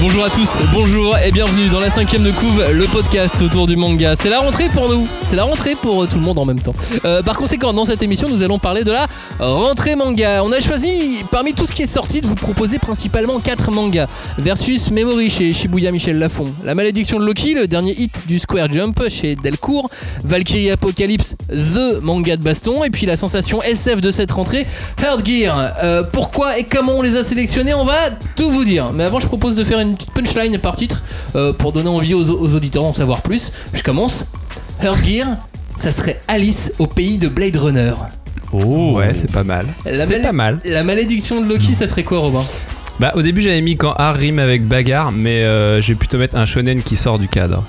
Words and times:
Bonjour 0.00 0.24
à 0.24 0.30
tous, 0.30 0.58
bonjour 0.72 1.18
et 1.18 1.30
bienvenue 1.30 1.68
dans 1.68 1.78
la 1.78 1.90
cinquième 1.90 2.22
de 2.22 2.30
couve, 2.30 2.64
le 2.72 2.86
podcast 2.86 3.34
autour 3.42 3.66
du 3.66 3.76
manga. 3.76 4.16
C'est 4.16 4.30
la 4.30 4.38
rentrée 4.38 4.70
pour 4.70 4.88
nous, 4.88 5.06
c'est 5.20 5.36
la 5.36 5.44
rentrée 5.44 5.74
pour 5.74 6.02
euh, 6.02 6.06
tout 6.06 6.16
le 6.16 6.22
monde 6.22 6.38
en 6.38 6.46
même 6.46 6.58
temps. 6.58 6.74
Euh, 7.04 7.22
par 7.22 7.36
conséquent, 7.36 7.74
dans 7.74 7.84
cette 7.84 8.02
émission, 8.02 8.26
nous 8.30 8.42
allons 8.42 8.58
parler 8.58 8.82
de 8.82 8.92
la 8.92 9.06
rentrée 9.38 9.96
manga. 9.96 10.42
On 10.42 10.52
a 10.52 10.60
choisi, 10.60 11.22
parmi 11.30 11.52
tout 11.52 11.66
ce 11.66 11.72
qui 11.72 11.82
est 11.82 11.86
sorti, 11.86 12.22
de 12.22 12.26
vous 12.26 12.34
proposer 12.34 12.78
principalement 12.78 13.40
4 13.40 13.72
mangas. 13.72 14.06
Versus 14.38 14.90
Memory 14.90 15.28
chez 15.28 15.52
Shibuya 15.52 15.92
Michel 15.92 16.18
Lafon, 16.18 16.46
La 16.64 16.74
malédiction 16.74 17.20
de 17.20 17.26
Loki, 17.26 17.52
le 17.52 17.66
dernier 17.66 17.92
hit 17.92 18.26
du 18.26 18.38
Square 18.38 18.72
Jump 18.72 19.02
chez 19.10 19.36
Delcourt, 19.36 19.90
Valkyrie 20.24 20.70
Apocalypse, 20.70 21.36
The 21.50 22.00
manga 22.00 22.38
de 22.38 22.42
baston, 22.42 22.84
et 22.84 22.90
puis 22.90 23.04
la 23.04 23.16
sensation 23.16 23.62
SF 23.62 24.00
de 24.00 24.10
cette 24.10 24.30
rentrée, 24.30 24.66
Heart 25.02 25.26
Gear. 25.26 25.74
Euh, 25.82 26.02
pourquoi 26.10 26.58
et 26.58 26.64
comment 26.64 26.94
on 26.96 27.02
les 27.02 27.16
a 27.16 27.22
sélectionnés, 27.22 27.74
on 27.74 27.84
va 27.84 28.08
tout 28.34 28.50
vous 28.50 28.64
dire. 28.64 28.92
Mais 28.94 29.04
avant, 29.04 29.20
je 29.20 29.26
propose 29.26 29.56
de 29.56 29.64
faire 29.64 29.78
une 29.78 29.89
petite 29.94 30.10
punchline 30.12 30.58
par 30.58 30.76
titre 30.76 31.02
euh, 31.36 31.52
pour 31.52 31.72
donner 31.72 31.88
envie 31.88 32.14
aux, 32.14 32.28
aux 32.28 32.54
auditeurs 32.54 32.82
d'en 32.82 32.92
savoir 32.92 33.22
plus. 33.22 33.52
Je 33.72 33.82
commence. 33.82 34.24
Heart 34.82 35.04
Gear, 35.04 35.36
ça 35.78 35.92
serait 35.92 36.20
Alice 36.28 36.72
au 36.78 36.86
pays 36.86 37.18
de 37.18 37.28
Blade 37.28 37.56
Runner. 37.56 37.94
Oh 38.52 38.96
ouais, 38.96 39.12
c'est 39.14 39.30
pas 39.30 39.44
mal. 39.44 39.66
La 39.84 40.04
C'est 40.06 40.20
pas 40.20 40.32
mal. 40.32 40.60
La 40.64 40.82
malédiction 40.84 41.40
de 41.40 41.48
Loki, 41.48 41.72
ça 41.74 41.86
serait 41.86 42.02
quoi, 42.04 42.18
Robin? 42.18 42.42
Bah 42.98 43.12
au 43.14 43.22
début 43.22 43.40
j'avais 43.40 43.62
mis 43.62 43.76
quand 43.78 43.94
art 43.94 44.16
rime 44.16 44.38
avec 44.38 44.66
bagarre, 44.66 45.10
mais 45.10 45.42
euh, 45.42 45.80
je 45.80 45.88
vais 45.88 45.94
plutôt 45.94 46.18
mettre 46.18 46.36
un 46.36 46.44
shonen 46.44 46.82
qui 46.82 46.96
sort 46.96 47.18
du 47.18 47.28
cadre. 47.28 47.64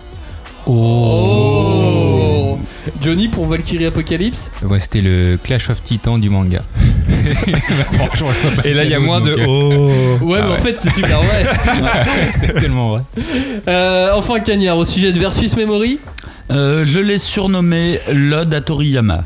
Oh 0.68 2.60
Johnny 3.02 3.30
pour 3.30 3.46
Valkyrie 3.46 3.85
Apocalypse? 3.85 4.52
Ouais, 4.63 4.80
c'était 4.82 4.99
le 5.02 5.38
Clash 5.41 5.70
of 5.70 5.82
Titans 5.84 6.20
du 6.20 6.30
manga. 6.30 6.62
Et 8.64 8.74
là 8.74 8.84
il 8.84 8.90
y 8.90 8.94
a 8.94 9.00
moins 9.00 9.22
de 9.22 9.32
donc, 9.36 9.40
euh, 9.40 10.18
oh. 10.22 10.26
Ouais, 10.26 10.42
mais 10.42 10.50
en 10.50 10.58
fait, 10.58 10.78
c'est 10.78 10.92
super 10.92 11.22
vrai. 11.22 11.44
C'est 12.34 12.54
tellement 12.54 12.90
vrai. 12.90 13.02
Euh, 13.68 14.12
enfin, 14.14 14.40
Cagnard, 14.40 14.78
au 14.78 14.86
sujet 14.86 15.12
de 15.12 15.20
Versus 15.20 15.55
Memory. 15.55 16.00
Euh, 16.52 16.84
je 16.86 17.00
l'ai 17.00 17.18
surnommé 17.18 18.00
l'ode 18.12 18.54
à 18.54 18.62
Toriyama. 18.62 19.24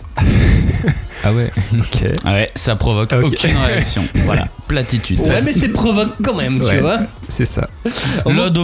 Ah 1.23 1.33
ouais. 1.33 1.51
Ok. 1.73 2.03
Ouais, 2.25 2.51
ça 2.55 2.75
provoque 2.75 3.11
aucune 3.13 3.57
réaction. 3.67 4.03
Voilà, 4.25 4.47
platitude. 4.67 5.19
Ouais, 5.21 5.41
mais 5.41 5.53
c'est 5.53 5.69
provoque 5.69 6.13
quand 6.23 6.35
même, 6.35 6.59
tu 6.59 6.67
Ouais. 6.67 6.81
vois. 6.81 6.99
C'est 7.27 7.45
ça. 7.45 7.67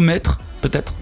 Maître, 0.01 0.39
peut-être? 0.61 0.93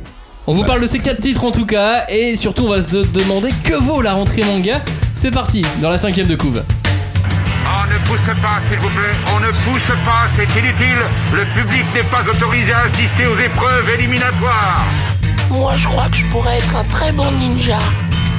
On 0.47 0.53
vous 0.53 0.63
parle 0.63 0.81
de 0.81 0.87
ces 0.87 0.99
quatre 0.99 1.19
titres 1.19 1.43
en 1.43 1.51
tout 1.51 1.65
cas, 1.65 2.05
et 2.09 2.35
surtout, 2.35 2.63
on 2.63 2.69
va 2.69 2.81
se 2.81 2.97
demander 2.97 3.49
que 3.63 3.73
vaut 3.75 4.01
la 4.01 4.13
rentrée 4.13 4.43
manga. 4.43 4.81
C'est 5.15 5.31
parti, 5.31 5.63
dans 5.81 5.89
la 5.89 5.97
cinquième 5.97 6.27
de 6.27 6.35
couve. 6.35 6.63
On 7.65 7.87
ne 7.87 7.97
pousse 8.07 8.41
pas, 8.41 8.59
s'il 8.67 8.79
vous 8.79 8.89
plaît. 8.89 9.15
On 9.35 9.39
ne 9.39 9.51
pousse 9.51 9.95
pas, 10.05 10.27
c'est 10.35 10.59
inutile. 10.59 11.01
Le 11.33 11.45
public 11.53 11.85
n'est 11.93 12.03
pas 12.03 12.23
autorisé 12.29 12.71
à 12.73 12.81
assister 12.81 13.27
aux 13.27 13.37
épreuves 13.37 13.89
éliminatoires. 13.89 14.85
Moi, 15.51 15.75
je 15.77 15.87
crois 15.87 16.09
que 16.09 16.17
je 16.17 16.25
pourrais 16.25 16.57
être 16.57 16.75
un 16.75 16.83
très 16.85 17.11
bon 17.11 17.29
ninja. 17.39 17.79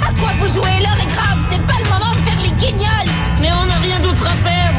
À 0.02 0.12
quoi 0.18 0.30
vous 0.38 0.48
jouez 0.48 0.80
L'heure 0.80 0.98
est 1.02 1.12
grave, 1.12 1.44
c'est 1.50 1.66
pas 1.66 1.78
le 1.82 1.90
moment 1.90 2.12
de 2.12 2.28
faire 2.28 2.40
les 2.40 2.50
guignols 2.50 3.10
Mais 3.40 3.50
on 3.52 3.66
n'a 3.66 3.78
rien 3.78 3.98
d'autre 4.00 4.26
à 4.26 4.48
faire, 4.48 4.72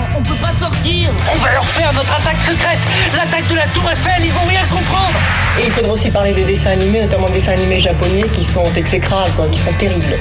pas 0.51 0.57
sortir. 0.57 1.09
On 1.31 1.37
va 1.37 1.51
leur 1.53 1.65
faire 1.65 1.93
notre 1.93 2.13
attaque 2.13 2.41
secrète 2.41 2.79
L'attaque 3.13 3.47
de 3.47 3.55
la 3.55 3.67
Tour 3.67 3.89
Eiffel, 3.89 4.25
ils 4.25 4.33
vont 4.33 4.45
rien 4.47 4.67
comprendre 4.67 5.17
Et 5.59 5.65
il 5.65 5.71
faudra 5.71 5.93
aussi 5.93 6.09
parler 6.11 6.33
des 6.33 6.43
dessins 6.43 6.71
animés, 6.71 7.01
notamment 7.01 7.27
des 7.27 7.39
dessins 7.39 7.53
animés 7.53 7.79
japonais 7.79 8.25
qui 8.35 8.43
sont 8.43 8.65
exécrables, 8.75 9.31
quoi, 9.35 9.47
qui 9.47 9.59
sont 9.59 9.73
terribles. 9.73 10.17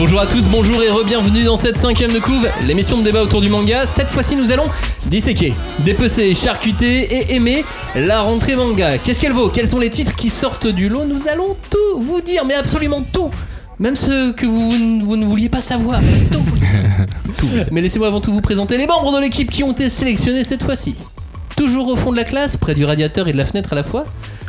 Bonjour 0.02 0.20
à 0.20 0.26
tous, 0.26 0.48
bonjour 0.48 0.82
et 0.82 0.90
re-bienvenue 0.90 1.44
dans 1.44 1.56
cette 1.56 1.78
cinquième 1.78 2.12
de 2.12 2.18
couve, 2.18 2.50
l'émission 2.66 2.98
de 2.98 3.04
débat 3.04 3.22
autour 3.22 3.40
du 3.40 3.50
manga. 3.50 3.86
Cette 3.86 4.10
fois-ci, 4.10 4.36
nous 4.36 4.52
allons 4.52 4.66
disséquer, 5.06 5.54
dépecer, 5.86 6.34
charcuter 6.34 7.04
et 7.04 7.36
aimer 7.36 7.64
la 7.96 8.24
rentrée 8.24 8.56
manga. 8.56 8.98
Qu'est-ce 8.98 9.20
qu'elle 9.20 9.32
vaut? 9.32 9.50
Quels 9.50 9.68
sont 9.68 9.78
les 9.78 9.92
titres 9.92 10.16
qui 10.16 10.30
sortent 10.30 10.66
du 10.66 10.90
lot? 10.90 11.06
Nous 11.06 11.28
allons 11.28 11.56
tout 11.70 12.02
vous 12.02 12.20
dire, 12.20 12.46
mais 12.46 12.56
absolument 12.56 13.04
tout 13.14 13.30
même 13.78 13.96
ceux 13.96 14.34
que 14.34 14.48
vous, 14.48 14.72
vous 15.06 15.18
ne 15.18 15.26
vouliez 15.26 15.50
pas 15.50 15.62
savoir. 15.62 16.02
Tout. 17.38 17.48
Mais 17.72 17.82
laissez-moi 17.82 18.08
avant 18.08 18.22
tout 18.22 18.32
vous 18.32 18.42
présenter 18.42 18.78
les 18.78 18.88
membres 18.88 19.16
de 19.16 19.22
l'équipe 19.22 19.52
qui 19.52 19.64
ont 19.64 19.72
été 19.72 19.90
sélectionnés 19.90 20.44
cette 20.44 20.64
fois-ci. 20.64 20.96
Toujours 21.56 21.88
au 21.88 21.96
fond 21.96 22.12
de 22.12 22.18
la 22.18 22.24
classe, 22.24 22.58
près 22.58 22.74
du 22.74 22.86
radiateur 22.86 23.28
et 23.28 23.34
de 23.34 23.38
la 23.38 23.46
fenêtre 23.46 23.74
à 23.74 23.76
la 23.76 23.84
fois, 23.84 24.06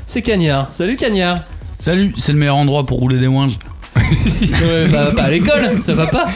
c'est 0.07 0.23
Cagnard. 0.23 0.73
Salut 0.73 0.97
Cagnard 0.97 1.41
Salut, 1.79 2.15
c'est 2.17 2.33
le 2.33 2.39
meilleur 2.39 2.57
endroit 2.57 2.87
pour 2.87 2.99
rouler 2.99 3.19
des 3.19 3.27
ouinges. 3.27 3.59
Ouais, 4.13 4.89
bah, 4.91 5.11
pas 5.17 5.23
à 5.25 5.31
l'école, 5.31 5.73
ça 5.85 5.95
va 5.95 6.07
pas 6.07 6.27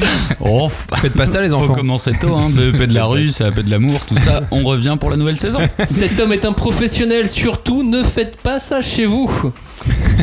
Oh, 0.41 0.71
Faites 0.97 1.13
pas 1.15 1.27
ça 1.27 1.41
les 1.41 1.51
faut 1.51 1.57
enfants. 1.57 1.75
commencer 1.75 2.13
tôt, 2.21 2.35
hein. 2.37 2.49
BEP 2.51 2.83
de 2.89 2.95
la 2.95 3.05
rue, 3.05 3.29
ça 3.29 3.51
de 3.51 3.71
l'amour, 3.71 4.01
tout 4.07 4.17
ça. 4.17 4.43
On 4.51 4.63
revient 4.65 4.97
pour 4.99 5.11
la 5.11 5.17
nouvelle 5.17 5.39
saison. 5.39 5.61
Cet 5.85 6.19
homme 6.21 6.33
est 6.33 6.45
un 6.45 6.53
professionnel, 6.53 7.29
surtout 7.29 7.83
ne 7.83 8.03
faites 8.03 8.37
pas 8.39 8.59
ça 8.59 8.81
chez 8.81 9.07
vous. 9.07 9.31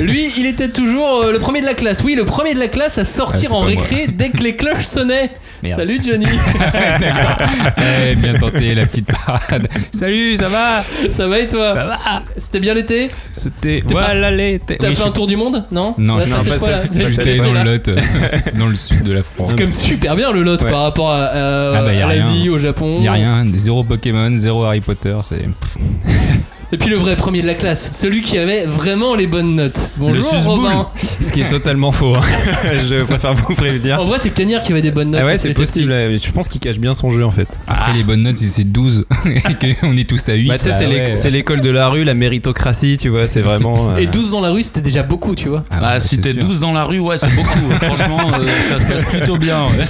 Lui, 0.01 0.33
il 0.37 0.45
était 0.47 0.69
toujours 0.69 1.21
euh, 1.23 1.31
le 1.31 1.39
premier 1.39 1.61
de 1.61 1.65
la 1.65 1.75
classe. 1.75 2.01
Oui, 2.03 2.15
le 2.15 2.25
premier 2.25 2.53
de 2.53 2.59
la 2.59 2.67
classe 2.67 2.97
à 2.97 3.05
sortir 3.05 3.49
Ah, 3.53 3.55
en 3.57 3.61
pas 3.61 3.67
récré 3.67 4.07
dès 4.07 4.29
que 4.29 4.37
les 4.37 4.55
cloches 4.55 4.85
sonnaient. 4.85 5.29
Merde. 5.63 5.79
Salut 5.79 6.01
Johnny, 6.05 6.25
Eh, 7.77 8.15
bien 8.15 8.33
tenté 8.33 8.75
la 8.75 8.85
petite 8.85 9.07
parade. 9.07 9.67
Salut, 9.93 10.35
ça 10.35 10.49
va? 10.49 10.83
Ça 11.09 11.27
va 11.27 11.39
et 11.39 11.47
toi? 11.47 11.73
Ça 11.73 11.83
va 11.85 11.99
C'était 12.37 12.59
bien 12.59 12.73
l'été? 12.73 13.09
C'était. 13.31 13.81
Voilà 13.87 14.29
l'été. 14.31 14.77
T'as 14.77 14.89
Oui, 14.89 14.95
fait 14.95 15.03
je- 15.03 15.07
un 15.07 15.11
tour 15.11 15.25
du 15.27 15.37
monde? 15.37 15.63
Non? 15.71 15.93
Non, 15.97 16.17
Là, 16.17 16.23
je 16.25 16.29
ça 16.31 16.37
non, 16.37 16.43
fait 16.43 16.49
pas 16.49 16.57
quoi, 16.57 16.67
ça. 16.67 16.77
là 16.77 16.83
J'étais 17.09 17.11
Cet 17.23 17.37
dans 17.37 17.53
le 17.53 17.63
Lot, 17.63 17.89
c'est 18.35 18.57
dans 18.57 18.67
le 18.67 18.75
sud 18.75 19.03
de 19.03 19.13
la 19.13 19.23
France. 19.23 19.49
C'est 19.51 19.59
même 19.59 19.71
super 19.71 20.15
bien 20.17 20.31
le 20.31 20.43
lot 20.43 20.61
Ouais. 20.61 20.69
par 20.69 20.81
rapport 20.83 21.11
à, 21.11 21.27
euh, 21.33 21.75
Ah 21.77 21.81
bah, 21.83 21.93
y 21.93 22.01
a 22.01 22.07
à 22.09 22.13
l'Asie, 22.13 22.49
au 22.49 22.59
Japon. 22.59 22.99
Y 23.01 23.07
a 23.07 23.13
rien, 23.13 23.45
zéro 23.53 23.83
Pokémon, 23.85 24.35
zéro 24.35 24.65
Harry 24.65 24.81
Potter, 24.81 25.15
c'est. 25.21 25.45
Et 26.73 26.77
puis 26.77 26.89
le 26.89 26.95
vrai 26.95 27.15
premier 27.15 27.43
de 27.43 27.47
la 27.47 27.53
classe, 27.53 27.91
celui 27.93 28.21
qui 28.21 28.35
avait 28.39 28.65
vraiment 28.65 29.13
les 29.13 29.27
bonnes 29.27 29.55
notes. 29.55 29.91
Bonjour. 29.97 30.25
Robin. 30.43 30.87
Ce 30.95 31.31
qui 31.31 31.41
est 31.41 31.47
totalement 31.47 31.91
faux. 31.91 32.15
hein. 32.15 32.21
je 32.89 33.03
préfère 33.03 33.35
vous 33.35 33.53
prévenir. 33.53 34.01
En 34.01 34.05
vrai, 34.05 34.17
c'est 34.19 34.31
Cagnard 34.31 34.63
qui 34.63 34.71
avait 34.71 34.81
des 34.81 34.89
bonnes 34.89 35.11
notes. 35.11 35.21
Ah 35.21 35.25
ouais, 35.27 35.37
c'est 35.37 35.53
possible. 35.53 35.91
ouais, 35.91 36.19
Je 36.21 36.31
pense 36.31 36.47
qu'il 36.47 36.59
cache 36.59 36.79
bien 36.79 36.95
son 36.95 37.11
jeu 37.11 37.23
en 37.23 37.29
fait. 37.29 37.47
Après 37.67 37.93
les 37.93 38.03
bonnes 38.03 38.21
notes, 38.21 38.37
c'est 38.37 38.63
12 38.63 39.05
et 39.25 39.75
qu'on 39.75 39.95
est 39.95 40.09
tous 40.09 40.27
à 40.29 40.33
8. 40.33 40.47
Bah 40.47 40.57
tu 40.57 40.63
sais, 40.65 40.71
c'est 40.71 40.87
l'éc- 40.87 41.15
c'est 41.15 41.29
l'école 41.29 41.61
de 41.61 41.69
la 41.69 41.89
rue, 41.89 42.03
la 42.03 42.15
méritocratie, 42.15 42.97
tu 42.97 43.09
vois, 43.09 43.27
c'est 43.27 43.41
vraiment. 43.41 43.91
euh. 43.95 43.97
Et 43.97 44.07
12 44.07 44.31
dans 44.31 44.41
la 44.41 44.49
rue, 44.49 44.63
c'était 44.63 44.81
déjà 44.81 45.03
beaucoup, 45.03 45.35
tu 45.35 45.49
vois. 45.49 45.63
Ah, 45.69 45.99
si 45.99 46.19
t'es 46.21 46.33
12 46.33 46.59
dans 46.59 46.73
la 46.73 46.85
rue, 46.85 46.97
ouais, 46.99 47.17
c'est 47.19 47.33
beaucoup. 47.35 47.69
Franchement, 47.81 48.17
euh, 48.39 48.47
ça 48.69 48.79
se 48.79 48.91
passe 48.91 49.03
plutôt 49.11 49.37
bien. 49.37 49.65
ouais. 49.67 49.85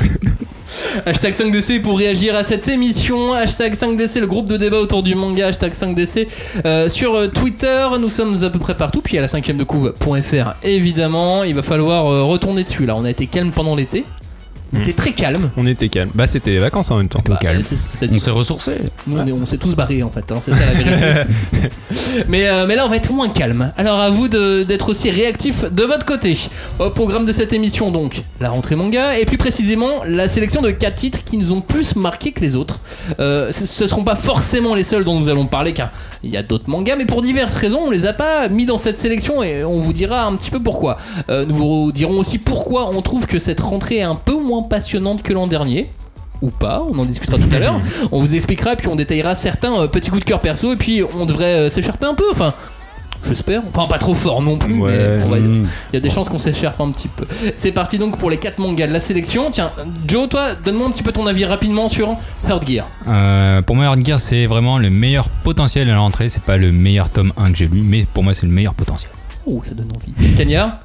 Hashtag 1.06 1.34
5DC 1.34 1.82
pour 1.82 1.98
réagir 1.98 2.36
à 2.36 2.44
cette 2.44 2.68
émission. 2.68 3.34
Hashtag 3.34 3.74
5DC, 3.74 4.20
le 4.20 4.28
groupe 4.28 4.48
de 4.48 4.58
débat 4.58 4.78
autour 4.78 5.04
du 5.04 5.16
manga. 5.16 5.48
Hashtag 5.48 5.74
5DC 5.74 6.28
euh, 6.66 6.90
sur 6.90 7.16
euh, 7.16 7.28
Twitter. 7.28 7.88
Nous 8.00 8.10
sommes 8.10 8.44
à 8.44 8.50
peu 8.50 8.60
près 8.60 8.76
partout. 8.76 9.02
Puis 9.02 9.18
à 9.18 9.22
la 9.22 9.28
cinquième 9.28 9.58
de 9.58 9.64
couve.fr, 9.64 10.56
évidemment. 10.64 11.44
Il 11.44 11.56
va 11.56 11.64
falloir 11.64 12.08
euh, 12.08 12.24
retourner 12.24 12.64
dessus. 12.64 12.86
Là, 12.86 12.96
on 12.96 13.06
a 13.06 13.10
été 13.10 13.28
calme 13.28 13.52
pendant 13.52 13.76
l'été. 13.76 14.06
On 14.74 14.80
était 14.80 14.94
très 14.94 15.12
calme. 15.14 15.50
On 15.58 15.66
était 15.68 15.90
calme. 15.90 16.10
Bah 16.14 16.26
c'était 16.26 16.52
les 16.52 16.60
vacances 16.60 16.90
en 16.92 16.98
même 16.98 17.08
temps. 17.10 17.22
Bah, 17.28 17.38
calme. 17.42 17.62
c'est- 17.64 17.76
c'est- 17.78 18.10
On 18.12 18.18
s'est 18.18 18.32
ressourcé. 18.32 18.74
Nous, 19.08 19.18
on 19.20 19.28
est- 19.28 19.32
on 19.32 19.46
s'est 19.46 19.58
tous 19.58 19.76
barrés 19.76 20.04
en 20.04 20.10
fait, 20.10 20.32
hein, 20.32 20.40
c'est 20.44 20.54
ça 20.54 20.66
la 20.66 20.74
vérité. 20.74 21.32
mais, 22.28 22.48
euh, 22.48 22.66
mais 22.68 22.76
là, 22.76 22.86
on 22.86 22.90
va 22.90 22.98
être 22.98 23.12
moins 23.12 23.30
calme. 23.30 23.72
Alors 23.78 24.00
à 24.00 24.10
vous 24.10 24.28
de- 24.28 24.64
d'être 24.64 24.90
aussi 24.90 25.10
réactif 25.12 25.64
de 25.72 25.84
votre 25.84 26.06
côté. 26.06 26.38
Au 26.80 26.90
programme 26.90 27.26
de 27.26 27.32
cette 27.32 27.54
émission, 27.54 27.92
donc, 27.92 28.24
la 28.42 28.50
rentrée 28.50 28.76
manga, 28.76 29.18
et 29.18 29.26
plus 29.26 29.38
précisément, 29.38 29.90
la 30.06 30.28
sélection 30.28 30.62
de 30.62 30.72
4 30.72 30.96
titres 30.96 31.24
qui 31.24 31.38
nous 31.38 31.52
ont 31.52 31.62
plus 31.62 31.96
marqué 31.96 32.32
que 32.32 32.42
les 32.42 32.56
autres. 32.56 32.80
Euh, 33.20 33.52
ce 33.52 33.84
ne 33.84 33.88
seront 33.88 34.04
pas 34.04 34.16
forcément 34.16 34.76
les 34.76 34.84
seuls 34.84 35.04
dont 35.04 35.20
nous 35.20 35.30
allons 35.30 35.46
parler, 35.46 35.74
car 35.74 35.92
il 36.24 36.30
y 36.32 36.38
a 36.38 36.44
d'autres 36.44 36.70
mangas, 36.70 36.96
mais 36.96 37.06
pour 37.06 37.22
diverses 37.22 37.56
raisons, 37.56 37.82
on 37.88 37.92
les 37.92 38.06
a 38.06 38.14
pas 38.14 38.48
mis 38.50 38.66
dans 38.66 38.78
cette 38.78 38.98
sélection 38.98 39.44
et 39.44 39.64
on 39.64 39.80
vous 39.80 39.94
dira 39.94 40.24
un 40.26 40.36
petit 40.36 40.50
peu 40.52 40.60
pourquoi. 40.60 40.98
Euh, 41.30 41.46
nous 41.46 41.56
vous 41.56 41.92
dirons 41.92 42.18
aussi 42.18 42.38
pourquoi 42.38 42.90
on 42.92 43.02
trouve 43.02 43.26
que 43.28 43.40
cette 43.40 43.60
rentrée 43.60 43.98
est 43.98 44.02
un 44.04 44.16
peu 44.16 44.34
moins 44.34 44.63
passionnante 44.64 45.22
que 45.24 45.34
l'an 45.34 45.48
dernier 45.48 45.90
ou 46.42 46.50
pas, 46.50 46.84
on 46.90 46.98
en 47.00 47.06
discutera 47.06 47.38
tout 47.38 47.56
à 47.56 47.60
l'heure. 47.60 47.80
On 48.12 48.20
vous 48.20 48.36
expliquera, 48.36 48.76
puis 48.76 48.88
on 48.90 48.96
détaillera 48.98 49.34
certains 49.34 49.74
euh, 49.80 49.88
petits 49.88 50.10
coups 50.10 50.24
de 50.26 50.28
cœur 50.30 50.42
perso, 50.42 50.74
et 50.74 50.76
puis 50.76 51.02
on 51.18 51.26
devrait 51.26 51.54
euh, 51.54 51.70
s'écharper 51.70 52.06
un 52.06 52.16
peu, 52.16 52.26
enfin. 52.32 52.54
J'espère. 53.26 53.62
Enfin, 53.74 53.88
pas 53.88 53.98
trop 54.00 54.14
fort 54.16 54.42
non 54.42 54.58
plus, 54.58 54.82
Ouais. 54.82 54.92
mais 54.92 55.18
va- 55.30 55.38
il 55.38 55.44
Mmh. 55.48 55.68
y 55.94 55.96
a 55.96 56.00
des 56.02 56.10
chances 56.10 56.28
qu'on 56.28 56.40
s'écharpe 56.40 56.82
un 56.82 56.92
petit 56.92 57.08
peu. 57.08 57.26
C'est 57.56 57.72
parti 57.72 57.98
donc 57.98 58.18
pour 58.18 58.30
les 58.30 58.36
4 58.36 58.60
mangas 58.60 58.88
de 58.88 58.92
la 58.92 59.00
sélection. 59.00 59.50
Tiens, 59.50 59.72
Joe, 60.06 60.28
toi, 60.28 60.56
donne-moi 60.56 60.88
un 60.88 60.92
petit 60.92 61.04
peu 61.04 61.14
ton 61.14 61.26
avis 61.26 61.46
rapidement 61.46 61.88
sur 61.88 62.18
Heart 62.50 62.68
Gear. 62.68 62.86
Euh, 63.08 63.62
pour 63.62 63.78
moi, 63.78 63.86
Hard 63.86 64.06
Gear, 64.06 64.20
c'est 64.20 64.46
vraiment 64.46 64.78
le 64.78 64.90
meilleur 64.90 65.30
potentiel 65.30 65.90
à 65.90 65.94
la 65.94 66.00
rentrée. 66.00 66.28
C'est 66.28 66.44
pas 66.44 66.58
le 66.58 66.74
meilleur 66.74 67.10
tome 67.10 67.32
1 67.38 67.52
que 67.54 67.58
j'ai 67.58 67.68
lu, 67.68 67.82
mais 67.82 68.06
pour 68.14 68.26
moi, 68.26 68.34
c'est 68.34 68.46
le 68.46 68.52
meilleur 68.52 68.74
potentiel. 68.74 69.10
Oh, 69.46 69.62
ça 69.64 69.74
donne 69.74 69.88
envie. 69.96 70.36
Cagnard 70.36 70.80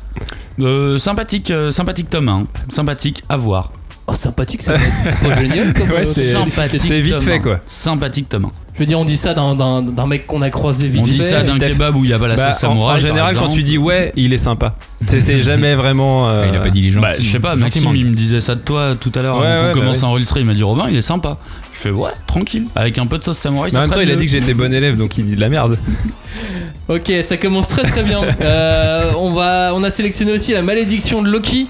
Euh, 0.60 0.98
sympathique, 0.98 1.50
euh, 1.50 1.70
sympathique 1.70 2.10
tome 2.10 2.28
1. 2.28 2.46
Sympathique 2.70 3.22
à 3.28 3.36
voir. 3.36 3.72
Oh, 4.06 4.14
sympathique, 4.14 4.62
ça 4.62 4.74
va 4.74 4.82
être 4.82 4.92
c'est 5.02 5.28
pas 5.28 5.40
génial 5.40 5.74
comme 5.74 5.90
Ouais, 5.90 6.04
euh, 6.06 6.12
c'est- 6.12 6.32
sympathique. 6.32 6.80
c'est 6.80 7.00
vite 7.00 7.16
tome 7.16 7.24
fait, 7.26 7.34
1. 7.34 7.40
quoi. 7.40 7.60
Sympathique 7.66 8.28
tome 8.28 8.46
1. 8.46 8.50
Je 8.78 8.84
veux 8.84 8.86
dire, 8.86 9.00
on 9.00 9.04
dit 9.04 9.16
ça 9.16 9.34
d'un- 9.34 10.06
mec 10.06 10.28
qu'on 10.28 10.40
a 10.40 10.50
croisé 10.50 10.86
vite 10.86 11.00
On 11.02 11.04
dit 11.04 11.18
fait. 11.18 11.24
ça 11.24 11.42
d'un 11.42 11.58
kebab 11.58 11.96
où 11.96 12.04
il 12.04 12.10
y 12.10 12.12
a 12.12 12.18
pas 12.20 12.28
la 12.28 12.36
Bah, 12.36 12.52
sauce 12.52 12.58
en, 12.62 12.68
samouraï. 12.68 12.94
en 12.94 12.98
général, 12.98 13.34
par 13.34 13.42
quand 13.42 13.48
tu 13.48 13.64
dis 13.64 13.76
ouais, 13.76 14.12
il 14.14 14.32
est 14.32 14.38
sympa. 14.38 14.76
C'est 15.04 15.42
jamais 15.42 15.74
vraiment. 15.74 16.28
euh, 16.28 16.46
Il 16.52 16.56
a 16.56 16.60
pas 16.60 16.70
dit 16.70 16.82
les 16.82 16.90
gens. 16.92 17.00
Bah, 17.00 17.10
je 17.18 17.28
sais 17.28 17.40
pas, 17.40 17.56
Maxime, 17.56 17.90
il 17.96 18.06
me 18.06 18.14
disait 18.14 18.40
ça 18.40 18.54
de 18.54 18.60
toi 18.60 18.94
tout 18.98 19.10
à 19.16 19.22
l'heure 19.22 19.38
Ouais, 19.38 19.42
qu'on 19.42 19.62
bah 19.64 19.72
commence 19.72 20.04
à 20.04 20.06
enregistrer. 20.06 20.40
Il 20.40 20.46
m'a 20.46 20.54
dit 20.54 20.62
Robin, 20.62 20.86
il 20.88 20.96
est 20.96 21.00
sympa. 21.02 21.38
Je 21.74 21.80
fais 21.80 21.90
ouais, 21.90 22.10
tranquille. 22.28 22.66
Avec 22.76 22.98
un 22.98 23.06
peu 23.06 23.18
de 23.18 23.24
sauce 23.24 23.38
samouraï, 23.38 23.72
ça 23.72 23.78
en 23.78 23.80
même 23.80 23.88
temps, 23.90 23.94
serait 23.96 24.04
il 24.06 24.10
a 24.12 24.16
dit 24.16 24.26
que 24.26 24.30
j'étais 24.32 24.54
bon 24.54 24.72
élève, 24.72 24.96
donc 24.96 25.18
il 25.18 25.26
dit 25.26 25.34
de 25.34 25.40
la 25.40 25.48
merde. 25.48 25.76
Ok, 26.88 27.12
ça 27.24 27.36
commence 27.36 27.66
très 27.68 27.82
très 27.82 28.02
bien. 28.04 28.20
Euh, 28.40 29.12
on, 29.18 29.32
va, 29.32 29.72
on 29.74 29.82
a 29.82 29.90
sélectionné 29.90 30.30
aussi 30.32 30.52
la 30.52 30.62
malédiction 30.62 31.20
de 31.22 31.28
Loki. 31.28 31.66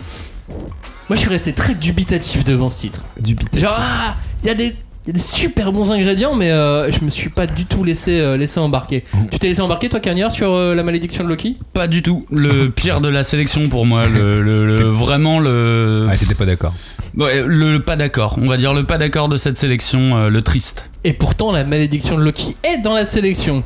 Moi, 1.08 1.16
je 1.16 1.20
suis 1.20 1.28
resté 1.30 1.52
très 1.54 1.74
dubitatif 1.74 2.44
devant 2.44 2.68
ce 2.70 2.78
titre. 2.78 3.00
Du 3.18 3.34
pitatif. 3.34 3.62
Genre, 3.62 3.76
ah, 3.80 4.14
il 4.44 4.48
y, 4.48 4.50
a 4.50 4.54
des- 4.54 4.74
il 5.08 5.12
y 5.12 5.14
a 5.14 5.16
des 5.16 5.24
super 5.24 5.72
bons 5.72 5.90
ingrédients, 5.90 6.34
mais 6.34 6.50
euh, 6.50 6.90
je 6.92 7.02
me 7.02 7.08
suis 7.08 7.30
pas 7.30 7.46
du 7.46 7.64
tout 7.64 7.82
laissé, 7.82 8.20
euh, 8.20 8.36
laissé 8.36 8.60
embarquer. 8.60 9.04
Tu 9.30 9.38
t'es 9.38 9.48
laissé 9.48 9.62
embarquer, 9.62 9.88
toi, 9.88 10.00
Cagnard, 10.00 10.30
sur 10.30 10.52
euh, 10.52 10.74
la 10.74 10.82
malédiction 10.82 11.24
de 11.24 11.30
Loki? 11.30 11.56
Pas 11.72 11.86
du 11.88 12.02
tout. 12.02 12.26
Le 12.30 12.68
pire 12.68 13.00
de 13.00 13.08
la 13.08 13.22
sélection 13.22 13.70
pour 13.70 13.86
moi. 13.86 14.04
Le, 14.06 14.42
le- 14.42 14.66
le- 14.66 14.84
vraiment 14.84 15.40
le, 15.40 16.08
Ah, 16.10 16.14
t'étais 16.14 16.34
pas 16.34 16.44
d'accord. 16.44 16.74
Ouais, 17.16 17.42
le, 17.42 17.72
le 17.72 17.78
pas 17.80 17.96
d'accord. 17.96 18.36
On 18.38 18.46
va 18.48 18.58
dire 18.58 18.74
le 18.74 18.84
pas 18.84 18.98
d'accord 18.98 19.30
de 19.30 19.38
cette 19.38 19.56
sélection, 19.56 20.14
euh, 20.18 20.28
le 20.28 20.42
triste. 20.42 20.90
Et 21.04 21.14
pourtant, 21.14 21.52
la 21.52 21.64
malédiction 21.64 22.18
de 22.18 22.22
Loki 22.22 22.54
est 22.62 22.76
dans 22.82 22.92
la 22.92 23.06
sélection. 23.06 23.62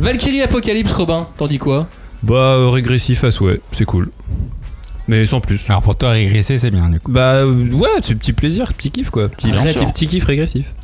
Valkyrie 0.00 0.40
Apocalypse, 0.40 0.92
Robin, 0.92 1.28
t'en 1.36 1.46
dis 1.46 1.58
quoi? 1.58 1.88
Bah, 2.22 2.34
euh, 2.56 2.70
régressif 2.70 3.22
à 3.22 3.30
souhait, 3.30 3.60
c'est 3.70 3.84
cool. 3.84 4.08
Mais 5.08 5.24
sans 5.26 5.40
plus. 5.40 5.60
Alors 5.68 5.82
pour 5.82 5.96
toi, 5.96 6.10
régresser, 6.10 6.58
c'est 6.58 6.70
bien 6.70 6.88
du 6.88 6.98
coup. 7.00 7.10
Bah, 7.12 7.34
euh, 7.36 7.66
ouais, 7.72 7.88
c'est 8.02 8.14
petit 8.16 8.32
plaisir, 8.32 8.72
petit 8.74 8.90
kiff 8.90 9.10
quoi. 9.10 9.28
Petit, 9.28 9.50
Bien 9.50 9.62
petit, 9.62 10.06
kiff 10.06 10.24
régressif. 10.24 10.74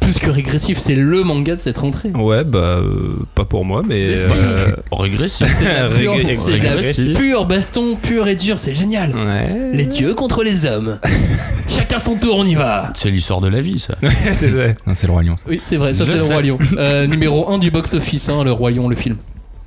Plus 0.00 0.18
que 0.20 0.30
régressif, 0.30 0.78
c'est 0.78 0.94
le 0.94 1.24
manga 1.24 1.56
de 1.56 1.60
cette 1.60 1.78
rentrée. 1.78 2.10
Ouais, 2.10 2.44
bah, 2.44 2.58
euh, 2.58 3.16
pas 3.34 3.44
pour 3.44 3.64
moi, 3.64 3.82
mais. 3.88 4.14
Euh, 4.16 4.72
Régressif. 4.92 5.48
C'est 5.58 5.64
de 5.64 5.68
la 5.68 5.88
pure- 5.88 6.12
la 6.16 6.72
régressif. 6.74 7.18
pure 7.18 7.46
baston, 7.46 7.96
pur 8.00 8.28
et 8.28 8.36
dur, 8.36 8.58
c'est 8.58 8.74
génial. 8.74 9.12
Ouais. 9.16 9.70
Les 9.72 9.86
dieux 9.86 10.14
contre 10.14 10.44
les 10.44 10.64
hommes. 10.66 11.00
Chacun 11.68 11.98
son 11.98 12.14
tour, 12.16 12.36
on 12.38 12.44
y 12.44 12.54
va. 12.54 12.92
C'est 12.94 13.10
l'histoire 13.10 13.40
de 13.40 13.48
la 13.48 13.60
vie, 13.60 13.80
ça. 13.80 13.96
c'est 14.32 14.48
ça. 14.48 14.66
Non, 14.86 14.94
c'est 14.94 15.06
le 15.08 15.12
Roi 15.12 15.22
Lion. 15.24 15.36
ça. 15.38 15.44
Oui, 15.48 15.60
c'est 15.64 15.76
vrai, 15.76 15.92
ça 15.94 16.04
c'est 16.06 16.14
le. 16.14 16.22
Roi 16.22 16.42
Lion. 16.42 16.58
Euh, 16.78 17.06
numéro 17.06 17.50
1 17.50 17.58
du 17.58 17.70
box-office, 17.72 18.28
hein, 18.28 18.44
le 18.44 18.52
Roi 18.52 18.70
Lion, 18.70 18.88
le 18.88 18.94
film. 18.96 19.16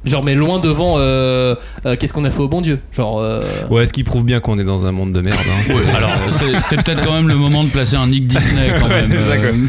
Genre, 0.06 0.24
mais 0.24 0.34
loin 0.34 0.60
devant 0.60 0.96
euh, 0.98 1.56
euh, 1.86 1.96
Qu'est-ce 2.00 2.14
qu'on 2.14 2.24
a 2.24 2.30
fait 2.30 2.40
au 2.40 2.48
bon 2.48 2.62
Dieu 2.62 2.80
Genre. 2.96 3.20
euh, 3.20 3.42
Ouais, 3.70 3.86
ce 3.86 3.92
qui 3.92 4.04
prouve 4.06 4.24
bien 4.24 4.40
qu'on 4.40 4.58
est 4.58 4.64
dans 4.64 4.86
un 4.86 4.92
monde 4.94 5.12
de 5.12 5.20
merde. 5.22 5.38
hein. 5.46 5.74
Ouais, 5.74 5.94
alors, 5.96 6.12
c'est 6.30 6.62
c'est 6.62 6.82
peut-être 6.82 7.04
quand 7.06 7.14
même 7.16 7.28
le 7.28 7.36
moment 7.36 7.64
de 7.66 7.70
placer 7.70 7.98
un 7.98 8.08
Nick 8.08 8.26
Disney 8.28 8.72
quand 8.80 8.88
Ouais, 8.88 9.02
même. 9.02 9.12
c'est 9.12 9.30
ça, 9.30 9.38
quoi. 9.38 9.48
euh, 9.50 9.66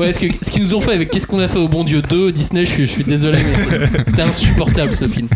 Ouais, 0.00 0.12
ce 0.12 0.18
que- 0.18 0.26
ce 0.44 0.50
qu'ils 0.50 0.62
nous 0.64 0.74
ont 0.74 0.80
fait 0.80 0.92
avec 0.92 1.10
Qu'est-ce 1.10 1.26
qu'on 1.26 1.38
a 1.40 1.46
fait 1.48 1.58
au 1.58 1.68
bon 1.68 1.84
Dieu 1.84 2.02
2, 2.02 2.32
Disney, 2.32 2.64
je 2.64 2.70
suis, 2.70 2.86
je 2.86 2.90
suis 2.90 3.04
désolé, 3.04 3.38
mais 3.38 3.78
c'est- 3.78 4.04
c'était 4.08 4.22
insupportable 4.22 4.92
ce 4.92 5.06
film. 5.06 5.28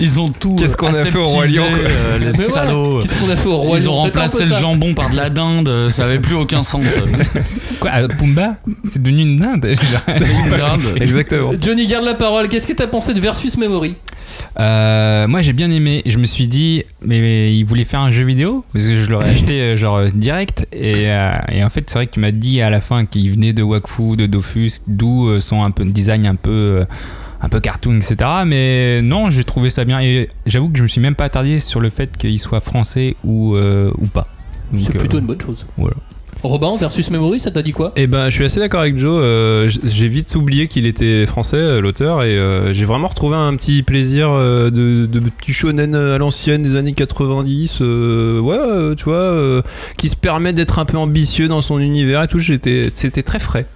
Ils 0.00 0.20
ont 0.20 0.28
tout. 0.28 0.56
Qu'est-ce 0.56 0.76
qu'on 0.76 0.88
a 0.88 0.92
fait 0.92 1.16
au 1.16 1.24
Roi 1.24 1.46
Lion, 1.46 1.64
euh, 1.64 2.18
Les 2.18 2.26
Mais 2.26 2.30
voilà, 2.32 2.66
salauds. 2.66 3.00
Qu'est-ce 3.00 3.14
qu'on 3.20 3.30
a 3.30 3.36
fait 3.36 3.48
au 3.48 3.56
Roi 3.56 3.78
Ils 3.78 3.84
Lion 3.84 3.92
ont 3.92 4.04
un 4.04 4.10
peu 4.10 4.18
remplacé 4.20 4.44
le 4.44 4.56
jambon 4.60 4.92
par 4.94 5.08
de 5.10 5.16
la 5.16 5.30
dinde, 5.30 5.68
euh, 5.68 5.90
ça 5.90 6.04
avait 6.04 6.18
plus 6.18 6.34
aucun 6.36 6.62
sens. 6.62 6.84
Quoi 7.80 7.90
euh, 7.98 8.08
Pumba 8.08 8.56
C'est 8.84 9.02
devenu 9.02 9.22
une 9.22 9.38
dinde 9.38 9.64
Une 10.08 10.50
dinde. 10.58 10.96
Exactement. 11.00 11.52
Johnny, 11.60 11.86
garde 11.86 12.04
la 12.04 12.14
parole. 12.14 12.48
Qu'est-ce 12.48 12.66
que 12.66 12.72
t'as 12.72 12.86
pensé 12.86 13.14
de 13.14 13.20
Versus 13.20 13.45
Memory 13.56 13.94
Euh, 14.58 15.28
moi 15.28 15.40
j'ai 15.42 15.52
bien 15.52 15.70
aimé. 15.70 16.02
Je 16.06 16.18
me 16.18 16.26
suis 16.26 16.48
dit, 16.48 16.82
mais, 17.00 17.20
mais 17.20 17.54
il 17.56 17.64
voulait 17.64 17.84
faire 17.84 18.00
un 18.00 18.10
jeu 18.10 18.24
vidéo 18.24 18.64
parce 18.72 18.86
que 18.86 18.96
je 18.96 19.10
l'aurais 19.10 19.30
acheté 19.30 19.60
euh, 19.60 19.76
genre 19.76 19.96
euh, 19.96 20.08
direct. 20.14 20.66
Et, 20.72 21.08
euh, 21.08 21.36
et 21.50 21.62
en 21.62 21.68
fait, 21.68 21.84
c'est 21.88 21.98
vrai 21.98 22.06
que 22.06 22.12
tu 22.12 22.20
m'as 22.20 22.32
dit 22.32 22.60
à 22.60 22.70
la 22.70 22.80
fin 22.80 23.06
qu'il 23.06 23.30
venait 23.30 23.52
de 23.52 23.62
Wakfu, 23.62 24.16
de 24.16 24.26
Dofus, 24.26 24.80
d'où 24.86 25.38
son 25.40 25.62
un 25.62 25.70
peu 25.70 25.84
design 25.84 26.26
un 26.26 26.34
peu. 26.34 26.84
un 27.42 27.48
peu 27.48 27.60
cartoon, 27.60 27.96
etc. 27.96 28.16
Mais 28.46 29.02
non, 29.02 29.30
j'ai 29.30 29.44
trouvé 29.44 29.70
ça 29.70 29.84
bien. 29.84 30.00
Et 30.00 30.28
j'avoue 30.46 30.70
que 30.70 30.78
je 30.78 30.82
me 30.82 30.88
suis 30.88 31.00
même 31.02 31.14
pas 31.14 31.26
attardé 31.26 31.60
sur 31.60 31.80
le 31.80 31.90
fait 31.90 32.16
qu'il 32.16 32.40
soit 32.40 32.60
français 32.60 33.14
ou, 33.24 33.54
euh, 33.54 33.90
ou 33.98 34.06
pas. 34.06 34.26
C'est 34.78 34.96
plutôt 34.96 35.18
une 35.18 35.26
bonne 35.26 35.40
chose. 35.40 35.64
voilà. 35.76 35.96
Robin, 36.42 36.76
Versus 36.78 37.10
Memory, 37.10 37.40
ça 37.40 37.50
t'a 37.50 37.62
dit 37.62 37.72
quoi? 37.72 37.92
Et 37.96 38.06
ben, 38.06 38.26
je 38.30 38.34
suis 38.34 38.44
assez 38.44 38.60
d'accord 38.60 38.80
avec 38.80 38.96
Joe. 38.98 39.20
euh, 39.22 39.68
j'ai 39.84 40.06
vite 40.06 40.34
oublié 40.36 40.68
qu'il 40.68 40.86
était 40.86 41.26
français, 41.26 41.56
euh, 41.56 41.80
l'auteur, 41.80 42.22
et 42.22 42.38
euh, 42.38 42.72
j'ai 42.72 42.84
vraiment 42.84 43.08
retrouvé 43.08 43.36
un 43.36 43.54
petit 43.56 43.82
plaisir 43.82 44.30
de, 44.30 44.70
de 45.06 45.20
petit 45.20 45.52
shonen 45.52 45.94
à 45.94 46.18
l'ancienne 46.18 46.62
des 46.62 46.76
années 46.76 46.92
90. 46.92 47.78
euh, 47.80 48.38
ouais, 48.38 48.94
tu 48.96 49.04
vois, 49.04 49.62
qui 49.98 50.08
se 50.08 50.16
permet 50.16 50.52
d'être 50.52 50.78
un 50.78 50.84
peu 50.84 50.98
ambitieux 50.98 51.48
dans 51.48 51.60
son 51.60 51.78
univers 51.78 52.22
et 52.22 52.28
tout. 52.28 52.38
J'étais, 52.38 52.90
c'était 52.94 53.22
très 53.22 53.38
frais. 53.38 53.66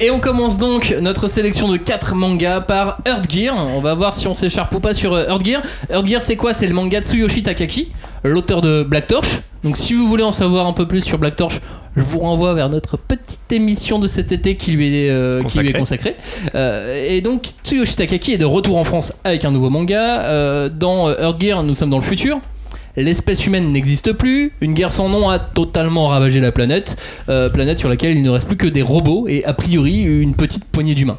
Et 0.00 0.10
on 0.10 0.20
commence 0.20 0.56
donc 0.56 0.94
notre 1.02 1.28
sélection 1.28 1.68
de 1.68 1.76
4 1.76 2.14
mangas 2.14 2.62
par 2.62 2.98
Earth 3.06 3.30
Gear. 3.30 3.54
On 3.56 3.80
va 3.80 3.94
voir 3.94 4.14
si 4.14 4.26
on 4.26 4.34
s'écharpe 4.34 4.74
ou 4.74 4.80
pas 4.80 4.94
sur 4.94 5.16
Earth 5.18 5.44
Gear. 5.44 5.62
Earth 5.90 6.06
Gear, 6.06 6.22
c'est 6.22 6.36
quoi? 6.36 6.54
C'est 6.54 6.66
le 6.66 6.72
manga 6.74 7.00
de 7.00 7.06
Tsuyoshi 7.06 7.42
Takaki, 7.42 7.88
l'auteur 8.24 8.60
de 8.62 8.82
Black 8.84 9.06
Torch. 9.06 9.40
Donc 9.66 9.76
si 9.76 9.94
vous 9.94 10.06
voulez 10.06 10.22
en 10.22 10.30
savoir 10.30 10.68
un 10.68 10.72
peu 10.72 10.86
plus 10.86 11.00
sur 11.00 11.18
Black 11.18 11.34
Torch, 11.34 11.60
je 11.96 12.00
vous 12.00 12.20
renvoie 12.20 12.54
vers 12.54 12.68
notre 12.68 12.96
petite 12.96 13.50
émission 13.50 13.98
de 13.98 14.06
cet 14.06 14.30
été 14.30 14.56
qui 14.56 14.70
lui 14.70 14.94
est, 14.94 15.10
euh, 15.10 15.42
qui 15.42 15.58
lui 15.58 15.70
est 15.70 15.72
consacrée. 15.72 16.14
Euh, 16.54 17.04
et 17.10 17.20
donc 17.20 17.48
Tsuyoshi 17.64 17.96
Takaki 17.96 18.34
est 18.34 18.38
de 18.38 18.44
retour 18.44 18.76
en 18.76 18.84
France 18.84 19.12
avec 19.24 19.44
un 19.44 19.50
nouveau 19.50 19.68
manga. 19.68 20.20
Euh, 20.20 20.68
dans 20.68 21.10
Earth 21.10 21.40
Gear, 21.40 21.64
nous 21.64 21.74
sommes 21.74 21.90
dans 21.90 21.98
le 21.98 22.04
futur. 22.04 22.38
L'espèce 22.96 23.44
humaine 23.44 23.72
n'existe 23.72 24.12
plus, 24.12 24.52
une 24.60 24.72
guerre 24.72 24.92
sans 24.92 25.08
nom 25.08 25.28
a 25.28 25.40
totalement 25.40 26.06
ravagé 26.06 26.38
la 26.38 26.52
planète, 26.52 26.96
planète 27.26 27.80
sur 27.80 27.88
laquelle 27.88 28.16
il 28.16 28.22
ne 28.22 28.30
reste 28.30 28.46
plus 28.46 28.56
que 28.56 28.68
des 28.68 28.82
robots 28.82 29.26
et 29.28 29.44
a 29.44 29.52
priori 29.52 30.02
une 30.02 30.34
petite 30.36 30.64
poignée 30.64 30.94
d'humains. 30.94 31.18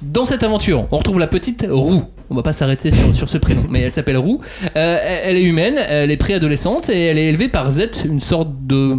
Dans 0.00 0.24
cette 0.24 0.44
aventure, 0.44 0.86
on 0.92 0.98
retrouve 0.98 1.18
la 1.18 1.26
petite 1.26 1.66
Roux. 1.68 2.04
On 2.30 2.34
va 2.34 2.42
pas 2.42 2.52
s'arrêter 2.52 2.90
sur, 2.90 3.14
sur 3.14 3.28
ce 3.28 3.38
prénom, 3.38 3.64
mais 3.68 3.80
elle 3.80 3.92
s'appelle 3.92 4.16
Roux. 4.16 4.40
Euh, 4.76 4.98
elle 5.24 5.36
est 5.36 5.42
humaine, 5.42 5.76
elle 5.76 6.10
est 6.10 6.16
préadolescente 6.16 6.88
et 6.88 7.04
elle 7.04 7.18
est 7.18 7.26
élevée 7.26 7.48
par 7.48 7.70
Z, 7.70 8.04
une 8.06 8.20
sorte 8.20 8.48
de, 8.66 8.96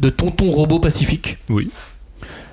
de 0.00 0.08
tonton 0.10 0.50
robot 0.50 0.78
pacifique. 0.78 1.38
Oui. 1.48 1.70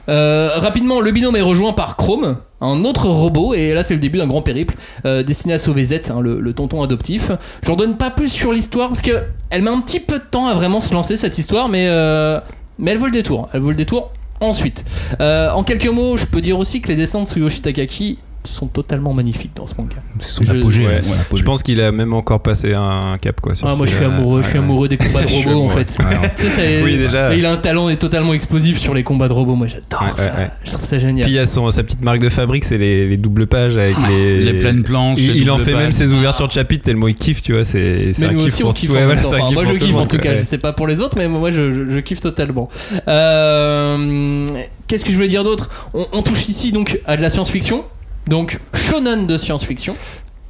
Euh, 0.08 0.52
rapidement, 0.56 1.00
le 1.00 1.12
binôme 1.12 1.36
est 1.36 1.42
rejoint 1.42 1.74
par 1.74 1.96
Chrome, 1.96 2.38
un 2.62 2.84
autre 2.84 3.08
robot, 3.08 3.54
et 3.54 3.74
là 3.74 3.84
c'est 3.84 3.94
le 3.94 4.00
début 4.00 4.18
d'un 4.18 4.28
grand 4.28 4.42
périple 4.42 4.76
euh, 5.06 5.24
destiné 5.24 5.56
à 5.56 5.58
sauver 5.58 5.86
Z, 5.86 6.12
hein, 6.12 6.22
le, 6.22 6.40
le 6.40 6.54
tonton 6.54 6.84
adoptif. 6.84 7.32
Je 7.64 7.70
n'en 7.70 7.76
donne 7.76 7.98
pas 7.98 8.12
plus 8.12 8.30
sur 8.30 8.52
l'histoire 8.52 8.90
parce 8.90 9.02
que 9.02 9.24
elle 9.50 9.62
met 9.62 9.72
un 9.72 9.82
petit 9.82 10.00
peu 10.00 10.20
de 10.20 10.24
temps 10.24 10.48
à 10.48 10.54
vraiment 10.54 10.80
se 10.80 10.94
lancer 10.94 11.18
cette 11.18 11.38
histoire, 11.38 11.70
mais, 11.70 11.88
euh, 11.88 12.40
mais 12.78 12.92
elle 12.92 12.98
vaut 12.98 13.06
le 13.06 13.12
détour. 13.12 13.50
Elle 13.54 13.62
vaut 13.62 13.70
le 13.70 13.76
détour 13.76 14.12
ensuite. 14.42 14.86
En 15.20 15.64
quelques 15.64 15.88
mots, 15.88 16.18
je 16.18 16.26
peux 16.26 16.42
dire 16.42 16.60
aussi 16.60 16.82
que 16.82 16.88
les 16.88 16.96
dessins 16.96 17.24
de 17.24 17.28
Tsuyoshi 17.28 17.62
Takaki 17.62 18.20
sont 18.46 18.68
totalement 18.68 19.14
magnifiques 19.14 19.52
dans 19.56 19.68
ce 19.68 19.74
manga. 19.78 19.96
C'est 20.20 20.32
son 20.32 20.44
Je- 20.44 20.54
apogée. 20.58 20.82
ouais. 20.86 20.94
ouais, 20.94 21.20
apogée. 21.22 21.42
Je 21.42 21.46
pense 21.46 21.64
qu'il 21.64 21.82
a 21.82 21.92
même 21.92 22.14
encore 22.14 22.42
passé 22.42 22.74
un 22.74 23.18
cap 23.20 23.42
quoi. 23.42 23.54
Ah, 23.64 23.76
moi 23.76 23.86
je 23.86 23.94
suis 23.96 24.04
amoureux, 24.06 24.42
je 24.44 24.48
suis 24.50 24.58
Ouais, 24.60 24.64
amoureux 24.64 24.88
des 24.88 24.98
combats 24.98 25.24
de 25.24 25.32
robots 25.46 25.66
en 25.66 25.70
fait. 25.70 25.98
Ouais, 26.00 26.32
Tu 26.38 26.44
sais, 26.44 26.50
c'est- 26.50 26.84
Oui, 26.84 26.98
déjà. 26.98 27.34
Il 27.36 27.46
a 27.46 27.52
un 27.52 27.58
talent 27.58 27.90
est 27.90 27.96
totalement 27.98 28.34
explosif 28.34 28.78
sur 28.80 28.94
les 28.94 29.04
combats 29.04 29.28
de 29.28 29.34
robots. 29.34 29.56
Moi 29.56 29.68
j'adore 29.68 30.02
Ouais, 30.02 30.14
ça. 30.16 30.32
ouais, 30.34 30.38
ouais. 30.40 30.50
Je 30.64 30.72
trouve 30.72 30.86
ça 30.86 31.00
génial. 31.00 31.26
Puis 31.26 31.34
il 31.34 31.38
y 31.38 31.40
a 31.40 31.46
son, 31.46 31.70
sa 31.72 31.84
petite 31.84 32.02
marque 32.02 32.20
de 32.22 32.30
fabrique, 32.30 32.64
c'est 32.66 32.78
les, 32.78 33.08
les 33.08 33.18
doubles 33.18 33.48
pages 33.48 33.78
avec 33.78 33.96
les, 34.08 34.44
Les 34.44 34.60
pleines 34.60 34.84
planches. 34.84 35.20
Il, 35.20 35.50
en 35.52 35.58
fait 35.58 35.74
même 35.74 35.92
ses 35.92 36.14
ouvertures 36.14 36.48
de 36.48 36.54
chapitre 36.54 36.84
tellement 36.86 37.08
il 37.08 37.16
kiffe, 37.16 37.42
tu 37.42 37.54
vois. 37.54 37.66
C'est 37.66 38.12
un 38.24 38.32
nous 38.32 38.38
kiff 38.40 38.48
aussi 38.48 38.62
pour 38.62 38.70
on 38.72 38.74
kiffe 38.74 38.90
ouais, 38.92 39.06
voilà, 39.06 39.22
Enfin, 39.26 39.52
moi 39.54 39.66
je 39.66 39.78
kiffe 39.78 39.96
en 39.96 40.06
tout 40.08 40.18
cas, 40.18 40.36
je 40.36 40.42
sais 40.42 40.58
pas 40.58 40.74
pour 40.74 40.88
les 40.88 41.02
autres, 41.02 41.18
mais 41.18 41.28
moi 41.28 41.52
je, 41.52 42.00
kiffe 42.00 42.20
totalement. 42.20 42.70
Euh, 43.08 44.46
Qu'est-ce 44.88 45.04
que 45.04 45.10
je 45.12 45.16
voulais 45.16 45.28
dire 45.28 45.44
d'autre? 45.44 45.70
On, 45.94 46.06
on 46.14 46.22
touche 46.22 46.48
ici 46.48 46.72
donc 46.72 47.00
à 47.06 47.18
de 47.18 47.22
la 47.24 47.30
science-fiction, 47.30 47.84
donc 48.28 48.60
shonen 48.74 49.28
de 49.28 49.38
science-fiction. 49.38 49.96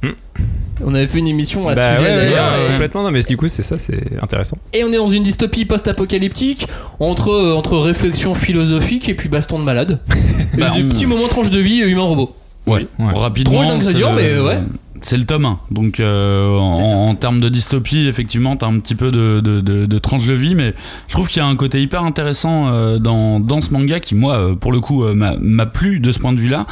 Hmm. 0.02 0.10
On 0.84 0.94
avait 0.94 1.06
fait 1.06 1.20
une 1.20 1.26
émission 1.28 1.66
à 1.68 1.74
ce 1.74 1.80
Bah 1.80 1.96
sujet 1.96 2.08
ouais, 2.10 2.16
d'ailleurs. 2.16 2.52
ouais, 2.52 2.66
et- 2.68 2.72
complètement. 2.72 3.02
Non, 3.02 3.10
mais 3.10 3.22
du 3.22 3.36
coup, 3.38 3.48
c'est 3.48 3.62
ça, 3.62 3.78
c'est 3.78 3.98
intéressant. 4.22 4.58
Et 4.74 4.84
on 4.84 4.92
est 4.92 4.96
dans 4.98 5.08
une 5.08 5.22
dystopie 5.22 5.64
post-apocalyptique 5.64 6.68
entre, 7.00 7.30
euh, 7.30 7.54
entre 7.54 7.78
réflexion 7.78 8.34
philosophique 8.34 9.08
et 9.08 9.14
puis 9.14 9.28
baston 9.30 9.58
de 9.58 9.64
malade. 9.64 10.00
Et 10.54 10.60
Bah, 10.60 10.70
des 10.76 10.82
on- 10.84 10.88
petits 10.90 11.06
moments 11.06 11.28
tranche 11.28 11.50
de 11.50 11.58
vie 11.58 11.78
humain-robot. 11.78 12.34
Ouais, 12.66 12.86
Ouais. 12.98 13.12
rapidement. 13.14 13.54
Drôle 13.62 13.66
d'ingrédient, 13.68 14.12
mais 14.12 14.38
ouais. 14.38 14.58
C'est 15.02 15.16
le 15.16 15.24
tome 15.24 15.44
1. 15.44 15.58
Donc, 15.70 16.00
euh, 16.00 16.48
en, 16.58 17.08
en 17.08 17.14
termes 17.14 17.40
de 17.40 17.48
dystopie, 17.48 18.06
effectivement, 18.08 18.56
t'as 18.56 18.66
un 18.66 18.78
petit 18.78 18.94
peu 18.94 19.10
de, 19.10 19.40
de, 19.40 19.60
de, 19.60 19.86
de 19.86 19.98
tranche 19.98 20.26
de 20.26 20.32
vie, 20.32 20.54
mais 20.54 20.74
je 21.08 21.12
trouve 21.12 21.28
qu'il 21.28 21.38
y 21.38 21.44
a 21.44 21.46
un 21.46 21.56
côté 21.56 21.80
hyper 21.80 22.02
intéressant 22.02 22.68
euh, 22.68 22.98
dans, 22.98 23.40
dans 23.40 23.60
ce 23.60 23.72
manga 23.72 24.00
qui, 24.00 24.14
moi, 24.14 24.36
euh, 24.36 24.54
pour 24.54 24.72
le 24.72 24.80
coup, 24.80 25.04
m'a 25.14 25.66
plu 25.66 26.00
de 26.00 26.12
ce 26.12 26.18
point 26.18 26.32
de 26.32 26.40
vue-là. 26.40 26.66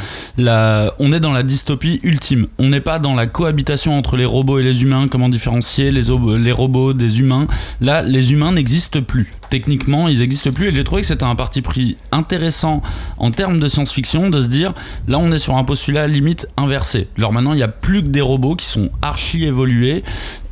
On 0.99 1.13
est 1.13 1.21
dans 1.21 1.33
la 1.33 1.43
dystopie 1.43 2.01
ultime. 2.03 2.47
On 2.59 2.69
n'est 2.69 2.81
pas 2.81 2.99
dans 2.99 3.15
la 3.15 3.27
cohabitation 3.27 3.97
entre 3.97 4.17
les 4.17 4.25
robots 4.25 4.59
et 4.59 4.63
les 4.63 4.83
humains, 4.83 5.09
comment 5.09 5.29
différencier 5.29 5.91
les, 5.91 6.03
les 6.39 6.53
robots 6.53 6.93
des 6.93 7.21
humains. 7.21 7.47
Là, 7.81 8.03
les 8.03 8.33
humains 8.33 8.53
n'existent 8.53 9.03
plus. 9.03 9.33
Techniquement, 9.59 10.09
ils 10.09 10.19
n'existent 10.19 10.51
plus. 10.51 10.69
Et 10.69 10.73
j'ai 10.73 10.83
trouvé 10.83 11.03
que 11.03 11.07
c'était 11.07 11.23
un 11.25 11.37
parti 11.37 11.63
pris 11.63 11.97
intéressant 12.11 12.83
en 13.19 13.31
termes 13.31 13.61
de 13.61 13.69
science-fiction 13.69 14.29
de 14.29 14.41
se 14.41 14.49
dire 14.49 14.73
là, 15.07 15.19
on 15.21 15.31
est 15.31 15.39
sur 15.39 15.57
un 15.57 15.63
postulat 15.63 16.09
limite 16.09 16.49
inversé. 16.57 17.07
Alors 17.19 17.33
maintenant, 17.33 17.53
il 17.53 17.57
n'y 17.59 17.63
a 17.63 17.69
plus 17.69 18.03
que 18.03 18.09
des 18.09 18.21
robots 18.21 18.57
qui 18.57 18.67
sont 18.67 18.91
archi 19.01 19.45
évolués. 19.45 20.03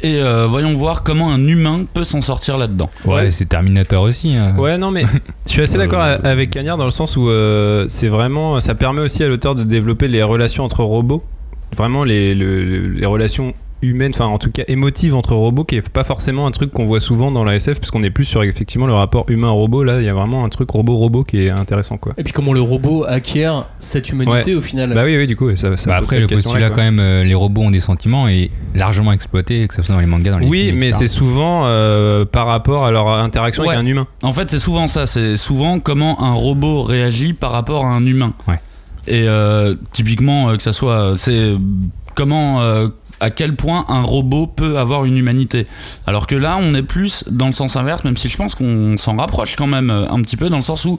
Et 0.02 0.20
euh, 0.22 0.46
voyons 0.48 0.74
voir 0.74 1.02
comment 1.02 1.30
un 1.32 1.44
humain 1.48 1.84
peut 1.92 2.04
s'en 2.04 2.22
sortir 2.22 2.58
là-dedans. 2.58 2.90
Ouais, 3.04 3.30
c'est 3.32 3.46
Terminator 3.46 4.02
aussi. 4.04 4.36
hein. 4.36 4.54
Ouais, 4.56 4.78
non, 4.78 4.90
mais 4.92 5.04
je 5.46 5.50
suis 5.50 5.62
assez 5.62 5.78
d'accord 5.78 6.02
avec 6.02 6.50
Cagnard 6.50 6.76
dans 6.76 6.84
le 6.84 6.90
sens 6.92 7.16
où 7.16 7.28
euh, 7.28 7.86
c'est 7.88 8.08
vraiment. 8.08 8.60
Ça 8.60 8.74
permet 8.76 9.00
aussi 9.00 9.24
à 9.24 9.28
l'auteur 9.28 9.54
de 9.56 9.64
développer 9.64 10.06
les 10.08 10.22
relations 10.22 10.64
entre 10.64 10.84
robots. 10.84 11.24
Vraiment, 11.76 12.04
les, 12.04 12.34
le- 12.34 12.64
le- 12.64 12.88
les 12.88 13.06
relations 13.06 13.54
humaines, 13.82 14.12
enfin 14.14 14.26
en 14.26 14.38
tout 14.38 14.50
cas 14.50 14.62
émotives 14.68 15.14
entre 15.14 15.34
robots, 15.34 15.64
qui 15.64 15.76
est 15.76 15.88
pas 15.88 16.04
forcément 16.04 16.46
un 16.46 16.50
truc 16.50 16.72
qu'on 16.72 16.84
voit 16.84 17.00
souvent 17.00 17.30
dans 17.30 17.44
la 17.44 17.56
SF, 17.56 17.78
puisqu'on 17.78 18.02
est 18.02 18.10
plus 18.10 18.24
sur 18.24 18.42
effectivement 18.42 18.86
le 18.86 18.94
rapport 18.94 19.24
humain-robot. 19.28 19.84
Là, 19.84 20.00
il 20.00 20.04
y 20.06 20.08
a 20.08 20.14
vraiment 20.14 20.44
un 20.44 20.48
truc 20.48 20.70
robot-robot 20.70 21.24
qui 21.24 21.42
est 21.44 21.50
intéressant, 21.50 21.96
quoi. 21.98 22.14
Et 22.18 22.22
puis 22.24 22.32
comment 22.32 22.52
le 22.52 22.60
robot 22.60 23.04
acquiert 23.04 23.66
cette 23.78 24.08
humanité 24.10 24.52
Ouais. 24.52 24.54
au 24.56 24.62
final. 24.62 24.92
Bah 24.94 25.02
oui, 25.04 25.16
oui, 25.16 25.26
du 25.26 25.36
coup, 25.36 25.54
ça, 25.56 25.76
ça 25.76 25.90
Bah 25.90 25.96
après, 25.96 26.18
le 26.18 26.26
postulat, 26.26 26.68
quoi. 26.68 26.76
quand 26.76 26.82
même, 26.82 27.00
euh, 27.00 27.24
les 27.24 27.34
robots 27.34 27.62
ont 27.62 27.70
des 27.70 27.80
sentiments 27.80 28.28
et 28.28 28.50
largement 28.74 29.12
exploité, 29.12 29.66
que 29.68 29.74
ce 29.74 29.82
soit 29.82 29.94
dans 29.94 30.00
les 30.00 30.06
mangas, 30.06 30.30
dans 30.32 30.38
les 30.38 30.46
Oui, 30.46 30.64
films, 30.66 30.78
mais 30.78 30.92
c'est 30.92 31.06
souvent 31.06 31.62
euh, 31.66 32.24
par 32.24 32.46
rapport 32.46 32.84
à 32.86 32.92
leur 32.92 33.08
interaction 33.08 33.62
Ouais. 33.64 33.70
avec 33.70 33.84
un 33.84 33.86
humain. 33.86 34.06
En 34.22 34.32
fait, 34.32 34.50
c'est 34.50 34.58
souvent 34.58 34.86
ça. 34.86 35.06
C'est 35.06 35.36
souvent 35.36 35.80
comment 35.80 36.22
un 36.22 36.32
robot 36.32 36.82
réagit 36.82 37.32
par 37.32 37.50
rapport 37.52 37.84
à 37.84 37.88
un 37.90 38.06
humain. 38.06 38.32
Ouais. 38.48 38.58
Et 39.08 39.24
euh, 39.26 39.74
typiquement, 39.92 40.50
euh, 40.50 40.56
que 40.56 40.62
ça 40.62 40.72
soit, 40.72 41.14
c'est 41.16 41.54
comment, 42.14 42.60
euh, 42.60 42.88
à 43.22 43.30
quel 43.30 43.56
point 43.56 43.84
un 43.88 44.02
robot 44.02 44.46
peut 44.46 44.78
avoir 44.78 45.04
une 45.06 45.16
humanité. 45.16 45.66
Alors 46.06 46.26
que 46.26 46.34
là, 46.34 46.58
on 46.60 46.74
est 46.74 46.82
plus 46.82 47.24
dans 47.30 47.46
le 47.46 47.52
sens 47.52 47.76
inverse, 47.76 48.04
même 48.04 48.16
si 48.16 48.28
je 48.28 48.36
pense 48.36 48.54
qu'on 48.54 48.96
s'en 48.98 49.16
rapproche 49.16 49.56
quand 49.56 49.66
même 49.66 49.90
euh, 49.90 50.08
un 50.10 50.20
petit 50.22 50.36
peu, 50.36 50.50
dans 50.50 50.56
le 50.58 50.62
sens 50.62 50.84
où, 50.84 50.98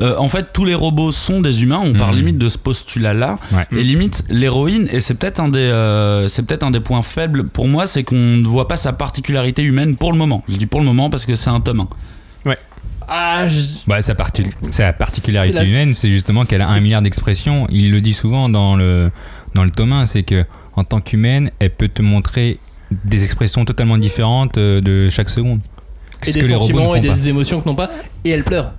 euh, 0.00 0.14
en 0.18 0.28
fait, 0.28 0.46
tous 0.52 0.64
les 0.64 0.74
robots 0.74 1.12
sont 1.12 1.40
des 1.40 1.62
humains. 1.62 1.80
On 1.82 1.94
parle 1.94 2.12
Mhm. 2.12 2.18
limite 2.18 2.38
de 2.38 2.48
ce 2.48 2.58
postulat-là. 2.58 3.36
Ouais. 3.52 3.66
Et 3.72 3.82
limite, 3.82 4.22
l'héroïne, 4.28 4.86
et 4.92 5.00
c'est 5.00 5.14
peut-être 5.14 5.40
un 5.40 5.48
des, 5.48 5.58
euh, 5.58 6.28
c'est 6.28 6.44
peut-être 6.46 6.62
un 6.62 6.70
des 6.70 6.80
points 6.80 7.02
faibles 7.02 7.44
pour 7.48 7.66
moi, 7.68 7.86
c'est 7.86 8.04
qu'on 8.04 8.16
ne 8.16 8.46
voit 8.46 8.68
pas 8.68 8.76
sa 8.76 8.92
particularité 8.92 9.62
humaine 9.62 9.96
pour 9.96 10.12
le 10.12 10.18
moment. 10.18 10.44
Je 10.48 10.56
dis 10.56 10.66
pour 10.66 10.80
le 10.80 10.86
moment 10.86 11.10
parce 11.10 11.24
que 11.26 11.34
c'est 11.34 11.50
un 11.50 11.60
tome 11.60 11.80
1. 11.80 11.88
Ah, 13.08 13.46
je- 13.48 13.90
Ouais, 13.90 14.00
sa, 14.00 14.14
parti- 14.14 14.44
sa 14.70 14.92
particularité 14.92 15.54
la- 15.54 15.64
humaine, 15.64 15.92
c'est 15.92 16.08
justement 16.10 16.44
qu'elle 16.44 16.62
a 16.62 16.68
un 16.70 16.80
milliard 16.80 17.02
d'expressions. 17.02 17.66
Il 17.68 17.90
le 17.90 18.00
dit 18.00 18.14
souvent 18.14 18.48
dans 18.48 18.76
le, 18.76 19.10
dans 19.54 19.64
le 19.64 19.70
tome 19.70 19.92
1, 19.92 20.06
c'est 20.06 20.22
que 20.22 20.44
en 20.74 20.84
tant 20.84 21.00
qu'humaine, 21.00 21.50
elle 21.58 21.70
peut 21.70 21.88
te 21.88 22.02
montrer 22.02 22.58
des 23.04 23.24
expressions 23.24 23.64
totalement 23.64 23.98
différentes 23.98 24.58
euh, 24.58 24.80
de 24.80 25.08
chaque 25.10 25.30
seconde. 25.30 25.60
et 26.26 26.32
des 26.32 26.48
sentiments 26.48 26.94
et 26.94 27.00
pas. 27.00 27.08
des 27.08 27.28
émotions 27.28 27.60
que 27.60 27.68
n'ont 27.68 27.74
pas. 27.74 27.90
Et 28.24 28.30
elle 28.30 28.44
pleure. 28.44 28.72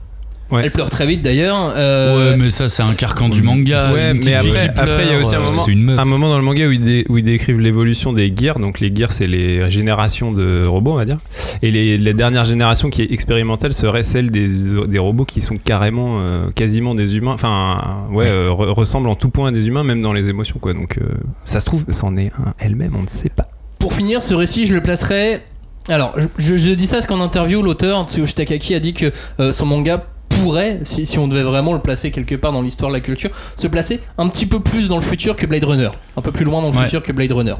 Ouais. 0.54 0.62
Elle 0.66 0.72
pleure 0.72 0.90
très 0.90 1.06
vite 1.08 1.22
d'ailleurs. 1.22 1.74
euh, 1.76 2.32
Ouais, 2.32 2.38
mais 2.38 2.50
ça, 2.50 2.70
c'est 2.70 2.84
un 2.84 2.94
carcan 2.94 3.28
du 3.28 3.42
manga. 3.42 3.92
Ouais, 3.92 4.14
mais 4.14 4.34
après, 4.36 5.06
il 5.06 5.12
y 5.12 5.16
a 5.16 5.20
aussi 5.20 5.36
un 5.36 5.40
pleure, 5.40 5.52
moment, 5.52 5.64
c'est 5.66 5.72
une 5.72 5.84
meuf. 5.84 6.00
un 6.00 6.06
moment 6.06 6.30
dans 6.30 6.38
le 6.38 6.44
manga 6.44 6.68
où 6.68 6.72
ils, 6.72 6.80
dé- 6.80 7.06
où 7.10 7.18
ils 7.18 7.24
décrivent 7.24 7.60
l'évolution 7.60 8.14
des 8.14 8.32
gears. 8.36 8.60
Donc 8.60 8.80
les 8.80 8.96
gears, 8.96 9.12
c'est 9.12 9.28
les 9.28 9.70
générations 9.72 10.32
de 10.32 10.66
robots, 10.66 10.92
on 10.92 10.96
va 10.98 11.06
dire. 11.06 11.18
Et 11.62 11.72
les, 11.72 11.98
la 11.98 12.14
dernière 12.14 12.46
génération 12.46 12.90
qui 12.90 13.02
est 13.02 13.12
expérimentale 13.12 13.74
serait 13.74 14.04
celle 14.04 14.30
des, 14.32 14.48
des 14.88 15.00
robots 15.00 15.26
qui 15.26 15.42
sont 15.42 15.58
carrément, 15.58 16.20
euh, 16.22 16.48
quasiment 16.54 16.94
des 16.96 17.18
humains. 17.18 17.34
Enfin, 17.34 18.06
ouais, 18.12 18.18
Ouais. 18.26 18.30
euh, 18.30 18.50
re- 18.50 18.70
ressemblent 18.70 19.10
en 19.10 19.16
tout 19.16 19.30
point 19.30 19.48
à 19.50 19.52
des 19.52 19.68
humains, 19.68 19.84
même 19.84 20.02
dans 20.02 20.14
les 20.14 20.30
émotions, 20.30 20.60
quoi. 20.62 20.74
Donc 20.74 20.98
euh, 21.00 21.06
ça 21.46 21.60
se 21.60 21.66
trouve, 21.66 21.84
c'en 21.90 22.16
est 22.16 22.32
un 22.46 22.54
elle-même, 22.60 22.94
on 22.98 23.02
ne 23.02 23.08
sait 23.08 23.30
pas. 23.30 23.48
Pour 23.80 23.94
finir, 23.94 24.22
ce 24.22 24.34
récit, 24.34 24.66
je 24.68 24.76
le 24.76 24.82
placerai. 24.82 25.42
Alors, 25.90 26.16
je, 26.18 26.28
je- 26.38 26.56
je 26.58 26.72
dis 26.72 26.86
ça 26.86 26.98
parce 26.98 27.08
qu'en 27.08 27.20
interview, 27.20 27.62
l'auteur 27.62 28.06
Tsuyoshi 28.08 28.36
Takaki 28.36 28.76
a 28.76 28.80
dit 28.80 28.94
que 28.94 29.12
euh, 29.40 29.52
son 29.52 29.66
manga 29.66 30.06
pourrait, 30.40 30.80
si, 30.84 31.06
si 31.06 31.20
on 31.20 31.28
devait 31.28 31.44
vraiment 31.44 31.74
le 31.74 31.80
placer 31.80 32.12
quelque 32.12 32.36
part 32.36 32.52
dans 32.54 32.62
l'histoire 32.62 32.90
de 32.92 32.96
la 32.96 33.02
culture, 33.02 33.30
se 33.58 33.68
placer 33.68 34.00
un 34.18 34.28
petit 34.28 34.46
peu 34.46 34.60
plus 34.60 34.88
dans 34.90 34.96
le 34.98 35.02
futur 35.02 35.36
que 35.36 35.46
Blade 35.46 35.64
Runner, 35.64 35.90
un 36.18 36.22
peu 36.22 36.32
plus 36.32 36.46
loin 36.46 36.62
dans 36.62 36.70
le 36.72 36.78
Ouais. 36.78 36.84
futur 36.86 37.04
que 37.04 37.12
Blade 37.12 37.32
Runner. 37.32 37.56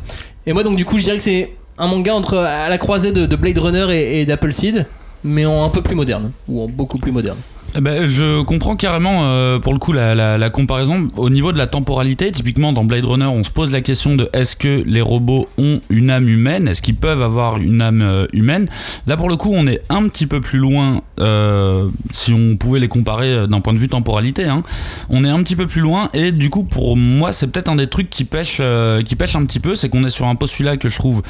Et 0.46 0.54
moi, 0.54 0.64
donc, 0.64 0.76
du 0.78 0.86
coup, 0.86 0.98
je 0.98 1.04
dirais 1.04 1.18
que 1.18 1.24
c'est 1.24 1.52
un 1.78 1.88
manga 1.88 2.14
entre 2.14 2.38
à 2.38 2.70
la 2.70 2.78
croisée 2.78 3.12
de, 3.12 3.26
de 3.26 3.36
Blade 3.36 3.58
Runner 3.58 3.88
et, 3.92 4.22
et 4.22 4.26
d'Appleseed, 4.26 4.86
mais 5.24 5.46
en 5.46 5.64
un 5.64 5.70
peu 5.70 5.82
plus 5.82 5.96
moderne, 5.96 6.32
ou 6.48 6.62
en 6.64 6.68
beaucoup 6.68 6.98
plus 6.98 7.12
moderne. 7.12 7.38
Ben, 7.82 8.08
je 8.08 8.44
comprends 8.44 8.76
carrément 8.76 9.24
euh, 9.24 9.58
pour 9.58 9.74
le 9.74 9.80
coup 9.80 9.94
la, 9.94 10.50
comparaison 10.52 11.08
au 11.18 11.30
niveau 11.32 11.52
de 11.52 11.58
la 11.58 11.66
temporalité. 11.66 12.32
Typiquement 12.32 12.72
dans 12.72 12.84
Blade 12.84 13.06
Runner, 13.06 13.26
on 13.26 13.44
se 13.44 13.50
pose 13.50 13.72
la 13.72 13.82
question 13.82 14.16
de 14.16 14.30
est-ce 14.32 14.56
que 14.56 14.84
les 14.86 15.02
robots 15.02 15.48
ont 15.58 15.82
une 15.90 16.12
âme 16.12 16.30
humaine? 16.30 16.68
Est-ce 16.68 16.84
qu'ils 16.84 16.96
peuvent 16.96 17.24
avoir 17.24 17.58
une 17.58 17.82
âme 17.82 18.02
euh, 18.04 18.28
humaine? 18.32 18.68
Là 19.08 19.18
pour 19.18 19.28
le 19.28 19.38
coup, 19.38 19.52
on 19.56 19.66
est 19.66 19.82
un 19.90 20.08
petit 20.08 20.28
peu 20.28 20.40
plus 20.40 20.60
loin 20.60 21.02
euh, 21.20 21.90
si 22.12 22.32
on 22.32 22.58
pouvait 22.58 22.80
les 22.80 22.88
comparer 22.88 23.48
d'un 23.48 23.60
point 23.60 23.74
de 23.74 23.80
vue 23.80 23.88
temporalité. 23.88 24.46
hein. 24.46 24.64
On 25.10 25.24
est 25.24 25.30
un 25.30 25.42
petit 25.42 25.56
peu 25.56 25.66
plus 25.66 25.82
loin 25.82 26.10
et 26.14 26.32
du 26.32 26.52
coup 26.52 26.64
pour 26.64 26.96
moi 26.96 27.32
c'est 27.32 27.52
peut-être 27.52 27.70
un 27.70 27.76
des 27.76 27.88
trucs 27.88 28.12
qui 28.12 28.24
pêche, 28.24 28.62
qui 29.06 29.16
pêche 29.16 29.36
un 29.36 29.46
petit 29.46 29.60
peu, 29.60 29.74
c'est 29.74 29.90
qu'on 29.90 30.04
est 30.04 30.12
sur 30.12 30.28
un 30.28 30.36
postulat 30.36 30.78
que 30.78 30.90
je 30.90 30.96
trouve 30.96 31.24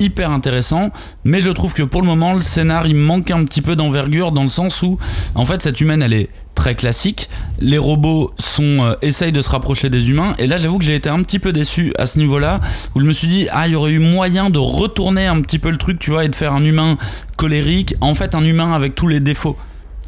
hyper 0.00 0.30
intéressant, 0.30 0.90
mais 1.24 1.40
je 1.40 1.50
trouve 1.50 1.74
que 1.74 1.82
pour 1.82 2.00
le 2.02 2.06
moment 2.06 2.34
le 2.34 2.42
scénar 2.42 2.86
il 2.86 2.94
manque 2.96 3.30
un 3.30 3.44
petit 3.44 3.62
peu 3.62 3.76
d'envergure 3.76 4.32
dans 4.32 4.42
le 4.44 4.48
sens 4.48 4.82
où 4.82 4.98
en 5.34 5.44
fait 5.44 5.62
cette 5.62 5.80
humaine 5.80 6.02
elle 6.02 6.12
est 6.14 6.28
très 6.54 6.74
classique, 6.74 7.28
les 7.60 7.78
robots 7.78 8.32
sont 8.38 8.78
euh, 8.82 8.94
essayent 9.00 9.30
de 9.32 9.40
se 9.40 9.50
rapprocher 9.50 9.90
des 9.90 10.10
humains 10.10 10.34
et 10.38 10.46
là 10.48 10.58
j'avoue 10.58 10.78
que 10.78 10.84
j'ai 10.84 10.94
été 10.96 11.08
un 11.08 11.22
petit 11.22 11.38
peu 11.38 11.52
déçu 11.52 11.92
à 11.98 12.06
ce 12.06 12.18
niveau-là 12.18 12.60
où 12.96 13.00
je 13.00 13.04
me 13.06 13.12
suis 13.12 13.28
dit 13.28 13.46
ah 13.52 13.66
il 13.68 13.72
y 13.74 13.76
aurait 13.76 13.92
eu 13.92 14.00
moyen 14.00 14.50
de 14.50 14.58
retourner 14.58 15.26
un 15.26 15.40
petit 15.40 15.58
peu 15.60 15.70
le 15.70 15.78
truc 15.78 15.98
tu 16.00 16.10
vois 16.10 16.24
et 16.24 16.28
de 16.28 16.34
faire 16.34 16.52
un 16.54 16.64
humain 16.64 16.98
colérique, 17.36 17.94
en 18.00 18.14
fait 18.14 18.34
un 18.34 18.44
humain 18.44 18.72
avec 18.72 18.94
tous 18.94 19.06
les 19.08 19.20
défauts. 19.20 19.56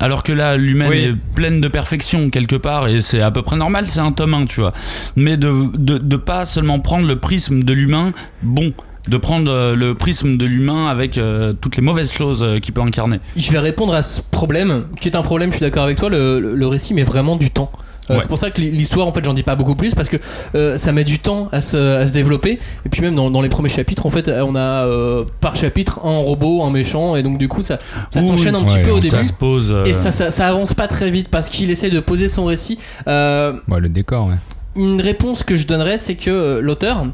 Alors 0.03 0.23
que 0.23 0.33
là, 0.33 0.57
l'humaine 0.57 0.89
Oui. 0.89 0.99
est 0.99 1.15
pleine 1.35 1.61
de 1.61 1.69
perfection 1.69 2.31
quelque 2.31 2.57
part 2.57 2.89
et 2.89 3.03
c'est 3.03 3.21
à 3.21 3.31
peu 3.31 3.43
près 3.43 3.57
normal, 3.57 3.87
c'est 3.87 4.01
un 4.01 4.13
tome 4.13 4.33
1, 4.33 4.47
tu 4.47 4.61
vois. 4.61 4.73
Mais 5.15 5.37
de, 5.37 5.53
de, 5.77 5.99
de 5.99 6.17
pas 6.17 6.47
seulement 6.47 6.81
prendre 6.81 7.07
le 7.07 7.17
prisme 7.17 7.63
de 7.63 7.73
l'humain 7.75 8.13
bon, 8.43 8.73
de 9.09 9.17
prendre 9.17 9.51
euh, 9.51 9.75
le 9.75 9.95
prisme 9.95 10.37
de 10.37 10.45
l'humain 10.47 10.87
avec 10.89 11.17
euh, 11.19 11.53
toutes 11.53 11.77
les 11.77 11.83
mauvaises 11.83 12.13
choses 12.13 12.43
euh, 12.43 12.59
qu'il 12.59 12.75
peut 12.75 12.83
incarner. 12.83 13.19
Je 13.37 13.51
vais 13.51 13.59
répondre 13.59 13.95
à 13.95 14.03
ce 14.03 14.21
problème, 14.21 14.85
qui 15.01 15.09
est 15.09 15.17
un 15.17 15.23
problème, 15.23 15.51
je 15.51 15.57
suis 15.57 15.65
d'accord 15.65 15.85
avec 15.85 15.99
toi, 15.99 16.11
le, 16.11 16.39
le- 16.41 16.55
le 16.55 16.67
récit 16.67 16.93
met 16.95 17.03
vraiment 17.03 17.37
du 17.37 17.51
temps. 17.51 17.71
Euh, 17.75 17.81
Ouais. 18.11 18.19
C'est 18.23 18.29
pour 18.29 18.39
ça 18.39 18.51
que 18.51 18.61
l'histoire, 18.61 19.07
en 19.07 19.13
fait, 19.13 19.25
j'en 19.25 19.35
dis 19.35 19.45
pas 19.45 19.55
beaucoup 19.55 19.77
plus 19.77 19.95
parce 19.95 20.09
que 20.09 20.17
euh, 20.57 20.77
ça 20.77 20.91
met 20.91 21.05
du 21.05 21.21
temps 21.21 21.49
à 21.53 21.61
se, 21.61 21.77
à 21.77 22.09
se 22.09 22.13
développer. 22.13 22.59
Et 22.85 22.89
puis 22.89 23.03
même 23.03 23.15
dans, 23.15 23.31
dans 23.31 23.41
les 23.41 23.49
premiers 23.49 23.69
chapitres, 23.69 24.05
en 24.05 24.11
fait, 24.11 24.29
on 24.29 24.57
a 24.57 24.85
euh, 24.85 25.25
par 25.41 25.55
chapitre 25.55 26.01
un 26.05 26.19
robot, 26.19 26.65
un 26.65 26.71
méchant, 26.71 27.15
et 27.15 27.23
donc 27.23 27.39
du 27.39 27.47
coup, 27.47 27.63
ça, 27.63 27.79
s'enchaîne 28.13 28.57
un 28.57 28.65
petit 28.65 28.77
ouais, 28.77 28.83
peu 28.83 28.91
au 28.91 28.97
ça 28.97 29.01
début. 29.03 29.17
Ça 29.17 29.23
se 29.23 29.33
pose. 29.33 29.71
euh, 29.71 29.85
Et 29.85 29.93
ça, 29.93 30.11
ça, 30.11 30.33
ça 30.33 30.49
avance 30.49 30.75
pas 30.75 30.89
très 30.89 31.09
vite 31.13 31.29
parce 31.29 31.49
qu'il 31.49 31.71
essaie 31.71 31.91
de 31.91 32.01
poser 32.01 32.29
son 32.29 32.47
récit. 32.47 32.79
Euh, 33.07 33.53
Ouais, 33.69 33.79
le 33.79 33.89
décor, 33.89 34.27
ouais. 34.27 34.35
une 34.75 35.01
réponse 35.01 35.45
que 35.45 35.55
je 35.55 35.69
donnerais, 35.69 35.97
c'est 35.99 36.17
que 36.17 36.59
l'auteur 36.61 37.07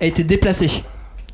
a 0.00 0.06
été 0.06 0.22
déplacé. 0.22 0.84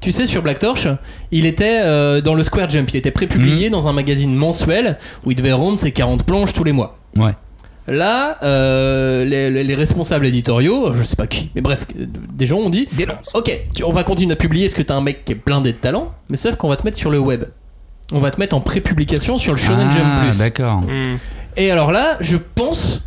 Tu 0.00 0.12
sais, 0.12 0.24
sur 0.26 0.42
Black 0.42 0.58
Torch, 0.58 0.86
il 1.30 1.44
était 1.46 1.80
euh, 1.84 2.20
dans 2.22 2.34
le 2.34 2.42
Square 2.42 2.70
Jump. 2.70 2.88
Il 2.90 2.96
était 2.96 3.10
prépublié 3.10 3.66
Mhm. 3.66 3.72
dans 3.72 3.86
un 3.88 3.92
magazine 3.92 4.34
mensuel 4.34 4.96
où 5.24 5.30
il 5.30 5.34
devait 5.36 5.52
rendre 5.52 5.78
ses 5.78 5.92
40 5.92 6.24
planches 6.24 6.52
tous 6.54 6.64
les 6.64 6.72
mois. 6.72 6.98
Ouais. 7.16 7.32
Là, 7.86 8.38
euh, 8.42 9.24
les, 9.24 9.50
les- 9.50 9.64
les 9.64 9.74
responsables 9.74 10.24
éditoriaux, 10.24 10.92
je 10.94 11.02
sais 11.02 11.16
pas 11.16 11.26
qui, 11.26 11.50
mais 11.54 11.60
bref, 11.60 11.86
des 11.96 12.46
gens 12.46 12.58
ont 12.58 12.70
dit 12.70 12.86
Ok, 13.34 13.50
tu- 13.74 13.84
on 13.84 13.92
va 13.92 14.04
continuer 14.04 14.32
à 14.32 14.36
publier 14.36 14.66
parce 14.66 14.74
que 14.74 14.82
t'as 14.82 14.94
un 14.94 15.00
mec 15.00 15.24
qui 15.24 15.32
est 15.32 15.44
blindé 15.44 15.72
de 15.72 15.76
talent, 15.78 16.12
mais 16.28 16.36
sauf 16.36 16.56
qu'on 16.56 16.68
va 16.68 16.76
te 16.76 16.84
mettre 16.84 16.98
sur 16.98 17.10
le 17.10 17.18
web. 17.18 17.44
On 18.12 18.20
va 18.20 18.30
te 18.30 18.38
mettre 18.40 18.56
en 18.56 18.60
pré-publication 18.60 19.38
sur 19.38 19.52
le 19.52 19.58
Shonen 19.58 19.88
ah, 19.90 19.94
Jump 19.94 20.20
Plus. 20.20 20.38
D'accord. 20.38 20.82
Et 21.56 21.70
alors 21.70 21.90
là, 21.92 22.16
je 22.20 22.36
pense, 22.36 23.02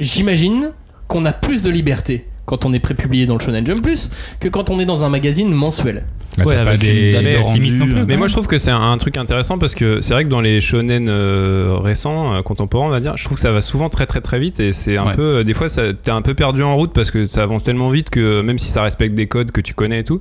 j'imagine 0.00 0.70
qu'on 1.08 1.24
a 1.26 1.32
plus 1.32 1.62
de 1.62 1.70
liberté 1.70 2.26
quand 2.46 2.64
on 2.64 2.72
est 2.72 2.80
prépublié 2.80 3.26
dans 3.26 3.34
le 3.34 3.40
Shonen 3.40 3.66
Jump 3.66 3.82
Plus 3.82 4.10
que 4.40 4.48
quand 4.48 4.70
on 4.70 4.78
est 4.78 4.84
dans 4.84 5.04
un 5.04 5.08
magazine 5.08 5.52
mensuel. 5.52 6.04
Bah, 6.38 6.44
Ouais, 6.46 6.64
pas 6.64 6.76
des, 6.78 7.12
des 7.12 7.36
rendu, 7.36 7.70
non 7.72 7.86
plus. 7.86 7.96
euh, 7.98 8.04
Mais 8.08 8.16
moi 8.16 8.26
je 8.26 8.32
trouve 8.32 8.46
que 8.46 8.56
c'est 8.56 8.70
un, 8.70 8.80
un 8.92 8.96
truc 8.96 9.16
intéressant 9.18 9.58
parce 9.58 9.74
que 9.74 10.00
c'est 10.00 10.14
vrai 10.14 10.24
que 10.24 10.30
dans 10.30 10.40
les 10.40 10.60
shonen 10.62 11.08
euh, 11.10 11.76
récents, 11.78 12.34
euh, 12.34 12.42
contemporains 12.42 12.86
on 12.86 12.90
va 12.90 13.00
dire, 13.00 13.16
je 13.16 13.24
trouve 13.24 13.34
que 13.36 13.40
ça 13.42 13.52
va 13.52 13.60
souvent 13.60 13.90
très 13.90 14.06
très 14.06 14.20
très 14.22 14.38
vite 14.38 14.58
et 14.58 14.72
c'est 14.72 14.96
un 14.96 15.06
Ouais. 15.08 15.12
peu, 15.12 15.22
euh, 15.22 15.44
des 15.44 15.52
fois 15.52 15.66
t'es 15.68 16.10
un 16.10 16.22
peu 16.22 16.32
perdu 16.34 16.62
en 16.62 16.74
route 16.76 16.92
parce 16.94 17.10
que 17.10 17.26
ça 17.26 17.42
avance 17.42 17.64
tellement 17.64 17.90
vite 17.90 18.08
que 18.08 18.40
même 18.40 18.58
si 18.58 18.70
ça 18.70 18.82
respecte 18.82 19.14
des 19.14 19.26
codes 19.26 19.50
que 19.50 19.60
tu 19.60 19.74
connais 19.74 20.00
et 20.00 20.04
tout, 20.04 20.20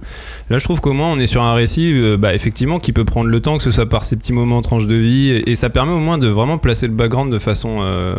là 0.50 0.58
je 0.58 0.64
trouve 0.66 0.82
qu'au 0.82 0.92
moins 0.94 1.08
on 1.12 1.18
est 1.20 1.26
sur 1.28 1.44
un 1.44 1.54
récit 1.54 1.94
euh, 1.94 2.18
bah, 2.18 2.34
effectivement 2.36 2.80
qui 2.80 2.92
peut 2.92 3.06
prendre 3.06 3.30
le 3.30 3.40
temps 3.40 3.58
que 3.58 3.64
ce 3.64 3.72
soit 3.72 3.88
par 3.88 4.04
ces 4.04 4.18
petits 4.18 4.34
moments 4.34 4.62
tranches 4.62 4.88
de 4.88 4.96
vie 4.96 5.30
et, 5.32 5.52
et 5.52 5.56
ça 5.56 5.70
permet 5.70 5.94
au 5.94 6.00
moins 6.00 6.18
de 6.18 6.28
vraiment 6.28 6.58
placer 6.58 6.88
le 6.88 6.94
background 6.94 7.32
de 7.32 7.40
façon 7.40 7.80
euh, 7.82 8.16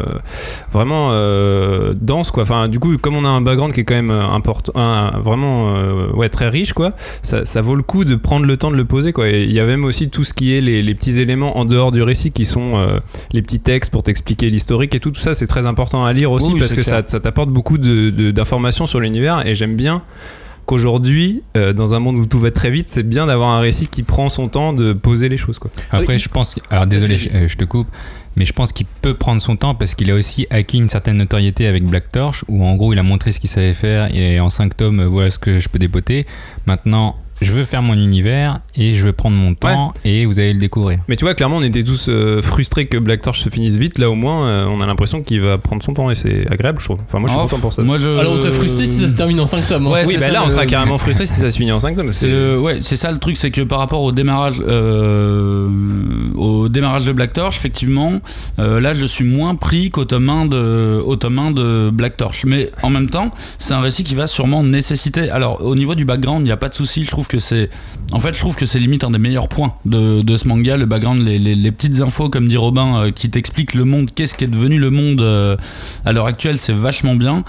vraiment 0.72 1.08
euh, 1.12 1.94
dense 2.00 2.30
quoi. 2.30 2.42
Enfin 2.44 2.68
du 2.68 2.78
coup 2.78 2.96
comme 2.98 3.16
on 3.16 3.24
a 3.24 3.28
un 3.28 3.40
background 3.40 3.74
qui 3.74 3.80
est 3.80 3.84
quand 3.84 3.94
même 3.94 4.10
important, 4.10 4.72
un- 4.76 5.18
vraiment 5.20 5.74
euh, 5.76 6.10
ouais 6.12 6.28
très 6.28 6.48
riche 6.48 6.72
quoi, 6.72 6.92
ça, 7.22 7.44
ça 7.44 7.60
vaut 7.60 7.74
le 7.74 7.81
coup 7.82 8.04
de 8.04 8.14
prendre 8.14 8.46
le 8.46 8.56
temps 8.56 8.70
de 8.70 8.76
le 8.76 8.84
poser 8.84 9.12
quoi. 9.12 9.28
Il 9.28 9.52
y 9.52 9.60
a 9.60 9.64
même 9.66 9.84
aussi 9.84 10.08
tout 10.10 10.24
ce 10.24 10.32
qui 10.32 10.54
est 10.56 10.60
les, 10.60 10.82
les 10.82 10.94
petits 10.94 11.20
éléments 11.20 11.58
en 11.58 11.64
dehors 11.64 11.92
du 11.92 12.02
récit 12.02 12.30
qui 12.32 12.44
sont 12.44 12.76
euh, 12.76 12.98
les 13.32 13.42
petits 13.42 13.60
textes 13.60 13.90
pour 13.92 14.02
t'expliquer 14.02 14.48
l'historique 14.50 14.94
et 14.94 15.00
tout, 15.00 15.10
tout 15.10 15.20
ça 15.20 15.34
c'est 15.34 15.46
très 15.46 15.66
important 15.66 16.04
à 16.04 16.12
lire 16.12 16.32
aussi 16.32 16.52
Oui, 16.52 16.58
parce 16.60 16.74
que 16.74 16.82
ça, 16.82 16.98
clair. 17.02 17.10
ça 17.10 17.20
t'apporte 17.20 17.50
beaucoup 17.50 17.78
de- 17.78 18.10
de- 18.10 18.30
d'informations 18.30 18.86
sur 18.86 19.00
l'univers 19.00 19.46
et 19.46 19.54
j'aime 19.54 19.76
bien 19.76 20.02
qu'aujourd'hui, 20.66 21.42
euh, 21.56 21.72
dans 21.72 21.92
un 21.94 21.98
monde 21.98 22.16
où 22.18 22.26
tout 22.26 22.38
va 22.38 22.50
très 22.52 22.70
vite, 22.70 22.86
c'est 22.88 23.02
bien 23.02 23.26
d'avoir 23.26 23.48
un 23.50 23.60
récit 23.60 23.88
qui 23.88 24.04
prend 24.04 24.28
son 24.28 24.48
temps 24.48 24.72
de 24.72 24.92
poser 24.92 25.28
les 25.28 25.36
choses. 25.36 25.58
Quoi. 25.58 25.72
Après, 25.90 26.18
je 26.18 26.28
pense. 26.28 26.54
Alors, 26.70 26.86
désolé, 26.86 27.16
je, 27.16 27.28
euh, 27.30 27.48
je 27.48 27.56
te 27.56 27.64
coupe. 27.64 27.88
Mais 28.36 28.46
je 28.46 28.52
pense 28.52 28.72
qu'il 28.72 28.86
peut 29.02 29.12
prendre 29.12 29.40
son 29.42 29.56
temps 29.56 29.74
parce 29.74 29.94
qu'il 29.94 30.08
a 30.10 30.14
aussi 30.14 30.46
acquis 30.50 30.78
une 30.78 30.88
certaine 30.88 31.18
notoriété 31.18 31.66
avec 31.66 31.84
Black 31.84 32.10
Torch, 32.12 32.44
où 32.48 32.64
en 32.64 32.76
gros 32.76 32.92
il 32.94 32.98
a 32.98 33.02
montré 33.02 33.30
ce 33.32 33.40
qu'il 33.40 33.50
savait 33.50 33.74
faire 33.74 34.14
et 34.14 34.40
en 34.40 34.48
5 34.48 34.74
tomes, 34.76 35.02
voilà 35.04 35.30
ce 35.30 35.38
que 35.38 35.58
je 35.58 35.68
peux 35.68 35.78
dépoter. 35.80 36.24
Maintenant, 36.66 37.16
je 37.42 37.52
veux 37.52 37.64
faire 37.64 37.82
mon 37.82 37.94
univers 37.94 38.60
et 38.76 38.94
je 38.94 39.04
veux 39.04 39.12
prendre 39.12 39.36
mon 39.36 39.54
temps 39.54 39.92
et 40.04 40.24
vous 40.26 40.38
allez 40.38 40.52
le 40.52 40.58
découvrir. 40.58 40.98
Mais 41.08 41.16
tu 41.16 41.24
vois, 41.24 41.34
clairement, 41.34 41.56
on 41.58 41.62
était 41.62 41.84
tous 41.84 42.06
euh, 42.08 42.42
frustrés 42.42 42.86
que 42.86 42.96
Black 42.96 43.20
Torch 43.22 43.40
se 43.40 43.48
finisse 43.48 43.76
vite. 43.76 43.98
Là, 43.98 44.10
au 44.10 44.14
moins, 44.14 44.46
euh, 44.46 44.66
on 44.66 44.80
a 44.80 44.86
l'impression 44.86 45.22
qu'il 45.22 45.40
va 45.40 45.58
prendre 45.58 45.82
son 45.82 45.94
temps 45.94 46.10
et 46.10 46.14
c'est 46.14 46.46
agréable, 46.50 46.78
je 46.80 46.84
trouve. 46.86 46.98
Enfin, 47.06 47.18
moi, 47.18 47.28
je 47.28 47.32
suis 47.34 47.40
Oh, 47.42 47.46
content 47.48 47.60
pour 47.60 47.72
ça. 47.72 47.82
moi, 47.82 47.98
je- 47.98 48.18
Alors 48.18 48.32
on 48.32 48.36
serait 48.36 48.52
frustré 48.52 48.86
si 48.86 49.00
ça 49.00 49.08
se 49.08 49.14
termine 49.16 49.40
en 49.40 49.46
5 49.46 49.66
tomes. 49.66 49.86
hein. 49.86 49.90
Ouais, 49.90 50.02
oui, 50.06 50.14
bah 50.14 50.26
ça, 50.26 50.32
là, 50.32 50.42
on 50.44 50.48
sera 50.48 50.66
carrément 50.66 50.98
frustré 50.98 51.26
si 51.26 51.32
ça 51.34 51.50
se 51.50 51.56
finit 51.56 51.72
en 51.72 51.78
5 51.78 51.96
tomes. 51.96 52.12
C'est 52.12 52.28
le, 52.28 52.58
ouais, 52.58 52.78
c'est 52.82 52.96
ça 52.96 53.10
le 53.12 53.18
truc, 53.18 53.36
c'est 53.36 53.50
que 53.50 53.62
par 53.62 53.78
rapport 53.78 54.02
au 54.02 54.12
démarrage, 54.12 54.56
euh, 54.66 55.68
démarrage 56.72 57.04
de 57.04 57.12
Black 57.12 57.32
Torch, 57.32 57.56
effectivement, 57.56 58.20
euh, 58.58 58.80
là 58.80 58.94
je 58.94 59.04
suis 59.04 59.24
moins 59.24 59.54
pris 59.54 59.90
qu'au 59.90 60.04
tome 60.04 60.28
1 60.28 60.46
de, 60.46 61.00
au 61.04 61.16
tome 61.16 61.38
1 61.38 61.50
de 61.52 61.90
Black 61.90 62.16
Torch. 62.16 62.44
Mais 62.44 62.70
en 62.82 62.90
même 62.90 63.08
temps, 63.08 63.30
c'est 63.58 63.74
un 63.74 63.80
récit 63.80 64.04
qui 64.04 64.14
va 64.14 64.26
sûrement 64.26 64.62
nécessiter. 64.62 65.30
Alors 65.30 65.62
au 65.62 65.74
niveau 65.74 65.94
du 65.94 66.04
background, 66.04 66.40
il 66.40 66.44
n'y 66.44 66.52
a 66.52 66.56
pas 66.56 66.68
de 66.68 66.74
souci. 66.74 67.04
Je 67.04 67.10
trouve 67.10 67.28
que 67.28 67.38
c'est, 67.38 67.70
en 68.10 68.18
fait, 68.18 68.34
je 68.34 68.40
trouve 68.40 68.56
que 68.56 68.66
c'est 68.66 68.78
limite 68.78 69.04
un 69.04 69.10
des 69.10 69.18
meilleurs 69.18 69.48
points 69.48 69.74
de, 69.84 70.36
ce 70.36 70.48
manga, 70.48 70.76
le 70.76 70.86
background, 70.86 71.22
les 71.22 71.72
petites 71.72 72.00
infos, 72.00 72.28
comme 72.28 72.48
dit 72.48 72.56
Robin, 72.56 72.96
euh, 72.96 73.10
qui 73.10 73.30
t'expliquent 73.30 73.74
le 73.74 73.84
monde, 73.84 74.10
qu'est-ce 74.14 74.34
qui 74.34 74.44
est 74.44 74.48
devenu 74.48 74.78
le 74.78 74.90
monde 74.90 75.20
euh, 75.20 75.56
à 76.04 76.12
l'heure 76.12 76.26
actuelle, 76.26 76.58
c'est 76.58 76.72
vachement 76.72 77.14
bien. 77.14 77.44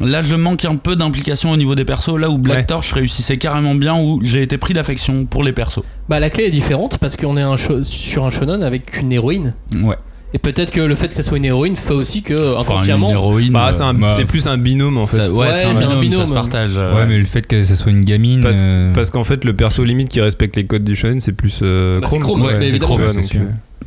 Là, 0.00 0.22
je 0.22 0.34
manque 0.36 0.64
un 0.64 0.76
peu 0.76 0.94
d'implication 0.96 1.50
au 1.50 1.56
niveau 1.56 1.74
des 1.74 1.84
persos. 1.84 2.16
Là 2.18 2.30
où 2.30 2.38
Black 2.38 2.58
Ouais. 2.58 2.64
Torch 2.64 2.92
réussissait 2.92 3.36
carrément 3.38 3.74
bien, 3.74 3.96
où 3.98 4.20
j'ai 4.22 4.42
été 4.42 4.56
pris 4.58 4.74
d'affection 4.74 5.24
pour 5.24 5.42
les 5.42 5.52
persos. 5.52 5.82
Bah 6.08 6.20
la 6.20 6.30
clé 6.30 6.44
est 6.44 6.50
différente 6.50 6.98
parce 6.98 7.16
qu'on 7.16 7.36
est 7.36 7.42
un 7.42 7.56
sur 7.56 8.24
un 8.24 8.30
shonen 8.30 8.62
avec 8.62 9.00
une 9.00 9.12
héroïne. 9.12 9.54
Ouais. 9.74 9.96
Et 10.34 10.38
peut-être 10.38 10.70
que 10.72 10.82
le 10.82 10.94
fait 10.94 11.08
que 11.08 11.14
ça 11.14 11.22
soit 11.22 11.38
une 11.38 11.46
héroïne 11.46 11.74
fait 11.74 11.94
aussi 11.94 12.20
que 12.22 12.34
Enfin, 12.56 12.74
inconsciemment. 12.74 13.08
une 13.08 13.14
héroïne. 13.14 13.52
Bah, 13.52 13.70
c'est 13.72 13.82
bah, 13.94 14.10
c'est 14.10 14.26
plus 14.26 14.46
un 14.46 14.58
binôme 14.58 14.98
en 14.98 15.06
fait. 15.06 15.16
ça- 15.16 15.30
ouais, 15.30 15.38
Ouais, 15.38 15.54
c'est 15.54 15.64
un 15.64 15.72
binôme, 15.72 16.00
binôme. 16.00 16.20
ça 16.20 16.26
se 16.26 16.32
partage. 16.34 16.72
euh, 16.76 16.94
Ouais, 16.96 17.06
mais 17.06 17.16
le 17.18 17.24
fait 17.24 17.46
que 17.46 17.62
ça 17.62 17.74
soit 17.76 17.90
une 17.92 18.04
gamine. 18.04 18.42
Parce, 18.42 18.60
euh, 18.62 18.92
parce 18.92 19.10
qu'en 19.10 19.24
fait, 19.24 19.44
le 19.46 19.54
perso 19.54 19.82
limite 19.84 20.08
qui 20.10 20.20
respecte 20.20 20.54
les 20.56 20.66
codes 20.66 20.84
du 20.84 20.94
shonen, 20.96 21.20
c'est 21.20 21.32
plus 21.32 21.60
euh, 21.62 22.00
Bah, 22.00 22.08
c'est 22.10 22.18
Chrome. 22.18 22.22
Chrome, 22.22 22.42
ouais, 22.42 22.56
c'est 22.60 22.68
évidemment. 22.68 22.96
Chrome, 22.96 23.10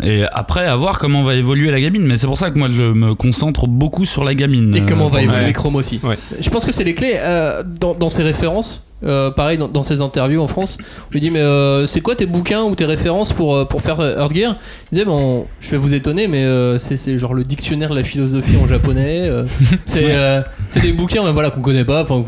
Et 0.04 0.24
après, 0.32 0.66
à 0.66 0.76
voir 0.76 1.00
comment 1.00 1.24
va 1.24 1.36
évoluer 1.36 1.72
la 1.72 1.80
gamine. 1.82 2.06
Mais 2.06 2.16
c'est 2.16 2.28
pour 2.28 2.38
ça 2.38 2.52
que 2.52 2.58
moi, 2.58 2.70
je 2.70 2.94
me 2.94 3.14
concentre 3.16 3.68
beaucoup 3.68 4.06
sur 4.06 4.24
la 4.24 4.36
gamine. 4.36 4.76
Et 4.76 4.82
comment 4.82 5.08
euh, 5.08 5.12
va 5.12 5.22
évoluer 5.22 5.46
ouais. 5.46 5.54
Chrome 5.54 5.76
aussi. 5.76 6.00
Ouais. 6.04 6.18
Je 6.40 6.50
pense 6.50 6.66
que 6.66 6.72
c'est 6.72 6.84
les 6.84 6.96
clés 6.96 7.16
euh, 7.18 7.64
dans, 7.64 7.94
dans 7.94 8.10
ses 8.10 8.24
références. 8.24 8.84
Euh, 9.04 9.32
pareil 9.32 9.58
dans, 9.58 9.68
dans 9.68 9.82
ses 9.82 10.02
interviews 10.02 10.42
en 10.42 10.48
France, 10.48 10.78
je 11.10 11.14
lui 11.14 11.20
dis 11.22 11.32
mais 11.32 11.40
euh, 11.40 11.86
c'est 11.88 12.02
quoi 12.02 12.16
tes 12.16 12.26
bouquins 12.26 12.64
ou 12.64 12.76
tes 12.76 12.86
références 12.86 13.34
pour, 13.34 13.56
euh, 13.56 13.66
pour 13.66 13.82
faire 13.82 14.00
Earth 14.02 14.36
Gear? 14.36 14.56
Il 14.92 14.96
disait 14.96 15.06
bon 15.06 15.48
je 15.60 15.72
vais 15.72 15.78
vous 15.78 15.94
étonner 15.94 16.28
mais 16.28 16.44
euh, 16.44 16.78
c'est 16.78 16.98
c'est 16.98 17.18
genre 17.18 17.34
le 17.34 17.44
dictionnaire 17.44 17.90
de 17.90 17.96
la 17.96 18.04
philosophie 18.04 18.58
en 18.58 18.68
japonais. 18.68 19.30
c'est 19.86 20.82
des 20.82 20.94
bouquins 20.94 21.24
mais 21.24 21.32
voilà 21.32 21.50
qu'on 21.52 21.62
connaît 21.62 21.86
pas. 21.86 22.04
Enfin 22.04 22.24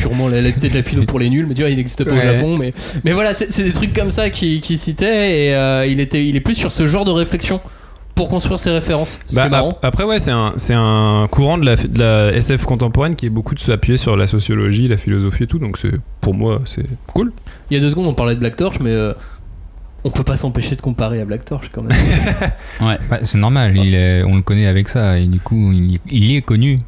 sûrement 0.00 0.28
la, 0.28 0.40
la- 0.42 0.52
peut-être 0.52 0.74
la 0.74 0.82
philo 0.82 1.04
pour 1.04 1.18
les 1.18 1.30
nuls 1.30 1.46
mais 1.48 1.54
tu 1.54 1.62
vois 1.62 1.70
il 1.70 1.76
n'existe 1.76 2.04
pas 2.04 2.14
au. 2.14 2.20
Japon 2.20 2.56
mais 2.58 2.72
mais 3.04 3.12
voilà 3.12 3.34
c'est 3.34 3.62
des 3.62 3.72
trucs 3.72 3.92
comme 3.92 4.10
ça 4.10 4.30
qui, 4.30 4.60
qui 4.60 4.78
citait 4.78 5.46
et 5.48 5.90
il 5.90 6.00
était 6.00 6.24
il 6.26 6.36
est 6.36 6.40
plus 6.40 6.54
sur 6.54 6.72
ce 6.72 6.86
genre 6.86 7.04
de 7.04 7.10
réflexion 7.10 7.60
pour 8.14 8.28
construire 8.28 8.58
ses 8.58 8.70
références. 8.70 9.18
C'est 9.26 9.34
Bah, 9.36 9.48
marrant. 9.48 9.70
ap- 9.70 9.84
après, 9.84 10.04
ouais, 10.04 10.18
c'est 10.18 10.30
un, 10.30 10.52
c'est 10.56 10.74
un 10.74 11.26
courant 11.30 11.56
de 11.58 11.64
la, 11.64 11.76
de 11.76 11.98
la 11.98 12.32
SF 12.36 12.64
contemporaine 12.64 13.16
qui 13.16 13.26
est 13.26 13.30
beaucoup 13.30 13.54
de 13.54 13.60
s'appuyer 13.60 13.96
sur 13.96 14.16
la 14.16 14.26
sociologie, 14.26 14.88
la 14.88 14.96
philosophie 14.98 15.44
et 15.44 15.46
tout. 15.46 15.58
Donc, 15.58 15.78
c'est, 15.78 15.92
pour 16.20 16.34
moi, 16.34 16.60
c'est 16.66 16.84
cool. 17.06 17.32
Il 17.70 17.74
y 17.74 17.76
a 17.78 17.80
deux 17.80 17.90
secondes, 17.90 18.06
on 18.06 18.14
parlait 18.14 18.34
de 18.34 18.40
Black 18.40 18.56
Torch, 18.56 18.76
mais 18.80 18.92
euh, 18.92 19.14
on 20.04 20.10
peut 20.10 20.24
pas 20.24 20.36
s'empêcher 20.36 20.76
de 20.76 20.82
comparer 20.82 21.20
à 21.20 21.24
Black 21.24 21.44
Torch 21.44 21.70
quand 21.72 21.82
même. 21.82 21.96
bah, 23.10 23.18
c'est 23.24 23.38
normal, 23.38 23.76
il 23.76 23.94
est- 23.94 24.22
on 24.24 24.36
le 24.36 24.42
connaît 24.42 24.66
avec 24.66 24.88
ça 24.88 25.18
et 25.18 25.26
du 25.26 25.40
coup, 25.40 25.72
il, 25.72 25.98
il 26.10 26.36
est 26.36 26.42
connu 26.42 26.80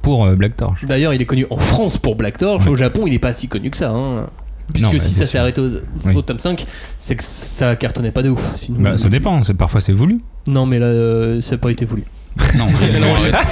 pour 0.00 0.24
euh, 0.26 0.34
Black 0.34 0.56
Torch. 0.56 0.84
D'ailleurs, 0.84 1.14
il 1.14 1.22
est 1.22 1.26
connu 1.26 1.46
en 1.50 1.58
France 1.58 1.96
pour 1.96 2.16
Black 2.16 2.38
Torch. 2.38 2.66
Au 2.66 2.74
Japon, 2.74 3.04
il 3.06 3.14
est 3.14 3.18
pas 3.20 3.32
si 3.34 3.46
connu 3.46 3.70
que 3.70 3.76
ça. 3.76 3.90
hein. 3.90 4.26
Puisque 4.72 4.92
Non, 4.92 5.00
si 5.00 5.10
ça 5.12 5.26
s'est 5.26 5.38
arrêté 5.38 5.60
au, 5.60 5.68
Oui. 6.04 6.14
au 6.14 6.22
tome 6.22 6.38
5, 6.38 6.64
c'est 6.98 7.16
que 7.16 7.22
ça 7.22 7.76
cartonnait 7.76 8.10
pas 8.10 8.22
de 8.22 8.30
ouf. 8.30 8.56
Sinon- 8.56 8.80
Bah, 8.80 8.96
ça 8.98 9.08
dépend, 9.08 9.40
parfois 9.58 9.80
c'est 9.80 9.92
voulu. 9.92 10.20
Non, 10.46 10.66
mais 10.66 10.78
là, 10.78 10.86
euh, 10.86 11.40
ça 11.40 11.52
n'a 11.52 11.58
pas 11.58 11.70
été 11.70 11.84
voulu. 11.84 12.04
Non, 12.56 12.66
ils. 12.82 13.00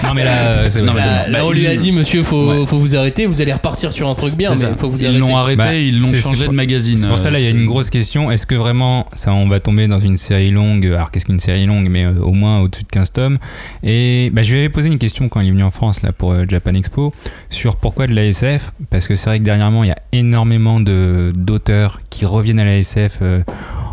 Non, 0.07 0.15
mais 0.15 0.25
là, 0.25 0.71
c'est 0.71 0.83
Non, 0.83 0.93
mais 0.93 1.01
Là, 1.01 1.29
là, 1.29 1.45
on 1.47 1.51
lui 1.53 1.67
a 1.67 1.77
dit, 1.77 1.93
monsieur, 1.93 2.23
faut, 2.23 2.51
Ouais. 2.51 2.67
faut 2.67 2.79
vous 2.79 2.97
arrêter, 2.97 3.27
vous 3.27 3.41
allez 3.41 3.53
repartir 3.53 3.93
sur 3.93 4.09
un 4.09 4.15
truc 4.15 4.35
bien, 4.35 4.53
C'est 4.55 4.65
mais 4.67 4.71
ça. 4.73 4.77
faut 4.77 4.89
vous 4.89 4.99
Ils 4.99 5.07
arrêter. 5.07 5.19
l'ont 5.21 5.37
arrêté, 5.37 5.57
Bah, 5.57 5.75
ils 5.75 6.01
l'ont 6.01 6.07
c'est- 6.09 6.21
changé 6.21 6.39
c'est 6.43 6.49
de 6.49 6.53
magazine. 6.55 6.97
C'est 6.97 7.07
pour 7.09 7.19
ça, 7.19 7.31
là, 7.31 7.39
il 7.39 7.45
y 7.45 7.49
a 7.49 7.51
une 7.51 7.63
Euh, 7.65 7.67
grosse 7.67 7.91
question. 7.91 8.31
Est-ce 8.31 8.47
que 8.47 8.55
vraiment, 8.55 9.07
ça, 9.15 9.33
on 9.33 9.49
va 9.49 9.61
tomber 9.61 9.87
dans 9.89 10.01
une 10.01 10.17
série 10.17 10.51
longue? 10.51 10.87
Alors, 10.87 11.11
qu'est-ce 11.11 11.27
qu'une 11.27 11.41
série 11.41 11.67
longue? 11.67 11.89
Mais 11.91 12.05
euh, 12.05 12.13
au 12.21 12.33
moins 12.33 12.61
au-dessus 12.61 12.85
de 12.85 12.89
15 12.89 13.13
tomes. 13.13 13.39
Et 13.83 14.31
bah, 14.33 14.43
je 14.43 14.53
lui 14.53 14.59
avais 14.61 14.69
posé 14.69 14.89
une 14.89 14.99
question 14.99 15.29
quand 15.29 15.41
il 15.41 15.49
est 15.49 15.53
venu 15.53 15.63
en 15.63 15.71
France, 15.71 16.03
là, 16.03 16.13
pour 16.13 16.33
euh, 16.33 16.45
Japan 16.49 16.75
Expo, 16.75 17.13
sur 17.51 17.77
pourquoi 17.77 18.07
de 18.07 18.15
la 18.15 18.25
SF. 18.25 18.73
Parce 18.91 19.07
que 19.09 19.15
c'est 19.17 19.29
vrai 19.31 19.39
que 19.39 19.45
dernièrement, 19.45 19.85
il 19.85 19.89
y 19.89 19.93
a 19.93 19.99
énormément 20.13 20.81
de- 20.81 21.33
d'auteurs 21.37 22.01
qui 22.11 22.25
reviennent 22.25 22.61
à 22.61 22.65
la 22.65 22.77
SF 22.79 23.19
euh, 23.23 23.41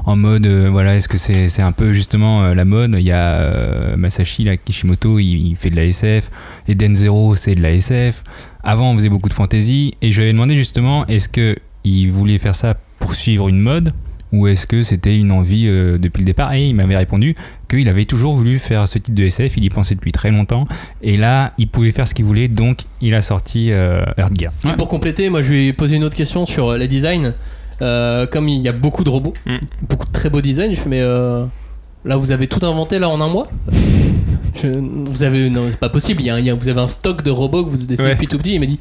en 0.07 0.15
mode, 0.15 0.47
euh, 0.47 0.69
voilà, 0.71 0.95
est-ce 0.95 1.09
que 1.09 1.17
c'est 1.17 1.61
un 1.61 1.73
peu 1.73 1.91
justement 1.91 2.41
euh, 2.41 2.55
la 2.55 2.63
mode? 2.63 2.95
Il 2.97 3.03
y 3.03 3.11
a 3.11 3.41
euh, 3.41 3.97
Masashi, 3.97 4.45
là, 4.45 4.55
Kishimoto, 4.55 5.19
il, 5.19 5.53
fait 5.57 5.69
de 5.69 5.75
la 5.75 5.83
SF. 5.83 6.31
Eden 6.69 6.95
Zero, 6.95 7.35
c'est 7.35 7.55
de 7.55 7.61
la 7.61 7.73
SF. 7.73 8.23
Avant, 8.63 8.91
on 8.91 8.93
faisait 8.93 9.09
beaucoup 9.09 9.27
de 9.27 9.33
fantasy. 9.33 9.95
Et 10.01 10.13
je 10.13 10.17
lui 10.17 10.23
avais 10.23 10.31
demandé 10.31 10.55
justement, 10.55 11.05
est-ce 11.07 11.27
que 11.27 11.57
il 11.83 12.09
voulait 12.09 12.37
faire 12.37 12.55
ça 12.55 12.77
pour 12.99 13.15
suivre 13.15 13.49
une 13.49 13.59
mode? 13.59 13.91
Ou 14.31 14.47
est-ce 14.47 14.65
que 14.65 14.81
c'était 14.81 15.17
une 15.17 15.31
envie 15.31 15.67
depuis 15.67 16.19
le 16.19 16.25
départ? 16.25 16.53
Et 16.53 16.67
il 16.67 16.73
m'avait 16.73 16.97
répondu 16.97 17.35
qu'il 17.69 17.87
avait 17.89 18.05
toujours 18.05 18.33
voulu 18.33 18.59
faire 18.59 18.87
ce 18.87 18.99
type 18.99 19.13
de 19.13 19.23
SF, 19.23 19.57
il 19.57 19.63
y 19.65 19.69
pensait 19.69 19.95
depuis 19.95 20.11
très 20.11 20.31
longtemps, 20.31 20.65
et 21.01 21.15
là, 21.15 21.53
il 21.57 21.69
pouvait 21.69 21.93
faire 21.93 22.07
ce 22.07 22.13
qu'il 22.13 22.25
voulait, 22.25 22.49
donc 22.49 22.79
il 23.01 23.15
a 23.15 23.21
sorti 23.21 23.71
euh, 23.71 24.03
Earth 24.17 24.37
Gear. 24.37 24.51
Pour 24.77 24.89
compléter, 24.89 25.29
moi 25.29 25.41
je 25.41 25.53
ai 25.53 25.73
posé 25.73 25.95
une 25.95 26.03
autre 26.03 26.17
question 26.17 26.45
sur 26.45 26.73
les 26.73 26.89
designs. 26.89 27.33
Euh, 27.81 28.25
comme 28.25 28.49
il 28.49 28.61
y 28.61 28.67
a 28.67 28.71
beaucoup 28.71 29.03
de 29.03 29.09
robots, 29.09 29.33
Mm. 29.45 29.57
beaucoup 29.87 30.07
de 30.07 30.11
très 30.11 30.29
beaux 30.29 30.41
designs, 30.41 30.71
je 30.71 30.75
fais 30.81 30.89
mais 30.89 31.01
euh, 31.01 31.45
là 32.05 32.17
vous 32.17 32.31
avez 32.31 32.47
tout 32.47 32.65
inventé 32.65 32.97
là 32.99 33.07
en 33.09 33.21
un 33.21 33.27
mois? 33.27 33.47
Je- 34.55 34.67
Vous 34.79 35.23
avez 35.23 35.49
non 35.51 35.61
c'est 35.69 35.77
pas 35.79 35.89
possible. 35.89 36.21
Il 36.21 36.25
y 36.25 36.29
a, 36.31 36.35
un- 36.35 36.39
il 36.39 36.45
y 36.45 36.49
a- 36.49 36.55
vous 36.55 36.67
avez 36.67 36.81
un 36.81 36.87
stock 36.87 37.21
de 37.21 37.29
robots 37.29 37.63
que 37.63 37.69
vous 37.69 37.77
dessinez 37.85 38.09
depuis 38.11 38.27
tout 38.27 38.37
petit. 38.39 38.55
Il 38.55 38.59
m'a 38.59 38.65
dit 38.65 38.79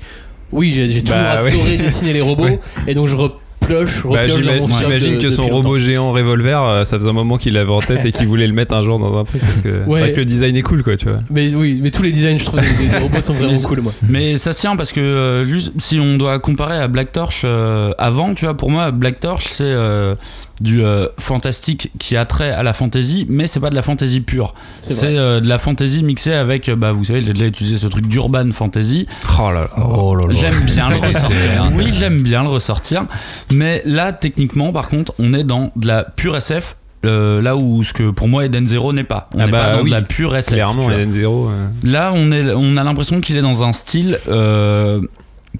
oui 0.52 0.72
j'ai 0.72 0.88
j'ai 0.88 1.02
toujours 1.02 1.20
Bah, 1.20 1.42
ouais. 1.42 1.52
adoré 1.52 1.76
dessiner 1.76 2.12
les 2.14 2.20
robots 2.30 2.44
Ouais. 2.44 2.58
et 2.86 2.94
donc 2.94 3.06
je 3.08 3.16
repioche, 3.16 3.40
Bah, 3.68 4.26
J'imagine 4.28 5.16
de- 5.16 5.22
que 5.22 5.30
son 5.30 5.46
robot 5.48 5.78
géant 5.78 6.12
revolver, 6.12 6.62
euh, 6.62 6.84
ça 6.84 6.96
faisait 6.98 7.08
un 7.10 7.12
moment 7.12 7.38
qu'il 7.38 7.54
l'avait 7.54 7.72
en 7.72 7.80
tête 7.80 8.04
et 8.04 8.12
qu'il 8.12 8.26
voulait 8.26 8.46
le 8.46 8.52
mettre 8.52 8.74
un 8.74 8.82
jour 8.82 8.98
dans 8.98 9.18
un 9.18 9.24
truc. 9.24 9.40
Parce 9.40 9.60
que 9.60 9.72
c'est 9.84 9.98
vrai 10.00 10.12
que 10.12 10.18
le 10.18 10.24
design 10.24 10.56
est 10.56 10.62
cool, 10.62 10.82
quoi, 10.82 10.96
tu 10.96 11.06
vois. 11.08 11.18
Mais 11.30 11.54
oui, 11.54 11.80
mais 11.82 11.90
tous 11.90 12.02
les 12.02 12.12
designs 12.12 12.38
je 12.38 12.44
trouve 12.44 12.60
des, 12.60 12.88
des 12.88 12.96
robots 12.98 13.20
sont 13.20 13.34
vraiment 13.34 13.52
Mais- 13.52 13.62
cool 13.62 13.80
moi. 13.80 13.92
Mais 14.08 14.36
ça 14.36 14.52
se 14.52 14.60
tient 14.60 14.76
parce 14.76 14.92
que 14.92 15.00
euh, 15.00 15.46
juste 15.46 15.72
si 15.78 15.98
on 16.00 16.16
doit 16.16 16.38
comparer 16.38 16.78
à 16.78 16.88
Black 16.88 17.12
Torch 17.12 17.42
euh, 17.44 17.92
avant, 17.98 18.34
tu 18.34 18.44
vois, 18.44 18.56
pour 18.56 18.70
moi 18.70 18.90
Black 18.90 19.20
Torch 19.20 19.46
c'est 19.50 19.64
euh, 19.64 20.14
du 20.60 20.82
euh, 20.82 21.06
fantastique 21.18 21.90
qui 21.98 22.16
a 22.16 22.24
trait 22.24 22.50
à 22.50 22.62
la 22.62 22.72
fantasy, 22.72 23.26
mais 23.28 23.46
c'est 23.46 23.60
pas 23.60 23.70
de 23.70 23.74
la 23.74 23.82
fantasy 23.82 24.20
pure. 24.20 24.54
C'est 24.80 25.16
euh, 25.18 25.40
de 25.40 25.48
la 25.48 25.58
fantasy 25.58 26.02
mixée 26.02 26.32
avec, 26.32 26.68
euh, 26.68 26.76
bah 26.76 26.92
vous 26.92 27.04
savez, 27.04 27.20
il 27.20 27.42
a 27.42 27.46
utilisé 27.46 27.76
ce 27.76 27.86
truc 27.86 28.06
d'urban 28.08 28.50
fantasy. 28.52 29.06
Oh 29.38 29.50
là 29.50 29.60
là. 29.62 29.70
Oh 29.84 30.14
là 30.14 30.26
là. 30.26 30.32
J'aime 30.32 30.60
bien 30.64 30.88
le 30.88 30.96
ressortir. 31.06 31.36
Oui, 31.74 31.92
j'aime 31.98 32.22
bien 32.22 32.42
le 32.42 32.48
ressortir. 32.48 33.04
Mais 33.52 33.82
là, 33.84 34.12
techniquement, 34.12 34.72
par 34.72 34.88
contre, 34.88 35.12
on 35.18 35.32
est 35.34 35.44
dans 35.44 35.70
de 35.76 35.86
la 35.86 36.04
pure 36.04 36.36
SF. 36.36 36.76
euh, 37.04 37.40
là 37.42 37.54
où 37.56 37.82
ce 37.84 37.92
que 37.92 38.10
pour 38.10 38.26
moi 38.26 38.44
Eden 38.46 38.66
Zero 38.66 38.92
n'est 38.92 39.04
pas. 39.04 39.28
On 39.36 39.40
Ah 39.40 39.44
n'est 39.46 39.52
bah 39.52 39.62
pas 39.62 39.76
dans 39.76 39.82
oui, 39.82 39.90
de 39.90 39.94
la 39.94 40.02
pure 40.02 40.34
SF. 40.34 40.54
Clairement. 40.54 40.90
Eden 40.90 41.10
Zero. 41.12 41.48
euh, 41.50 41.66
Là, 41.84 42.12
on, 42.14 42.32
est, 42.32 42.50
on 42.52 42.76
a 42.76 42.82
l'impression 42.82 43.20
qu'il 43.20 43.36
est 43.36 43.42
dans 43.42 43.62
un 43.62 43.72
style 43.72 44.18
euh, 44.28 45.00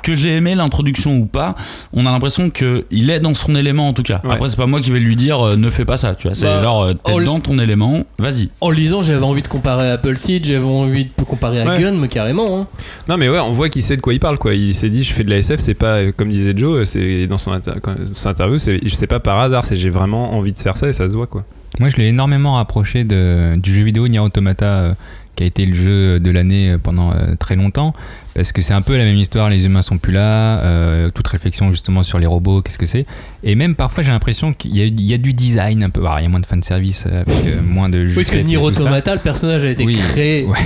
que 0.02 0.14
j'ai 0.14 0.37
aimé 0.37 0.54
l'introduction 0.54 1.16
ou 1.18 1.26
pas. 1.26 1.54
On 1.92 2.06
a 2.06 2.11
l'impression 2.11 2.50
qu'il 2.50 3.11
est 3.11 3.20
dans 3.20 3.35
son 3.35 3.54
élément 3.54 3.88
en 3.88 3.92
tout 3.92 4.02
cas. 4.02 4.20
Ouais. 4.24 4.32
Après, 4.35 4.48
c'est 4.48 4.56
pas 4.56 4.66
moi 4.66 4.80
qui 4.80 4.90
vais 4.90 5.00
lui 5.00 5.16
dire 5.16 5.40
euh, 5.46 5.56
ne 5.56 5.70
fais 5.70 5.85
pas 5.85 5.96
ça. 5.96 6.14
Tu 6.14 6.26
vois, 6.28 6.35
c'est 6.35 6.44
Bah, 6.46 6.62
genre 6.62 6.82
euh, 6.82 6.94
t'es 6.94 7.24
dans 7.24 7.40
ton 7.40 7.59
élément, 7.59 8.04
vas-y. 8.18 8.50
En 8.61 8.70
le 8.70 8.76
lisant, 8.76 9.02
j'avais 9.02 9.24
envie 9.24 9.42
de 9.42 9.48
comparer 9.48 9.88
à 9.90 9.92
Apple 9.94 10.16
Seed, 10.16 10.44
j'avais 10.44 10.64
envie 10.64 11.06
de 11.06 11.24
comparer 11.24 11.61
à 11.62 11.66
Ouais. 11.66 11.80
Gun, 11.80 11.92
mais 11.92 12.09
carrément. 12.09 12.61
Hein. 12.61 12.66
Non, 13.09 13.16
mais 13.16 13.28
ouais, 13.28 13.38
on 13.40 13.50
voit 13.50 13.68
qu'il 13.68 13.82
sait 13.82 13.96
de 13.96 14.02
quoi 14.02 14.12
il 14.14 14.20
parle, 14.20 14.38
quoi. 14.38 14.54
Il 14.54 14.74
s'est 14.74 14.90
dit, 14.90 15.02
je 15.02 15.12
fais 15.12 15.24
de 15.24 15.30
la 15.30 15.38
SF, 15.38 15.61
c'est 15.61 15.74
pas, 15.74 15.96
euh, 15.98 16.12
comme 16.16 16.30
disait 16.30 16.54
Joe, 16.56 16.87
c'est 16.88 17.26
dans 17.26 17.38
son, 17.38 17.52
inter- 17.52 17.72
son 18.12 18.28
interview, 18.28 18.56
c'est, 18.59 18.80
je 18.85 18.94
sais 18.94 19.06
pas 19.06 19.20
par 19.20 19.38
hasard, 19.40 19.64
c'est 19.64 19.76
j'ai 19.76 19.90
vraiment 19.90 20.35
envie 20.35 20.52
de 20.52 20.59
faire 20.59 20.76
ça 20.76 20.88
et 20.88 20.92
ça 20.92 21.09
se 21.09 21.16
voit, 21.16 21.26
quoi. 21.26 21.44
Moi, 21.80 21.88
je 21.90 21.96
l'ai 21.96 22.06
énormément 22.09 22.54
rapproché 22.54 23.04
de, 23.04 23.56
du 23.56 23.72
jeu 23.74 23.82
vidéo 23.82 24.09
Nier 24.09 24.18
Automata, 24.20 24.64
euh, 24.66 24.92
qui 25.35 25.42
a 25.42 25.46
été 25.46 25.66
le 25.66 25.74
jeu 25.74 26.20
de 26.20 26.30
l'année 26.30 26.70
euh, 26.70 26.78
pendant 26.78 27.11
euh, 27.12 27.35
très 27.38 27.56
longtemps, 27.56 27.92
parce 28.37 28.53
que 28.53 28.61
c'est 28.61 28.75
un 28.75 28.83
peu 28.83 28.96
la 28.96 29.05
même 29.05 29.16
histoire. 29.16 29.49
Les 29.51 29.66
humains 29.66 29.83
sont 29.83 29.99
plus 29.99 30.12
là, 30.12 30.59
euh, 30.61 31.11
toute 31.11 31.27
réflexion 31.27 31.70
justement 31.72 32.03
sur 32.03 32.18
les 32.18 32.27
robots, 32.27 32.62
qu'est-ce 32.62 32.79
que 32.79 32.87
c'est. 32.87 33.07
Et 33.42 33.55
même 33.55 33.75
parfois, 33.75 34.03
j'ai 34.05 34.12
l'impression 34.12 34.53
qu'il 34.53 34.77
y, 34.77 34.83
a- 34.83 34.85
il 34.87 35.01
y 35.01 35.14
a 35.14 35.18
du 35.18 35.33
design 35.33 35.83
un 35.83 35.90
peu. 35.90 36.01
Alors, 36.01 36.18
il 36.20 36.22
y 36.22 36.27
a 36.27 36.29
moins 36.29 36.40
de 36.40 36.46
fan 36.46 36.62
service, 36.62 37.07
avec 37.07 37.27
euh, 37.29 37.62
moins 37.62 37.88
de. 37.88 38.07
Oui, 38.07 38.14
parce 38.14 38.31
que 38.31 38.37
Nier. 38.38 38.57
Automata, 38.59 39.14
le 39.14 39.20
personnage 39.20 39.64
a 39.64 39.70
été 39.70 39.85
Oui. 39.85 39.96
créé 39.96 40.44
Ouais. 40.44 40.59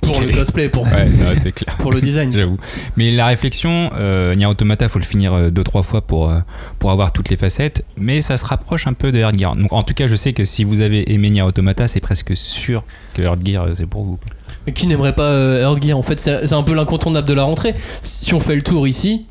pour 0.00 0.20
le 0.20 0.28
cosplay, 0.32 0.68
pour, 0.68 0.84
Ouais, 0.84 1.06
non, 1.08 1.32
clair. 1.34 1.76
pour 1.78 1.92
le 1.92 2.00
design. 2.00 2.32
J'avoue. 2.32 2.58
Mais 2.96 3.10
la 3.10 3.26
réflexion, 3.26 3.90
euh, 3.98 4.34
Nier 4.34 4.46
Automata, 4.46 4.88
faut 4.88 4.98
le 4.98 5.04
finir 5.04 5.32
euh, 5.34 5.50
deux 5.50 5.64
trois 5.64 5.82
fois 5.82 6.00
pour 6.00 6.30
euh, 6.30 6.38
pour 6.78 6.90
avoir 6.90 7.12
toutes 7.12 7.28
les 7.28 7.36
facettes, 7.36 7.84
mais 7.96 8.20
ça 8.22 8.36
se 8.36 8.44
rapproche 8.46 8.86
un 8.86 8.92
peu 8.94 9.12
de 9.12 9.18
Earthgear. 9.18 9.54
Donc 9.56 9.72
en 9.72 9.82
tout 9.82 9.94
cas, 9.94 10.06
je 10.08 10.14
sais 10.14 10.32
que 10.32 10.44
si 10.44 10.64
vous 10.64 10.80
avez 10.80 11.12
aimé 11.12 11.30
Nier 11.30 11.42
Automata, 11.42 11.88
c'est 11.88 12.00
presque 12.00 12.36
sûr 12.36 12.84
que 13.14 13.22
Earthgear 13.22 13.64
euh, 13.64 13.72
c'est 13.74 13.86
pour 13.86 14.04
vous. 14.04 14.18
Mais 14.66 14.72
qui 14.72 14.86
n'aimerait 14.86 15.14
pas 15.14 15.30
euh, 15.30 15.62
Earthgear 15.62 15.96
En 15.98 16.02
fait, 16.02 16.20
c'est 16.20 16.52
un 16.52 16.62
peu 16.62 16.74
l'incontournable 16.74 17.26
de 17.28 17.34
la 17.34 17.44
rentrée. 17.44 17.74
Si 18.02 18.32
on 18.34 18.40
fait 18.40 18.56
le 18.56 18.62
tour 18.62 18.86
ici, 18.88 19.26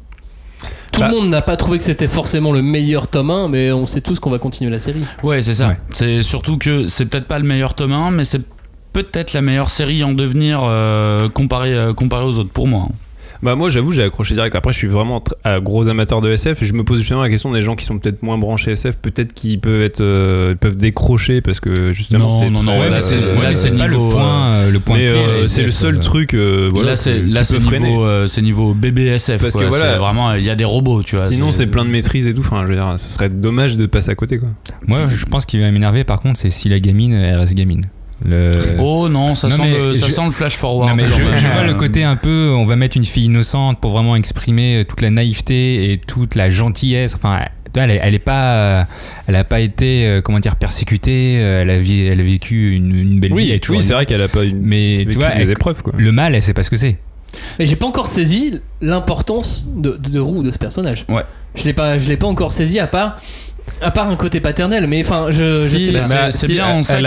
tout 0.91 1.01
Bah. 1.01 1.09
le 1.09 1.15
monde 1.15 1.29
n'a 1.29 1.41
pas 1.41 1.57
trouvé 1.57 1.77
que 1.77 1.83
c'était 1.83 2.07
forcément 2.07 2.51
le 2.51 2.61
meilleur 2.61 3.07
tome 3.07 3.29
1, 3.31 3.49
mais 3.49 3.71
on 3.71 3.85
sait 3.85 4.01
tous 4.01 4.19
qu'on 4.19 4.29
va 4.29 4.39
continuer 4.39 4.71
la 4.71 4.79
série. 4.79 5.01
Ouais, 5.23 5.41
c'est 5.41 5.53
ça. 5.55 5.67
Ouais. 5.69 5.77
C'est 5.93 6.23
surtout 6.23 6.57
que 6.57 6.85
c'est 6.87 7.05
peut-être 7.07 7.27
pas 7.27 7.39
le 7.39 7.45
meilleur 7.45 7.73
tome 7.73 7.91
1, 7.93 8.11
mais 8.11 8.23
c'est 8.23 8.41
peut-être 8.93 9.33
la 9.33 9.41
meilleure 9.41 9.69
série 9.69 10.03
en 10.03 10.13
devenir 10.13 10.61
euh, 10.63 11.29
comparé, 11.29 11.73
euh, 11.73 11.93
comparé 11.93 12.23
aux 12.23 12.39
autres 12.39 12.49
pour 12.51 12.67
moi. 12.67 12.87
Bah 13.43 13.55
moi 13.55 13.69
j'avoue 13.69 13.91
j'ai 13.91 14.03
accroché 14.03 14.33
direct. 14.33 14.55
Après 14.55 14.73
je 14.73 14.77
suis 14.77 14.87
vraiment 14.87 15.19
tr- 15.19 15.33
un 15.45 15.59
gros 15.59 15.87
amateur 15.87 16.21
de 16.21 16.31
SF 16.31 16.61
et 16.63 16.65
je 16.65 16.73
me 16.73 16.83
pose 16.83 16.99
justement 16.99 17.21
la 17.21 17.29
question 17.29 17.51
des 17.51 17.61
gens 17.61 17.75
qui 17.75 17.85
sont 17.85 17.99
peut-être 17.99 18.23
moins 18.23 18.37
branchés 18.37 18.71
SF, 18.71 18.95
peut-être 18.97 19.33
qu'ils 19.33 19.59
peuvent 19.59 19.81
être 19.81 20.01
euh, 20.01 20.55
peuvent 20.55 20.75
décrocher 20.77 21.41
parce 21.41 21.59
que 21.59 21.91
justement 21.93 22.29
Non, 22.29 22.39
c'est 22.39 22.49
non, 22.49 22.63
non, 22.63 22.79
ouais, 22.79 22.89
là, 22.89 22.97
euh, 22.97 23.01
c'est- 23.01 23.15
ouais, 23.15 23.43
là, 23.43 23.53
c'est 23.53 23.71
euh, 23.71 23.77
pas 23.77 23.87
niveau, 23.87 24.07
le 24.09 24.11
point, 24.15 24.47
euh, 24.47 24.71
le 24.71 24.79
point 24.79 24.97
euh, 24.99 25.45
c'est 25.45 25.63
le 25.63 25.71
seul 25.71 25.95
euh, 25.97 25.99
truc 25.99 26.33
euh, 26.33 26.67
voilà, 26.71 26.89
là, 26.91 26.95
c'est 26.95 27.21
là, 27.21 27.43
c'est 27.43 27.59
niveau, 27.59 28.03
euh, 28.03 28.27
c'est 28.27 28.41
niveau 28.41 28.73
BBSF. 28.73 29.41
Parce 29.41 29.55
que 29.55 29.65
voilà, 29.65 29.97
vraiment, 29.97 30.29
il 30.31 30.45
y 30.45 30.49
a 30.49 30.55
des 30.55 30.65
robots, 30.65 31.03
tu 31.03 31.15
vois. 31.15 31.25
Sinon 31.25 31.51
c'est 31.51 31.67
plein 31.67 31.85
de 31.85 31.89
maîtrise 31.89 32.27
et 32.27 32.33
tout. 32.33 32.41
Enfin 32.41 32.63
je 32.63 32.69
veux 32.69 32.75
dire, 32.75 32.93
ça 32.97 33.09
serait 33.09 33.29
dommage 33.29 33.77
de 33.77 33.85
passer 33.85 34.11
à 34.11 34.15
côté 34.15 34.39
quoi. 34.39 34.49
Moi, 34.87 35.05
je 35.07 35.25
pense 35.25 35.45
qu'il 35.45 35.59
va 35.61 35.69
m'énerver. 35.71 36.03
Par 36.03 36.19
contre, 36.19 36.37
c'est 36.39 36.49
si 36.49 36.69
la 36.69 36.79
gamine 36.79 37.13
elle 37.13 37.35
reste 37.37 37.53
gamine. 37.53 37.83
Le... 38.25 38.59
Oh 38.79 39.09
non, 39.09 39.35
ça, 39.35 39.47
Non, 39.47 39.55
sent, 39.57 39.69
le, 39.77 39.93
ça 39.93 40.07
je- 40.07 40.11
sent 40.11 40.25
le 40.25 40.31
flash 40.31 40.55
forward. 40.55 40.89
Non, 40.89 40.95
mais 40.95 41.03
je, 41.07 41.47
vois 41.47 41.63
le 41.63 41.75
côté 41.75 42.03
un 42.03 42.15
peu, 42.15 42.53
on 42.57 42.65
va 42.65 42.75
mettre 42.75 42.97
une 42.97 43.05
fille 43.05 43.25
innocente 43.25 43.79
pour 43.79 43.91
vraiment 43.91 44.15
exprimer 44.15 44.85
toute 44.87 45.01
la 45.01 45.11
naïveté 45.11 45.91
et 45.91 45.97
toute 45.99 46.33
la 46.35 46.49
gentillesse. 46.49 47.13
Enfin, 47.15 47.39
elle, 47.75 47.91
est- 47.91 47.99
elle 48.01 48.15
est 48.15 48.19
pas, 48.19 48.53
euh, 48.55 48.83
elle 49.27 49.35
a 49.35 49.43
pas 49.43 49.59
été, 49.59 50.07
euh, 50.07 50.21
comment 50.21 50.39
dire, 50.39 50.55
persécutée. 50.55 51.35
euh, 51.37 51.61
Elle 51.61 51.69
a, 51.69 51.79
vi- 51.79 52.07
elle 52.07 52.19
a 52.19 52.23
vécu 52.23 52.73
une, 52.75 52.95
une 52.95 53.19
belle 53.19 53.33
vie. 53.35 53.51
Oui, 53.51 53.59
toujours 53.59 53.77
oui 53.77 53.83
c'est 53.83 53.93
vrai 53.93 54.05
qu'elle 54.07 54.21
a 54.21 54.27
pas 54.27 54.43
une 54.43 54.61
Mais 54.61 54.97
vécu 54.97 55.11
tu 55.11 55.17
vois, 55.19 55.29
des 55.35 55.43
elle- 55.43 55.51
épreuves 55.51 55.83
quoi. 55.83 55.93
le 55.95 56.11
mal, 56.11 56.33
elle 56.33 56.41
sait 56.41 56.53
pas 56.55 56.63
ce 56.63 56.71
que 56.71 56.75
c'est. 56.75 56.97
Mais 57.59 57.65
j'ai 57.67 57.75
pas 57.75 57.85
encore 57.85 58.07
saisi 58.07 58.59
l'importance 58.81 59.65
de, 59.75 59.91
de, 59.91 60.09
de 60.09 60.19
Roux, 60.19 60.41
de 60.41 60.51
ce 60.51 60.57
personnage. 60.57 61.05
Ouais. 61.07 61.21
Je 61.55 61.63
l'ai 61.65 61.73
pas, 61.73 61.99
je 61.99 62.07
l'ai 62.07 62.17
pas 62.17 62.25
encore 62.27 62.51
saisi 62.51 62.79
à 62.79 62.87
part, 62.87 63.19
à 63.81 63.91
part 63.91 64.07
un 64.09 64.15
côté 64.15 64.39
paternel. 64.39 64.87
Mais 64.87 65.03
enfin, 65.05 65.27
je, 65.29 65.55
je 65.55 65.55
Si, 65.55 65.85
sais 65.87 65.91
pas. 66.01 66.07
Bah, 66.07 66.31
c'est 66.31 66.47
si, 66.47 66.53
bien 66.53 66.67
en 66.67 66.77
elle 66.77 66.83
ça 66.83 66.97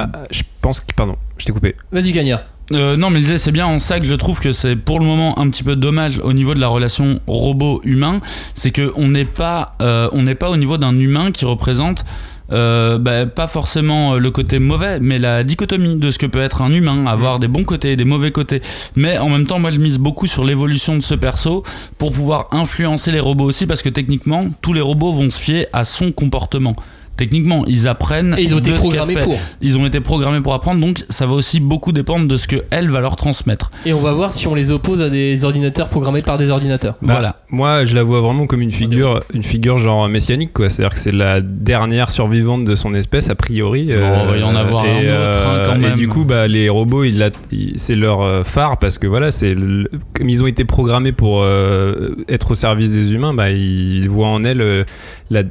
a- 0.00 0.08
je 0.30 0.42
pense 0.60 0.80
que 0.80 0.94
pardon, 0.94 1.16
je 1.38 1.44
t'ai 1.46 1.52
coupé. 1.52 1.76
Vas-y, 1.92 2.12
Gagnard. 2.12 2.40
Euh, 2.72 2.96
non, 2.96 3.10
mais 3.10 3.16
je 3.18 3.24
disais, 3.24 3.36
c'est 3.36 3.52
bien 3.52 3.66
en 3.66 3.78
ça 3.78 4.00
que 4.00 4.06
je 4.06 4.14
trouve 4.14 4.40
que 4.40 4.52
c'est 4.52 4.74
pour 4.74 4.98
le 4.98 5.04
moment 5.04 5.38
un 5.38 5.50
petit 5.50 5.62
peu 5.62 5.76
dommage 5.76 6.18
au 6.24 6.32
niveau 6.32 6.54
de 6.54 6.60
la 6.60 6.68
relation 6.68 7.20
robot-humain. 7.26 8.20
C'est 8.54 8.70
que 8.70 8.90
on 8.96 9.08
n'est 9.08 9.26
pas, 9.26 9.76
euh, 9.82 10.08
on 10.12 10.22
n'est 10.22 10.34
pas 10.34 10.48
au 10.50 10.56
niveau 10.56 10.78
d'un 10.78 10.98
humain 10.98 11.30
qui 11.30 11.44
représente. 11.44 12.04
Euh, 12.54 12.98
bah, 12.98 13.26
pas 13.26 13.46
forcément 13.46 14.14
le 14.14 14.30
côté 14.30 14.58
mauvais, 14.58 15.00
mais 15.00 15.18
la 15.18 15.44
dichotomie 15.44 15.96
de 15.96 16.10
ce 16.10 16.18
que 16.18 16.26
peut 16.26 16.40
être 16.40 16.62
un 16.62 16.72
humain, 16.72 17.06
avoir 17.06 17.38
des 17.38 17.48
bons 17.48 17.64
côtés 17.64 17.92
et 17.92 17.96
des 17.96 18.04
mauvais 18.04 18.30
côtés. 18.30 18.62
Mais 18.96 19.18
en 19.18 19.28
même 19.28 19.46
temps, 19.46 19.58
moi 19.58 19.70
je 19.70 19.78
mise 19.78 19.98
beaucoup 19.98 20.26
sur 20.26 20.44
l'évolution 20.44 20.96
de 20.96 21.02
ce 21.02 21.14
perso 21.14 21.64
pour 21.98 22.12
pouvoir 22.12 22.48
influencer 22.52 23.10
les 23.10 23.20
robots 23.20 23.44
aussi, 23.44 23.66
parce 23.66 23.82
que 23.82 23.88
techniquement, 23.88 24.46
tous 24.60 24.72
les 24.72 24.80
robots 24.80 25.12
vont 25.12 25.30
se 25.30 25.40
fier 25.40 25.66
à 25.72 25.84
son 25.84 26.12
comportement. 26.12 26.76
Techniquement, 27.16 27.64
ils 27.66 27.86
apprennent. 27.88 28.34
Et 28.38 28.42
ils 28.42 28.54
ont 28.54 28.58
été 28.58 28.70
de 28.72 28.76
programmés 28.76 29.14
pour. 29.16 29.38
Ils 29.60 29.78
ont 29.78 29.86
été 29.86 30.00
programmés 30.00 30.40
pour 30.40 30.54
apprendre, 30.54 30.80
donc 30.80 31.04
ça 31.08 31.26
va 31.26 31.32
aussi 31.32 31.60
beaucoup 31.60 31.92
dépendre 31.92 32.26
de 32.26 32.36
ce 32.36 32.48
que 32.48 32.56
elle 32.70 32.88
va 32.90 33.00
leur 33.00 33.16
transmettre. 33.16 33.70
Et 33.86 33.92
on 33.92 34.00
va 34.00 34.12
voir 34.12 34.32
si 34.32 34.46
on 34.48 34.54
les 34.54 34.70
oppose 34.70 35.00
à 35.02 35.10
des 35.10 35.44
ordinateurs 35.44 35.88
programmés 35.88 36.22
par 36.22 36.38
des 36.38 36.50
ordinateurs. 36.50 36.94
Bah, 37.02 37.12
Voilà. 37.14 37.40
Moi, 37.50 37.84
je 37.84 37.94
la 37.94 38.02
vois 38.02 38.20
vraiment 38.20 38.46
comme 38.46 38.62
une 38.62 38.72
figure, 38.72 39.20
une 39.32 39.42
figure 39.44 39.78
genre 39.78 40.08
messianique, 40.08 40.52
quoi. 40.52 40.70
C'est-à-dire 40.70 40.94
que 40.94 41.00
c'est 41.00 41.12
la 41.12 41.40
dernière 41.40 42.10
survivante 42.10 42.64
de 42.64 42.74
son 42.74 42.94
espèce, 42.94 43.30
a 43.30 43.34
priori. 43.34 43.86
Bon, 43.86 43.92
il 44.24 44.30
va 44.30 44.36
y 44.38 44.42
en 44.42 44.56
avoir 44.56 44.84
et, 44.86 45.08
un 45.08 45.28
autre, 45.28 45.46
hein, 45.46 45.62
quand 45.66 45.74
et 45.76 45.78
même. 45.78 45.94
du 45.94 46.08
coup, 46.08 46.24
bah, 46.24 46.48
les 46.48 46.68
robots, 46.68 47.04
ils 47.04 47.30
c'est 47.76 47.94
leur 47.96 48.22
euh, 48.22 48.42
phare 48.44 48.78
parce 48.78 48.98
que 48.98 49.06
voilà, 49.06 49.30
c'est 49.30 49.54
le- 49.54 49.88
comme 50.14 50.28
ils 50.28 50.42
ont 50.42 50.46
été 50.46 50.64
programmés 50.64 51.12
pour 51.12 51.42
euh, 51.42 52.16
être 52.28 52.50
au 52.50 52.54
service 52.54 52.92
des 52.92 53.14
humains, 53.14 53.34
bah, 53.34 53.50
ils 53.50 54.08
voient 54.08 54.28
en 54.28 54.42
elle 54.44 54.60
euh, 54.60 54.84
la, 55.30 55.42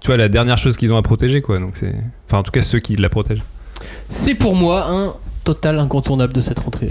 tu 0.00 0.06
vois, 0.08 0.16
la 0.16 0.28
dernière 0.28 0.58
chose 0.58 0.76
qu'ils 0.76 0.92
ont 0.92 0.96
à 0.96 1.02
protéger, 1.02 1.40
quoi. 1.42 1.58
Donc 1.58 1.72
c'est, 1.74 1.94
enfin, 2.28 2.38
en 2.38 2.42
tout 2.42 2.50
cas, 2.50 2.62
ceux 2.62 2.78
qui 2.78 2.96
la 2.96 3.08
protègent. 3.08 3.42
C'est 4.08 4.34
pour 4.34 4.54
moi 4.56 4.86
un 4.90 5.12
total 5.44 5.78
incontournable 5.78 6.32
de 6.34 6.40
cette 6.42 6.58
rentrée. 6.58 6.88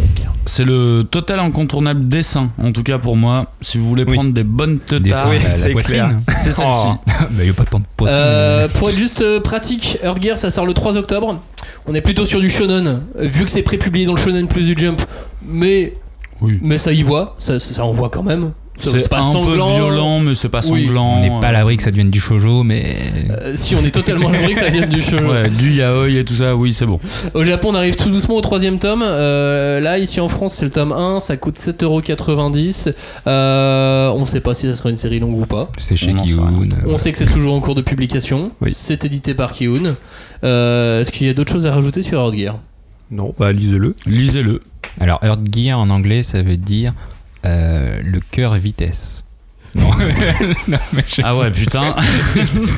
C'est 0.47 0.65
le 0.65 1.03
total 1.09 1.39
incontournable 1.39 2.07
dessin, 2.07 2.49
en 2.61 2.71
tout 2.71 2.81
cas 2.83 2.97
pour 2.97 3.15
moi. 3.15 3.45
Si 3.61 3.77
vous 3.77 3.87
voulez 3.87 4.03
Oui. 4.07 4.15
prendre 4.15 4.33
des 4.33 4.43
bonnes 4.43 4.79
teutards, 4.79 5.29
oui, 5.29 5.37
c'est 5.41 5.73
c'est 5.73 6.51
celle-ci. 6.51 6.63
Oh. 6.63 6.95
bah, 7.31 7.43
y 7.43 7.49
a 7.49 7.53
pas 7.53 7.65
tant 7.65 7.79
de 7.79 7.85
poitrine. 7.95 8.17
Euh, 8.19 8.67
pour 8.69 8.89
être 8.89 8.97
juste 8.97 9.21
euh, 9.21 9.39
pratique, 9.39 9.99
Earthgear 10.03 10.37
ça 10.37 10.49
sort 10.49 10.65
le 10.65 10.73
3 10.73 10.97
octobre. 10.97 11.39
On 11.85 11.93
est 11.93 12.01
plutôt 12.01 12.25
sur 12.25 12.39
du 12.39 12.49
shonen, 12.49 13.01
vu 13.19 13.45
que 13.45 13.51
c'est 13.51 13.61
pré-publié 13.63 14.05
dans 14.07 14.13
le 14.15 14.19
shonen 14.21 14.47
plus 14.47 14.65
du 14.65 14.75
jump, 14.77 15.01
mais, 15.45 15.93
Oui. 16.41 16.59
mais 16.63 16.77
ça 16.79 16.91
y 16.91 17.03
voit, 17.03 17.35
ça, 17.39 17.59
ça, 17.59 17.73
ça 17.75 17.85
en 17.85 17.91
voit 17.91 18.09
quand 18.09 18.23
même. 18.23 18.51
C'est 18.79 19.09
pas 19.09 19.19
un 19.19 19.23
sanglant. 19.23 19.67
peu 19.69 19.75
violent, 19.75 20.19
mais 20.19 20.35
c'est 20.35 20.49
pas 20.49 20.61
Oui. 20.69 20.85
sanglant. 20.85 21.15
on 21.17 21.19
n'est 21.21 21.41
pas 21.41 21.47
à 21.47 21.51
l'abri 21.51 21.77
que 21.77 21.83
ça 21.83 21.91
devienne 21.91 22.09
du 22.09 22.19
shoujo, 22.19 22.63
mais 22.63 22.95
Euh, 23.29 23.53
si 23.55 23.75
on 23.75 23.83
est 23.83 23.91
totalement 23.91 24.29
à 24.29 24.31
l'abri 24.31 24.53
que 24.53 24.59
ça 24.59 24.69
vienne 24.69 24.89
du 24.89 25.01
shonen. 25.01 25.25
Ouais, 25.27 25.49
du 25.49 25.71
yaoi 25.73 26.09
et 26.09 26.23
tout 26.25 26.33
ça, 26.35 26.55
oui, 26.55 26.73
c'est 26.73 26.85
bon. 26.85 26.99
Au 27.33 27.43
Japon, 27.43 27.69
on 27.71 27.75
arrive 27.75 27.95
tout 27.95 28.09
doucement 28.09 28.35
au 28.35 28.41
troisième 28.41 28.79
tome. 28.79 29.03
Euh, 29.05 29.79
là, 29.79 29.97
ici 29.99 30.19
en 30.21 30.29
France, 30.29 30.53
c'est 30.55 30.65
le 30.65 30.71
tome 30.71 30.91
1, 30.91 31.19
ça 31.19 31.35
coûte 31.37 31.57
7,90€. 31.57 32.93
Euh, 33.27 34.09
on 34.15 34.25
sait 34.25 34.39
pas 34.41 34.55
si 34.55 34.67
ça 34.67 34.75
sera 34.75 34.89
une 34.89 34.95
série 34.95 35.19
longue 35.19 35.39
ou 35.39 35.45
pas. 35.45 35.69
c'est 35.77 35.95
chez 35.95 36.13
On 36.13 36.17
sait 36.19 36.23
Kiyun. 36.25 36.67
On 36.87 36.97
sait 36.97 37.11
que 37.11 37.17
c'est 37.17 37.25
toujours 37.25 37.53
en 37.53 37.59
cours 37.59 37.75
de 37.75 37.81
publication. 37.81 38.51
Oui. 38.61 38.71
C'est 38.75 39.05
édité 39.05 39.33
par 39.33 39.53
Kiyun. 39.53 39.95
Euh, 40.43 41.01
Est-ce 41.01 41.11
qu'il 41.11 41.27
y 41.27 41.29
a 41.29 41.33
d'autres 41.33 41.51
choses 41.51 41.67
à 41.67 41.71
rajouter 41.73 42.01
sur 42.01 42.19
Earthgear 42.19 42.59
Non, 43.11 43.33
bah, 43.37 43.51
lisez-le. 43.51 43.95
Lisez-le. 44.05 44.61
Alors, 44.99 45.19
Earthgear 45.23 45.79
en 45.79 45.89
anglais, 45.89 46.23
ça 46.23 46.41
veut 46.41 46.57
dire 46.57 46.93
euh, 47.45 47.99
le 48.03 48.19
cœur 48.31 48.55
vitesse. 48.55 49.23
Non, 49.75 49.83
Non, 50.67 50.77
mais 50.93 51.03
je, 51.07 51.21
Ah 51.23 51.37
ouais, 51.37 51.51
putain. 51.51 51.95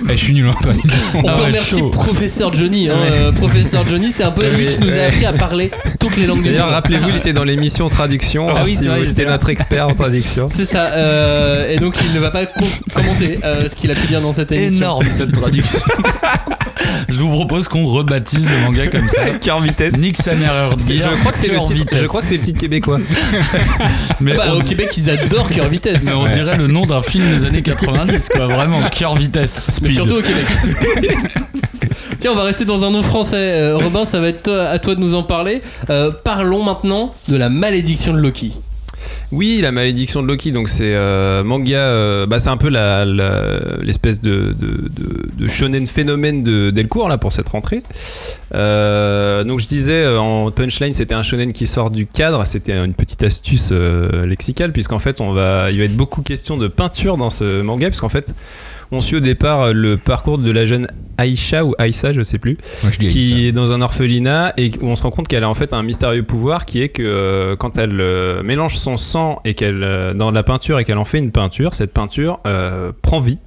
je 0.09 0.15
suis 0.15 0.33
nul 0.33 0.49
en 0.49 0.53
traduction. 0.53 0.91
On 1.15 1.23
Ah 1.25 1.33
peut 1.35 1.39
ouais, 1.41 1.47
remercier 1.47 1.79
chaud. 1.79 1.89
Professeur 1.89 2.53
Johnny. 2.53 2.89
Hein, 2.89 2.95
euh, 2.97 3.31
Professeur 3.31 3.87
Johnny, 3.87 4.11
c'est 4.11 4.23
un 4.23 4.31
peu 4.31 4.43
lui 4.43 4.67
qui 4.67 4.79
nous 4.81 4.91
a 4.91 5.03
appris 5.03 5.25
à 5.25 5.31
parler 5.31 5.71
toutes 6.01 6.17
les 6.17 6.25
langues 6.25 6.43
du 6.43 6.49
D'ailleurs, 6.49 6.65
monde. 6.65 6.73
rappelez-vous, 6.75 7.07
il 7.09 7.15
était 7.15 7.31
dans 7.31 7.45
l'émission 7.45 7.87
traduction. 7.87 8.49
Ah 8.49 8.63
oui, 8.65 8.75
Si 8.75 8.89
c'était 9.05 9.25
notre 9.25 9.49
expert 9.49 9.87
en 9.87 9.95
traduction. 9.95 10.49
C'est 10.53 10.65
ça. 10.65 10.87
euh, 10.91 11.69
et 11.69 11.79
donc, 11.79 11.95
il 12.03 12.13
ne 12.13 12.19
va 12.19 12.29
pas 12.29 12.45
com- 12.45 12.67
commenter 12.93 13.39
euh, 13.45 13.69
ce 13.69 13.75
qu'il 13.75 13.89
a 13.89 13.95
pu 13.95 14.07
dire 14.07 14.19
dans 14.19 14.33
cette 14.33 14.51
émission. 14.51 14.77
Énorme 14.77 15.05
cette 15.09 15.31
traduction. 15.31 15.79
Je 17.09 17.15
vous 17.15 17.31
propose 17.31 17.67
qu'on 17.67 17.85
rebaptise 17.85 18.45
le 18.47 18.65
manga 18.65 18.87
comme 18.87 19.07
ça. 19.07 19.21
Cœur 19.41 19.59
vitesse. 19.59 19.97
Nick 19.97 20.17
sa 20.21 20.33
mère 20.35 20.75
je 20.77 21.19
crois 21.19 21.31
que 21.31 21.37
c'est 21.37 21.47
le 21.49 21.59
titre. 21.59 21.73
vitesse. 21.73 21.99
Je 22.01 22.05
crois 22.05 22.21
que 22.21 22.27
c'est 22.27 22.37
le 22.37 22.41
titre 22.43 22.59
québécois. 22.59 22.99
Mais 24.21 24.35
Bah, 24.35 24.45
on- 24.51 24.59
au 24.59 24.61
Québec, 24.61 24.91
ils 24.97 25.09
adorent 25.09 25.49
Cœur 25.49 25.67
Vitesse. 25.69 26.01
Mais 26.03 26.13
on 26.13 26.27
dirait 26.27 26.57
le 26.57 26.67
nom 26.67 26.85
d'un 26.85 27.01
film 27.01 27.23
des 27.25 27.45
années 27.45 27.61
90, 27.61 28.29
quoi. 28.29 28.47
Vraiment, 28.47 28.79
cœur 28.89 29.15
vitesse. 29.15 29.59
Mais 29.81 29.89
surtout 29.93 30.15
au 30.15 30.21
Québec. 30.21 30.45
Tiens, 32.19 32.31
on 32.33 32.35
va 32.35 32.43
rester 32.43 32.65
dans 32.65 32.85
un 32.85 32.91
nom 32.91 33.01
français. 33.01 33.35
Euh, 33.37 33.77
Robin, 33.77 34.05
ça 34.05 34.19
va 34.19 34.27
être 34.29 34.43
toi- 34.43 34.65
à 34.65 34.77
toi 34.79 34.93
de 34.95 34.99
nous 34.99 35.15
en 35.15 35.23
parler. 35.23 35.61
Euh, 35.89 36.11
parlons 36.23 36.63
maintenant 36.63 37.13
de 37.27 37.35
la 37.35 37.49
malédiction 37.49 38.13
de 38.13 38.19
Loki. 38.19 38.53
Oui, 39.31 39.59
la 39.61 39.71
malédiction 39.71 40.21
de 40.21 40.27
Loki. 40.27 40.51
Donc 40.51 40.67
c'est 40.67 40.93
euh, 40.93 41.43
manga. 41.43 41.77
euh, 41.77 42.25
bah 42.25 42.39
c'est 42.39 42.49
un 42.49 42.57
peu 42.57 42.67
l'espèce 43.81 44.21
de- 44.21 44.53
de 45.37 45.47
shonen 45.47 45.87
phénomène 45.87 46.43
de 46.43 46.69
Delcourt 46.69 47.07
là 47.09 47.17
pour 47.17 47.31
cette 47.33 47.47
rentrée. 47.47 47.81
Euh, 48.53 49.43
donc 49.43 49.59
je 49.59 49.67
disais 49.67 50.03
euh, 50.03 50.19
en 50.19 50.51
punchline, 50.51 50.93
c'était 50.93 51.13
un 51.15 51.23
shonen 51.23 51.53
qui 51.53 51.65
sort 51.65 51.91
du 51.91 52.05
cadre. 52.05 52.45
C'était 52.45 52.73
une 52.73 52.93
petite 52.93 53.23
astuce 53.23 53.69
euh, 53.71 54.25
lexicale 54.25 54.71
puisqu'en 54.73 54.99
fait 54.99 55.21
on 55.21 55.31
va, 55.31 55.71
il 55.71 55.77
va 55.79 55.85
être 55.85 55.95
beaucoup 55.97 56.21
question 56.21 56.57
de 56.57 56.67
peinture 56.67 57.17
dans 57.17 57.29
ce 57.29 57.61
manga 57.61 57.87
puisqu'en 57.87 58.09
fait 58.09 58.33
on 58.91 59.01
suit 59.01 59.17
au 59.17 59.21
départ 59.21 59.73
le 59.73 59.97
parcours 59.97 60.37
de 60.37 60.51
la 60.51 60.65
jeune 60.65 60.87
Aïcha 61.17 61.63
ou 61.63 61.75
Aïssa, 61.77 62.13
je 62.13 62.23
sais 62.23 62.39
plus, 62.39 62.57
Moi, 62.83 62.91
je 62.91 62.97
dis 62.97 63.07
qui 63.07 63.47
est 63.47 63.51
dans 63.51 63.73
un 63.73 63.81
orphelinat 63.81 64.53
et 64.57 64.71
où 64.81 64.87
on 64.87 64.95
se 64.95 65.03
rend 65.03 65.11
compte 65.11 65.27
qu'elle 65.27 65.43
a 65.43 65.49
en 65.49 65.53
fait 65.53 65.73
un 65.73 65.83
mystérieux 65.83 66.23
pouvoir 66.23 66.65
qui 66.65 66.81
est 66.81 66.89
que 66.89 67.03
euh, 67.03 67.55
quand 67.55 67.77
elle 67.77 67.99
euh, 68.01 68.41
mélange 68.43 68.77
son 68.77 68.97
sang 68.97 69.39
et 69.45 69.53
qu'elle 69.53 69.83
euh, 69.83 70.13
dans 70.13 70.31
la 70.31 70.43
peinture 70.43 70.79
et 70.79 70.85
qu'elle 70.85 70.97
en 70.97 71.05
fait 71.05 71.19
une 71.19 71.31
peinture, 71.31 71.73
cette 71.73 71.93
peinture 71.93 72.39
euh, 72.47 72.91
prend 73.01 73.19
vie. 73.19 73.37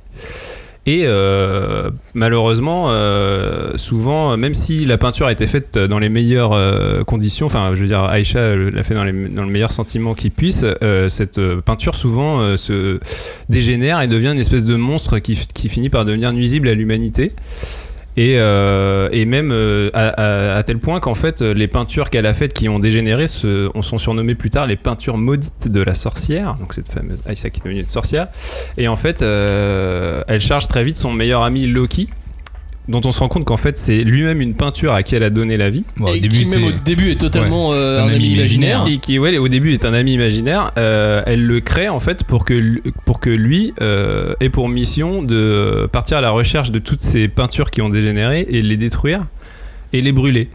Et 0.87 1.05
euh, 1.07 1.91
malheureusement, 2.13 2.89
euh, 2.89 3.73
souvent, 3.77 4.37
même 4.37 4.53
si 4.53 4.85
la 4.85 4.99
peinture 4.99 5.27
a 5.27 5.33
été 5.33 5.47
faite 5.47 5.79
dans 5.79 5.99
les 5.99 6.11
meilleures 6.11 6.53
euh, 6.53 7.03
conditions, 7.05 7.47
enfin, 7.47 7.71
je 7.75 7.81
veux 7.81 7.87
dire, 7.87 8.03
Aïcha 8.03 8.55
l'a 8.55 8.83
fait 8.83 8.95
dans, 8.95 9.05
le 9.05 9.47
meilleur 9.47 9.73
sentiment 9.73 10.13
qu'il 10.13 10.31
puisse, 10.31 10.65
euh, 10.83 11.09
cette 11.09 11.41
peinture 11.61 11.95
souvent 11.95 12.41
euh, 12.41 12.59
se 12.59 13.01
dégénère 13.49 14.03
et 14.03 14.09
devient 14.09 14.33
une 14.33 14.39
espèce 14.39 14.67
de 14.67 14.77
monstre 14.77 15.19
qui 15.21 15.69
finit 15.71 15.89
par 15.89 16.05
devenir 16.05 16.33
nuisible 16.33 16.69
à 16.69 16.75
l'humanité. 16.75 17.33
Et, 18.17 18.37
euh, 18.39 19.09
et 19.11 19.25
même 19.25 19.51
euh, 19.51 19.91
à, 19.93 20.09
à- 20.09 20.55
à 20.57 20.63
tel 20.63 20.79
point 20.79 21.01
qu'en 21.01 21.15
fait, 21.15 21.41
les 21.41 21.67
peintures 21.67 22.11
qu'elle 22.11 22.27
a 22.27 22.33
faites 22.35 22.53
qui 22.53 22.69
ont 22.69 22.79
dégénéré 22.79 23.27
se, 23.27 23.69
on 23.75 23.83
sont 23.83 23.99
surnommées 23.99 24.37
plus 24.37 24.51
tard 24.51 24.67
les 24.67 24.77
peintures 24.77 25.17
maudites 25.19 25.67
de 25.69 25.81
la 25.83 25.97
sorcière. 25.97 26.55
Donc 26.61 26.75
cette 26.75 26.89
fameuse 26.89 27.19
Aïssa 27.27 27.51
qui 27.51 27.61
est 27.61 27.65
devenue 27.65 27.81
une 27.81 27.89
sorcière. 27.89 28.29
Et 28.77 28.87
en 28.87 28.97
fait, 28.97 29.23
euh, 29.23 30.23
elle 30.29 30.41
charge 30.41 30.69
très 30.69 30.85
vite 30.85 30.97
son 30.97 31.13
meilleur 31.13 31.43
ami 31.43 31.67
Loki, 31.67 32.09
dont 32.89 33.01
on 33.05 33.13
se 33.13 33.19
rend 33.19 33.29
compte 33.29 33.45
qu'en 33.45 33.57
fait 33.57 33.79
c'est 33.79 33.99
lui-même 33.99 34.41
une 34.41 34.55
peinture 34.55 34.93
à 34.93 35.03
qui 35.03 35.15
elle 35.15 35.23
a 35.23 35.31
donné 35.31 35.57
la 35.57 35.71
vie. 35.71 35.85
Bon, 35.97 36.07
au 36.11 36.15
et 36.15 36.21
début, 36.21 36.43
qui 36.43 36.51
même 36.51 36.65
au 36.65 36.73
début 36.73 37.11
est 37.11 37.21
totalement 37.21 37.71
Ouais. 37.71 37.77
euh, 37.77 38.05
un, 38.05 38.09
ami 38.09 38.27
imaginaire. 38.33 38.85
Et 38.89 38.99
qui, 38.99 39.19
ouais, 39.19 39.39
au 39.39 39.49
début 39.49 39.73
est 39.73 39.85
un 39.85 39.95
ami 39.95 40.13
imaginaire. 40.13 40.73
Euh, 40.77 41.23
elle 41.27 41.45
le 41.45 41.61
crée 41.61 41.89
en 41.89 42.01
fait 42.01 42.25
pour 42.25 42.45
que, 42.45 42.81
pour 43.05 43.21
que 43.21 43.31
lui 43.31 43.73
euh, 43.81 44.35
ait 44.41 44.51
pour 44.51 44.69
mission 44.69 45.23
de 45.23 45.89
partir 45.91 46.19
à 46.19 46.21
la 46.21 46.31
recherche 46.31 46.71
de 46.71 46.79
toutes 46.79 47.03
ces 47.03 47.29
peintures 47.29 47.71
qui 47.71 47.81
ont 47.81 47.89
dégénéré 47.89 48.47
et 48.49 48.61
les 48.63 48.77
détruire 48.77 49.23
et 49.93 50.01
les 50.03 50.13
brûler. 50.13 50.49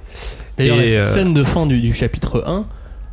D'ailleurs, 0.58 0.78
la 0.78 0.84
euh, 0.84 1.14
scène 1.14 1.34
de 1.34 1.44
fin 1.44 1.66
du, 1.66 1.80
du 1.80 1.94
chapitre 1.94 2.44
1, 2.46 2.66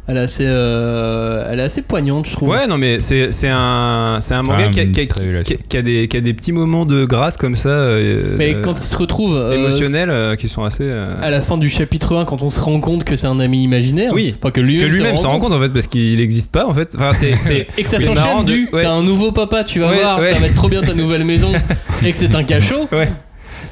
elle 0.08 0.16
est 0.16 0.20
assez, 0.20 0.44
euh, 0.46 1.46
elle 1.50 1.58
est 1.60 1.64
assez 1.64 1.82
poignante, 1.82 2.26
je 2.28 2.32
trouve. 2.32 2.50
Ouais, 2.50 2.66
non, 2.66 2.78
mais 2.78 3.00
c'est 3.00 3.32
c'est 3.32 3.48
un, 3.50 4.18
c'est 4.20 4.34
un 4.34 4.42
manga 4.42 4.64
Ah, 4.66 4.68
qui, 4.68 4.80
a, 4.80 4.82
une 4.84 4.92
qui 4.92 5.00
a- 5.00 5.02
petite 5.02 5.12
qui 5.14 5.18
a- 5.20 5.22
révélation. 5.22 5.56
qui 5.68 5.76
a 5.76 5.82
des, 5.82 6.08
qui 6.08 6.16
a 6.16 6.20
des 6.20 6.32
petits 6.34 6.52
moments 6.52 6.84
de 6.86 7.04
grâce 7.04 7.36
comme 7.36 7.56
ça. 7.56 7.68
euh, 7.70 8.22
Mais 8.38 8.54
euh, 8.54 8.60
quand 8.62 8.74
il 8.74 8.80
se 8.80 8.96
retrouve 8.96 9.36
euh, 9.36 9.54
émotionnels 9.58 10.10
euh, 10.10 10.36
qui 10.36 10.48
sont 10.48 10.64
assez. 10.64 10.84
euh, 10.84 11.14
à 11.20 11.30
la 11.30 11.42
fin 11.42 11.58
du 11.58 11.68
chapitre 11.68 12.16
1, 12.16 12.24
quand 12.24 12.42
on 12.42 12.50
se 12.50 12.60
rend 12.60 12.78
compte 12.80 13.04
que 13.04 13.16
c'est 13.16 13.26
un 13.26 13.40
ami 13.40 13.62
imaginaire, 13.62 14.12
Oui. 14.14 14.34
enfin, 14.38 14.50
que 14.50 14.60
que 14.60 14.66
lui-même 14.66 15.16
se 15.16 15.22
s'en 15.24 15.30
rend 15.32 15.38
compte 15.38 15.52
en 15.52 15.60
fait 15.60 15.70
parce 15.70 15.86
qu'il 15.88 16.18
n'existe 16.18 16.52
pas 16.52 16.66
en 16.66 16.72
fait. 16.72 16.94
Enfin, 16.96 17.12
c'est, 17.12 17.34
c'est- 17.38 17.66
Et 17.76 17.82
que 17.82 17.88
ça 17.88 17.98
s'enchaîne 18.00 18.44
du 18.44 18.68
ouais. 18.72 18.82
t'as 18.82 18.92
un 18.92 19.02
nouveau 19.02 19.32
papa, 19.32 19.64
tu 19.64 19.80
vas 19.80 19.90
Ouais, 19.90 19.96
voir, 20.00 20.18
ouais. 20.20 20.32
ça 20.32 20.38
va 20.38 20.46
être 20.46 20.54
trop 20.54 20.68
bien 20.68 20.82
ta 20.82 20.94
nouvelle 20.94 21.24
maison, 21.24 21.50
et 22.04 22.10
que 22.12 22.16
c'est 22.16 22.34
un 22.34 22.44
cachot. 22.44 22.88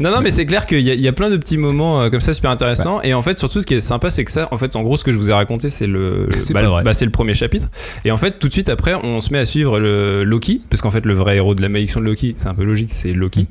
Non, 0.00 0.10
non, 0.10 0.20
mais 0.22 0.30
c'est 0.30 0.46
clair 0.46 0.66
qu'il 0.66 0.80
y, 0.80 0.90
a- 0.90 0.94
il 0.94 1.00
y 1.00 1.08
a 1.08 1.12
plein 1.12 1.30
de 1.30 1.36
petits 1.36 1.56
moments 1.58 2.00
euh, 2.02 2.10
comme 2.10 2.20
ça 2.20 2.32
super 2.34 2.50
intéressants. 2.50 3.00
Et 3.02 3.14
en 3.14 3.22
fait, 3.22 3.38
surtout, 3.38 3.60
ce 3.60 3.66
qui 3.66 3.74
est 3.74 3.80
sympa, 3.80 4.10
c'est 4.10 4.24
que 4.24 4.32
ça, 4.32 4.48
en 4.50 4.56
fait, 4.56 4.74
en 4.76 4.82
gros, 4.82 4.96
ce 4.96 5.04
que 5.04 5.12
je 5.12 5.18
vous 5.18 5.30
ai 5.30 5.32
raconté, 5.32 5.68
c'est 5.68 5.86
le, 5.86 6.28
C'est 6.38 6.52
bah, 6.52 6.62
pas 6.62 6.68
vrai. 6.68 6.82
bah, 6.82 6.92
c'est 6.92 7.04
le 7.04 7.10
premier 7.10 7.34
chapitre. 7.34 7.66
Et 8.04 8.10
en 8.10 8.16
fait, 8.16 8.38
tout 8.38 8.48
de 8.48 8.52
suite 8.52 8.68
après, 8.68 8.94
on 8.94 9.20
se 9.20 9.32
met 9.32 9.38
à 9.38 9.44
suivre 9.44 9.78
le 9.78 10.24
Loki, 10.24 10.60
parce 10.70 10.80
qu'en 10.82 10.90
fait, 10.90 11.04
le 11.06 11.14
vrai 11.14 11.36
héros 11.36 11.54
de 11.54 11.62
la 11.62 11.68
malédiction 11.68 12.00
de 12.00 12.06
Loki, 12.06 12.34
c'est 12.36 12.48
un 12.48 12.54
peu 12.54 12.64
logique, 12.64 12.90
c'est 12.92 13.12
Loki. 13.12 13.46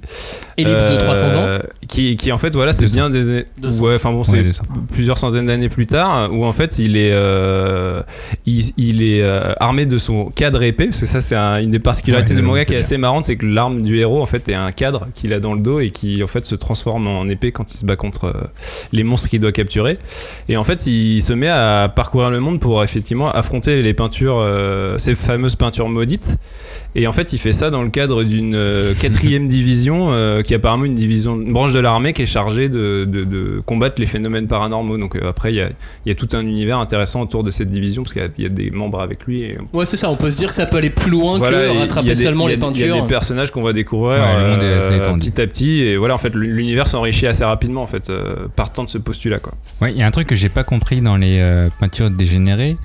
Ellipse 0.57 0.73
de 0.87 0.93
Euh, 0.93 0.97
300 0.97 1.27
ans. 1.35 1.59
Qui, 1.87 2.15
qui 2.15 2.31
en 2.31 2.37
fait, 2.37 2.53
voilà, 2.55 2.73
c'est 2.73 2.83
200. 2.83 2.95
bien 2.95 3.09
des. 3.09 3.45
200. 3.61 3.83
Ouais, 3.83 3.95
enfin 3.95 4.11
bon, 4.11 4.23
c'est 4.23 4.37
Ouais, 4.37 4.43
200. 4.43 4.63
plusieurs 4.93 5.17
centaines 5.17 5.45
d'années 5.45 5.69
plus 5.69 5.87
tard, 5.87 6.29
où 6.33 6.45
en 6.45 6.51
fait, 6.51 6.79
il 6.79 6.97
est, 6.97 7.11
euh, 7.11 8.01
il, 8.45 8.71
il 8.77 9.03
est 9.03 9.21
euh, 9.21 9.53
armé 9.59 9.85
de 9.85 9.97
son 9.97 10.25
cadre 10.25 10.63
épée, 10.63 10.85
parce 10.87 10.99
que 10.99 11.05
ça, 11.05 11.21
c'est 11.21 11.35
un- 11.35 11.61
une 11.61 11.71
des 11.71 11.79
particularités 11.79 12.33
Ouais, 12.33 12.39
du 12.41 12.45
manga 12.45 12.59
c'est 12.61 12.65
qui 12.65 12.71
est 12.73 12.75
bien. 12.77 12.85
assez 12.85 12.97
marrante, 12.97 13.25
c'est 13.25 13.35
que 13.35 13.45
l'arme 13.45 13.83
du 13.83 13.97
héros, 13.99 14.21
en 14.21 14.25
fait, 14.25 14.49
est 14.49 14.53
un 14.53 14.71
cadre 14.71 15.07
qu'il 15.13 15.33
a 15.33 15.39
dans 15.39 15.53
le 15.53 15.59
dos 15.61 15.79
et 15.79 15.91
qui, 15.91 16.23
en 16.23 16.27
fait, 16.33 16.45
se 16.45 16.55
transforme 16.55 17.07
en 17.07 17.27
épée 17.29 17.51
quand 17.51 17.73
il 17.73 17.77
se 17.77 17.85
bat 17.85 17.95
contre 17.95 18.25
euh, 18.25 18.33
les 18.91 19.03
monstres 19.03 19.29
qu'il 19.29 19.39
doit 19.39 19.51
capturer. 19.51 19.97
Et 20.49 20.57
en 20.57 20.63
fait, 20.63 20.85
il 20.87 21.21
se 21.21 21.31
met 21.33 21.47
à 21.47 21.91
parcourir 21.95 22.29
le 22.29 22.39
monde 22.41 22.59
pour 22.59 22.83
effectivement 22.83 23.31
affronter 23.31 23.81
les 23.81 23.93
peintures, 23.93 24.37
euh, 24.39 24.97
ces 24.97 25.15
fameuses 25.15 25.55
peintures 25.55 25.87
maudites. 25.89 26.37
Et 26.95 27.07
en 27.07 27.11
fait, 27.11 27.33
il 27.33 27.39
fait 27.39 27.51
ça 27.53 27.69
dans 27.71 27.81
le 27.81 27.89
cadre 27.89 28.23
d'une 28.23 28.53
euh, 28.55 28.93
quatrième 28.99 29.47
division, 29.59 30.09
euh, 30.11 30.41
qui 30.41 30.53
est 30.53 30.57
apparemment 30.57 30.85
une 30.85 30.93
division, 30.95 31.35
une 31.39 31.53
branche 31.53 31.73
de 31.73 31.79
l'armée 31.79 32.13
qui 32.13 32.21
est 32.23 32.25
chargée 32.27 32.69
de, 32.69 33.05
de- 33.05 33.23
de 33.23 33.61
combattre 33.65 33.95
les 33.99 34.05
phénomènes 34.05 34.47
paranormaux. 34.47 34.97
Donc 34.97 35.15
euh, 35.15 35.29
après, 35.29 35.53
il 35.53 35.55
y 35.57 35.61
a, 35.61 35.69
il 36.05 36.09
y 36.09 36.11
a 36.11 36.15
tout 36.15 36.27
un 36.33 36.41
univers 36.41 36.77
intéressant 36.79 37.21
autour 37.21 37.43
de 37.43 37.51
cette 37.51 37.69
division, 37.71 38.03
parce 38.03 38.13
qu'il 38.13 38.21
y 38.21 38.25
a- 38.25 38.29
il 38.37 38.43
y, 38.43 38.47
a 38.47 38.49
des 38.49 38.69
membres 38.71 38.99
avec 39.01 39.23
lui. 39.25 39.41
Et, 39.43 39.57
Ouais, 39.73 39.85
c'est 39.85 39.97
ça, 39.97 40.09
on 40.09 40.15
peut 40.15 40.29
se 40.31 40.37
dire 40.37 40.49
que 40.49 40.55
ça 40.55 40.65
peut 40.65 40.77
aller 40.77 40.89
plus 40.89 41.09
loin 41.11 41.37
voilà, 41.37 41.67
que 41.73 41.79
rattraper 41.79 42.09
des- 42.15 42.23
seulement 42.23 42.47
les 42.47 42.57
des- 42.57 42.63
Il 42.63 42.77
y 42.79 42.83
a 42.83 42.87
peintures. 42.87 43.01
des 43.01 43.07
personnages 43.07 43.51
qu'on 43.51 43.63
va 43.63 43.73
découvrir 43.73 44.19
Ouais, 44.21 44.43
le 44.43 44.49
monde 44.51 44.63
est 44.63 44.73
assez 44.73 44.91
euh, 44.93 45.03
étendu. 45.05 45.31
petit 45.31 45.41
à 45.41 45.47
petit. 45.47 45.81
Et 45.83 45.97
voilà, 45.97 46.13
en 46.13 46.17
fait, 46.19 46.22
l'univers 46.33 46.87
s'enrichit 46.87 47.27
assez 47.27 47.43
rapidement, 47.43 47.83
en 47.83 47.87
fait, 47.87 48.09
euh, 48.09 48.47
partant 48.55 48.83
de 48.83 48.89
ce 48.89 48.97
postulat. 48.97 49.39
Quoi. 49.39 49.53
Ouais, 49.81 49.91
il 49.91 49.97
y 49.97 50.01
a 50.01 50.07
un 50.07 50.11
truc 50.11 50.27
que 50.27 50.35
j'ai 50.35 50.49
pas 50.49 50.63
compris 50.63 51.01
dans 51.01 51.17
les 51.17 51.39
euh, 51.39 51.69
peintures 51.79 52.09
dégénérées. 52.09 52.77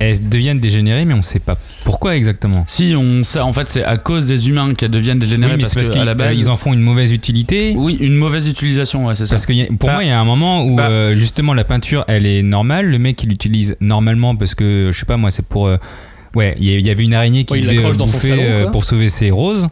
Elles 0.00 0.28
deviennent 0.28 0.58
dégénérées, 0.58 1.04
mais 1.04 1.14
on 1.14 1.22
sait 1.22 1.38
pas 1.38 1.56
pourquoi 1.84 2.16
exactement. 2.16 2.64
Si 2.66 2.94
on 2.98 3.22
sait, 3.22 3.38
en 3.38 3.52
fait, 3.52 3.68
c'est 3.68 3.84
à 3.84 3.96
cause 3.98 4.26
des 4.26 4.48
humains 4.48 4.74
qu'elles 4.74 4.90
deviennent 4.90 5.20
dégénérées 5.20 5.52
Oui, 5.52 5.56
mais 5.58 5.62
parce, 5.62 5.74
c'est 5.74 5.78
parce 5.80 5.88
que 5.90 5.92
qu'ils 5.92 6.02
à 6.02 6.04
la 6.04 6.14
base, 6.14 6.36
ils 6.36 6.48
en 6.48 6.56
font 6.56 6.72
une 6.72 6.80
mauvaise 6.80 7.12
utilité. 7.12 7.72
oui, 7.76 7.96
une 8.00 8.16
mauvaise 8.16 8.48
utilisation, 8.48 9.06
ouais, 9.06 9.14
c'est 9.14 9.26
ça. 9.26 9.36
Parce 9.36 9.46
que 9.46 9.52
y 9.52 9.62
a- 9.62 9.66
pour 9.66 9.88
Bah, 9.88 9.92
moi, 9.94 10.02
il 10.04 10.08
y 10.08 10.10
a 10.10 10.18
un 10.18 10.24
moment 10.24 10.64
où 10.66 10.74
bah. 10.74 10.88
euh, 10.90 11.14
justement 11.14 11.54
la 11.54 11.62
peinture, 11.62 12.04
elle 12.08 12.26
est 12.26 12.42
normale. 12.42 12.86
Le 12.86 12.98
mec, 12.98 13.22
il 13.22 13.28
l'utilise 13.28 13.76
normalement 13.80 14.34
parce 14.34 14.56
que 14.56 14.90
je 14.92 14.98
sais 14.98 15.06
pas 15.06 15.16
moi, 15.16 15.30
c'est 15.30 15.46
pour. 15.46 15.68
euh, 15.68 15.76
ouais, 16.34 16.56
il 16.58 16.80
y, 16.84 16.90
avait 16.90 17.04
une 17.04 17.14
araignée 17.14 17.44
qui 17.44 17.52
Ouais, 17.52 17.60
devait 17.60 17.78
euh, 17.78 17.92
bouffer 17.92 18.28
salon, 18.30 18.42
euh, 18.44 18.70
pour 18.70 18.84
sauver 18.84 19.08
ses 19.08 19.30
roses. 19.30 19.68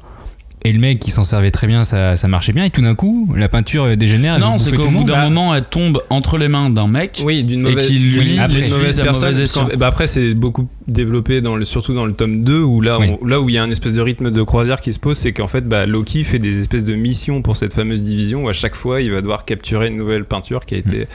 Et 0.64 0.72
le 0.72 0.78
mec, 0.78 1.04
il 1.08 1.10
s'en 1.10 1.24
servait 1.24 1.50
très 1.50 1.66
bien, 1.66 1.82
ça, 1.82 2.14
ça 2.16 2.28
marchait 2.28 2.52
bien. 2.52 2.62
Et 2.64 2.70
tout 2.70 2.82
d'un 2.82 2.94
coup, 2.94 3.32
la 3.36 3.48
peinture 3.48 3.96
dégénère. 3.96 4.38
non, 4.38 4.58
c'est 4.58 4.70
qu'au 4.76 4.88
bout 4.90 5.02
d'un 5.02 5.14
Bah. 5.14 5.24
moment, 5.24 5.52
elle 5.56 5.64
tombe 5.64 6.00
entre 6.08 6.38
les 6.38 6.46
mains 6.46 6.70
d'un 6.70 6.86
mec. 6.86 7.20
Oui, 7.24 7.42
d'une 7.42 7.66
Et 7.66 7.70
mauvaise, 7.70 7.86
qui, 7.88 7.98
lui, 7.98 8.16
oui, 8.18 8.38
après, 8.38 8.68
mauvaise 8.68 9.00
à 9.00 9.02
personne. 9.02 9.30
mauvais 9.30 9.40
parce 9.40 9.52
qu'en- 9.54 9.66
escient. 9.66 9.78
bah 9.78 9.88
après, 9.88 10.06
c'est 10.06 10.34
beaucoup 10.34 10.68
développé 10.86 11.40
dans 11.40 11.56
le, 11.56 11.64
surtout 11.64 11.94
dans 11.94 12.06
le 12.06 12.12
tome 12.12 12.44
2 12.44 12.60
où 12.62 12.80
là, 12.80 12.98
Oui. 13.00 13.08
on- 13.20 13.26
là 13.26 13.40
où 13.40 13.48
il 13.48 13.56
y 13.56 13.58
a 13.58 13.62
un 13.64 13.70
espèce 13.70 13.94
de 13.94 14.00
rythme 14.00 14.30
de 14.30 14.42
croisière 14.44 14.80
qui 14.80 14.92
se 14.92 15.00
pose, 15.00 15.16
c'est 15.18 15.32
qu'en 15.32 15.48
fait, 15.48 15.66
bah, 15.66 15.84
Loki 15.86 16.22
fait 16.22 16.38
des 16.38 16.60
espèces 16.60 16.84
de 16.84 16.94
missions 16.94 17.42
pour 17.42 17.56
cette 17.56 17.72
fameuse 17.72 18.02
division 18.04 18.44
où 18.44 18.48
à 18.48 18.52
chaque 18.52 18.76
fois, 18.76 19.00
il 19.00 19.10
va 19.10 19.20
devoir 19.20 19.44
capturer 19.44 19.88
une 19.88 19.96
nouvelle 19.96 20.24
peinture 20.24 20.64
qui 20.64 20.76
a 20.76 20.78
été. 20.78 21.08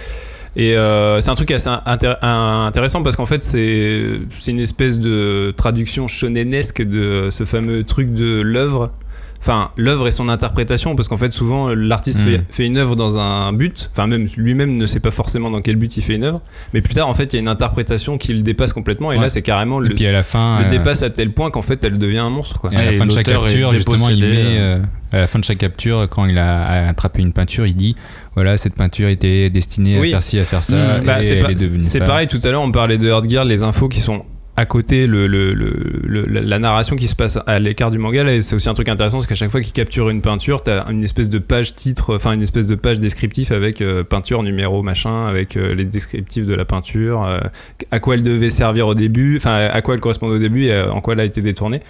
Et 0.58 0.76
euh, 0.76 1.22
c'est 1.22 1.30
un 1.30 1.36
truc 1.36 1.52
assez 1.52 1.70
intér- 1.70 2.18
intéressant 2.22 3.02
parce 3.02 3.16
qu'en 3.16 3.28
fait, 3.28 3.44
c'est 3.44 4.02
c'est 4.40 4.52
une 4.52 4.60
espèce 4.60 5.00
de 5.00 5.54
traduction 5.56 6.08
shonenesque 6.10 6.82
de 6.82 7.30
ce 7.32 7.46
fameux 7.46 7.84
truc 7.84 8.12
de 8.14 8.42
l'œuvre. 8.42 8.92
Enfin, 9.40 9.70
l'œuvre 9.78 10.08
et 10.08 10.12
son 10.12 10.30
interprétation, 10.30 10.96
parce 10.96 11.08
qu'en 11.08 11.18
fait, 11.18 11.32
souvent, 11.32 11.70
l'artiste 11.70 12.22
Mm. 12.24 12.30
fait, 12.30 12.42
fait 12.50 12.66
une 12.66 12.78
œuvre 12.78 12.96
dans 12.96 13.20
un 13.20 13.54
but, 13.54 13.90
enfin, 13.92 14.08
même 14.08 14.28
lui-même 14.38 14.76
ne 14.78 14.86
sait 14.86 15.00
pas 15.00 15.12
forcément 15.12 15.52
dans 15.52 15.62
quel 15.62 15.76
but 15.76 15.96
il 15.96 16.02
fait 16.02 16.16
une 16.16 16.24
œuvre, 16.24 16.42
mais 16.74 16.82
plus 16.82 16.94
tard, 16.96 17.08
en 17.08 17.14
fait, 17.14 17.34
il 17.34 17.36
y 17.36 17.40
a 17.40 17.42
une 17.42 17.48
interprétation 17.48 18.18
qui 18.18 18.34
le 18.34 18.42
dépasse 18.42 18.74
complètement, 18.74 19.12
et 19.12 19.16
Ouais. 19.18 19.22
là, 19.22 19.30
c'est 19.30 19.42
carrément 19.44 19.82
Et 19.82 19.88
le, 19.90 19.96
puis 19.96 20.08
à 20.08 20.12
la 20.12 20.24
fin, 20.24 20.60
le 20.62 20.66
euh, 20.66 20.70
dépasse 20.70 21.04
à 21.04 21.10
tel 21.10 21.32
point 21.32 21.52
qu'en 21.52 21.62
fait, 21.62 21.84
elle 21.84 21.98
devient 21.98 22.18
un 22.18 22.30
monstre, 22.30 22.60
quoi. 22.60 22.72
et 22.74 22.76
à 22.78 22.86
la 22.86 22.92
Et 22.94 22.96
fin 22.96 23.06
de 23.06 23.12
chaque 23.12 23.28
capture, 23.28 23.72
justement, 23.74 24.10
il 24.10 24.20
met. 24.22 24.28
euh. 24.58 24.78
euh, 24.78 24.82
à 25.14 25.18
la 25.22 25.28
fin 25.28 25.40
de 25.40 25.44
chaque 25.46 25.60
capture, 25.60 26.08
quand 26.10 26.26
il 26.26 26.38
a 26.38 26.88
attrapé 26.90 27.22
une 27.22 27.32
peinture, 27.32 27.66
il 27.66 27.76
dit 27.76 27.96
voilà, 28.36 28.58
cette 28.58 28.76
peinture 28.76 29.08
était 29.08 29.50
destinée 29.50 30.00
Oui. 30.00 30.10
à 30.10 30.12
faire 30.14 30.24
ci, 30.24 30.40
à 30.40 30.44
faire 30.44 30.64
ça, 30.64 30.76
Mmh, 31.00 31.06
bah, 31.06 31.20
et 31.20 31.24
c'est 31.24 31.36
elle 31.38 31.44
pas- 31.46 31.52
est 31.52 31.56
devenue. 31.56 31.84
c'est 31.84 32.00
pareil, 32.02 32.28
tout 32.28 32.40
à 32.44 32.50
l'heure, 32.52 32.62
on 32.62 32.72
parlait 32.72 32.98
de 32.98 33.14
Girl, 33.28 33.48
les 33.48 33.64
infos 33.64 33.88
qui 33.88 34.00
sont 34.02 34.26
à 34.58 34.66
côté 34.66 35.06
le, 35.06 35.28
la, 35.28 36.58
narration 36.58 36.96
qui 36.96 37.08
se 37.08 37.16
passe 37.16 37.38
à 37.46 37.60
l'écart 37.60 37.92
du 37.92 38.00
manga 38.00 38.24
là, 38.24 38.42
c'est 38.42 38.56
aussi 38.56 38.68
un 38.68 38.74
truc 38.74 38.90
intéressant 38.90 39.20
c'est 39.20 39.28
qu'à 39.28 39.36
chaque 39.36 39.52
fois 39.52 39.62
qu'il 39.62 39.72
capture 39.72 40.10
une 40.10 40.24
peinture 40.24 40.64
t'as 40.64 40.90
une 40.90 41.04
espèce 41.04 41.30
de 41.30 41.38
page 41.38 41.76
titre 41.76 42.16
enfin 42.16 42.32
une 42.32 42.42
espèce 42.42 42.66
de 42.66 42.74
page 42.74 43.00
descriptif 43.00 43.52
avec 43.52 43.82
euh, 43.82 44.04
peinture 44.04 44.42
numéro 44.42 44.82
machin 44.82 45.28
avec 45.28 45.58
euh, 45.58 45.76
les 45.76 45.86
descriptifs 45.86 46.48
de 46.48 46.56
la 46.56 46.66
peinture 46.66 47.24
euh, 47.24 47.40
à 47.92 48.00
quoi 48.00 48.16
elle 48.16 48.24
devait 48.24 48.50
servir 48.50 48.88
au 48.88 48.96
début 48.96 49.38
enfin 49.38 49.70
à 49.72 49.80
quoi 49.84 49.94
elle 49.94 50.00
correspond 50.00 50.28
au 50.28 50.40
début 50.40 50.66
et 50.66 50.82
en 50.82 51.02
quoi 51.02 51.14
elle 51.14 51.20
a 51.20 51.26
été 51.26 51.42
détournée. 51.42 51.82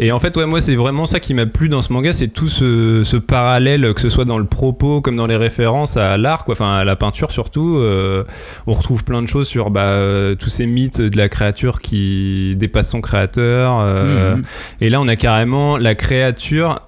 Et 0.00 0.10
en 0.10 0.18
fait 0.18 0.36
ouais 0.36 0.46
moi 0.46 0.60
c'est 0.60 0.74
vraiment 0.74 1.06
ça 1.06 1.20
qui 1.20 1.34
m'a 1.34 1.46
plu 1.46 1.68
dans 1.68 1.82
ce 1.82 1.92
manga 1.92 2.12
c'est 2.12 2.28
tout 2.28 2.48
ce, 2.48 3.16
parallèle 3.16 3.94
que 3.94 4.00
ce 4.00 4.08
soit 4.08 4.24
dans 4.24 4.38
le 4.38 4.44
propos 4.44 5.00
comme 5.00 5.14
dans 5.14 5.28
les 5.28 5.36
références 5.36 5.96
à 5.96 6.16
l'art 6.18 6.44
enfin 6.48 6.78
à 6.78 6.84
la 6.84 6.96
peinture 6.96 7.30
surtout 7.30 7.80
on 8.66 8.72
retrouve 8.72 9.04
plein 9.04 9.22
de 9.22 9.28
choses 9.28 9.46
sur 9.46 9.70
bah, 9.70 10.00
tous 10.36 10.48
ces 10.48 10.66
mythes 10.66 11.00
de 11.00 11.16
la 11.16 11.28
créature 11.28 11.80
qui 11.80 11.91
dépasse 12.56 12.90
son 12.90 13.00
créateur. 13.00 13.78
euh, 13.80 14.36
Mhm. 14.36 14.42
Et 14.80 14.90
là, 14.90 15.00
on 15.00 15.08
a 15.08 15.16
carrément 15.16 15.76
la 15.76 15.94
créature. 15.94 16.80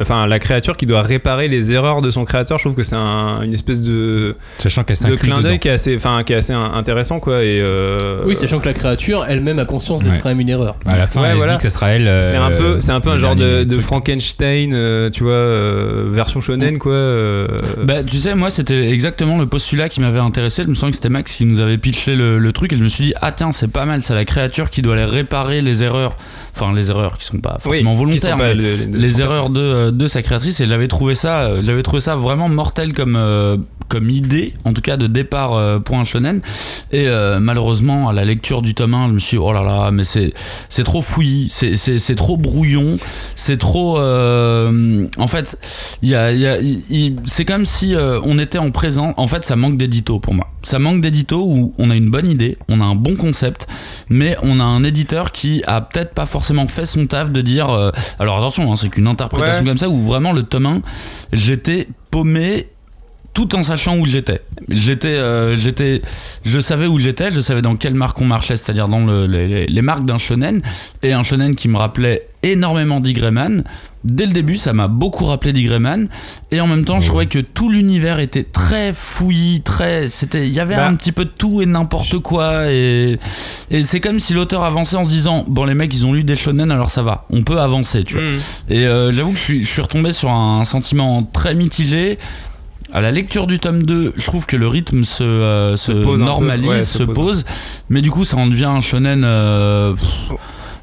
Enfin, 0.00 0.26
la 0.26 0.38
créature 0.38 0.76
qui 0.78 0.86
doit 0.86 1.02
réparer 1.02 1.48
les 1.48 1.72
erreurs 1.74 2.00
de 2.00 2.10
son 2.10 2.24
créateur, 2.24 2.56
je 2.58 2.64
trouve 2.64 2.74
que 2.76 2.82
c'est 2.82 2.96
un- 2.96 3.42
une 3.42 3.52
espèce 3.52 3.82
de, 3.82 4.34
Sachant 4.58 4.84
qu'elle 4.84 4.96
de 4.96 5.00
s'inclut 5.02 5.18
clin 5.18 5.42
d'œil 5.42 5.58
qui 5.58 5.68
est 5.68 5.72
assez, 5.72 5.94
enfin, 5.96 6.22
qui 6.24 6.32
est 6.32 6.36
assez 6.36 6.54
in- 6.54 6.72
intéressant, 6.74 7.20
quoi. 7.20 7.44
Et 7.44 7.60
euh, 7.60 8.22
Oui, 8.26 8.34
sachant 8.34 8.58
que 8.58 8.64
la 8.66 8.72
créature 8.72 9.24
elle-même 9.28 9.58
a 9.58 9.66
conscience 9.66 10.02
d'être 10.02 10.14
Ouais. 10.14 10.20
quand 10.22 10.28
même 10.30 10.40
une 10.40 10.48
erreur. 10.48 10.76
À 10.86 10.96
la 10.96 11.06
fin, 11.06 11.20
Ouais, 11.20 11.28
elle 11.32 11.36
voilà. 11.36 11.52
se 11.52 11.58
dit 11.58 11.64
que 11.64 11.68
ça 11.70 11.78
sera 11.78 11.88
elle. 11.90 12.22
c'est 12.22 12.36
un 12.36 12.52
euh, 12.52 12.56
peu, 12.56 12.80
c'est 12.80 12.92
un 12.92 13.00
peu 13.00 13.10
un 13.10 13.18
genre 13.18 13.36
de. 13.36 13.64
Frankenstein, 13.80 14.72
euh, 14.74 15.10
tu 15.10 15.24
vois, 15.24 15.32
euh, 15.32 16.08
version 16.10 16.40
shonen, 16.40 16.78
quoi. 16.78 16.92
euh. 16.92 17.46
Bah, 17.82 18.02
tu 18.02 18.16
sais, 18.16 18.34
moi, 18.34 18.50
c'était 18.50 18.90
exactement 18.90 19.38
le 19.38 19.46
postulat 19.46 19.88
qui 19.88 20.00
m'avait 20.00 20.18
intéressé. 20.20 20.62
Je 20.62 20.68
me 20.68 20.74
sens 20.74 20.90
que 20.90 20.96
c'était 20.96 21.08
Max 21.08 21.32
qui 21.32 21.44
nous 21.44 21.60
avait 21.60 21.76
pitché 21.78 22.14
le, 22.14 22.38
le 22.38 22.52
truc 22.52 22.72
et 22.72 22.76
je 22.78 22.82
me 22.82 22.88
suis 22.88 23.04
dit, 23.04 23.14
ah 23.20 23.32
tiens, 23.32 23.52
c'est 23.52 23.70
pas 23.70 23.84
mal, 23.84 24.02
c'est 24.02 24.14
la 24.14 24.24
créature 24.24 24.70
qui 24.70 24.80
doit 24.82 24.94
aller 24.94 25.04
réparer 25.04 25.60
les 25.60 25.82
erreurs. 25.82 26.16
Enfin, 26.54 26.72
les 26.74 26.90
erreurs 26.90 27.18
qui 27.18 27.26
sont 27.26 27.38
pas 27.38 27.58
forcément 27.60 27.92
Oui, 27.92 27.98
volontaires, 27.98 28.36
pas 28.36 28.44
mais 28.48 28.54
le- 28.54 28.62
le- 28.62 28.98
les 28.98 29.20
erreurs 29.20 29.50
de, 29.50 29.65
de 29.90 30.06
sa 30.06 30.22
créatrice 30.22 30.60
et 30.60 30.64
il 30.64 30.72
avait 30.72 30.88
trouvé 30.88 31.14
ça, 31.14 31.42
euh, 31.42 31.60
il 31.62 31.70
avait 31.70 31.82
trouvé 31.82 32.00
ça 32.00 32.16
vraiment 32.16 32.48
mortel 32.48 32.92
comme, 32.94 33.16
euh, 33.16 33.56
comme 33.88 34.10
idée, 34.10 34.54
en 34.64 34.72
tout 34.72 34.80
cas 34.80 34.96
de 34.96 35.06
départ 35.06 35.54
euh, 35.54 35.78
pour 35.78 35.96
un 35.96 36.04
shonen. 36.04 36.40
Et 36.90 37.06
euh, 37.08 37.38
malheureusement, 37.40 38.08
à 38.08 38.12
la 38.12 38.24
lecture 38.24 38.60
du 38.62 38.74
tome 38.74 38.94
1, 38.94 39.08
je 39.08 39.12
me 39.12 39.18
suis 39.18 39.36
dit, 39.36 39.42
oh 39.44 39.52
là 39.52 39.62
là, 39.62 39.90
mais 39.92 40.02
c'est 40.04 40.32
trop 40.84 41.02
fouillis, 41.02 41.48
c'est- 41.50 42.14
trop 42.16 42.36
brouillon, 42.36 42.86
c'est 43.36 43.58
trop. 43.58 43.98
euh, 43.98 45.06
en 45.18 45.26
fait, 45.26 45.58
y 46.02 46.14
a, 46.14 46.30
c'est 47.26 47.44
comme 47.44 47.64
si 47.66 47.94
euh, 47.94 48.20
on 48.24 48.38
était 48.38 48.58
en 48.58 48.70
présent. 48.70 49.14
En 49.16 49.26
fait, 49.26 49.44
ça 49.44 49.56
manque 49.56 49.76
d'édito 49.76 50.18
pour 50.18 50.34
moi. 50.34 50.48
Ça 50.62 50.78
manque 50.80 51.00
d'édito 51.00 51.44
où 51.46 51.72
on 51.78 51.90
a 51.90 51.94
une 51.94 52.10
bonne 52.10 52.28
idée, 52.28 52.58
on 52.68 52.80
a 52.80 52.84
un 52.84 52.96
bon 52.96 53.14
concept, 53.14 53.68
mais 54.08 54.36
on 54.42 54.58
a 54.58 54.64
un 54.64 54.82
éditeur 54.82 55.30
qui 55.30 55.62
a 55.66 55.80
peut-être 55.80 56.12
pas 56.12 56.26
forcément 56.26 56.66
fait 56.66 56.86
son 56.86 57.06
taf 57.06 57.30
de 57.30 57.40
dire. 57.40 57.70
euh, 57.70 57.90
alors 58.18 58.36
attention, 58.38 58.72
hein, 58.72 58.76
c'est 58.76 58.88
qu'une 58.88 59.06
interprétation. 59.06 59.55
Comme 59.64 59.78
ça 59.78 59.88
où 59.88 59.96
vraiment 60.02 60.32
le 60.32 60.42
tome 60.42 60.66
1, 60.66 60.82
j'étais 61.32 61.88
paumé 62.10 62.68
tout 63.32 63.54
en 63.54 63.62
sachant 63.62 63.98
où 63.98 64.06
j'étais. 64.06 64.40
J'étais, 64.68 65.08
euh, 65.08 65.58
j'étais, 65.58 66.00
je 66.44 66.58
savais 66.58 66.86
où 66.86 66.98
j'étais, 66.98 67.30
je 67.30 67.40
savais 67.42 67.60
dans 67.60 67.76
quelle 67.76 67.92
marque 67.92 68.18
on 68.20 68.24
marchait, 68.24 68.56
c'est-à-dire 68.56 68.88
dans 68.88 69.04
le- 69.04 69.26
les, 69.26 69.66
les 69.66 69.82
marques 69.82 70.06
d'un 70.06 70.16
shonen, 70.16 70.62
et 71.02 71.12
un 71.12 71.22
shonen 71.22 71.54
qui 71.54 71.68
me 71.68 71.76
rappelait 71.76 72.28
énormément 72.42 72.98
Dick 73.00 73.18
Grayman. 73.18 73.62
Dès 74.08 74.26
le 74.26 74.32
début, 74.32 74.56
ça 74.56 74.72
m'a 74.72 74.86
beaucoup 74.86 75.24
rappelé 75.24 75.52
Dick 75.52 75.66
Grayman, 75.66 76.06
et 76.52 76.60
en 76.60 76.68
même 76.68 76.84
temps, 76.84 77.00
je 77.00 77.08
trouvais 77.08 77.26
que 77.26 77.40
tout 77.40 77.68
l'univers 77.68 78.20
était 78.20 78.44
très 78.44 78.92
fouillis, 78.94 79.62
très, 79.62 80.06
c'était, 80.06 80.46
il 80.46 80.52
y 80.54 80.60
avait 80.60 80.76
Bah. 80.76 80.86
un 80.86 80.94
petit 80.94 81.10
peu 81.10 81.24
de 81.24 81.30
tout 81.36 81.60
et 81.60 81.66
n'importe 81.66 82.18
quoi, 82.20 82.70
et, 82.70 83.18
et 83.72 83.82
c'est 83.82 83.98
comme 84.00 84.20
si 84.20 84.32
l'auteur 84.32 84.62
avançait 84.62 84.94
en 84.96 85.04
se 85.04 85.10
disant, 85.10 85.44
bon 85.48 85.64
les 85.64 85.74
mecs, 85.74 85.92
ils 85.92 86.06
ont 86.06 86.12
lu 86.12 86.22
des 86.22 86.36
shonen, 86.36 86.70
alors 86.70 86.88
ça 86.90 87.02
va, 87.02 87.26
on 87.30 87.42
peut 87.42 87.58
avancer, 87.60 88.04
tu 88.04 88.14
vois. 88.14 88.22
Mm. 88.22 88.36
Et 88.70 88.86
euh, 88.86 89.12
j'avoue 89.12 89.32
que 89.32 89.38
je 89.38 89.42
suis, 89.42 89.64
je 89.64 89.68
suis 89.68 89.82
retombé 89.82 90.12
sur 90.12 90.30
un 90.30 90.62
sentiment 90.62 91.24
très 91.24 91.56
mitigé. 91.56 92.18
À 92.92 93.00
la 93.00 93.10
lecture 93.10 93.48
du 93.48 93.58
tome 93.58 93.84
2, 93.84 94.14
je 94.16 94.24
trouve 94.24 94.46
que 94.46 94.56
le 94.56 94.68
rythme 94.68 95.02
se, 95.02 95.24
euh, 95.24 95.74
se, 95.74 95.90
pose 95.90 96.22
un 96.22 96.26
peu, 96.26 96.30
normalise, 96.30 96.68
ouais, 96.70 96.78
se 96.78 96.98
se 96.98 97.02
pose. 97.02 97.14
pose. 97.14 97.44
mais 97.90 98.00
du 98.00 98.12
coup 98.12 98.24
ça 98.24 98.36
en 98.36 98.46
devient 98.46 98.66
un 98.66 98.80
shonen 98.80 99.22
euh, 99.24 99.92
pff, 99.94 100.38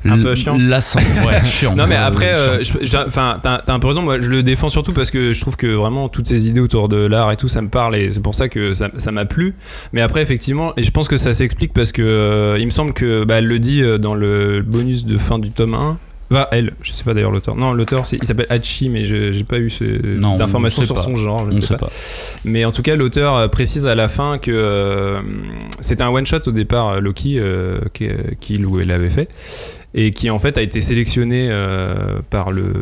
Un 0.05 0.19
peu 0.21 0.35
chiant. 0.35 0.55
lassant, 0.59 0.99
ouais, 0.99 1.41
chiant. 1.45 1.75
Non 1.75 1.87
mais 1.87 1.95
après, 1.95 2.31
euh, 2.33 2.61
enfin, 3.07 3.37
t'as 3.41 3.61
un 3.67 3.79
peu 3.79 3.87
raison. 3.87 4.01
Moi, 4.01 4.19
je 4.19 4.29
le 4.29 4.43
défends 4.43 4.69
surtout 4.69 4.91
parce 4.93 5.11
que 5.11 5.33
je 5.33 5.41
trouve 5.41 5.55
que 5.55 5.67
vraiment 5.67 6.09
toutes 6.09 6.27
ces 6.27 6.47
idées 6.49 6.59
autour 6.59 6.89
de 6.89 6.97
l'art 6.97 7.31
et 7.31 7.37
tout, 7.37 7.47
ça 7.47 7.61
me 7.61 7.69
parle 7.69 7.95
et 7.95 8.11
c'est 8.11 8.21
pour 8.21 8.35
ça 8.35 8.49
que 8.49 8.73
ça 8.73 9.11
m'a 9.11 9.25
plu. 9.25 9.55
Mais 9.93 10.01
après, 10.01 10.21
effectivement, 10.21 10.73
et 10.77 10.83
je 10.83 10.91
pense 10.91 11.07
que 11.07 11.17
ça 11.17 11.33
s'explique 11.33 11.73
parce 11.73 11.91
que 11.91 12.01
euh, 12.01 12.57
il 12.59 12.65
me 12.65 12.71
semble 12.71 12.93
que 12.93 13.23
bah, 13.23 13.35
elle 13.35 13.47
le 13.47 13.59
dit 13.59 13.81
euh, 13.81 13.97
dans 13.97 14.15
le 14.15 14.61
bonus 14.61 15.05
de 15.05 15.17
fin 15.17 15.39
du 15.39 15.51
tome 15.51 15.73
1. 15.75 15.97
Va 16.29 16.47
elle, 16.51 16.71
je 16.81 16.91
sais 16.93 17.03
pas 17.03 17.13
d'ailleurs 17.13 17.31
l'auteur. 17.31 17.55
Non, 17.55 17.73
l'auteur, 17.73 18.05
c'est- 18.07 18.15
il 18.19 18.25
s'appelle 18.25 18.47
Hachi, 18.49 18.89
mais 18.89 19.05
je- 19.05 19.31
j'ai 19.31 19.43
pas 19.43 19.59
eu 19.59 19.69
d'informations 20.37 20.81
sur 20.83 20.95
pas. 20.95 21.01
son 21.01 21.13
genre. 21.13 21.45
Je 21.49 21.55
ne 21.55 21.59
sais 21.59 21.75
pas. 21.77 21.89
Mais 22.43 22.65
en 22.65 22.71
tout 22.71 22.81
cas, 22.81 22.95
l'auteur 22.95 23.49
précise 23.51 23.85
à 23.85 23.93
la 23.93 24.07
fin 24.07 24.39
que 24.39 24.49
euh, 24.49 25.19
c'était 25.79 26.01
un 26.01 26.09
one 26.09 26.25
shot 26.25 26.37
au 26.47 26.51
départ, 26.51 26.99
Loki, 27.01 27.37
euh, 27.39 27.79
qui- 27.93 28.09
qu'il 28.39 28.65
ou 28.65 28.79
elle 28.79 28.89
avait 28.91 29.09
fait, 29.09 29.29
et 29.95 30.11
qui 30.11 30.29
en 30.29 30.39
fait 30.39 30.57
a 30.57 30.61
été 30.61 30.81
sélectionné 30.81 31.47
euh, 31.51 32.19
par 32.29 32.51
le 32.51 32.73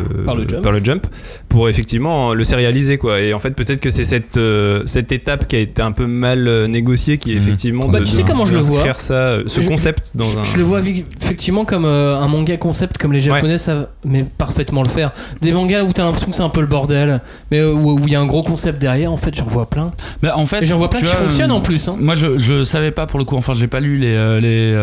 Par 0.62 0.72
le 0.72 0.84
Jump. 0.84 1.06
pour 1.50 1.68
effectivement 1.70 2.34
le 2.34 2.44
sérialiser 2.44 2.98
quoi. 2.98 3.20
Et 3.22 3.34
en 3.34 3.40
fait, 3.40 3.52
peut-être 3.52 3.82
que 3.82 3.90
c'est 3.90 4.04
cette 4.06 4.38
euh, 4.38 4.84
cette 4.86 5.12
étape 5.12 5.48
qui 5.48 5.56
a 5.56 5.60
été 5.60 5.82
un 5.82 5.92
peu 5.92 6.08
mal 6.08 6.48
euh, 6.48 6.68
négociée, 6.68 7.18
qui 7.18 7.32
est 7.34 7.36
Mhm. 7.36 7.42
effectivement 7.42 7.88
Bah, 7.88 8.00
de, 8.00 8.06
tu 8.06 8.12
sais 8.12 8.24
de- 8.24 8.28
comment 8.28 8.46
je 8.46 8.54
le 8.56 8.62
vois 8.62 8.84
ça, 8.98 9.38
ce 9.46 9.62
Je- 9.62 9.68
concept 9.68 10.12
dans 10.16 10.24
je, 10.24 10.38
un. 10.40 10.44
je 10.44 10.58
le 10.58 10.64
vois 10.64 10.82
effectivement 11.22 11.66
comme 11.66 11.86
euh, 11.86 12.18
un 12.18 12.28
manga 12.28 12.56
concept 12.58 12.98
comme 12.98 13.12
les 13.14 13.20
japonais 13.20 13.58
savent 13.58 13.88
mais 14.06 14.24
parfaitement 14.38 14.84
le 14.84 14.90
faire. 14.90 15.12
Des 15.42 15.52
mangas 15.52 15.84
où 15.84 15.92
t'as 15.94 16.04
l'impression 16.04 16.30
que 16.30 16.36
c'est 16.36 16.42
un 16.44 16.50
peu 16.50 16.62
le 16.62 16.68
bordel, 16.68 17.22
mais 17.52 17.64
où 17.64 18.00
il 18.06 18.12
y 18.12 18.16
a 18.16 18.22
un 18.22 18.26
gros 18.26 18.44
concept 18.44 18.80
derrière, 18.80 19.12
en 19.12 19.18
fait 19.18 19.36
j'en 19.36 19.46
vois 19.46 19.70
plein. 19.70 19.92
Mais 20.24 20.30
en 20.32 20.46
fait, 20.46 20.62
Et 20.62 20.66
j'en 20.66 20.78
vois 20.78 20.90
plein 20.90 21.00
qui 21.00 21.06
vois, 21.06 21.16
fonctionnent 21.16 21.52
en 21.52 21.62
plus. 21.62 21.88
hein. 21.90 21.98
Moi, 22.00 22.16
je, 22.16 22.38
je 22.40 22.64
savais 22.64 22.92
pas 22.92 23.06
pour 23.08 23.20
le 23.20 23.26
coup. 23.26 23.36
Enfin, 23.36 23.54
j'ai 23.58 23.68
pas 23.68 23.80
lu 23.82 23.98
les 23.98 24.16
les 24.42 24.76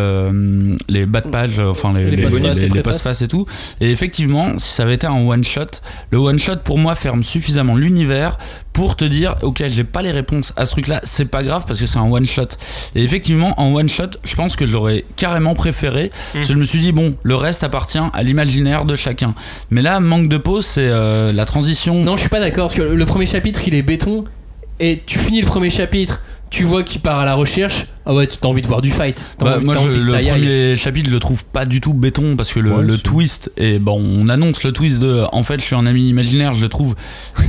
les 0.88 1.06
bas 1.06 1.20
de 1.20 1.28
page, 1.28 1.58
euh, 1.58 1.70
enfin 1.70 1.92
les 1.94 2.10
Les 2.10 2.17
les, 2.18 2.82
postfaces 2.82 3.22
et 3.22 3.28
tout. 3.28 3.46
Et 3.80 3.90
effectivement, 3.90 4.58
si 4.58 4.72
ça 4.72 4.82
avait 4.84 4.94
été 4.94 5.06
un 5.06 5.26
one 5.26 5.44
shot, 5.44 5.66
le 6.10 6.18
one 6.18 6.38
shot 6.38 6.56
pour 6.64 6.78
moi 6.78 6.94
ferme 6.94 7.22
suffisamment 7.22 7.76
l'univers 7.76 8.38
pour 8.72 8.94
te 8.94 9.04
dire, 9.04 9.34
ok, 9.42 9.64
j'ai 9.68 9.84
pas 9.84 10.02
les 10.02 10.12
réponses 10.12 10.52
à 10.56 10.64
ce 10.64 10.72
truc-là, 10.72 11.00
c'est 11.02 11.30
pas 11.30 11.42
grave 11.42 11.64
parce 11.66 11.80
que 11.80 11.86
c'est 11.86 11.98
un 11.98 12.08
one 12.08 12.26
shot. 12.26 12.48
Et 12.94 13.02
effectivement, 13.02 13.60
en 13.60 13.74
one 13.74 13.88
shot, 13.88 14.10
je 14.24 14.34
pense 14.36 14.54
que 14.54 14.66
je 14.66 14.72
l'aurais 14.72 15.04
carrément 15.16 15.54
préféré. 15.54 16.12
Parce 16.32 16.46
que 16.46 16.52
je 16.52 16.58
me 16.58 16.64
suis 16.64 16.78
dit, 16.78 16.92
bon, 16.92 17.16
le 17.22 17.34
reste 17.34 17.64
appartient 17.64 17.98
à 18.12 18.22
l'imaginaire 18.22 18.84
de 18.84 18.94
chacun. 18.94 19.34
Mais 19.70 19.82
là, 19.82 19.98
manque 19.98 20.28
de 20.28 20.38
pause, 20.38 20.64
c'est 20.64 20.88
euh, 20.88 21.32
la 21.32 21.44
transition. 21.44 22.04
Non, 22.04 22.16
je 22.16 22.20
suis 22.20 22.28
pas 22.28 22.40
d'accord 22.40 22.66
parce 22.66 22.74
que 22.74 22.82
le 22.82 23.06
premier 23.06 23.26
chapitre 23.26 23.62
il 23.66 23.74
est 23.74 23.82
béton 23.82 24.24
et 24.80 25.02
tu 25.04 25.18
finis 25.18 25.40
le 25.40 25.46
premier 25.46 25.70
chapitre, 25.70 26.22
tu 26.50 26.64
vois 26.64 26.82
qu'il 26.82 27.00
part 27.00 27.18
à 27.18 27.24
la 27.24 27.34
recherche. 27.34 27.86
Ah 28.10 28.14
ouais, 28.14 28.26
tu 28.26 28.38
as 28.42 28.46
envie 28.46 28.62
de 28.62 28.66
voir 28.66 28.80
du 28.80 28.90
fight. 28.90 29.22
T'as 29.36 29.44
Bah, 29.44 29.56
envie- 29.56 29.66
moi, 29.66 29.74
t'as 29.76 29.82
je- 29.82 29.88
le 30.00 30.14
aille. 30.14 30.28
premier 30.30 30.76
chapitre, 30.76 31.08
je 31.10 31.14
le 31.14 31.20
trouve 31.20 31.44
pas 31.44 31.66
du 31.66 31.82
tout 31.82 31.92
béton 31.92 32.36
parce 32.36 32.50
que 32.54 32.58
le, 32.58 32.72
Ouais, 32.72 32.82
le 32.82 32.96
c'est- 32.96 33.02
twist 33.02 33.52
et 33.58 33.78
bon, 33.78 34.00
on 34.02 34.28
annonce 34.28 34.62
le 34.64 34.72
twist 34.72 34.98
de 34.98 35.24
en 35.30 35.42
fait, 35.42 35.60
je 35.60 35.66
suis 35.66 35.74
un 35.76 35.84
ami 35.84 36.08
imaginaire, 36.08 36.54
je 36.54 36.60
le 36.62 36.68
trouve 36.70 36.94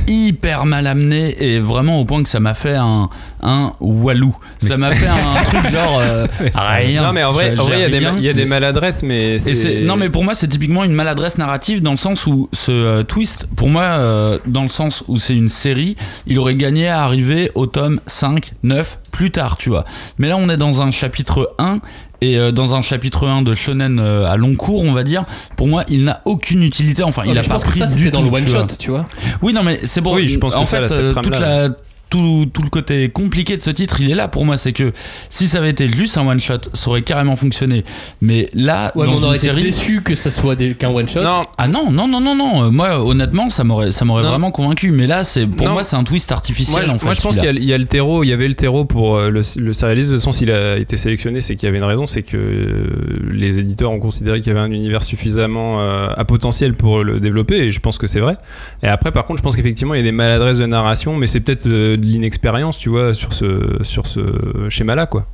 hyper 0.06 0.66
mal 0.66 0.86
amené 0.86 1.34
et 1.42 1.58
vraiment 1.60 1.98
au 1.98 2.04
point 2.04 2.22
que 2.22 2.28
ça 2.28 2.40
m'a 2.40 2.54
fait 2.54 2.74
un 2.76 3.08
un 3.42 3.72
walou. 3.80 4.36
Ça 4.58 4.76
m'a 4.76 4.92
fait 4.92 5.06
un 5.06 5.42
truc 5.44 5.72
genre 5.72 5.98
euh, 6.00 6.26
rien. 6.54 7.04
Non 7.04 7.12
mais 7.14 7.24
en 7.24 7.32
vrai, 7.32 7.56
Ça 7.56 7.62
en 7.62 7.64
vrai, 7.66 7.76
il 7.76 7.80
y 7.80 7.84
a 8.28 8.32
des 8.34 8.40
y 8.42 8.42
a 8.42 8.46
maladresses, 8.46 9.02
mais 9.02 9.38
c'est 9.38 9.80
non 9.80 9.96
mais 9.96 10.10
pour 10.10 10.24
moi 10.24 10.34
c'est 10.34 10.48
typiquement 10.48 10.84
une 10.84 10.92
maladresse 10.92 11.38
narrative 11.38 11.80
dans 11.80 11.92
le 11.92 11.96
sens 11.96 12.26
où 12.26 12.50
ce 12.52 12.70
euh, 12.70 13.02
twist 13.02 13.48
pour 13.56 13.70
moi 13.70 13.82
euh, 13.82 14.38
dans 14.46 14.62
le 14.62 14.68
sens 14.68 15.04
où 15.08 15.16
c'est 15.16 15.34
une 15.34 15.48
série 15.48 15.96
il 16.26 16.38
aurait 16.38 16.54
gagné 16.54 16.88
à 16.88 17.02
arriver 17.02 17.50
au 17.54 17.64
tome 17.66 18.00
5 18.06 18.52
9 18.62 18.98
plus 19.10 19.30
tard 19.30 19.56
tu 19.56 19.68
vois 19.70 19.84
mais 20.18 20.28
là 20.28 20.36
on 20.36 20.48
est 20.48 20.56
dans 20.56 20.82
un 20.82 20.90
chapitre 20.90 21.54
1 21.58 21.80
et 22.22 22.36
euh, 22.38 22.52
dans 22.52 22.74
un 22.74 22.82
chapitre 22.82 23.26
1 23.26 23.42
de 23.42 23.54
shonen 23.54 23.98
euh, 23.98 24.26
à 24.30 24.36
long 24.36 24.54
cours 24.54 24.82
on 24.84 24.92
va 24.92 25.04
dire 25.04 25.24
pour 25.56 25.68
moi 25.68 25.84
il 25.88 26.04
n'a 26.04 26.20
aucune 26.26 26.62
utilité 26.62 27.02
enfin 27.02 27.24
Non, 27.24 27.32
il 27.32 27.38
a 27.38 27.42
je 27.42 27.48
pas 27.48 27.54
pense 27.54 27.64
que 27.64 27.70
pris 27.70 27.80
ça 27.80 27.86
du 27.94 28.10
dans 28.10 28.20
tout, 28.20 28.30
le 28.30 28.36
one 28.36 28.44
tu 28.44 28.50
vois. 28.50 28.60
shot, 28.60 28.66
tu 28.78 28.90
vois. 28.90 29.06
oui 29.42 29.52
non 29.52 29.62
mais 29.62 29.80
c'est 29.84 30.00
bon 30.00 30.14
Oui, 30.14 30.28
je 30.28 30.38
pense 30.38 30.54
que 30.54 30.58
en 30.58 30.64
ça, 30.64 30.78
fait 30.80 30.88
cette 30.88 30.98
euh, 31.00 31.14
toute 31.14 31.30
trame-là, 31.30 31.68
la 31.68 31.74
tout, 32.10 32.46
tout 32.52 32.62
le 32.62 32.68
côté 32.68 33.08
compliqué 33.08 33.56
de 33.56 33.62
ce 33.62 33.70
titre, 33.70 34.00
il 34.00 34.10
est 34.10 34.14
là 34.14 34.28
pour 34.28 34.44
moi. 34.44 34.56
C'est 34.56 34.72
que 34.72 34.92
si 35.30 35.46
ça 35.46 35.58
avait 35.58 35.70
été 35.70 35.90
juste 35.90 36.18
un 36.18 36.26
one 36.26 36.40
shot, 36.40 36.58
ça 36.74 36.90
aurait 36.90 37.02
carrément 37.02 37.36
fonctionné. 37.36 37.84
Mais 38.20 38.48
là, 38.52 38.92
Ouais, 38.94 39.06
mais 39.06 39.12
dans 39.12 39.16
on 39.16 39.18
une 39.18 39.24
aurait 39.26 39.36
été 39.36 39.46
série, 39.46 39.62
déçu 39.62 40.02
que 40.02 40.14
ça 40.14 40.30
soit 40.30 40.56
qu'un 40.74 40.90
one 40.90 41.08
shot. 41.08 41.22
non, 41.22 41.42
ah 41.56 41.68
non, 41.68 41.90
non, 41.90 42.08
non, 42.08 42.20
non, 42.20 42.34
non. 42.34 42.64
Euh, 42.64 42.70
Moi, 42.70 42.98
honnêtement, 43.02 43.48
ça 43.48 43.64
m'aurait, 43.64 43.90
ça 43.92 44.04
m'aurait 44.04 44.22
Non. 44.24 44.30
vraiment 44.30 44.50
convaincu. 44.50 44.90
Mais 44.92 45.06
là, 45.06 45.22
c'est, 45.24 45.46
pour 45.46 45.66
Non. 45.66 45.72
moi, 45.74 45.82
c'est 45.84 45.96
un 45.96 46.04
twist 46.04 46.32
artificiel. 46.32 46.80
Moi, 46.80 46.86
je, 46.86 46.92
en 46.92 46.98
fait, 46.98 47.04
moi, 47.06 47.14
je 47.14 47.20
pense 47.20 47.36
qu'il 47.36 47.44
y, 47.44 47.48
a- 47.48 47.52
il 47.52 47.64
y 47.64 47.72
a 47.72 47.78
le 47.78 47.86
terreau, 47.86 48.24
il 48.24 48.28
y 48.28 48.32
avait 48.32 48.48
le 48.48 48.54
terreau 48.54 48.84
pour 48.84 49.16
euh, 49.16 49.28
le, 49.30 49.42
le 49.56 49.72
sérialiste. 49.72 50.08
De 50.08 50.14
toute 50.14 50.20
façon, 50.20 50.32
s'il 50.32 50.50
a 50.50 50.76
été 50.78 50.96
sélectionné, 50.96 51.40
c'est 51.40 51.54
qu'il 51.56 51.66
y 51.66 51.68
avait 51.68 51.78
une 51.78 51.84
raison, 51.84 52.06
c'est 52.06 52.22
que 52.22 52.36
euh, 52.36 52.84
les 53.32 53.58
éditeurs 53.58 53.92
ont 53.92 54.00
considéré 54.00 54.40
qu'il 54.40 54.48
y 54.48 54.50
avait 54.56 54.60
un 54.66 54.72
univers 54.72 55.02
suffisamment 55.02 55.80
euh, 55.80 56.08
à 56.16 56.24
potentiel 56.24 56.74
pour 56.74 57.04
le 57.04 57.20
développer, 57.20 57.56
et 57.58 57.72
je 57.72 57.80
pense 57.80 57.98
que 57.98 58.06
c'est 58.06 58.20
vrai. 58.20 58.36
Et 58.82 58.86
après, 58.88 59.12
par 59.12 59.26
contre, 59.26 59.38
je 59.38 59.42
pense 59.42 59.56
qu'effectivement, 59.56 59.94
il 59.94 59.98
y 59.98 60.00
a 60.00 60.04
des 60.04 60.12
maladresses 60.12 60.58
de 60.58 60.66
narration, 60.66 61.16
mais 61.16 61.26
c'est 61.26 61.40
peut-être 61.40 61.66
euh, 61.68 61.96
de 62.00 62.06
l'inexpérience, 62.06 62.78
tu 62.78 62.88
vois, 62.88 63.14
sur 63.14 63.32
ce, 63.32 63.78
sur 63.82 64.06
ce 64.06 64.20
schéma-là, 64.68 65.06
quoi. 65.06 65.26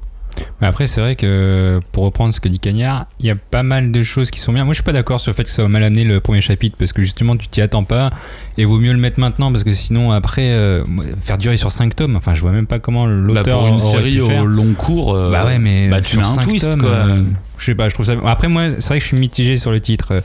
Mais 0.61 0.66
après, 0.66 0.87
c'est 0.87 1.00
vrai 1.00 1.16
que 1.16 1.81
pour 1.92 2.05
reprendre 2.05 2.35
ce 2.35 2.40
que 2.40 2.48
dit 2.50 2.59
Cagnard, 2.59 3.07
il 3.20 3.26
y 3.26 3.31
a 3.31 3.35
pas 3.37 3.62
mal 3.62 3.90
de 3.90 4.02
choses 4.02 4.31
qui 4.31 4.38
sont 4.38 4.52
bien. 4.52 4.66
Moi, 4.66 4.74
je 4.74 4.81
suis 4.81 4.85
pas 4.85 4.92
d'accord 4.92 5.18
sur 5.18 5.31
le 5.31 5.35
fait 5.35 5.44
que 5.44 5.48
ça 5.50 5.62
va 5.62 5.68
mal 5.68 5.83
amené 5.83 6.05
le 6.05 6.20
premier 6.20 6.42
chapitre 6.42 6.76
parce 6.79 6.92
que 6.92 7.00
justement, 7.02 7.38
tu 7.38 7.48
t'y 7.48 7.62
attends 7.62 7.85
pas 7.85 8.11
et 8.59 8.66
vaut 8.66 8.79
mieux 8.79 8.92
le 8.92 8.98
mettre 8.98 9.18
maintenant 9.18 9.50
parce 9.50 9.64
que 9.64 9.72
sinon, 9.72 10.12
après, 10.12 10.50
euh, 10.50 10.85
faire 11.22 11.38
durer 11.38 11.57
sur 11.57 11.72
5 11.72 11.96
tomes, 11.96 12.16
enfin, 12.16 12.35
je 12.35 12.42
vois 12.42 12.52
même 12.52 12.66
pas 12.66 12.79
comment 12.81 13.05
Bah, 13.07 13.11
l'auteur 13.12 13.61
pour 13.61 13.68
une 13.68 13.79
série 13.81 14.20
au 14.20 14.29
faire. 14.29 14.44
long 14.44 14.74
cours. 14.74 15.14
euh, 15.14 15.31
Bah 15.33 15.46
ouais, 15.46 15.59
mais 15.59 15.88
bah, 15.88 16.02
tu 16.02 16.11
sur 16.11 16.20
mets 16.20 16.26
un 16.26 16.31
cinq 16.31 16.42
twist, 16.42 16.70
tomes, 16.70 16.83
quoi. 16.83 16.90
euh, 16.90 17.22
je 17.57 17.64
sais 17.64 17.74
pas, 17.74 17.88
je 17.88 17.94
trouve 17.94 18.05
ça. 18.05 18.12
Après, 18.26 18.48
moi, 18.48 18.72
c'est 18.72 18.88
vrai 18.88 18.98
que 18.98 19.05
je 19.05 19.09
suis 19.09 19.16
mitigé 19.16 19.57
sur 19.57 19.70
le 19.70 19.81
titre. 19.81 20.22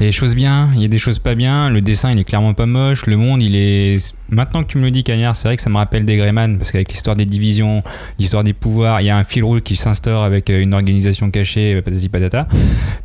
Il 0.00 0.04
y 0.04 0.06
a 0.06 0.08
des 0.08 0.16
choses 0.16 0.34
bien, 0.34 0.70
il 0.76 0.80
y 0.80 0.86
a 0.86 0.88
des 0.88 0.96
choses 0.96 1.18
pas 1.18 1.34
bien. 1.34 1.68
Le 1.68 1.82
dessin, 1.82 2.10
il 2.10 2.18
est 2.18 2.24
clairement 2.24 2.54
pas 2.54 2.64
moche. 2.64 3.04
Le 3.04 3.18
monde, 3.18 3.42
il 3.42 3.54
est. 3.54 4.14
Maintenant 4.30 4.62
que 4.62 4.68
tu 4.68 4.78
me 4.78 4.84
le 4.84 4.90
dis, 4.90 5.04
Cagnard, 5.04 5.36
c'est 5.36 5.46
vrai 5.46 5.56
que 5.56 5.62
ça 5.62 5.68
me 5.68 5.76
rappelle 5.76 6.06
des 6.06 6.16
Greyman 6.16 6.56
parce 6.56 6.70
qu'avec 6.70 6.90
l'histoire 6.90 7.16
des 7.16 7.26
divisions, 7.26 7.82
l'histoire 8.18 8.42
des 8.42 8.54
pouvoirs, 8.54 9.02
il 9.02 9.08
y 9.08 9.10
a 9.10 9.16
un 9.18 9.24
fil 9.24 9.44
rouge 9.44 9.60
qui 9.60 9.76
s'instaure 9.76 10.24
avec 10.24 10.48
euh, 10.48 10.62
une 10.62 10.72
organisation 10.72 11.30
cachée, 11.30 11.82
patati 11.82 12.08
patata. 12.08 12.46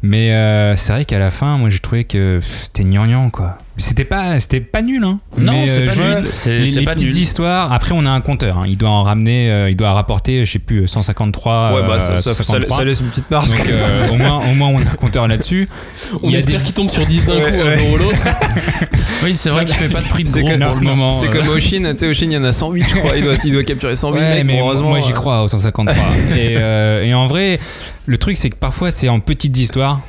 Mais 0.03 0.31
euh, 0.31 0.77
c'est 0.77 0.93
vrai 0.93 1.03
qu'à 1.03 1.19
la 1.19 1.31
fin, 1.31 1.57
moi, 1.57 1.69
j'ai 1.69 1.79
trouvé 1.79 2.05
que 2.05 2.39
c'était 2.41 2.85
gnangnan, 2.85 3.29
quoi. 3.29 3.57
C'était 3.77 4.05
pas, 4.05 4.39
c'était 4.39 4.61
pas 4.61 4.81
nul, 4.81 5.03
hein. 5.03 5.19
Non, 5.37 5.51
Mais, 5.51 5.67
c'est 5.67 5.81
euh, 5.81 5.85
pas 5.87 5.91
juste 5.93 6.19
nul. 6.21 6.27
C'est, 6.31 6.57
les, 6.59 6.67
c'est 6.67 6.79
les 6.79 6.85
pas 6.85 6.93
petites 6.93 7.07
nul. 7.09 7.17
histoires. 7.17 7.73
Après, 7.73 7.91
on 7.93 8.05
a 8.05 8.09
un 8.09 8.21
compteur. 8.21 8.59
hein. 8.59 8.63
Il 8.67 8.77
doit 8.77 8.89
en 8.89 9.03
ramener, 9.03 9.51
euh, 9.51 9.69
il 9.69 9.75
doit 9.75 9.91
rapporter, 9.91 10.45
je 10.45 10.51
sais 10.53 10.59
plus, 10.59 10.87
153. 10.87 11.73
ouais, 11.73 11.81
bah 11.85 11.93
euh, 11.95 11.99
ça, 11.99 12.17
ça, 12.17 12.33
ça- 12.33 12.43
153. 12.43 12.77
ça 12.77 12.83
laisse 12.85 13.01
une 13.01 13.07
petite 13.07 13.29
marge. 13.29 13.49
Donc 13.51 13.67
euh, 13.67 14.07
au 14.11 14.15
moins, 14.15 14.39
au 14.49 14.53
moins, 14.55 14.69
on 14.69 14.77
a 14.77 14.81
un 14.81 14.95
compteur 14.95 15.27
là-dessus. 15.27 15.67
On 16.23 16.27
Il 16.29 16.31
y 16.31 16.35
a 16.35 16.39
espère 16.39 16.59
des- 16.59 16.65
qu'il 16.65 16.73
tombe 16.73 16.89
sur 16.89 17.05
10 17.05 17.25
d'un 17.25 17.35
Ouais, 17.35 17.41
coup, 17.51 17.57
ouais. 17.57 17.73
un 17.73 17.89
pour 17.89 17.97
l'autre. 17.97 18.17
Oui, 19.23 19.33
c'est 19.33 19.49
vrai 19.49 19.65
qu'il 19.65 19.75
fait 19.75 19.89
pas 19.89 20.01
de 20.01 20.07
prix 20.07 20.23
de 20.23 20.29
C'est 20.29 20.41
gros 20.41 20.49
pour 20.57 20.79
le 20.79 20.85
moment. 20.85 21.11
C'est 21.11 21.29
comme 21.29 21.47
Oshin, 21.49 21.81
tu 21.93 21.97
sais, 21.99 22.07
Oshin, 22.07 22.25
il 22.27 22.33
y 22.33 22.37
en 22.37 22.43
a 22.43 22.51
108, 22.51 22.85
je 22.87 22.95
crois. 22.95 23.15
Il 23.17 23.23
doit, 23.23 23.33
il 23.43 23.51
doit 23.53 23.63
capturer 23.63 23.95
108 23.95 24.19
Ouais, 24.19 24.35
mecs, 24.35 24.45
mais 24.45 24.59
heureusement. 24.59 24.89
moi 24.89 24.99
j'y 25.01 25.13
crois 25.13 25.43
au 25.43 25.47
153. 25.47 25.95
et, 26.37 26.55
euh, 26.57 27.03
et 27.03 27.13
en 27.13 27.25
vrai, 27.27 27.59
le 28.05 28.17
truc 28.17 28.37
c'est 28.37 28.49
que 28.49 28.55
parfois 28.55 28.91
c'est 28.91 29.09
en 29.09 29.19
petites 29.19 29.57
histoires 29.57 30.01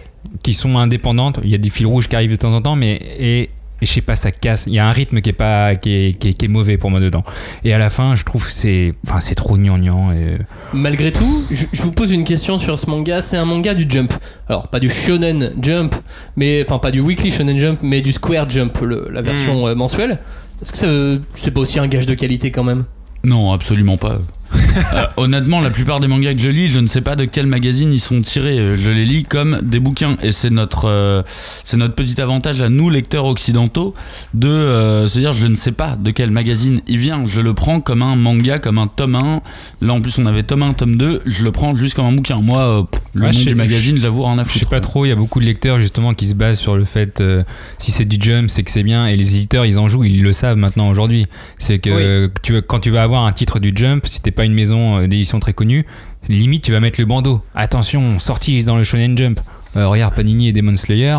qui 0.42 0.52
sont 0.52 0.76
indépendantes. 0.76 1.38
Il 1.44 1.50
y 1.50 1.54
a 1.54 1.58
des 1.58 1.70
fils 1.70 1.86
rouges 1.86 2.08
qui 2.08 2.16
arrivent 2.16 2.30
de 2.32 2.36
temps 2.36 2.52
en 2.52 2.60
temps, 2.60 2.76
mais 2.76 3.00
et 3.18 3.48
et 3.82 3.86
je 3.86 3.92
sais 3.92 4.00
pas, 4.00 4.16
ça 4.16 4.30
casse. 4.32 4.64
Il 4.66 4.72
y 4.74 4.78
a 4.78 4.86
un 4.86 4.90
rythme 4.92 5.20
qui 5.20 5.30
est 5.30 5.34
pas, 5.34 5.74
qui 5.74 5.92
est, 5.92 6.18
qui 6.18 6.28
est, 6.28 6.32
qui 6.32 6.44
est 6.46 6.48
mauvais 6.48 6.78
pour 6.78 6.90
moi 6.90 7.00
dedans. 7.00 7.24
Et 7.64 7.74
à 7.74 7.78
la 7.78 7.90
fin, 7.90 8.14
je 8.14 8.24
trouve 8.24 8.44
que 8.46 8.52
c'est, 8.52 8.92
enfin, 9.06 9.20
c'est 9.20 9.34
trop 9.34 9.56
gnangnan. 9.58 10.12
Et... 10.12 10.38
Malgré 10.72 11.12
tout, 11.12 11.44
je, 11.50 11.66
je 11.72 11.82
vous 11.82 11.92
pose 11.92 12.12
une 12.12 12.24
question 12.24 12.58
sur 12.58 12.78
ce 12.78 12.88
manga. 12.88 13.20
C'est 13.22 13.36
un 13.36 13.44
manga 13.44 13.74
du 13.74 13.86
Jump. 13.88 14.14
Alors, 14.48 14.68
pas 14.68 14.80
du 14.80 14.88
Shonen 14.88 15.52
Jump, 15.60 15.94
mais 16.36 16.64
enfin 16.66 16.78
pas 16.78 16.90
du 16.90 17.00
Weekly 17.00 17.30
Shonen 17.30 17.58
Jump, 17.58 17.80
mais 17.82 18.00
du 18.00 18.12
Square 18.12 18.48
Jump, 18.48 18.78
le- 18.80 19.08
la 19.12 19.22
version 19.22 19.66
euh, 19.66 19.74
mensuelle. 19.74 20.18
Est-ce 20.62 20.72
que 20.72 20.78
ça, 20.78 20.86
euh, 20.86 21.18
c'est 21.34 21.50
pas 21.50 21.60
aussi 21.60 21.78
un 21.78 21.86
gage 21.88 22.06
de 22.06 22.14
qualité 22.14 22.50
quand 22.50 22.64
même? 22.64 22.84
Non, 23.24 23.52
absolument 23.52 23.96
pas. 23.98 24.18
Euh, 24.54 25.06
honnêtement, 25.16 25.60
la 25.60 25.70
plupart 25.70 26.00
des 26.00 26.06
mangas 26.06 26.34
que 26.34 26.40
je 26.40 26.48
lis, 26.48 26.70
je 26.70 26.78
ne 26.78 26.86
sais 26.86 27.00
pas 27.00 27.16
de 27.16 27.24
quel 27.24 27.46
magazine 27.46 27.92
ils 27.92 28.00
sont 28.00 28.20
tirés. 28.20 28.58
Euh, 28.58 28.76
Je 28.78 28.90
les 28.90 29.04
lis 29.06 29.24
comme 29.24 29.58
des 29.62 29.80
bouquins, 29.80 30.16
et 30.22 30.32
c'est 30.32 30.50
notre, 30.50 30.84
euh, 30.86 31.22
c'est 31.64 31.76
notre 31.78 31.94
petit 31.94 32.20
avantage 32.20 32.60
à 32.60 32.68
nous 32.68 32.90
lecteurs 32.90 33.24
occidentaux 33.24 33.94
de 34.34 34.48
euh, 34.48 35.06
se 35.08 35.18
dire 35.18 35.32
je 35.34 35.46
ne 35.46 35.54
sais 35.54 35.72
pas 35.72 35.96
de 35.96 36.10
quel 36.10 36.30
magazine 36.30 36.80
il 36.88 36.98
vient. 36.98 37.24
Je 37.26 37.40
le 37.40 37.54
prends 37.54 37.80
comme 37.80 38.02
un 38.02 38.16
manga, 38.16 38.58
comme 38.58 38.78
un 38.78 38.86
tome 38.86 39.14
1. 39.16 39.40
Là 39.80 39.92
en 39.94 40.00
plus 40.00 40.18
on 40.18 40.26
avait 40.26 40.42
tome 40.42 40.62
1, 40.62 40.74
tome 40.74 40.96
2. 40.96 41.20
Je 41.26 41.44
le 41.44 41.52
prends 41.52 41.74
juste 41.76 41.94
comme 41.94 42.06
un 42.06 42.12
bouquin. 42.12 42.40
Moi, 42.42 42.60
euh, 42.60 42.82
pff, 42.82 43.00
le 43.14 43.22
Ouais, 43.26 43.32
nom 43.32 43.40
du 43.44 43.54
magazine, 43.54 43.98
j'avoue, 43.98 44.24
rien 44.24 44.38
à 44.38 44.44
Je 44.44 44.52
sais 44.52 44.58
foutre. 44.60 44.70
pas 44.70 44.80
trop, 44.80 45.06
il 45.06 45.08
y 45.08 45.12
a 45.12 45.16
beaucoup 45.16 45.40
de 45.40 45.46
lecteurs 45.46 45.80
justement 45.80 46.12
qui 46.14 46.26
se 46.26 46.34
basent 46.34 46.58
sur 46.60 46.76
le 46.76 46.84
fait 46.84 47.20
euh, 47.20 47.42
si 47.78 47.90
c'est 47.92 48.04
du 48.04 48.18
jump, 48.20 48.50
c'est 48.50 48.62
que 48.62 48.70
c'est 48.70 48.82
bien 48.82 49.06
et 49.06 49.16
les 49.16 49.36
éditeurs 49.36 49.64
ils 49.66 49.78
en 49.78 49.88
jouent, 49.88 50.04
ils 50.04 50.22
le 50.22 50.32
savent 50.32 50.58
maintenant 50.58 50.88
aujourd'hui. 50.90 51.26
C'est 51.58 51.78
que 51.78 52.30
tu, 52.42 52.52
veux- 52.52 52.60
quand 52.60 52.78
tu 52.80 52.90
vas 52.90 53.02
avoir 53.02 53.24
un 53.24 53.32
titre 53.32 53.58
du 53.58 53.72
jump, 53.74 54.06
si 54.06 54.20
t'es 54.20 54.30
pas 54.36 54.44
une 54.44 54.54
maison 54.54 54.98
euh, 54.98 55.06
d'édition 55.08 55.40
très 55.40 55.52
connue, 55.52 55.84
limite 56.28 56.62
tu 56.62 56.72
vas 56.72 56.80
mettre 56.80 57.00
le 57.00 57.06
bandeau. 57.06 57.42
Attention, 57.54 58.20
sorti 58.20 58.62
dans 58.62 58.76
le 58.76 58.84
shonen 58.84 59.18
jump. 59.18 59.40
Euh, 59.76 59.88
regarde 59.88 60.14
Panini 60.14 60.48
et 60.48 60.52
Demon 60.52 60.76
Slayer, 60.76 61.18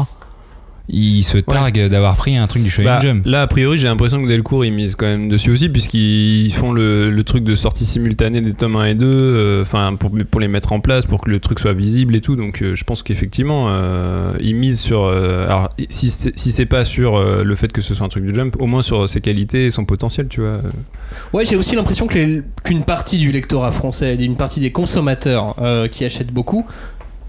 ils 0.89 1.23
se 1.23 1.37
targuent 1.37 1.87
d'avoir 1.89 2.15
pris 2.15 2.37
un 2.37 2.47
truc 2.47 2.63
du 2.63 2.69
shonen 2.69 2.85
Bah, 2.87 2.99
jump. 3.01 3.25
là, 3.25 3.41
a 3.41 3.47
priori, 3.47 3.77
j'ai 3.77 3.87
l'impression 3.87 4.21
que 4.21 4.27
Delcourt, 4.27 4.63
ils 4.63 4.71
misent 4.73 4.95
quand 4.95 5.05
même 5.05 5.27
dessus 5.27 5.51
aussi, 5.51 5.67
puisqu'ils 5.69 6.51
font 6.53 6.71
le, 6.71 7.09
le 7.11 7.23
truc 7.23 7.43
de 7.43 7.55
sortie 7.55 7.83
simultanée 7.85 8.41
des 8.41 8.53
tomes 8.53 8.75
1 8.77 8.85
et 8.85 8.95
2, 8.95 9.05
euh, 9.05 9.61
enfin, 9.63 9.95
pour, 9.99 10.11
pour 10.31 10.39
les 10.39 10.47
mettre 10.47 10.71
en 10.71 10.79
place, 10.79 11.05
pour 11.05 11.21
que 11.21 11.29
le 11.29 11.39
truc 11.39 11.59
soit 11.59 11.73
visible 11.73 12.15
et 12.15 12.21
tout. 12.21 12.35
Donc, 12.35 12.61
euh, 12.61 12.75
je 12.75 12.83
pense 12.85 13.03
qu'effectivement, 13.03 13.67
euh, 13.69 14.33
ils 14.39 14.55
misent 14.55 14.79
sur. 14.79 15.03
euh, 15.03 15.45
alors, 15.45 15.69
si 15.89 16.09
c'est 16.09 16.37
si 16.37 16.51
c'est 16.51 16.65
pas 16.65 16.85
sur 16.85 17.15
euh, 17.17 17.43
le 17.43 17.55
fait 17.55 17.71
que 17.71 17.81
ce 17.81 17.93
soit 17.93 18.05
un 18.05 18.09
truc 18.09 18.25
de 18.25 18.33
jump, 18.33 18.55
au 18.59 18.65
moins 18.65 18.81
sur 18.81 19.09
ses 19.09 19.19
qualités 19.21 19.65
et 19.65 19.71
son 19.71 19.83
potentiel, 19.85 20.27
tu 20.29 20.41
vois. 20.41 20.61
Ouais, 21.33 21.45
j'ai 21.45 21.55
aussi 21.55 21.75
l'impression 21.75 22.07
qu'une 22.07 22.83
partie 22.85 23.17
du 23.17 23.31
lectorat 23.31 23.71
français, 23.71 24.15
une 24.15 24.37
partie 24.37 24.59
des 24.59 24.71
consommateurs 24.71 25.55
euh, 25.61 25.87
qui 25.87 26.05
achètent 26.05 26.31
beaucoup, 26.33 26.65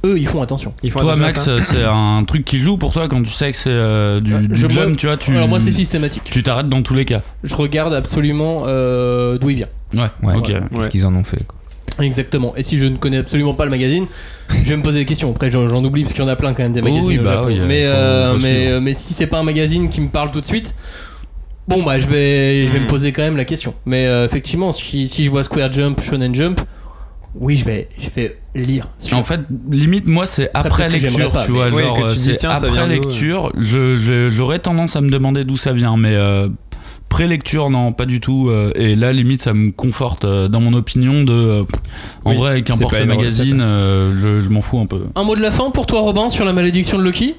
eux, 0.04 0.18
ils 0.18 0.26
font 0.26 0.42
attention. 0.42 0.72
Ils 0.82 0.90
font 0.90 1.00
Toi, 1.00 1.12
attention 1.14 1.26
Max, 1.26 1.48
euh, 1.48 1.60
c'est 1.60 1.84
un 1.84 2.22
truc 2.26 2.44
qui 2.44 2.60
joue 2.60 2.76
pour 2.78 2.92
toi 2.92 3.08
quand 3.08 3.22
tu 3.22 3.30
sais 3.30 3.50
que 3.50 3.56
c'est 3.56 3.70
euh, 3.70 4.20
du, 4.20 4.48
du 4.48 4.56
je- 4.56 4.66
moi- 4.66 4.84
jump, 4.84 4.96
tu 4.96 5.06
vois. 5.06 5.16
Tu, 5.16 5.34
Alors 5.36 5.48
moi, 5.48 5.60
c'est 5.60 5.72
systématique. 5.72 6.22
tu 6.24 6.42
t'arrêtes 6.42 6.68
dans 6.68 6.82
tous 6.82 6.94
les 6.94 7.04
cas. 7.04 7.20
Je 7.44 7.54
regarde 7.54 7.92
absolument 7.94 8.64
euh, 8.66 9.38
d'où 9.38 9.50
il 9.50 9.56
vient. 9.56 9.68
Ouais, 9.94 10.08
Ouais, 10.22 10.34
ok. 10.36 10.52
Ouais. 10.72 10.88
qu'ils 10.88 11.06
en 11.06 11.14
ont 11.14 11.24
fait. 11.24 11.44
quoi. 11.46 11.56
Exactement. 12.04 12.54
Et 12.56 12.62
si 12.62 12.78
je 12.78 12.86
ne 12.86 12.96
connais 12.96 13.16
absolument 13.16 13.54
pas 13.54 13.64
le 13.64 13.70
magazine, 13.70 14.06
je 14.50 14.68
vais 14.68 14.76
me 14.76 14.82
poser 14.82 15.00
des 15.00 15.04
questions. 15.04 15.30
Après, 15.30 15.50
j'en 15.50 15.68
j'en 15.68 15.82
oublie 15.82 16.02
parce 16.02 16.12
qu'il 16.12 16.22
y 16.22 16.26
en 16.26 16.30
a 16.30 16.36
plein 16.36 16.52
quand 16.54 16.62
même 16.62 16.72
des 16.72 16.82
magazines. 16.82 17.22
bah 17.22 17.42
oui, 17.46 17.58
mais, 17.66 17.84
euh, 17.86 18.34
mais, 18.40 18.66
euh, 18.68 18.80
mais 18.80 18.94
si 18.94 19.14
c'est 19.14 19.26
pas 19.26 19.38
un 19.38 19.42
magazine 19.42 19.88
qui 19.88 20.00
me 20.00 20.08
parle 20.08 20.30
tout 20.30 20.40
de 20.40 20.46
suite, 20.46 20.74
bon 21.66 21.82
bah 21.82 21.98
je 21.98 22.06
vais, 22.06 22.66
je 22.66 22.72
vais 22.72 22.78
Hmm. 22.78 22.82
me 22.82 22.88
poser 22.88 23.10
quand 23.12 23.22
même 23.22 23.36
la 23.36 23.44
question. 23.44 23.74
Mais 23.84 24.06
euh, 24.06 24.24
effectivement, 24.26 24.70
si, 24.70 25.08
si 25.08 25.24
je 25.24 25.30
vois 25.30 25.42
Square 25.44 25.72
Jump, 25.72 26.00
Shonen 26.00 26.34
Jump, 26.34 26.60
oui, 27.34 27.56
je 27.56 27.64
vais, 27.64 27.88
je 27.98 28.08
vais 28.10 28.36
lire. 28.54 28.88
En 29.12 29.22
fait, 29.22 29.40
limite, 29.70 30.06
moi, 30.06 30.26
c'est 30.26 30.50
Après, 30.54 30.88
lecture, 30.88 31.30
pas, 31.30 31.44
tu 31.44 31.52
vois. 31.52 31.68
Ouais, 31.70 31.82
genre, 31.84 31.94
que 31.96 32.00
tu 32.02 32.08
euh, 32.08 32.14
dis, 32.32 32.36
tiens, 32.36 32.50
après 32.50 32.86
lecture, 32.88 33.52
je- 33.56 33.96
je- 33.96 34.30
j'aurais 34.30 34.58
tendance 34.58 34.96
à 34.96 35.00
me 35.00 35.10
demander 35.10 35.44
d'où 35.44 35.56
ça 35.56 35.72
vient, 35.72 35.96
mais 35.96 36.14
euh, 36.14 36.48
pré-lecture, 37.08 37.70
non, 37.70 37.92
pas 37.92 38.06
du 38.06 38.20
tout. 38.20 38.48
euh, 38.50 38.72
et 38.74 38.96
là, 38.96 39.12
limite, 39.12 39.40
ça 39.42 39.54
me 39.54 39.70
conforte 39.70 40.24
euh, 40.24 40.48
dans 40.48 40.60
mon 40.60 40.72
opinion 40.74 41.22
de. 41.24 41.32
euh, 41.32 41.62
en 42.24 42.30
Oui, 42.30 42.36
vrai, 42.36 42.62
qu'importe 42.62 42.92
pas 42.92 43.00
le 43.00 43.06
magazine, 43.06 43.60
euh, 43.60 44.40
je, 44.40 44.44
je 44.44 44.48
m'en 44.50 44.60
fous 44.60 44.78
un 44.80 44.86
peu. 44.86 45.02
Un 45.14 45.24
mot 45.24 45.36
de 45.36 45.40
la 45.42 45.50
fin 45.50 45.70
pour 45.70 45.86
toi, 45.86 46.00
Robin, 46.00 46.28
sur 46.28 46.44
la 46.44 46.52
malédiction 46.52 46.98
de 46.98 47.02
Loki? 47.04 47.34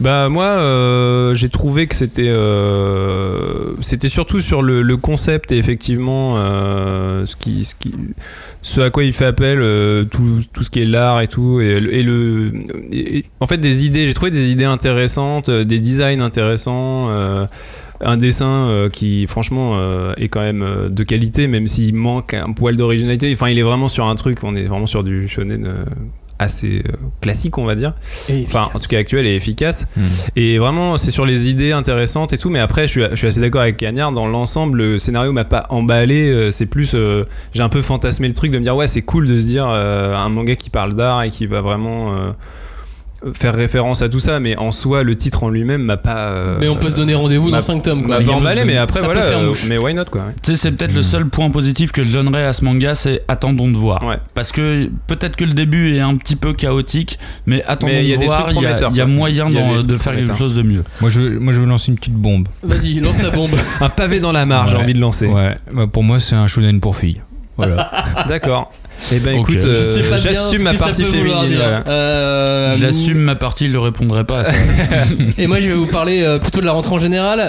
Bah 0.00 0.28
moi 0.28 0.44
euh, 0.44 1.34
j'ai 1.34 1.48
trouvé 1.48 1.86
que 1.86 1.94
c'était 1.94 2.28
euh, 2.28 3.72
c'était 3.80 4.08
surtout 4.08 4.40
sur 4.40 4.62
le, 4.62 4.96
concept 4.96 5.52
et 5.52 5.58
effectivement 5.58 6.34
euh, 6.38 7.24
ce 8.62 8.80
à 8.80 8.90
quoi 8.90 9.04
il 9.04 9.12
fait 9.12 9.26
appel 9.26 9.58
tout, 10.10 10.40
tout 10.52 10.62
ce 10.62 10.70
qui 10.70 10.80
est 10.80 10.86
l'art 10.86 11.20
et 11.20 11.28
tout 11.28 11.60
et, 11.60 11.80
le- 11.80 12.52
en 13.40 13.46
fait 13.46 13.58
des 13.58 13.86
idées 13.86 14.06
j'ai 14.06 14.14
trouvé 14.14 14.30
des 14.30 14.50
idées 14.50 14.64
intéressantes 14.64 15.50
des 15.50 15.80
designs 15.80 16.20
intéressants 16.20 17.08
un 18.00 18.16
dessin 18.16 18.88
qui 18.92 19.26
franchement 19.26 19.78
est 20.16 20.28
quand 20.28 20.40
même 20.40 20.88
de 20.90 21.02
qualité 21.04 21.46
même 21.46 21.66
s'il 21.66 21.94
manque 21.94 22.34
un 22.34 22.52
poil 22.52 22.76
d'originalité. 22.76 23.32
Enfin 23.32 23.48
il 23.48 23.58
est 23.58 23.62
vraiment 23.62 23.88
sur 23.88 24.06
un 24.06 24.14
truc 24.14 24.38
on 24.42 24.54
est 24.56 24.64
vraiment 24.64 24.86
sur 24.86 25.04
du 25.04 25.28
shonen 25.28 25.84
assez 26.38 26.82
euh, 26.86 26.92
classique 27.20 27.58
on 27.58 27.64
va 27.64 27.74
dire. 27.74 27.94
Et 28.28 28.44
enfin 28.46 28.68
en 28.74 28.78
tout 28.78 28.88
cas 28.88 28.98
actuel 28.98 29.26
et 29.26 29.34
efficace. 29.34 29.86
Hmm. 29.96 30.02
et 30.36 30.58
vraiment 30.58 30.96
c'est 30.96 31.10
sur 31.10 31.26
les 31.26 31.50
idées 31.50 31.72
intéressantes 31.72 32.32
et 32.32 32.38
tout 32.38 32.50
mais 32.50 32.58
après 32.58 32.86
je 32.86 32.92
suis, 32.92 33.02
je 33.10 33.16
suis 33.16 33.26
assez 33.26 33.40
d'accord 33.40 33.62
avec 33.62 33.76
Cagnard 33.76 34.12
dans 34.12 34.26
l'ensemble. 34.26 34.78
Le 34.78 34.98
scénario 34.98 35.32
m'a 35.32 35.44
pas 35.44 35.66
emballé 35.70 36.30
euh, 36.30 36.50
c'est 36.50 36.66
plus 36.66 36.94
euh, 36.94 37.24
j'ai 37.52 37.62
un 37.62 37.68
peu 37.68 37.82
fantasmé 37.82 38.28
le 38.28 38.34
truc 38.34 38.50
de 38.50 38.58
me 38.58 38.64
dire 38.64 38.76
ouais 38.76 38.86
c'est 38.86 39.02
cool 39.02 39.26
de 39.26 39.38
se 39.38 39.44
dire 39.44 39.66
euh, 39.68 40.14
un 40.14 40.28
manga 40.28 40.56
qui 40.56 40.70
parle 40.70 40.94
d'art 40.94 41.22
et 41.22 41.30
qui 41.30 41.46
va 41.46 41.60
vraiment 41.60 42.14
euh, 42.14 42.30
faire 43.34 43.54
référence 43.54 44.00
à 44.02 44.08
tout 44.08 44.20
ça 44.20 44.38
mais 44.38 44.56
en 44.56 44.70
soi 44.70 45.02
le 45.02 45.16
titre 45.16 45.42
en 45.42 45.48
lui-même 45.50 45.82
m'a 45.82 45.96
pas 45.96 46.28
euh, 46.28 46.56
Mais 46.60 46.68
on 46.68 46.76
peut 46.76 46.88
se 46.90 46.94
donner 46.96 47.14
rendez-vous 47.16 47.50
dans 47.50 47.56
m'a- 47.56 47.62
5 47.62 47.82
tomes. 47.82 48.02
quoi. 48.02 48.16
m'a 48.16 48.20
Il 48.20 48.26
y 48.26 48.30
pas 48.30 48.36
emballé 48.36 48.64
mais 48.64 48.76
après 48.76 49.00
ça 49.00 49.06
peut 49.06 49.12
voilà 49.14 49.28
faire 49.28 49.38
euh, 49.40 49.48
mouche. 49.48 49.66
mais 49.68 49.76
why 49.76 49.92
not 49.94 50.04
quoi 50.04 50.20
ouais. 50.22 50.34
Tu 50.42 50.52
sais, 50.52 50.56
c'est 50.56 50.72
peut-être 50.72 50.94
le 50.94 51.02
seul 51.02 51.26
point 51.26 51.50
positif 51.50 51.90
que 51.90 52.04
je 52.04 52.12
donnerais 52.12 52.44
à 52.44 52.52
ce 52.52 52.64
manga, 52.64 52.94
c'est 52.94 53.22
attendons 53.28 53.68
de 53.70 53.76
voir. 53.76 54.04
Ouais. 54.04 54.18
Parce 54.34 54.52
que 54.52 54.88
peut-être 55.08 55.34
que 55.36 55.44
le 55.44 55.54
début 55.54 55.94
est 55.94 56.00
un 56.00 56.14
petit 56.16 56.36
peu 56.36 56.52
chaotique, 56.52 57.18
mais 57.46 57.62
attendons 57.64 57.92
Mais 57.92 58.04
il 58.04 58.10
y 58.10 58.12
a 58.12 58.16
de 58.16 58.20
des 58.20 58.26
voir. 58.26 58.46
Il 58.50 58.54
y 58.54 58.58
a, 58.58 58.60
prometteurs, 58.68 58.90
il 58.92 58.96
y 58.96 59.00
a 59.00 59.06
moyen 59.06 59.48
y 59.50 59.58
a 59.58 59.82
de 59.82 59.96
faire 59.98 60.14
quelque 60.14 60.36
chose 60.36 60.54
de 60.56 60.62
mieux. 60.62 60.84
Moi 61.00 61.10
je, 61.10 61.20
veux- 61.20 61.38
moi 61.40 61.52
je 61.52 61.60
veux 61.60 61.66
lancer 61.66 61.90
une 61.90 61.96
petite 61.98 62.14
bombe. 62.14 62.46
Vas-y, 62.62 63.00
lance 63.00 63.20
la 63.22 63.30
bombe. 63.30 63.50
un 63.80 63.88
pavé 63.88 64.20
dans 64.20 64.32
la 64.32 64.46
mare 64.46 64.68
j'ai 64.68 64.76
envie 64.76 64.94
de 64.94 65.00
lancer 65.00 65.26
Ouais, 65.26 65.56
bah, 65.72 65.86
pour 65.92 66.04
moi 66.04 66.20
c'est 66.20 66.36
un 66.36 66.46
shonen 66.46 66.78
pour 66.80 66.96
filles. 66.96 67.20
Voilà. 67.56 67.90
d'accord 68.28 68.70
et 69.12 69.20
ben 69.20 69.38
écoute 69.40 69.56
euh, 69.64 70.16
j'assume 70.16 70.62
ma 70.62 70.74
partie 70.74 71.04
féminine 71.04 71.54
voilà. 71.56 71.80
Euh, 71.86 72.76
J'assume 72.78 73.18
ma 73.18 73.34
partie, 73.36 73.64
il 73.66 73.72
ne 73.72 73.78
répondrait 73.78 74.24
pas 74.24 74.40
à 74.40 74.44
ça. 74.44 74.52
Et 75.38 75.46
moi, 75.46 75.60
je 75.60 75.68
vais 75.68 75.74
vous 75.74 75.86
parler 75.86 76.22
euh, 76.22 76.38
plutôt 76.38 76.60
de 76.60 76.66
la 76.66 76.72
rentrée 76.72 76.94
en 76.94 76.98
général. 76.98 77.40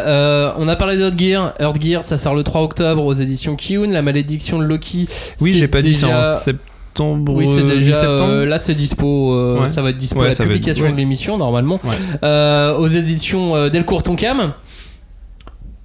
On 0.57 0.67
a 0.67 0.75
parlé 0.75 0.97
d'Earth 0.97 1.19
Gear. 1.19 1.53
Earth 1.59 1.81
Gear, 1.81 2.03
ça 2.03 2.17
sort 2.17 2.35
le 2.35 2.43
3 2.43 2.61
octobre 2.61 3.05
aux 3.05 3.13
éditions 3.13 3.55
Kiun. 3.55 3.91
La 3.91 4.01
malédiction 4.01 4.59
de 4.59 4.63
Loki. 4.63 5.07
oui 5.41 5.53
j'ai 5.57 5.67
pas 5.67 5.81
dit 5.81 5.93
ça 5.93 6.19
en 6.19 6.23
septembre 6.23 7.33
Oui, 7.33 7.47
c'est 7.53 7.63
déjà. 7.63 8.03
euh, 8.03 8.45
là, 8.45 8.59
c'est 8.59 8.75
dispo. 8.75 9.33
euh, 9.33 9.59
Ouais. 9.61 9.69
Ça 9.69 9.81
va 9.81 9.89
être 9.91 9.97
dispo 9.97 10.19
Ouais, 10.19 10.25
à 10.25 10.29
la 10.29 10.33
être- 10.33 10.43
publication 10.43 10.89
de 10.91 10.95
l'émission, 10.95 11.37
normalement. 11.37 11.79
Ouais. 11.83 11.95
Euh, 12.23 12.75
aux 12.77 12.87
éditions 12.87 13.69
Delcourt 13.69 14.03
Tonkam. 14.03 14.51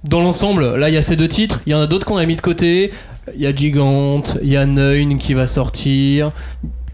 Dans 0.07 0.21
l'ensemble, 0.21 0.75
là, 0.75 0.89
il 0.89 0.93
y 0.93 0.97
a 0.97 1.01
ces 1.01 1.15
deux 1.15 1.27
titres. 1.27 1.61
Il 1.65 1.71
y 1.71 1.75
en 1.75 1.81
a 1.81 1.87
d'autres 1.87 2.05
qu'on 2.05 2.17
a 2.17 2.25
mis 2.27 2.35
de 2.35 2.41
côté. 2.41 2.91
Il 3.35 3.41
y 3.43 3.47
a 3.47 3.53
Gigante, 3.55 4.37
il 4.41 4.49
y 4.49 4.57
a 4.57 4.65
Neun 4.65 5.17
qui 5.17 5.33
va 5.33 5.47
sortir. 5.47 6.31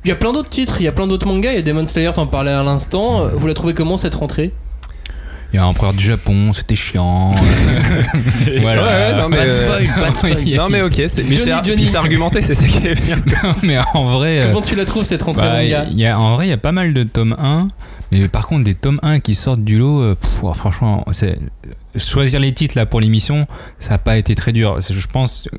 Il 0.03 0.09
y 0.09 0.11
a 0.11 0.15
plein 0.15 0.33
d'autres 0.33 0.49
titres, 0.49 0.77
il 0.79 0.85
y 0.85 0.87
a 0.87 0.91
plein 0.91 1.05
d'autres 1.07 1.27
mangas. 1.27 1.51
Il 1.51 1.55
y 1.55 1.59
a 1.59 1.61
Demon 1.61 1.85
Slayer, 1.85 2.11
t'en 2.15 2.25
parlais 2.27 2.51
à 2.51 2.63
l'instant. 2.63 3.27
Vous 3.35 3.45
la 3.47 3.53
trouvez 3.53 3.73
comment 3.73 3.97
cette 3.97 4.15
rentrée? 4.15 4.51
Il 5.53 5.57
y 5.57 5.59
a 5.59 5.63
un 5.63 5.67
empereur 5.67 5.93
du 5.93 6.03
Japon, 6.03 6.53
c'était 6.53 6.75
chiant. 6.77 7.31
voilà. 8.61 8.83
Ouais, 8.83 9.21
non, 9.21 9.29
mais, 9.29 9.37
Pas 9.37 9.45
de 9.45 9.49
euh, 9.49 9.65
spoil, 9.67 9.87
pas 10.03 10.09
de 10.11 10.15
spoil. 10.17 10.55
Non 10.55 10.69
mais 10.69 10.81
ok, 10.81 11.01
c'est 11.07 11.23
mais 11.23 11.35
Johnny, 11.35 11.43
c'est 11.43 11.65
Johnny. 11.65 11.75
puis 11.75 11.85
c'est 11.85 11.97
argumenté, 11.97 12.41
c'est 12.41 12.53
ça 12.55 12.67
qui 12.67 12.87
est 12.87 12.99
bien. 13.03 13.17
Non, 13.43 13.55
mais 13.61 13.77
en 13.93 14.05
vrai. 14.17 14.39
euh, 14.39 14.47
Comment 14.47 14.61
tu 14.61 14.75
la 14.75 14.85
trouves 14.85 15.03
cette 15.03 15.21
rentrée 15.23 15.41
Bah, 15.45 15.61
manga? 15.61 15.85
il 15.91 15.99
y 15.99 16.05
a, 16.07 16.17
en 16.17 16.35
vrai, 16.35 16.47
il 16.47 16.49
y 16.49 16.53
a 16.53 16.57
pas 16.57 16.71
mal 16.71 16.93
de 16.93 17.03
tomes 17.03 17.35
1, 17.37 17.67
mais 18.13 18.27
par 18.29 18.47
contre, 18.47 18.63
des 18.63 18.75
tomes 18.75 18.99
1 19.03 19.19
qui 19.19 19.35
sortent 19.35 19.63
du 19.63 19.77
lot, 19.77 20.01
euh, 20.01 20.15
pff, 20.15 20.31
oh, 20.41 20.53
franchement, 20.53 21.05
c'est 21.11 21.37
choisir 21.97 22.39
les 22.39 22.53
titres 22.53 22.77
là 22.77 22.85
pour 22.85 23.01
l'émission, 23.01 23.45
ça 23.77 23.91
n'a 23.91 23.97
pas 23.97 24.15
été 24.17 24.35
très 24.35 24.53
dur. 24.53 24.77
C'est- 24.79 24.93
Je 24.93 25.07
pense, 25.07 25.49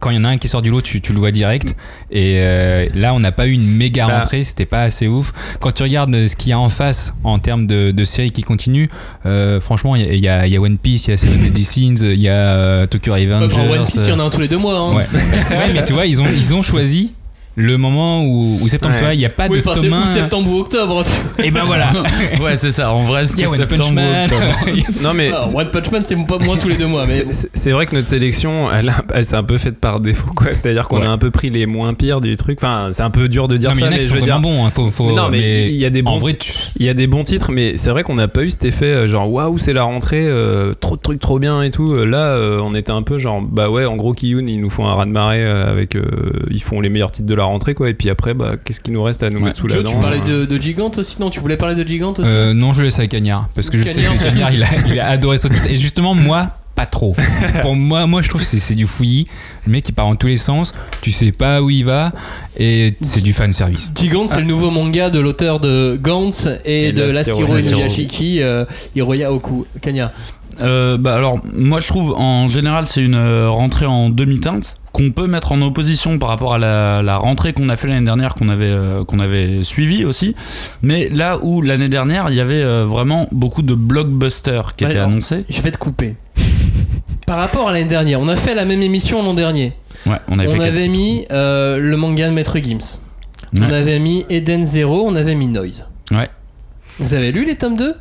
quand 0.00 0.10
il 0.10 0.16
y 0.16 0.18
en 0.18 0.24
a 0.24 0.28
un 0.28 0.36
qui 0.38 0.48
sort 0.48 0.62
du 0.62 0.70
lot, 0.70 0.80
tu, 0.82 1.00
tu 1.00 1.12
le 1.12 1.18
vois 1.18 1.30
direct. 1.30 1.74
Et 2.10 2.34
euh, 2.38 2.86
là, 2.94 3.14
on 3.14 3.20
n'a 3.20 3.32
pas 3.32 3.46
eu 3.46 3.52
une 3.52 3.76
méga 3.76 4.06
Bah. 4.06 4.18
rentrée, 4.20 4.44
c'était 4.44 4.66
pas 4.66 4.82
assez 4.82 5.08
ouf. 5.08 5.32
Quand 5.60 5.72
tu 5.72 5.82
regardes 5.82 6.26
ce 6.26 6.36
qu'il 6.36 6.50
y 6.50 6.52
a 6.52 6.58
en 6.58 6.68
face 6.68 7.12
en 7.24 7.38
termes 7.38 7.66
de, 7.66 7.90
de 7.90 8.04
séries 8.04 8.30
qui 8.32 8.42
continuent, 8.42 8.88
euh, 9.26 9.60
franchement, 9.60 9.96
il 9.96 10.02
y 10.20 10.28
a- 10.28 10.46
il 10.46 10.50
y, 10.50 10.54
y 10.54 10.56
a 10.56 10.60
One 10.60 10.78
Piece, 10.78 11.06
il 11.06 11.10
y 11.10 11.14
a 11.14 11.16
Seven 11.16 11.38
Deadly 11.40 11.64
Sins, 11.64 12.02
il 12.02 12.20
y 12.20 12.28
a 12.28 12.32
euh, 12.32 12.86
Tokyo 12.86 13.12
Revengers. 13.14 13.46
Enfin, 13.46 13.68
One 13.68 13.84
Piece, 13.84 14.02
il 14.06 14.10
y 14.10 14.12
en 14.12 14.20
a 14.20 14.24
un 14.24 14.30
tous 14.30 14.40
les 14.40 14.48
deux 14.48 14.58
mois. 14.58 14.78
Hein. 14.78 14.94
Ouais. 14.94 15.06
Ouais, 15.50 15.72
mais 15.72 15.84
tu 15.84 15.92
vois, 15.92 16.06
ils 16.06 16.20
ont, 16.20 16.26
ils 16.26 16.54
ont 16.54 16.62
choisi 16.62 17.12
le 17.58 17.78
moment 17.78 18.22
où, 18.22 18.58
où 18.60 18.68
septembre, 18.68 18.92
Ouais. 18.92 18.98
tu 18.98 19.04
vois, 19.04 19.14
il 19.14 19.18
n'y 19.18 19.24
a 19.24 19.30
pas 19.30 19.46
Oui, 19.48 19.60
de 19.62 19.66
enfin, 19.68 19.78
c'est 19.80 19.88
Thomas. 19.88 20.02
ou 20.04 20.06
septembre 20.14 20.50
ou 20.52 20.58
octobre. 20.60 21.02
Et 21.42 21.50
ben 21.50 21.64
voilà. 21.64 21.88
ouais, 22.42 22.54
c'est 22.54 22.70
ça. 22.70 22.92
En 22.92 23.02
vrai, 23.04 23.22
Il 23.22 23.28
c'était 23.28 23.46
septembre. 23.46 23.92
Man. 23.94 24.24
octobre. 24.30 24.66
Non 25.02 25.14
mais 25.14 25.30
Ah, 25.32 25.42
One 25.54 25.70
Punch 25.70 25.90
Man, 25.90 26.02
c'est 26.04 26.16
pas 26.26 26.38
moins 26.38 26.56
tous 26.56 26.68
les 26.68 26.76
deux 26.76 26.86
mois, 26.86 27.06
mais 27.06 27.24
C'est- 27.30 27.70
vrai 27.70 27.86
que 27.86 27.94
notre 27.94 28.08
sélection, 28.08 28.70
elle, 28.72 28.90
a- 28.90 29.02
elle 29.14 29.24
s'est 29.24 29.36
un 29.36 29.42
peu 29.42 29.56
faite 29.58 29.78
par 29.78 30.00
défaut, 30.00 30.30
quoi. 30.34 30.48
C'est-à-dire 30.52 30.86
qu'on 30.88 31.00
Ouais. 31.00 31.06
a 31.06 31.10
un 31.10 31.18
peu 31.18 31.30
pris 31.30 31.50
les 31.50 31.66
moins 31.66 31.94
pires 31.94 32.20
du 32.20 32.36
truc. 32.36 32.58
Enfin, 32.60 32.88
c'est 32.92 33.02
un 33.02 33.10
peu 33.10 33.28
dur 33.28 33.48
de 33.48 33.56
dire 33.56 33.70
Non, 33.70 33.76
mais 33.76 33.82
il 33.82 33.84
ça, 33.84 33.96
mais 33.96 34.02
je 34.02 34.12
veux 34.14 34.20
dire, 34.20 34.38
bons. 34.40 34.64
hein, 34.66 34.70
Faut, 34.74 34.90
faut, 34.90 35.12
Non, 35.14 35.28
mais 35.30 35.66
il 35.70 35.76
y 35.76 35.84
a 35.86 35.90
des 35.90 36.00
En 36.00 36.12
bons 36.12 36.18
vrai, 36.18 36.32
ti- 36.34 36.38
tu- 36.50 36.52
il 36.78 36.84
y 36.86 36.88
a 36.88 36.94
des 36.94 37.06
bons 37.06 37.24
titres, 37.24 37.52
mais 37.52 37.76
c'est 37.76 37.90
vrai 37.90 38.02
qu'on 38.02 38.14
n'a 38.14 38.28
pas 38.28 38.42
eu 38.42 38.50
cet 38.50 38.64
effet 38.64 38.86
euh, 38.86 39.06
genre 39.08 39.30
waouh, 39.32 39.56
c'est 39.58 39.72
la 39.72 39.84
rentrée, 39.84 40.24
euh, 40.26 40.74
trop 40.78 40.96
de 40.96 41.00
trucs 41.00 41.20
trop 41.20 41.38
bien 41.38 41.62
et 41.62 41.70
tout. 41.70 41.92
Euh, 41.94 42.04
Là, 42.04 42.36
euh, 42.36 42.60
on 42.62 42.74
était 42.74 42.92
un 42.92 43.02
peu 43.02 43.16
genre 43.18 43.40
bah 43.42 43.68
ouais, 43.70 43.84
en 43.86 43.96
gros, 43.96 44.12
Kiyun, 44.12 44.46
ils 44.46 44.60
nous 44.60 44.70
font 44.70 44.86
un 44.86 44.94
raz 44.94 45.06
de 45.06 45.10
marée 45.10 45.44
euh, 45.44 45.70
avec, 45.70 45.96
euh, 45.96 46.02
ils 46.50 46.62
font 46.62 46.80
les 46.80 46.88
meilleurs 46.90 47.10
titres 47.10 47.26
de 47.28 47.34
la 47.34 47.45
rentrée, 47.46 47.74
quoi. 47.74 47.88
Et 47.90 47.94
puis 47.94 48.10
après, 48.10 48.34
bah 48.34 48.52
qu'est-ce 48.64 48.80
qui 48.80 48.90
nous 48.92 49.02
reste 49.02 49.22
à 49.22 49.30
nous 49.30 49.38
Ouais. 49.38 49.46
mettre 49.46 49.58
sous 49.60 49.66
la 49.66 49.82
dent 49.82 49.90
tu 49.92 49.98
parlais 49.98 50.20
euh, 50.28 50.46
de, 50.46 50.56
de 50.56 50.62
Gigante 50.62 50.98
aussi 50.98 51.16
Non, 51.20 51.30
tu 51.30 51.40
voulais 51.40 51.56
parler 51.56 51.74
de 51.74 51.86
Gigante 51.86 52.18
aussi? 52.20 52.28
Euh, 52.28 52.52
non, 52.54 52.72
je 52.72 52.82
laisse 52.82 52.98
à 52.98 53.06
Cagnard. 53.06 53.48
Parce 53.54 53.70
que 53.70 53.78
je 53.78 53.84
sais 53.84 53.94
que 53.94 54.22
Cagnard, 54.24 54.52
il 54.52 54.62
a, 54.62 54.66
il 54.88 55.00
a 55.00 55.08
adoré 55.08 55.38
son 55.38 55.48
titre. 55.48 55.66
Et 55.70 55.76
justement, 55.76 56.14
moi, 56.14 56.50
pas 56.74 56.86
trop. 56.86 57.16
Pour 57.62 57.74
moi, 57.74 58.06
moi 58.06 58.20
je 58.20 58.28
trouve 58.28 58.42
que 58.42 58.46
c'est, 58.46 58.58
c'est 58.58 58.74
du 58.74 58.86
fouillis. 58.86 59.26
Le 59.66 59.72
mec, 59.72 59.88
il 59.88 59.92
part 59.92 60.06
en 60.06 60.14
tous 60.14 60.26
les 60.26 60.36
sens. 60.36 60.74
Tu 61.00 61.10
sais 61.10 61.32
pas 61.32 61.62
où 61.62 61.70
il 61.70 61.84
va. 61.86 62.12
Et 62.58 62.94
c'est 63.00 63.22
du 63.22 63.32
fan 63.32 63.52
service. 63.52 63.88
Gigante, 63.94 64.28
c'est 64.28 64.40
le 64.40 64.46
nouveau 64.46 64.70
manga 64.70 65.08
de 65.08 65.18
l'auteur 65.18 65.58
de 65.60 65.98
Gantz 66.00 66.46
et, 66.66 66.88
Et 66.88 66.92
de 66.92 67.02
l'Astiro. 67.04 67.56
Inuyashiki, 67.56 68.42
euh, 68.42 68.64
Hiroya 68.94 69.32
Oku. 69.32 69.64
Kanya. 69.80 70.12
Euh, 70.60 70.96
bah 70.96 71.14
alors, 71.14 71.38
moi 71.54 71.80
je 71.80 71.88
trouve 71.88 72.14
en 72.16 72.48
général 72.48 72.86
c'est 72.86 73.02
une 73.02 73.14
euh, 73.14 73.50
rentrée 73.50 73.84
en 73.86 74.08
demi-teinte 74.08 74.76
qu'on 74.92 75.10
peut 75.10 75.26
mettre 75.26 75.52
en 75.52 75.60
opposition 75.60 76.18
par 76.18 76.30
rapport 76.30 76.54
à 76.54 76.58
la, 76.58 77.02
la 77.02 77.18
rentrée 77.18 77.52
qu'on 77.52 77.68
a 77.68 77.76
fait 77.76 77.86
l'année 77.86 78.06
dernière, 78.06 78.34
qu'on 78.34 78.48
avait, 78.48 78.64
euh, 78.64 79.04
qu'on 79.04 79.18
avait 79.20 79.62
suivi 79.62 80.06
aussi. 80.06 80.34
Mais 80.82 81.10
là 81.10 81.38
où 81.42 81.60
l'année 81.60 81.90
dernière 81.90 82.30
il 82.30 82.36
y 82.36 82.40
avait 82.40 82.62
euh, 82.62 82.86
vraiment 82.86 83.28
beaucoup 83.32 83.60
de 83.60 83.74
blockbusters 83.74 84.74
qui 84.76 84.84
Ouais, 84.84 84.90
étaient 84.92 85.00
non. 85.00 85.06
annoncés. 85.08 85.44
Je 85.50 85.60
vais 85.60 85.70
te 85.70 85.76
couper. 85.78 86.16
Par 87.26 87.36
rapport 87.38 87.68
à 87.68 87.72
l'année 87.72 87.84
dernière, 87.84 88.20
on 88.20 88.28
a 88.28 88.36
fait 88.36 88.54
la 88.54 88.64
même 88.64 88.82
émission 88.82 89.22
l'an 89.22 89.34
dernier. 89.34 89.72
Ouais, 90.06 90.16
on 90.28 90.38
avait 90.38 90.56
on 90.56 90.60
avait 90.60 90.88
mis 90.88 91.26
euh, 91.32 91.78
le 91.78 91.96
manga 91.96 92.28
de 92.28 92.32
Maître 92.32 92.56
Gims. 92.58 92.98
On 93.58 93.62
avait 93.62 93.98
mis 93.98 94.24
Eden 94.30 94.64
Zero, 94.64 95.04
on 95.06 95.14
avait 95.16 95.34
mis 95.34 95.46
Noise. 95.48 95.86
Ouais. 96.10 96.28
Vous 96.98 97.12
avez 97.14 97.32
lu 97.32 97.44
les 97.44 97.56
tomes 97.56 97.76
2 97.76 97.92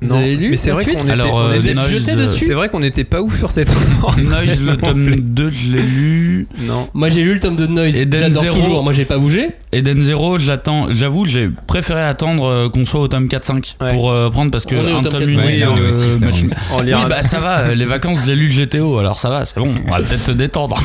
Vous 0.00 0.08
Non, 0.14 0.20
avez 0.20 0.36
lu 0.36 0.50
mais 0.50 0.56
c'est 0.56 0.68
la 0.68 0.74
vrai 0.74 0.84
suite 0.84 0.96
qu'on 0.96 1.02
était, 1.02 1.10
Alors, 1.12 1.34
on 1.34 1.38
euh, 1.50 1.60
jeté 1.60 2.12
euh, 2.12 2.14
dessus 2.14 2.44
c'est 2.44 2.54
vrai 2.54 2.68
qu'on 2.68 2.84
était 2.84 3.02
pas 3.02 3.20
ouf 3.20 3.36
sur 3.36 3.50
cette 3.50 3.68
Noise, 4.16 4.62
le 4.62 4.76
tome 4.80 5.16
2, 5.16 5.50
je 5.50 5.72
l'ai 5.72 5.82
lu. 5.82 6.46
Non. 6.68 6.88
Moi 6.94 7.08
j'ai 7.08 7.22
lu 7.24 7.34
le 7.34 7.40
tome 7.40 7.56
de 7.56 7.66
Noise, 7.66 7.94
j'adore 8.08 8.48
toujours, 8.48 8.84
moi 8.84 8.92
j'ai 8.92 9.04
pas 9.04 9.18
bougé. 9.18 9.48
Eden 9.72 10.00
Zero, 10.00 10.38
j'attends, 10.38 10.86
j'avoue, 10.94 11.24
j'ai 11.26 11.50
préféré 11.66 12.00
attendre 12.02 12.44
euh, 12.46 12.68
qu'on 12.68 12.86
soit 12.86 13.00
au 13.00 13.08
tome 13.08 13.26
4-5 13.26 13.74
Ouais. 13.80 13.92
pour 13.92 14.10
euh, 14.12 14.30
prendre 14.30 14.52
parce 14.52 14.64
que 14.66 14.76
On 14.76 14.86
est 14.86 14.92
au 14.92 14.96
un 14.98 15.02
tome 15.02 15.12
tome 15.14 15.22
4-5. 15.24 15.28
unique, 15.32 15.44
Ouais, 15.44 15.56
là, 15.56 15.68
on 15.72 15.76
est 15.76 15.80
euh, 15.80 15.88
aussi, 15.88 16.12
c'est 16.12 16.20
machin- 16.24 16.46
On 16.74 16.78
Oui, 16.80 16.86
lira- 16.86 17.08
bah 17.08 17.20
ça 17.20 17.40
va, 17.40 17.58
euh, 17.62 17.74
les 17.74 17.84
vacances, 17.84 18.20
je 18.24 18.26
l'ai 18.30 18.36
lu 18.36 18.48
GTO, 18.48 18.98
alors 18.98 19.18
ça 19.18 19.28
va, 19.30 19.44
c'est 19.44 19.58
bon, 19.58 19.74
on 19.86 19.90
va 19.90 19.98
peut-être 19.98 20.24
se 20.24 20.32
détendre. 20.32 20.78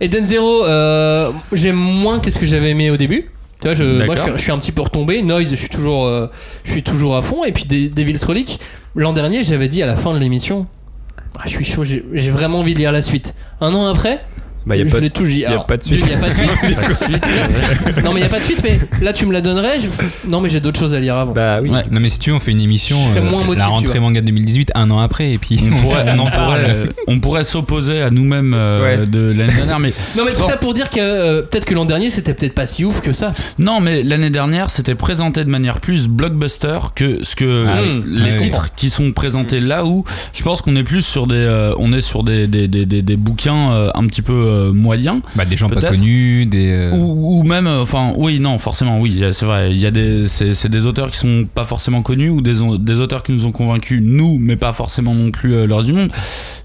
Eden 0.00 0.24
Zero, 0.24 0.64
euh, 0.64 1.30
j'aime 1.52 1.76
moins 1.76 2.18
que 2.18 2.30
ce 2.30 2.38
que 2.38 2.46
j'avais 2.46 2.70
aimé 2.70 2.90
au 2.90 2.96
début. 2.96 3.26
Tu 3.64 3.68
vois, 3.68 3.74
je, 3.74 3.84
moi 4.04 4.14
je 4.14 4.20
suis, 4.20 4.32
je 4.36 4.42
suis 4.42 4.52
un 4.52 4.58
petit 4.58 4.72
peu 4.72 4.82
retombé. 4.82 5.22
Noise, 5.22 5.50
je 5.50 5.56
suis 5.56 5.68
toujours, 5.70 6.04
euh, 6.06 6.26
je 6.64 6.70
suis 6.72 6.82
toujours 6.82 7.16
à 7.16 7.22
fond. 7.22 7.44
Et 7.44 7.52
puis 7.52 7.64
De- 7.64 7.88
Devil's 7.88 8.22
Relic, 8.24 8.60
l'an 8.94 9.12
dernier, 9.14 9.42
j'avais 9.42 9.68
dit 9.68 9.82
à 9.82 9.86
la 9.86 9.96
fin 9.96 10.12
de 10.12 10.18
l'émission, 10.18 10.66
ah, 11.38 11.42
je 11.46 11.50
suis 11.50 11.64
chaud, 11.64 11.82
j'ai 11.84 12.30
vraiment 12.30 12.60
envie 12.60 12.74
de 12.74 12.78
lire 12.78 12.92
la 12.92 13.00
suite. 13.02 13.34
Un 13.60 13.74
an 13.74 13.86
après, 13.86 14.20
Bah, 14.66 14.76
y 14.76 14.80
a 14.82 14.84
je 14.86 14.90
pas 14.90 14.96
de- 14.98 15.02
l'ai 15.02 15.10
tout 15.10 15.24
dit. 15.26 15.40
y 15.40 15.44
a 15.44 15.50
Alors, 15.50 15.66
pas 15.66 15.76
de 15.76 15.84
suite. 15.84 16.00
Il 16.04 16.10
y 16.10 16.14
a 16.14 16.18
pas 16.80 16.88
de 16.88 16.94
suite. 16.94 17.24
non 18.04 18.12
mais 18.12 18.20
il 18.20 18.22
y 18.22 18.26
a 18.26 18.28
pas 18.28 18.38
de 18.38 18.44
suite. 18.44 18.62
Mais 18.64 18.78
là, 19.02 19.12
tu 19.12 19.26
me 19.26 19.32
la 19.32 19.40
donnerais. 19.40 19.78
je- 19.80 20.28
Non 20.30 20.40
mais 20.40 20.48
j'ai 20.48 20.60
d'autres 20.60 20.78
choses 20.80 20.94
à 20.94 21.00
lire 21.00 21.16
avant. 21.16 21.32
Bah 21.32 21.60
oui. 21.62 21.70
Ouais. 21.70 21.82
Non, 21.90 22.00
mais 22.00 22.08
si 22.08 22.18
tu 22.18 22.30
veux, 22.30 22.36
on 22.36 22.40
fait 22.40 22.52
une 22.52 22.60
émission. 22.60 22.96
Moins 23.22 23.42
euh, 23.42 23.44
motivé, 23.44 23.56
la 23.56 23.66
rentrée 23.66 24.00
manga 24.00 24.20
2018, 24.20 24.72
un 24.74 24.90
an 24.90 24.98
après. 25.00 25.32
Et 25.32 25.38
puis 25.38 25.58
On 25.72 25.76
pourrait, 25.80 26.04
on 26.14 26.18
en 26.18 26.26
on 26.26 26.30
pourrait, 26.30 26.84
on 27.08 27.20
pourrait 27.20 27.44
s'opposer 27.44 28.02
à 28.02 28.10
nous-mêmes 28.10 28.54
euh, 28.54 28.82
Ouais. 28.82 29.06
de 29.06 29.32
l'année 29.32 29.52
dernière, 29.54 29.78
mais 29.78 29.92
non 30.16 30.24
mais 30.24 30.32
tout 30.32 30.40
Bon. 30.40 30.48
ça 30.48 30.56
pour 30.56 30.74
dire 30.74 30.90
que 30.90 30.98
euh, 31.00 31.42
peut-être 31.42 31.64
que 31.64 31.74
l'an 31.74 31.84
dernier, 31.84 32.10
c'était 32.10 32.34
peut-être 32.34 32.54
pas 32.54 32.66
si 32.66 32.84
ouf 32.84 33.00
que 33.00 33.12
ça. 33.12 33.32
non, 33.58 33.80
mais 33.80 34.02
l'année 34.02 34.30
dernière, 34.30 34.70
c'était 34.70 34.94
présenté 34.94 35.44
de 35.44 35.50
manière 35.50 35.80
plus 35.80 36.06
blockbuster 36.08 36.78
que 36.94 37.22
ce 37.24 37.36
que 37.36 37.66
Ah 37.68 37.78
euh, 37.78 38.00
oui. 38.04 38.04
les 38.06 38.30
Ah 38.30 38.34
oui. 38.34 38.38
titres 38.44 38.70
qui 38.76 38.90
sont 38.90 39.12
présentés 39.12 39.60
là 39.60 39.84
où 39.84 40.04
je 40.34 40.42
pense 40.42 40.60
qu'on 40.62 40.76
est 40.76 40.84
plus 40.84 41.02
sur 41.02 41.26
des, 41.26 41.34
euh, 41.36 41.74
on 41.78 41.92
est 41.92 42.00
sur 42.00 42.22
des 42.24 42.46
des, 42.46 42.68
des, 42.68 42.86
des, 42.86 43.02
des 43.02 43.16
bouquins 43.16 43.72
euh, 43.72 43.90
un 43.94 44.06
petit 44.06 44.22
peu 44.22 44.32
euh, 44.54 44.72
moyens. 44.72 45.20
Bah, 45.36 45.44
des 45.44 45.56
gens 45.56 45.68
pas 45.68 45.80
connus, 45.80 46.46
des. 46.46 46.74
euh, 46.76 46.92
Ou, 46.96 47.40
ou 47.40 47.42
même, 47.44 47.66
euh, 47.66 47.82
enfin, 47.82 48.12
oui, 48.16 48.40
non, 48.40 48.58
forcément, 48.58 49.00
oui, 49.00 49.22
c'est 49.32 49.44
vrai. 49.46 49.70
Il 49.72 49.78
y 49.78 49.86
a 49.86 49.90
des, 49.90 50.26
c'est, 50.26 50.54
c'est 50.54 50.68
des 50.68 50.86
auteurs 50.86 51.10
qui 51.10 51.18
sont 51.18 51.46
pas 51.52 51.64
forcément 51.64 52.02
connus 52.02 52.30
ou 52.30 52.40
des, 52.40 52.54
des 52.78 52.98
auteurs 53.00 53.22
qui 53.22 53.32
nous 53.32 53.44
ont 53.46 53.52
convaincus, 53.52 54.00
nous, 54.02 54.38
mais 54.40 54.56
pas 54.56 54.72
forcément 54.72 55.14
non 55.14 55.30
plus 55.30 55.54
euh, 55.54 55.66
le 55.66 55.74
reste 55.74 55.86
du 55.88 55.92
monde. 55.94 56.10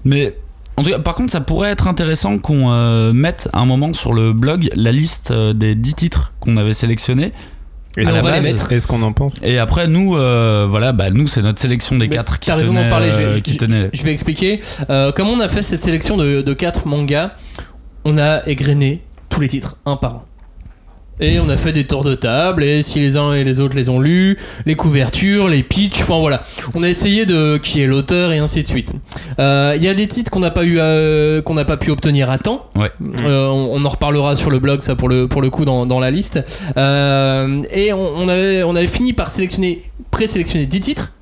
Mais 0.04 0.36
en 0.76 0.82
tout 0.82 0.90
cas, 0.90 0.98
par 0.98 1.14
contre, 1.14 1.30
ça 1.32 1.40
pourrait 1.40 1.70
être 1.70 1.88
intéressant 1.88 2.38
qu'on 2.38 2.70
euh, 2.72 3.12
mette 3.12 3.48
un 3.52 3.66
moment 3.66 3.92
sur 3.92 4.12
le 4.14 4.32
blog 4.32 4.70
la 4.74 4.92
liste 4.92 5.30
euh, 5.30 5.52
des 5.52 5.74
10 5.74 5.94
titres 5.94 6.32
qu'on 6.40 6.56
avait 6.56 6.72
sélectionnés. 6.72 7.32
Et 7.96 8.06
à 8.06 8.14
on 8.14 8.22
va 8.22 8.38
les 8.38 8.52
mettre. 8.52 8.70
Est-ce 8.72 8.86
qu'on 8.86 9.02
en 9.02 9.12
pense 9.12 9.40
Et 9.42 9.58
après, 9.58 9.88
nous, 9.88 10.14
euh, 10.16 10.64
voilà, 10.70 10.92
bah, 10.92 11.10
nous, 11.10 11.26
c'est 11.26 11.42
notre 11.42 11.58
sélection 11.60 11.98
des 11.98 12.06
Mais 12.06 12.14
4 12.14 12.38
qui 12.38 12.46
t'as 12.48 12.54
raison 12.54 12.72
d'en 12.72 12.78
tenaient, 12.80 12.88
parler, 12.88 13.10
je 13.12 13.16
vais- 13.16 13.24
euh, 13.24 13.32
je- 13.32 13.38
qui. 13.40 13.58
Je 13.92 14.02
vais 14.04 14.12
expliquer. 14.12 14.60
Euh, 14.90 15.10
comme 15.10 15.26
on 15.26 15.40
a 15.40 15.48
fait 15.48 15.60
cette 15.60 15.82
sélection 15.82 16.16
de, 16.16 16.40
de 16.40 16.54
4 16.54 16.86
mangas, 16.86 17.32
on 18.04 18.18
a 18.18 18.46
égrené 18.48 19.02
tous 19.28 19.40
les 19.40 19.48
titres, 19.48 19.76
un 19.86 19.96
par 19.96 20.14
un. 20.14 20.22
Et 21.22 21.38
on 21.38 21.50
a 21.50 21.56
fait 21.58 21.72
des 21.72 21.86
tours 21.86 22.02
de 22.02 22.14
table, 22.14 22.64
et 22.64 22.80
si 22.80 22.98
les 22.98 23.18
uns 23.18 23.34
et 23.34 23.44
les 23.44 23.60
autres 23.60 23.76
les 23.76 23.90
ont 23.90 24.00
lus, 24.00 24.38
les 24.64 24.74
couvertures, 24.74 25.48
les 25.48 25.62
pitchs, 25.62 26.00
enfin 26.00 26.18
voilà. 26.18 26.40
On 26.74 26.82
a 26.82 26.88
essayé 26.88 27.26
de 27.26 27.58
qui 27.58 27.82
est 27.82 27.86
l'auteur 27.86 28.32
et 28.32 28.38
ainsi 28.38 28.62
de 28.62 28.66
suite. 28.66 28.94
Euh, 29.38 29.74
Il 29.76 29.84
y 29.84 29.88
a 29.88 29.92
des 29.92 30.06
titres 30.08 30.30
qu'on 30.30 30.40
n'a 30.40 30.50
pas 30.50 30.64
eu, 30.64 30.80
à- 30.80 31.42
qu'on 31.42 31.52
n'a 31.52 31.66
pas 31.66 31.76
pu 31.76 31.90
obtenir 31.90 32.30
à 32.30 32.38
temps. 32.38 32.70
Ouais. 32.74 32.90
Euh, 33.26 33.48
on, 33.48 33.68
on 33.74 33.84
en 33.84 33.88
reparlera 33.90 34.34
sur 34.34 34.48
le 34.48 34.60
blog, 34.60 34.80
ça 34.80 34.96
pour 34.96 35.10
le 35.10 35.28
pour 35.28 35.42
le 35.42 35.50
coup 35.50 35.66
dans, 35.66 35.84
dans 35.84 36.00
la 36.00 36.10
liste. 36.10 36.40
Euh, 36.78 37.60
et 37.70 37.92
on, 37.92 38.16
on 38.16 38.26
avait 38.28 38.62
on 38.62 38.74
avait 38.74 38.86
fini 38.86 39.12
par 39.12 39.28
sélectionner, 39.28 39.82
présélectionner 40.10 40.64
10 40.64 40.80
titres 40.80 41.12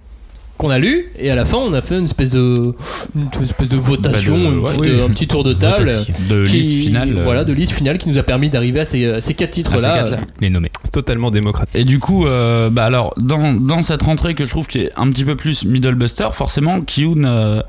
qu'on 0.59 0.71
a 0.71 0.79
lus 0.79 1.07
et 1.19 1.31
à 1.31 1.35
la 1.35 1.45
fin 1.45 1.57
on 1.59 1.73
a 1.73 1.81
fait 1.81 1.97
une 1.99 2.05
espèce 2.05 2.31
de 2.31 2.75
une 3.17 3.29
espèce 3.43 3.69
de 3.69 3.77
votation, 3.77 4.35
Bah, 4.37 4.43
de- 4.43 4.53
une 4.55 4.59
ouais, 4.59 4.67
petite- 4.75 4.81
oui. 4.81 5.03
un 5.07 5.09
petit 5.11 5.27
tour 5.29 5.45
de 5.45 5.53
table. 5.53 5.89
Votation. 5.89 6.15
De 6.29 6.45
qui- 6.45 6.53
liste 6.57 6.73
finale. 6.87 7.17
euh, 7.17 7.25
Voilà, 7.25 7.45
de 7.45 7.53
liste 7.53 7.73
finale 7.73 7.97
qui 7.99 8.09
nous 8.09 8.19
a 8.19 8.23
permis 8.23 8.51
d'arriver 8.51 8.81
à 8.81 8.85
ces, 8.85 9.07
à 9.07 9.21
ces 9.21 9.35
quatre 9.35 9.53
titres 9.53 9.75
à 9.75 9.79
ces 9.79 9.83
là. 9.85 10.19
Les 10.41 10.51
nommer. 10.51 10.71
Totalement 10.93 11.31
démocratique. 11.31 11.77
Et 11.81 11.85
du 11.85 11.99
coup, 12.01 12.27
euh, 12.27 12.71
bah 12.71 12.85
alors, 12.85 13.15
dans, 13.17 13.55
dans 13.55 13.81
cette 13.83 14.03
rentrée 14.03 14.35
que 14.35 14.45
je 14.45 14.49
trouve 14.51 14.67
qui 14.67 14.81
est 14.81 14.93
un 14.97 15.09
petit 15.11 15.25
peu 15.25 15.37
plus 15.37 15.65
middle 15.65 15.95
buster, 15.95 16.29
forcément, 16.33 16.81
Kiyun 16.81 17.25
euh, 17.25 17.63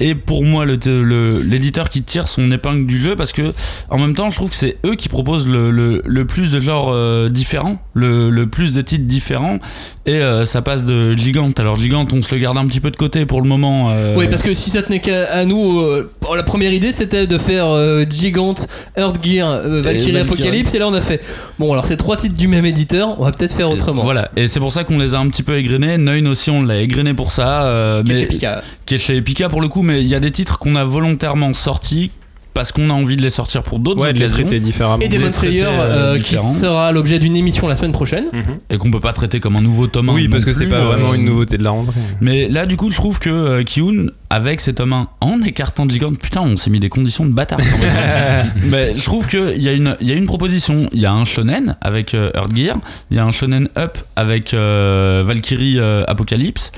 est 0.00 0.14
pour 0.14 0.44
moi 0.44 0.64
le- 0.64 0.78
le- 0.86 1.42
l'éditeur 1.42 1.88
qui 1.90 2.02
tire 2.02 2.28
son 2.28 2.50
épingle 2.52 2.86
du 2.86 3.00
jeu 3.00 3.16
parce 3.16 3.32
que, 3.32 3.52
en 3.90 3.98
même 3.98 4.14
temps, 4.14 4.30
je 4.30 4.36
trouve 4.36 4.50
que 4.50 4.56
c'est 4.56 4.76
eux 4.86 4.94
qui 4.94 5.08
proposent 5.08 5.46
le, 5.46 5.70
le, 5.70 6.02
le 6.04 6.24
plus 6.24 6.52
de 6.52 6.60
genres 6.60 6.90
euh, 6.92 7.28
différents, 7.28 7.78
le, 7.94 8.30
le 8.30 8.46
plus 8.46 8.72
de 8.72 8.80
titres 8.80 9.06
différents, 9.06 9.58
et 10.06 10.12
euh, 10.20 10.44
ça 10.44 10.62
passe 10.62 10.84
de 10.84 11.14
Gigante. 11.14 11.58
Alors, 11.60 11.78
Gigante, 11.80 12.12
on 12.12 12.22
se 12.22 12.34
le 12.34 12.40
garde 12.40 12.58
un 12.58 12.66
petit 12.66 12.80
peu 12.80 12.90
de 12.90 12.96
côté 12.96 13.26
pour 13.26 13.42
le 13.42 13.48
moment. 13.48 13.90
euh, 13.90 14.14
Oui, 14.16 14.26
parce 14.30 14.42
que 14.42 14.54
si 14.54 14.70
ça 14.70 14.82
tenait 14.82 15.00
qu'à 15.00 15.44
nous, 15.44 15.82
la 16.34 16.42
première 16.42 16.72
idée 16.72 16.92
c'était 16.92 17.26
de 17.26 17.38
faire 17.38 17.66
Gigante, 18.08 18.66
Earth 18.96 19.24
Gear, 19.24 19.60
Valkyrie. 19.82 20.18
Apocalypse, 20.18 20.74
et 20.74 20.78
là 20.78 20.88
on 20.88 20.94
a 20.94 21.00
fait 21.00 21.20
bon, 21.58 21.72
alors 21.72 21.86
c'est 21.86 21.96
trois 21.96 22.16
titres 22.16 22.36
du 22.36 22.48
même 22.48 22.64
éditeur, 22.64 23.18
on 23.20 23.24
va 23.24 23.32
peut-être 23.32 23.54
faire 23.56 23.70
autrement. 23.70 24.02
Voilà, 24.02 24.30
et 24.36 24.46
c'est 24.46 24.60
pour 24.60 24.72
ça 24.72 24.84
qu'on 24.84 24.98
les 24.98 25.14
a 25.14 25.18
un 25.18 25.28
petit 25.28 25.42
peu 25.42 25.56
égrenés. 25.56 25.98
Neun 25.98 26.26
aussi, 26.28 26.50
on 26.50 26.62
l'a 26.62 26.80
égrené 26.80 27.14
pour 27.14 27.30
ça. 27.32 28.02
Qui 28.04 28.12
est 28.12 28.14
mais 28.14 28.20
chez 28.20 28.26
Pika. 28.26 28.62
qui 28.86 28.94
est 28.94 28.98
chez 28.98 29.20
Pika 29.22 29.48
pour 29.48 29.60
le 29.60 29.68
coup, 29.68 29.82
mais 29.88 30.00
il 30.02 30.06
y 30.08 30.14
a 30.14 30.20
des 30.20 30.30
titres 30.30 30.58
qu'on 30.58 30.76
a 30.76 30.84
volontairement 30.84 31.52
sortis 31.52 32.10
parce 32.54 32.72
qu'on 32.72 32.90
a 32.90 32.92
envie 32.92 33.16
de 33.16 33.22
les 33.22 33.30
sortir 33.30 33.62
pour 33.62 33.78
d'autres 33.78 34.00
Ouais, 34.00 34.12
de 34.12 34.18
les 34.18 34.24
occasions 34.24 34.46
traiter 34.46 34.58
différemment. 34.58 34.98
Et 35.00 35.08
traiter, 35.08 35.32
Slayer 35.32 35.62
euh, 35.64 36.14
euh, 36.16 36.18
qui 36.18 36.36
sera 36.36 36.90
l'objet 36.90 37.20
d'une 37.20 37.36
émission 37.36 37.68
la 37.68 37.76
semaine 37.76 37.92
prochaine. 37.92 38.24
et 38.68 38.78
qu'on 38.78 38.90
peut 38.90 38.98
pas 38.98 39.12
traiter 39.12 39.38
comme 39.38 39.54
un 39.54 39.60
nouveau 39.60 39.86
tome 39.86 40.08
1 40.08 40.14
Oui, 40.14 40.28
parce 40.28 40.44
que 40.44 40.50
c'est 40.52 40.66
pas 40.66 40.76
euh, 40.76 40.84
vraiment 40.86 41.14
une 41.14 41.24
nouveauté 41.24 41.56
de 41.56 41.62
la 41.62 41.70
rentrée. 41.70 42.00
Mais 42.20 42.48
là, 42.48 42.66
du 42.66 42.76
coup, 42.76 42.90
je 42.90 42.96
trouve 42.96 43.20
que 43.20 43.30
euh, 43.30 43.62
Kiyun, 43.62 44.06
avec 44.28 44.60
ses 44.60 44.74
tome 44.74 44.92
1, 44.92 45.08
en 45.20 45.40
écartant 45.42 45.88
Gigante, 45.88 46.18
putain, 46.18 46.40
on 46.40 46.56
s'est 46.56 46.70
mis 46.70 46.80
des 46.80 46.88
conditions 46.88 47.26
de 47.26 47.32
bâtard. 47.32 47.60
quand 47.60 47.78
même. 47.86 48.52
mais 48.70 48.92
je 48.96 49.04
trouve 49.04 49.28
qu'il 49.28 49.62
y, 49.62 49.68
a 49.68 49.72
une- 49.72 49.96
il 50.00 50.08
y 50.08 50.10
a 50.10 50.16
une 50.16 50.26
proposition. 50.26 50.88
Il 50.92 51.00
y 51.00 51.06
a 51.06 51.12
un 51.12 51.24
shonen 51.26 51.76
avec 51.80 52.12
euh, 52.14 52.32
Earth 52.34 52.56
Gear, 52.56 52.76
il 53.12 53.18
y 53.18 53.20
a 53.20 53.24
un 53.24 53.30
shonen 53.30 53.68
up 53.78 53.98
avec 54.16 54.52
euh, 54.52 55.22
Valkyrie 55.24 55.78
euh, 55.78 56.02
Apocalypse, 56.08 56.72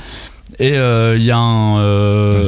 et 0.59 0.77
euh, 0.77 1.17
il 1.17 1.25
y 1.25 1.31
a 1.31 1.37
un. 1.37 1.79
euh. 1.81 2.45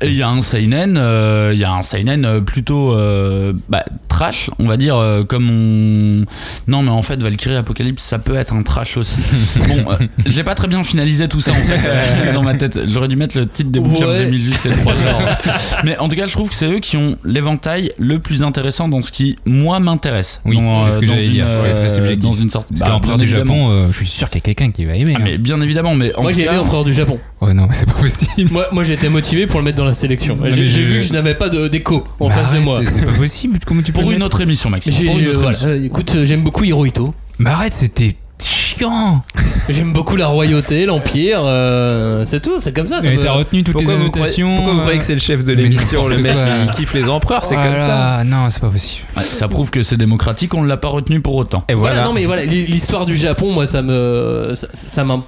Et 0.00 0.08
il 0.08 0.16
y 0.16 0.22
a 0.22 0.28
un 0.28 0.40
seinen, 0.42 0.96
euh, 0.98 1.52
il 1.54 1.60
y 1.60 1.64
a 1.64 1.72
un 1.72 1.82
seinen 1.82 2.24
euh, 2.24 2.40
plutôt 2.40 2.92
euh, 2.94 3.52
bah, 3.68 3.84
trash, 4.08 4.50
on 4.58 4.66
va 4.66 4.76
dire 4.76 4.96
euh, 4.96 5.22
comme 5.24 5.48
on. 5.50 6.24
Non, 6.70 6.82
mais 6.82 6.90
en 6.90 7.02
fait, 7.02 7.20
Valkyrie 7.22 7.56
Apocalypse, 7.56 8.02
ça 8.02 8.18
peut 8.18 8.34
être 8.36 8.52
un 8.54 8.62
trash 8.62 8.96
aussi. 8.96 9.18
bon, 9.68 9.90
euh, 9.92 9.96
j'ai 10.26 10.42
pas 10.42 10.54
très 10.54 10.66
bien 10.68 10.82
finalisé 10.82 11.28
tout 11.28 11.40
ça 11.40 11.52
en 11.52 11.54
fait 11.54 12.32
dans 12.32 12.42
ma 12.42 12.54
tête. 12.54 12.78
J'aurais 12.88 13.08
dû 13.08 13.16
mettre 13.16 13.36
le 13.38 13.46
titre 13.46 13.70
des 13.70 13.80
bouquins 13.80 14.04
Ouais. 14.06 14.18
j'ai 14.24 14.30
mis 14.30 14.44
juste 14.44 14.64
les 14.64 14.72
trois 14.72 14.94
genres. 15.02 15.36
Mais 15.84 15.96
en 15.98 16.08
tout 16.08 16.16
cas, 16.16 16.26
je 16.26 16.32
trouve 16.32 16.48
que 16.48 16.54
c'est 16.54 16.66
eux 16.70 16.80
qui 16.80 16.96
ont 16.96 17.16
l'éventail 17.24 17.90
le 17.98 18.18
plus 18.18 18.42
intéressant 18.42 18.88
dans 18.88 19.00
ce 19.00 19.12
qui, 19.12 19.38
moi, 19.46 19.78
m'intéresse. 19.80 20.40
Oui, 20.44 20.56
Dans, 20.56 20.86
c'est 20.88 20.96
ce 20.96 21.00
que 21.00 21.06
j'allais 21.06 21.28
dire, 21.28 21.46
c'est 21.52 21.74
très 21.74 21.88
subjectif. 21.88 22.24
Dans 22.30 22.36
une 22.36 22.50
sorte. 22.50 22.68
Parce 22.68 22.80
bah, 22.80 22.88
qu'Empereur 22.88 23.16
bien 23.16 23.24
du 23.24 23.30
évidemment. 23.30 23.54
Japon, 23.54 23.70
euh, 23.70 23.86
je 23.92 23.96
suis 23.96 24.06
sûr 24.06 24.28
qu'il 24.28 24.38
y 24.38 24.42
a 24.42 24.52
quelqu'un 24.52 24.70
qui 24.72 24.84
va 24.84 24.94
aimer. 24.96 25.14
Ah, 25.16 25.20
hein. 25.20 25.24
mais 25.24 25.38
bien 25.38 25.60
évidemment, 25.60 25.94
mais 25.94 26.14
en 26.16 26.22
Moi 26.22 26.32
j'ai 26.32 26.42
aimé 26.46 26.56
Empereur 26.58 26.84
du 26.84 26.92
Japon. 26.92 27.18
Oh 27.40 27.52
non, 27.52 27.66
mais 27.68 27.74
c'est 27.74 27.86
pas 27.86 27.92
possible. 28.00 28.50
Moi, 28.52 28.66
moi 28.72 28.84
j'étais 28.84 29.08
motivé 29.08 29.46
pour 29.46 29.60
le 29.60 29.64
mettre 29.64 29.76
dans 29.78 29.83
la 29.84 29.94
sélection. 29.94 30.38
J'ai 30.48 30.66
je- 30.68 30.82
vu 30.82 30.96
que 31.00 31.02
je 31.02 31.12
n'avais 31.12 31.34
pas 31.34 31.48
de- 31.48 31.68
d'écho 31.68 32.04
en 32.20 32.28
face 32.30 32.38
de 32.50 32.56
arrête, 32.56 32.64
moi. 32.64 32.80
c'est- 32.86 33.04
pas 33.04 33.12
possible. 33.12 33.58
Comment 33.66 33.82
tu 33.82 33.92
pour 33.92 34.04
une 34.04 34.10
mettre 34.14 34.26
autre 34.26 34.40
émission, 34.42 34.70
Maxime. 34.70 34.92
Pour 35.06 35.18
une 35.18 35.28
autre 35.28 35.34
voilà, 35.40 35.48
émission. 35.50 35.68
euh, 35.68 35.84
écoute, 35.84 36.12
euh, 36.14 36.26
j'aime 36.26 36.42
beaucoup 36.42 36.64
Hirohito. 36.64 37.14
Mais 37.38 37.50
arrête, 37.50 37.72
c'était 37.72 38.16
chiant. 38.42 39.22
J'aime 39.68 39.92
beaucoup 39.92 40.16
la 40.16 40.26
royauté, 40.26 40.84
l'empire. 40.86 41.40
euh, 41.44 42.24
c'est 42.26 42.40
tout, 42.42 42.58
c'est 42.60 42.72
comme 42.74 42.86
ça. 42.86 43.00
ça 43.00 43.08
Mais 43.08 43.16
peut- 43.16 43.22
t'as 43.24 43.32
retenu 43.32 43.62
toutes 43.64 43.74
Pourquoi 43.74 43.92
les 43.94 43.98
vous, 44.00 44.10
croyez, 44.10 44.24
annotations. 44.26 44.56
pourquoi 44.56 44.72
vous 44.72 44.78
euh, 44.78 44.82
croyez 44.82 44.98
que 44.98 45.04
c'est 45.04 45.14
le 45.14 45.20
chef 45.20 45.44
de 45.44 45.52
l'émission 45.52 46.06
Le 46.08 46.18
mec, 46.18 46.32
quoi. 46.34 46.42
il 46.64 46.70
kiffe 46.70 46.92
les 46.94 47.08
empereurs, 47.08 47.44
c'est 47.44 47.54
comme 47.54 47.76
ça? 47.76 48.22
Non, 48.26 48.48
c'est 48.50 48.60
pas 48.60 48.68
possible. 48.68 49.06
Ouais, 49.16 49.22
ça 49.22 49.48
prouve 49.48 49.70
que 49.70 49.82
c'est 49.82 49.96
démocratique, 49.96 50.52
on 50.54 50.62
ne 50.62 50.68
l'a 50.68 50.76
pas 50.76 50.88
retenu 50.88 51.20
pour 51.20 51.36
autant. 51.36 51.64
Et 51.68 51.74
Voilà, 51.74 51.96
voilà. 51.96 52.08
non 52.08 52.14
mais 52.14 52.26
voilà, 52.26 52.44
l'hi- 52.44 52.66
l'histoire 52.66 53.06
du 53.06 53.16
Japon, 53.16 53.52
moi 53.52 53.66
ça 53.66 53.80
me 53.82 54.52
ça, 54.54 54.66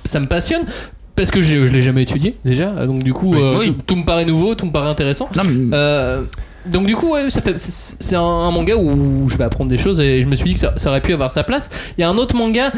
ça 0.05 0.21
me 0.21 0.27
passionne 0.27 0.63
parce 1.17 1.31
que 1.31 1.41
je, 1.41 1.67
je 1.67 1.73
l'ai 1.73 1.83
jamais 1.83 2.03
étudié 2.03 2.37
déjà, 2.45 2.87
donc 2.87 3.03
du 3.03 3.12
coup 3.12 3.35
Oui. 3.35 3.41
euh, 3.43 3.59
Oui. 3.59 3.67
Tout, 3.69 3.83
tout 3.87 3.97
me 3.97 4.05
paraît 4.05 4.25
nouveau, 4.27 4.55
tout 4.55 4.67
me 4.67 4.71
paraît 4.71 4.91
intéressant. 4.91 5.29
Non, 5.37 5.43
mais- 5.45 5.75
Euh, 5.77 6.23
donc 6.67 6.87
du 6.87 6.95
coup 6.97 7.12
ouais, 7.12 7.31
ça 7.31 7.41
fait 7.41 7.55
c'est 7.59 8.17
un, 8.17 8.21
un 8.21 8.51
manga 8.51 8.75
où 8.77 9.29
je 9.31 9.37
vais 9.37 9.45
apprendre 9.45 9.71
des 9.71 9.79
choses 9.79 10.01
et 10.01 10.21
je 10.23 10.27
me 10.27 10.35
suis 10.37 10.47
dit 10.47 10.55
que 10.55 10.61
ça, 10.61 10.75
ça 10.77 10.91
aurait 10.91 11.01
pu 11.01 11.12
avoir 11.12 11.31
sa 11.31 11.43
place. 11.45 11.71
Il 11.97 12.01
y 12.01 12.05
a 12.05 12.09
un 12.11 12.17
autre 12.17 12.35
manga 12.37 12.71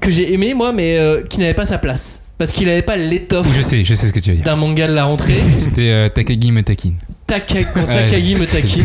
que 0.00 0.10
j'ai 0.10 0.32
aimé 0.32 0.54
moi 0.54 0.72
mais 0.72 0.98
euh, 0.98 1.22
qui 1.22 1.38
n'avait 1.40 1.54
pas 1.54 1.66
sa 1.66 1.78
place 1.78 2.22
parce 2.38 2.52
qu'il 2.52 2.66
n'avait 2.66 2.82
pas 2.82 2.96
l'étoffe 2.96 3.46
Je 3.56 3.62
sais, 3.62 3.84
je 3.84 3.94
sais 3.94 4.06
ce 4.06 4.12
que 4.12 4.18
tu 4.20 4.30
veux 4.30 4.36
dire. 4.36 4.44
d'un 4.44 4.56
manga 4.56 4.86
de 4.88 4.92
la 4.94 5.04
rentrée. 5.04 5.34
C'était 5.50 6.08
Takagi 6.10 6.50
Metakin. 6.52 6.92
Taka- 7.30 7.64
quand 7.72 7.86
Ouais, 7.86 7.94
Takagi 7.94 8.34
me 8.34 8.46
taquine, 8.46 8.84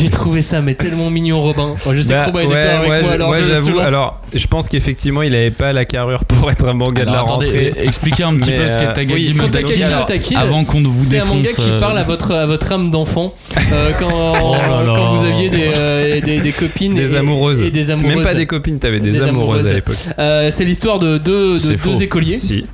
j'ai 0.00 0.08
trouvé 0.08 0.40
ça 0.42 0.60
mais 0.62 0.74
tellement 0.74 1.10
mignon 1.10 1.40
Robin. 1.40 1.74
Moi, 1.84 1.94
je 1.94 2.00
sais 2.02 2.14
Bah, 2.14 2.20
que 2.24 2.30
Robin 2.30 2.40
est 2.42 2.46
ouais, 2.46 2.54
d'accord 2.64 2.78
avec 2.78 2.88
moi, 2.88 3.02
je- 3.02 3.08
alors 3.14 3.28
moi, 3.28 3.42
j'avoue, 3.42 3.78
alors 3.80 4.20
je 4.34 4.46
pense 4.46 4.68
qu'effectivement 4.68 5.22
il 5.22 5.34
avait 5.34 5.50
pas 5.50 5.72
la 5.72 5.84
carrure 5.84 6.24
pour 6.24 6.50
être 6.50 6.66
un 6.68 6.72
manga 6.72 7.02
de 7.02 7.06
la 7.06 7.12
Alors, 7.12 7.26
attendez, 7.26 7.46
rentrée. 7.46 7.74
expliquez 7.84 8.22
un 8.22 8.34
petit 8.36 8.50
Mais, 8.50 8.56
peu 8.58 8.68
ce 8.68 8.78
qu'est 8.78 8.84
euh, 8.86 8.92
Takagi 8.94 9.12
oui, 9.12 9.34
me 9.34 9.46
Takagi 9.48 9.80
taquine, 9.80 9.96
me 9.98 10.06
taquine, 10.06 10.36
avant 10.38 10.64
qu'on 10.64 10.80
ne 10.80 10.86
vous 10.86 11.04
c'est 11.04 11.18
un 11.18 11.24
manga 11.26 11.42
défonce. 11.42 11.64
qui 11.66 11.70
euh, 11.70 11.80
parle 11.80 11.98
à 11.98 12.02
votre, 12.04 12.32
à 12.32 12.46
votre 12.46 12.72
âme 12.72 12.90
d'enfant 12.90 13.34
euh, 13.56 13.90
quand, 13.98 14.08
Oh 14.42 14.54
là 14.54 14.82
là. 14.84 14.92
quand 14.96 15.14
vous 15.14 15.24
aviez 15.26 15.50
des, 15.50 15.70
euh, 15.74 16.20
des, 16.20 16.40
des 16.40 16.52
copines 16.52 16.94
Des 16.94 17.14
et, 17.14 17.18
amoureuses. 17.18 17.60
et 17.62 17.70
des 17.70 17.90
amoureuses. 17.90 18.14
Même 18.16 18.24
pas 18.24 18.34
des 18.34 18.46
copines, 18.46 18.78
t'avais 18.78 19.00
des, 19.00 19.10
Des 19.10 19.20
amoureuses, 19.22 19.66
à 19.66 19.74
l'époque. 19.74 19.96
Euh, 20.18 20.50
c'est 20.50 20.64
l'histoire 20.64 20.98
de 20.98 21.18
deux, 21.18 21.58
de 21.58 21.74
deux 21.76 22.02
écoliers. 22.02 22.36
Si. 22.38 22.64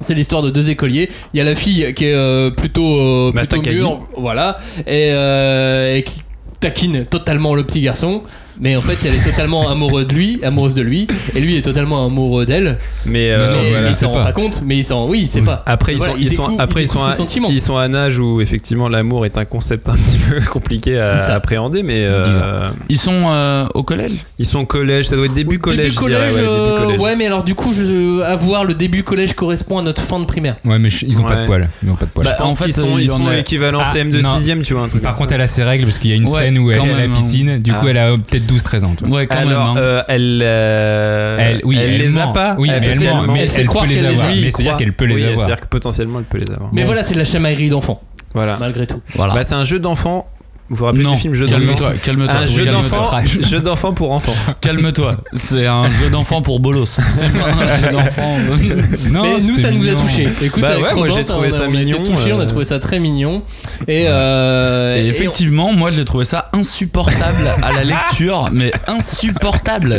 C'est 0.00 0.14
l'histoire 0.14 0.42
de 0.42 0.50
deux 0.50 0.70
écoliers. 0.70 1.10
Il 1.32 1.38
y 1.38 1.40
a 1.40 1.44
la 1.44 1.54
fille 1.54 1.92
qui 1.94 2.06
est 2.06 2.14
euh, 2.14 2.50
plutôt, 2.50 3.00
euh, 3.00 3.32
plutôt 3.32 3.62
mûre, 3.62 4.06
voilà, 4.16 4.58
et, 4.86 5.10
euh, 5.12 5.96
et 5.96 6.02
qui 6.02 6.22
taquine 6.60 7.04
totalement 7.06 7.54
le 7.54 7.64
petit 7.64 7.80
garçon. 7.80 8.22
Mais 8.60 8.76
en 8.76 8.80
fait, 8.80 8.96
elle 9.04 9.14
est 9.14 9.24
totalement 9.30 9.68
amoureuse 9.68 10.06
de 10.06 10.14
lui, 10.14 10.38
amoureuse 10.42 10.74
de 10.74 10.82
lui, 10.82 11.06
et 11.34 11.40
lui 11.40 11.56
est 11.56 11.62
totalement 11.62 12.06
amoureux 12.06 12.46
d'elle. 12.46 12.78
Mais, 13.04 13.30
euh, 13.30 13.38
Mais 13.38 13.56
non, 13.56 13.62
Et 13.66 13.70
voilà. 13.70 13.88
il 13.88 13.94
s'en 13.94 14.12
rend 14.12 14.22
pas. 14.24 14.32
compte, 14.32 14.62
mais 14.64 14.78
il 14.78 14.84
s'en, 14.84 15.06
oui, 15.08 15.20
il 15.22 15.28
sait 15.28 15.40
Oui. 15.40 15.46
pas. 15.46 15.62
Après 15.66 15.92
ils 15.92 15.98
Voilà, 15.98 16.12
sont, 16.14 16.18
il 16.18 16.24
ils 16.26 16.32
sont, 16.32 16.58
après 16.58 16.80
il 16.80 16.84
ils 16.84 16.88
sont, 16.88 17.00
à, 17.02 17.14
ils 17.50 17.60
sont 17.60 17.76
à 17.76 17.82
un 17.82 17.94
âge 17.94 18.18
où 18.18 18.40
effectivement 18.40 18.88
l'amour 18.88 19.26
est 19.26 19.36
un 19.38 19.44
concept 19.44 19.88
un 19.88 19.94
petit 19.94 20.18
peu 20.30 20.40
compliqué 20.50 20.98
à 20.98 21.34
appréhender, 21.34 21.82
mais 21.82 22.00
euh, 22.04 22.64
Ils 22.88 22.98
sont 22.98 23.24
euh, 23.28 23.66
au 23.74 23.82
collège? 23.82 24.12
Ils 24.38 24.46
sont 24.46 24.60
au 24.60 24.66
collège, 24.66 25.06
ça 25.08 25.16
doit 25.16 25.26
être 25.26 25.34
début 25.34 25.58
collège. 25.58 25.94
Début 25.94 26.06
dirais, 26.08 26.28
collège, 26.30 26.34
ouais, 26.34 26.40
début 26.40 26.48
euh, 26.52 26.78
collège. 26.84 27.00
ouais, 27.00 27.16
mais 27.16 27.26
alors 27.26 27.44
du 27.44 27.54
coup, 27.54 27.72
je, 27.74 28.22
à 28.22 28.36
voir, 28.36 28.64
le 28.64 28.74
début 28.74 29.02
collège 29.02 29.34
correspond 29.34 29.78
à 29.78 29.82
notre 29.82 30.02
fin 30.02 30.18
de 30.18 30.24
primaire. 30.24 30.56
Ouais, 30.64 30.78
mais 30.78 30.90
je- 30.90 31.04
ils 31.06 31.20
ont 31.20 31.24
pas 31.24 31.36
de 31.36 31.46
poils. 31.46 31.68
Ils 31.82 31.90
ont 31.90 31.94
pas 31.96 32.06
de 32.06 32.10
poils. 32.10 32.26
Je 32.26 32.30
Bah, 32.30 32.36
pense 32.38 32.52
en 32.52 32.56
fait, 32.56 32.64
qu'ils 32.64 32.72
sont, 32.74 32.96
il 32.98 33.02
ils 33.04 33.08
sont 33.08 33.26
a- 33.26 33.36
équivalents 33.38 33.84
CM 33.84 34.10
de 34.10 34.20
non. 34.20 34.34
6ème, 34.36 34.62
tu 34.62 34.74
vois, 34.74 34.88
Par 35.02 35.14
contre, 35.14 35.32
elle 35.32 35.40
a 35.40 35.46
ses 35.46 35.62
règles 35.64 35.84
parce 35.84 35.98
qu'il 35.98 36.10
y 36.10 36.12
a 36.12 36.16
une 36.16 36.26
scène 36.26 36.58
où 36.58 36.70
elle 36.70 36.78
est 36.78 36.90
à 36.92 36.96
la 36.98 37.04
hein. 37.04 37.12
piscine. 37.14 37.58
Du 37.58 37.72
coup, 37.72 37.84
Ah. 37.86 37.90
elle 37.90 37.98
a 37.98 38.10
peut-être 38.16 38.45
12-13 38.46 38.84
ans. 38.84 38.94
tu 38.96 39.04
vois. 39.06 39.18
Ouais, 39.18 39.26
quand 39.26 39.36
Alors, 39.36 39.74
même. 39.74 39.82
hein. 39.82 39.86
euh, 39.86 40.02
elle, 40.08 40.40
euh, 40.44 41.36
Elle, 41.38 41.60
oui, 41.64 41.78
elle, 41.80 41.96
les 41.98 42.18
a 42.18 42.26
ment. 42.26 42.32
pas. 42.32 42.56
Oui, 42.58 42.70
Elle- 42.72 42.80
mais 42.80 42.86
elle 42.88 43.00
ment, 43.00 43.22
mais 43.32 43.40
Elle 43.46 43.50
elle 43.56 43.66
peut 43.66 43.72
les 43.72 43.80
qu'elle 43.80 43.88
les 43.88 44.06
avoir. 44.06 44.26
a. 44.26 44.30
Oui, 44.30 44.40
Mais 44.42 44.50
c'est-à-dire 44.50 44.76
qu'elle 44.76 44.92
peut 44.92 45.04
les 45.04 45.14
Oui, 45.14 45.24
avoir. 45.24 45.38
C'est-à-dire 45.46 45.60
que 45.60 45.66
potentiellement 45.68 46.18
elle 46.20 46.24
peut 46.24 46.38
les 46.38 46.50
avoir. 46.50 46.70
Mais 46.72 46.80
Bon, 46.82 46.86
voilà, 46.86 47.02
c'est 47.02 47.14
de 47.14 47.18
la 47.18 47.24
chamaillerie 47.24 47.68
d'enfant, 47.70 48.00
voilà. 48.34 48.56
malgré 48.58 48.86
tout. 48.86 49.00
Voilà. 49.14 49.34
Bah, 49.34 49.42
c'est 49.44 49.54
un 49.54 49.64
jeu 49.64 49.78
d'enfant. 49.78 50.28
Vous 50.68 50.76
vous 50.76 50.84
rappelez 50.86 51.04
non, 51.04 51.14
du 51.14 51.20
film 51.20 51.34
Jeu 51.34 51.46
d'enfant 51.46 51.60
calme-toi, 51.64 51.92
calme-toi. 52.02 52.34
Un 52.34 52.46
jeu 52.46 52.64
calme-toi. 52.64 52.98
d'enfant, 52.98 53.22
jeu 53.48 53.60
d'enfant 53.60 53.92
pour 53.92 54.10
enfants. 54.12 54.34
Calme-toi. 54.60 55.16
C'est 55.32 55.66
un 55.66 55.88
jeu 55.88 56.10
d'enfant 56.10 56.42
pour 56.42 56.58
bolos. 56.58 56.86
C'est 57.10 57.32
pas 57.32 57.46
un 57.50 57.76
jeu 57.78 57.90
d'enfant. 57.92 58.36
Non, 59.12 59.22
mais 59.22 59.38
nous, 59.38 59.56
ça 59.58 59.70
nous 59.70 59.82
a 59.86 59.90
mignon. 59.92 59.94
touché. 60.02 60.28
Écoute, 60.42 60.62
Bah 60.62 60.76
ouais, 60.80 60.94
moi, 60.94 61.08
j'ai 61.08 61.22
trouvé 61.24 61.48
on 61.50 61.54
a- 61.54 61.56
ça 61.56 61.64
on 61.68 61.70
mignon, 61.70 61.98
touchés, 62.02 62.32
on 62.32 62.40
a 62.40 62.42
euh. 62.42 62.46
trouvé 62.46 62.64
ça 62.64 62.78
très 62.80 62.98
mignon. 62.98 63.42
Et, 63.86 64.06
euh, 64.08 64.96
Et 64.96 65.04
et- 65.04 65.08
effectivement, 65.08 65.72
moi 65.72 65.90
j'ai 65.92 66.04
trouvé 66.04 66.24
ça 66.24 66.50
insupportable 66.52 67.48
à 67.62 67.72
la 67.72 67.84
lecture, 67.84 68.48
mais 68.52 68.72
insupportable. 68.88 69.96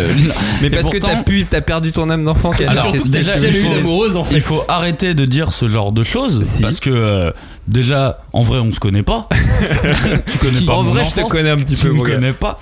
Mais 0.61 0.67
Et 0.67 0.69
parce 0.69 0.89
que 0.89 0.97
pourtant- 0.97 1.15
t'as 1.15 1.23
pu, 1.23 1.45
t'as 1.49 1.61
perdu 1.61 1.91
ton 1.91 2.09
âme 2.09 2.25
d'enfant. 2.25 2.51
Alors, 2.51 2.91
que- 2.91 2.97
surtout, 2.97 3.11
qu'est-ce 3.11 3.11
t'as 3.11 3.19
que 3.19 3.39
jamais 3.41 3.49
tu 3.51 3.57
eu 3.57 3.61
fais 3.69 3.75
d'amoureuse 3.75 4.15
en 4.17 4.23
fait. 4.23 4.35
Il 4.35 4.41
faut 4.41 4.63
arrêter 4.67 5.13
de 5.13 5.25
dire 5.25 5.53
ce 5.53 5.69
genre 5.69 5.91
de 5.91 6.03
choses 6.03 6.43
Si. 6.43 6.61
parce 6.61 6.79
que 6.79 6.89
euh, 6.89 7.31
déjà, 7.67 8.19
en 8.37 8.41
vrai, 8.43 8.59
on 8.59 8.71
se 8.71 8.79
connaît 8.79 9.01
pas. 9.01 9.27
tu 10.31 10.37
connais 10.37 10.61
pas 10.61 10.73
En 10.73 10.83
mon 10.83 10.91
vrai, 10.91 11.03
je 11.05 11.11
te 11.19 11.27
connais 11.27 11.49
un 11.49 11.57
petit 11.57 11.75
tu 11.75 11.87
peu, 11.87 11.93
gars. 11.95 12.15
connais 12.15 12.33
pas. 12.33 12.59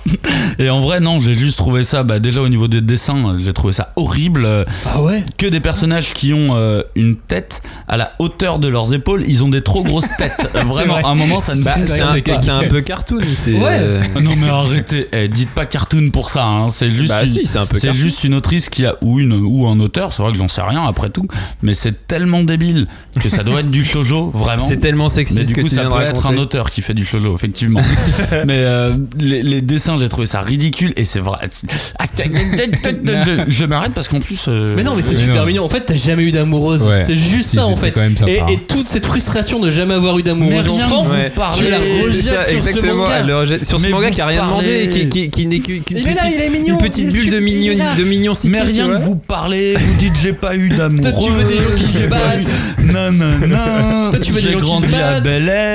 Et 0.58 0.70
en 0.70 0.80
vrai, 0.80 1.00
non, 1.00 1.20
j'ai 1.20 1.34
juste 1.34 1.58
trouvé 1.58 1.84
ça, 1.84 2.02
bah, 2.02 2.18
déjà 2.18 2.40
au 2.40 2.48
niveau 2.48 2.66
des 2.66 2.80
dessins, 2.80 3.36
j'ai 3.44 3.52
trouvé 3.52 3.74
ça 3.74 3.92
horrible. 3.96 4.48
Ah 4.86 5.02
ouais? 5.02 5.22
Que 5.36 5.46
des 5.46 5.60
personnages 5.60 6.14
qui 6.14 6.32
ont 6.32 6.56
euh, 6.56 6.80
une 6.94 7.16
tête 7.16 7.60
à 7.88 7.98
la 7.98 8.12
hauteur 8.20 8.58
de 8.58 8.68
leurs 8.68 8.94
épaules, 8.94 9.22
ils 9.28 9.44
ont 9.44 9.48
des 9.48 9.60
trop 9.60 9.82
grosses 9.84 10.08
têtes. 10.18 10.48
Vraiment, 10.54 10.94
vrai. 10.94 11.02
à 11.04 11.08
un 11.08 11.14
moment, 11.14 11.40
ça 11.40 11.54
ne 11.54 11.62
Bah, 11.62 11.74
c'est 11.78 12.00
un, 12.50 12.62
peu 12.64 12.80
cartoon. 12.80 13.18
Ouais. 13.18 13.22
euh, 13.62 14.02
Non 14.22 14.34
mais 14.36 14.48
arrêtez, 14.48 15.08
Eh, 15.12 15.28
dites 15.28 15.50
pas 15.50 15.66
cartoon 15.66 16.08
pour 16.10 16.30
ça, 16.30 16.44
hein. 16.46 16.68
c'est 16.70 16.88
juste, 16.90 17.08
Bah 17.10 17.22
une, 17.22 17.28
si, 17.30 17.44
c'est 17.44 17.58
un 17.58 17.66
peu 17.66 17.78
c'est 17.78 17.88
cartoon. 17.88 18.02
juste 18.02 18.24
une 18.24 18.34
autrice 18.34 18.70
qui 18.70 18.86
a 18.86 18.94
ou 19.02 19.20
une 19.20 19.34
ou 19.34 19.66
un 19.66 19.78
auteur, 19.80 20.14
c'est 20.14 20.22
vrai 20.22 20.32
que 20.32 20.38
j'en 20.38 20.48
sais 20.48 20.62
rien 20.62 20.86
après 20.86 21.10
tout, 21.10 21.26
mais 21.62 21.74
c'est 21.74 22.06
tellement 22.06 22.42
débile 22.44 22.86
que 23.20 23.28
ça 23.28 23.42
doit 23.42 23.60
être 23.60 23.70
du 23.70 23.84
shoujo 23.84 24.30
vraiment. 24.30 24.64
C'est 24.66 24.78
tellement 24.78 25.08
sexiste 25.08 25.40
Mais 25.40 25.46
du 25.46 25.54
que 25.54 25.65
coup, 25.68 25.74
ça 25.74 25.82
peut 25.84 25.96
de 25.98 26.02
être 26.04 26.16
raconter. 26.22 26.38
un 26.38 26.42
auteur 26.42 26.70
qui 26.70 26.80
fait 26.82 26.94
du 26.94 27.04
shoujo, 27.04 27.34
effectivement. 27.34 27.80
mais 28.46 28.58
euh, 28.58 28.96
les, 29.18 29.42
les 29.42 29.60
dessins, 29.60 29.98
j'ai 29.98 30.08
trouvé 30.08 30.26
ça 30.26 30.40
ridicule 30.40 30.92
et 30.96 31.04
c'est 31.04 31.20
vrai. 31.20 31.38
Je 33.48 33.64
m'arrête 33.64 33.92
parce 33.92 34.08
qu'en 34.08 34.20
plus. 34.20 34.46
euh, 34.48 34.74
Mais 34.76 34.82
non, 34.82 34.94
mais 34.96 35.02
c'est 35.02 35.14
Mais 35.14 35.20
super 35.20 35.34
non. 35.36 35.46
mignon. 35.46 35.64
En 35.64 35.68
fait, 35.68 35.82
t'as 35.86 35.94
jamais 35.94 36.24
eu 36.24 36.32
d'amoureuse. 36.32 36.82
Ouais. 36.82 37.04
C'est 37.06 37.16
juste 37.16 37.50
Si, 37.50 37.56
ça 37.56 37.66
en 37.66 37.76
fait. 37.76 37.92
quand 37.92 38.00
même 38.00 38.16
sympa. 38.16 38.30
Et, 38.30 38.54
et 38.54 38.58
toute 38.58 38.88
cette 38.88 39.06
frustration 39.06 39.58
de 39.60 39.70
jamais 39.70 39.94
avoir 39.94 40.14
eu 40.14 40.18
Mais 40.18 40.22
d'amoureuse 40.24 40.68
rien 40.68 40.86
enfant. 40.86 41.02
vous 41.04 41.12
Ouais. 41.12 41.30
parlez. 41.34 41.70
La 41.70 41.78
ça, 41.78 42.44
sur 42.44 42.60
ce 42.60 42.68
exactement. 42.68 43.04
manga. 43.04 43.22
le 43.22 43.36
rejette 43.36 43.64
sur 43.64 43.80
ce 43.80 43.88
manga 43.88 44.10
qui 44.10 44.20
a 44.20 44.26
rien 44.26 44.42
demandé, 44.44 44.90
qui, 44.92 45.08
qui, 45.08 45.30
qui 45.30 45.46
n'est 45.46 45.58
qu'une 45.60 45.82
qu'une 45.82 45.98
Il 45.98 46.08
est 46.08 46.14
là, 46.14 46.22
petite, 46.22 46.34
il 46.36 46.42
est 46.42 46.50
mignon, 46.50 46.78
une 46.78 46.82
petite 46.88 47.04
il 47.04 47.08
est 47.08 47.12
bulle 47.22 47.30
de 47.30 47.40
mignon. 48.04 48.32
Mais 48.46 48.62
rien 48.62 48.88
que 48.88 48.96
vous 48.96 49.16
parlez, 49.16 49.74
vous 49.76 49.98
dites 49.98 50.12
j'ai 50.22 50.32
pas 50.32 50.56
eu 50.56 50.68
d'amour. 50.70 51.02
Toi, 51.02 51.12
tu 51.12 51.30
veux 51.30 51.44
des 51.44 51.56
gens 51.56 51.76
qui 51.76 51.92
se 51.92 52.04
battent. 52.08 52.46
Non, 52.84 53.12
non, 53.12 53.46
non. 53.46 54.10
Toi, 54.10 54.18
tu 54.20 54.32
veux 54.32 54.40
des 54.42 54.52
gens 54.52 54.58
qui 54.58 54.64
se 54.64 54.66
grandi 54.66 54.94
à 54.94 55.12
battent. 55.14 55.22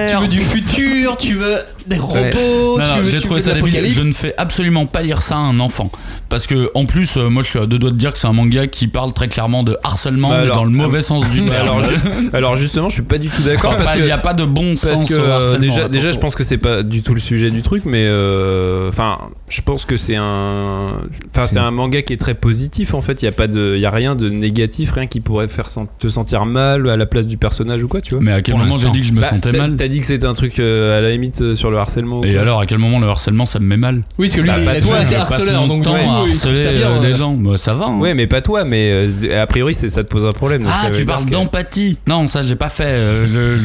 Tu 0.09 0.15
veux 0.17 0.27
du 0.27 0.39
futur, 0.39 1.17
tu 1.17 1.33
veux 1.35 1.57
des 1.87 1.97
robots, 1.97 2.15
Ouais. 2.15 2.31
Non, 2.33 2.75
tu 2.85 2.89
non, 2.91 2.97
veux, 3.01 3.09
j'ai 3.11 3.17
tu 3.17 3.23
trouvé 3.25 3.39
veux 3.41 3.45
ça 3.49 3.53
de 3.55 3.61
débile. 3.61 3.93
Je 3.95 4.01
ne 4.01 4.13
fais 4.13 4.33
absolument 4.37 4.85
pas 4.85 5.01
lire 5.01 5.21
ça 5.21 5.35
à 5.35 5.39
un 5.39 5.59
enfant. 5.59 5.91
Parce 6.29 6.47
que, 6.47 6.69
en 6.75 6.85
plus, 6.85 7.17
euh, 7.17 7.27
moi 7.29 7.43
je 7.43 7.49
suis 7.49 7.59
à 7.59 7.65
deux 7.65 7.77
doigts 7.77 7.91
de 7.91 7.97
dire 7.97 8.13
que 8.13 8.19
c'est 8.19 8.27
un 8.27 8.31
manga 8.33 8.65
qui 8.67 8.87
parle 8.87 9.11
très 9.11 9.27
clairement 9.27 9.63
de 9.63 9.75
harcèlement, 9.83 10.29
Bah 10.29 10.41
mais 10.43 10.47
dans 10.47 10.63
le 10.63 10.69
mauvais 10.69 11.01
sens 11.01 11.27
du 11.29 11.41
Bah 11.41 11.49
terme. 11.49 11.61
alors, 11.67 11.81
je- 11.81 11.95
alors 12.33 12.55
justement, 12.55 12.87
je 12.87 12.93
suis 12.93 13.01
pas 13.03 13.17
du 13.17 13.27
tout 13.27 13.41
d'accord 13.41 13.71
Enfin, 13.71 13.77
parce 13.77 13.89
pas- 13.91 13.95
que 13.97 14.01
il 14.01 14.05
n'y 14.05 14.11
a 14.11 14.17
pas 14.17 14.33
de 14.33 14.45
bon 14.45 14.75
parce 14.75 14.93
sens 14.93 15.05
que 15.09 15.13
au 15.15 15.19
euh, 15.19 15.35
harcèlement, 15.35 15.59
déjà, 15.59 15.89
déjà, 15.89 16.11
je 16.13 16.19
pense 16.19 16.35
que 16.35 16.43
c'est 16.45 16.57
pas 16.57 16.83
du 16.83 17.01
tout 17.03 17.13
le 17.13 17.19
sujet 17.19 17.51
du 17.51 17.61
truc, 17.61 17.83
mais 17.85 18.05
euh, 18.05 18.87
enfin, 18.89 19.17
je 19.51 19.61
pense 19.61 19.85
que 19.85 19.97
c'est 19.97 20.15
un, 20.15 20.93
enfin, 21.29 21.45
c'est 21.45 21.59
un 21.59 21.71
manga 21.71 22.01
qui 22.01 22.13
est 22.13 22.17
très 22.17 22.33
positif 22.33 22.93
en 22.93 23.01
fait. 23.01 23.21
Il 23.21 23.25
y 23.25 23.27
a 23.27 23.31
pas 23.31 23.47
de, 23.47 23.73
il 23.75 23.81
y 23.81 23.85
a 23.85 23.91
rien 23.91 24.15
de 24.15 24.29
négatif, 24.29 24.91
rien 24.93 25.07
qui 25.07 25.19
pourrait 25.19 25.47
faire 25.49 25.69
sen- 25.69 25.87
te 25.99 26.07
sentir 26.07 26.45
mal 26.45 26.89
à 26.89 26.95
la 26.97 27.05
place 27.05 27.27
du 27.27 27.37
personnage 27.37 27.83
ou 27.83 27.87
quoi, 27.87 28.01
tu 28.01 28.15
vois. 28.15 28.23
Mais 28.23 28.31
à 28.31 28.41
quel 28.41 28.55
Pour 28.55 28.63
moment 28.63 28.79
j'ai 28.81 28.89
dit 28.91 29.01
que 29.01 29.07
je 29.07 29.11
me 29.11 29.21
Bah, 29.21 29.27
sentais 29.29 29.51
mal 29.57 29.75
T'as 29.75 29.87
dit 29.87 29.99
que 29.99 30.05
c'était 30.05 30.25
un 30.25 30.33
truc 30.33 30.59
euh, 30.59 30.97
à 30.97 31.01
la 31.01 31.11
limite 31.11 31.41
euh, 31.41 31.55
sur 31.55 31.69
le 31.69 31.77
harcèlement. 31.77 32.23
Et 32.23 32.37
alors, 32.37 32.61
à 32.61 32.65
quel 32.65 32.77
moment 32.77 32.99
le 32.99 33.07
harcèlement 33.07 33.45
ça 33.45 33.59
me 33.59 33.65
met 33.65 33.77
mal 33.77 34.01
Oui, 34.17 34.27
parce 34.27 34.35
que 34.37 34.41
lui, 34.41 34.47
Bah, 34.49 34.55
il 34.59 34.65
pas 34.65 34.71
a 34.71 34.79
toi, 34.79 34.97
passe 35.03 35.31
harceleur, 35.33 35.67
donc 35.67 35.83
temps 35.83 35.91
coup, 35.91 35.97
à 35.97 36.17
harceler 36.21 36.33
ça 36.35 36.47
euh, 36.69 36.97
euh, 36.97 36.99
des 36.99 37.15
gens. 37.17 37.33
Bah, 37.33 37.57
ça 37.57 37.73
va. 37.73 37.85
hein. 37.87 37.99
Ouais, 37.99 38.13
mais 38.13 38.27
pas 38.27 38.41
toi, 38.41 38.63
mais 38.63 38.89
euh, 38.91 39.41
a 39.41 39.47
priori, 39.47 39.73
c'est- 39.73 39.89
ça 39.89 40.03
te 40.03 40.09
pose 40.09 40.25
un 40.25 40.31
problème. 40.33 40.63
donc 40.63 40.71
Ah, 40.73 40.89
tu 40.91 41.05
parles 41.05 41.25
d'empathie. 41.25 41.97
Non, 42.07 42.27
ça 42.27 42.43
j'ai 42.45 42.55
pas 42.55 42.69
fait. 42.69 42.97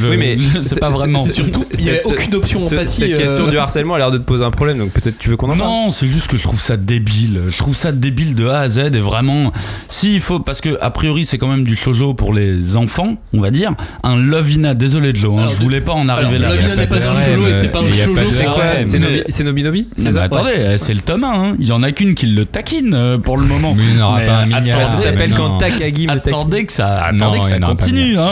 Oui, 0.09 0.17
mais 0.19 0.37
c'est 0.61 0.81
pas 0.81 0.91
vraiment. 0.91 1.23
Surtout, 1.25 1.65
il 1.75 1.85
y 1.85 1.89
avait 1.91 2.03
aucune 2.07 2.35
option 2.35 2.59
empathie. 2.67 3.01
Cette 3.11 3.19
question 3.19 3.47
du 3.47 3.59
harcèlement 3.59 3.95
a 3.95 3.99
l'air 3.99 4.11
de 4.11 4.19
te 4.19 4.25
poser 4.25 4.45
un 4.45 4.51
problème, 4.51 4.79
donc 4.79 4.91
peut-être 4.91 5.19
tu 5.19 5.29
veux 5.29 5.37
qu'on 5.37 5.47
en 5.51 5.57
parle. 5.57 5.61
Non, 5.77 5.91
c'est 5.91 6.07
juste 6.07 6.29
que 6.29 6.39
je 6.39 6.43
trouve 6.43 6.61
ça 6.61 6.79
débile. 6.79 7.39
Je 7.51 7.59
trouve 7.59 7.77
ça 7.77 7.93
débile 7.93 8.35
de 8.35 8.47
A 8.49 8.61
à 8.61 8.69
Z 8.69 8.79
et 8.95 8.99
vraiment, 8.99 9.53
s'il 9.91 10.21
faut, 10.21 10.41
parce 10.41 10.63
que 10.63 10.79
a 10.81 10.91
priori 10.91 11.27
c'est 11.27 11.37
quand 11.37 11.49
même 11.49 11.65
du 11.65 11.77
shoujo 11.77 12.15
pour 12.15 12.33
les 12.33 12.77
enfants, 12.79 13.17
on 13.35 13.41
va 13.43 13.51
dire. 13.51 13.75
Un 14.03 14.17
Lovina, 14.17 14.73
désolé 14.73 15.13
Joe, 15.15 15.35
hein, 15.39 15.43
Alors, 15.43 15.55
je 15.55 15.63
voulais 15.63 15.83
pas 15.83 15.93
en 15.93 16.09
arriver 16.09 16.39
là. 16.39 16.49
Alors, 16.49 16.61
Lovina 16.63 16.77
n'est 16.77 16.87
pas 16.87 16.97
un 16.97 17.15
shoujo 17.15 17.47
et 17.47 17.53
c'est 17.61 17.69
pas 17.69 17.81
un 17.81 17.93
shoujo, 17.93 18.15
de- 18.15 18.25
c'est 18.25 18.45
quoi. 18.45 18.65
C'est 18.83 18.99
Mais- 18.99 19.07
Nobi- 19.07 19.23
c'est 19.29 19.45
Nobinobi 19.45 19.89
C'est 19.99 20.17
attendez, 20.17 20.51
euh, 20.57 20.77
c'est 20.79 20.95
le 20.95 21.01
tome 21.01 21.25
1, 21.25 21.29
hein. 21.29 21.57
il 21.61 21.67
y 21.67 21.73
en 21.73 21.83
a 21.83 21.93
qu'une 21.93 22.15
qui 22.15 22.27
le 22.27 22.47
taquine 22.47 22.95
euh, 22.95 23.19
pour 23.19 23.37
le 23.37 23.45
moment. 23.47 23.75
Mais 23.77 23.85
il 23.87 23.97
n'y 23.97 24.03
en 24.03 24.07
aura 24.09 24.19
Mais 24.21 24.27
pas 24.27 24.37
un 24.39 24.47
milliard. 24.47 24.91
Ça 24.91 25.03
s'appelle 25.05 25.33
quand 25.37 25.59
Takagi 25.59 26.07
me 26.07 26.15
taquine. 26.15 26.33
Attendez 26.33 26.65
que 26.65 26.73
ça, 26.73 27.11
Non, 27.13 27.27
attendez 27.27 27.41
que 27.41 27.47
ça 27.49 27.59
continue. 27.61 28.17
Hein. 28.19 28.29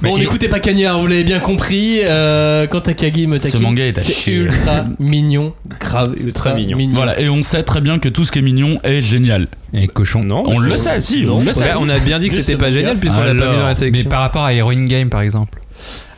Bon, 0.00 0.16
n'écoutez 0.16 0.48
pas 0.48 0.60
Cagnard, 0.60 0.98
vous 0.98 1.06
l'avez 1.08 1.24
bien 1.24 1.40
compris. 1.40 1.98
euh, 2.04 2.66
quand 2.68 2.80
Takagi 2.80 3.26
me 3.26 3.38
Ce 3.38 3.44
taquine, 3.44 3.62
manga 3.62 3.84
est 3.84 3.98
à 3.98 4.00
c'est 4.00 4.30
ultra 4.32 4.86
mignon, 4.98 5.52
grave, 5.78 6.14
ultra 6.24 6.50
très 6.52 6.54
mignon. 6.76 6.94
Voilà, 6.94 7.18
et 7.20 7.28
on 7.28 7.42
sait 7.42 7.62
très 7.62 7.80
bien 7.80 7.98
que 7.98 8.08
tout 8.08 8.24
ce 8.24 8.32
qui 8.32 8.38
est 8.40 8.42
mignon 8.42 8.78
est 8.84 9.00
génial. 9.02 9.46
Et 9.72 9.86
cochon. 9.86 10.22
Non, 10.24 10.42
On 10.46 10.58
le 10.58 10.76
sait, 10.76 11.00
si, 11.00 11.26
on 11.30 11.42
le 11.42 11.52
sait. 11.52 11.72
On 11.78 11.88
a 11.88 11.98
bien 11.98 12.18
dit 12.18 12.28
que 12.28 12.34
c'était 12.34 12.56
pas 12.56 12.70
génial 12.70 12.96
puisqu'on 12.98 13.20
l'a 13.20 13.26
pas 13.28 13.32
mis 13.34 13.40
dans 13.40 13.46
la 13.46 13.52
Alors, 13.56 13.68
Mais 13.68 13.74
sélection. 13.74 14.10
par 14.10 14.20
rapport 14.20 14.44
à 14.44 14.52
Heroine 14.54 14.86
Game 14.86 15.08
par 15.10 15.20
exemple. 15.20 15.60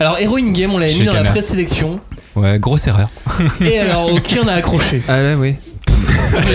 Alors, 0.01 0.19
Heroine 0.19 0.53
Game, 0.53 0.73
on 0.73 0.79
l'avait 0.79 0.95
mis 0.95 1.05
dans 1.05 1.13
la 1.13 1.25
présélection. 1.25 2.01
Ouais, 2.35 2.59
grosse 2.59 2.87
erreur. 2.87 3.11
Et 3.61 3.79
alors, 3.79 4.21
qui 4.23 4.41
en 4.41 4.49
a 4.49 4.53
accroché 4.55 5.03
Ah 5.07 5.19
ouais, 5.23 5.35
oui. 5.35 5.55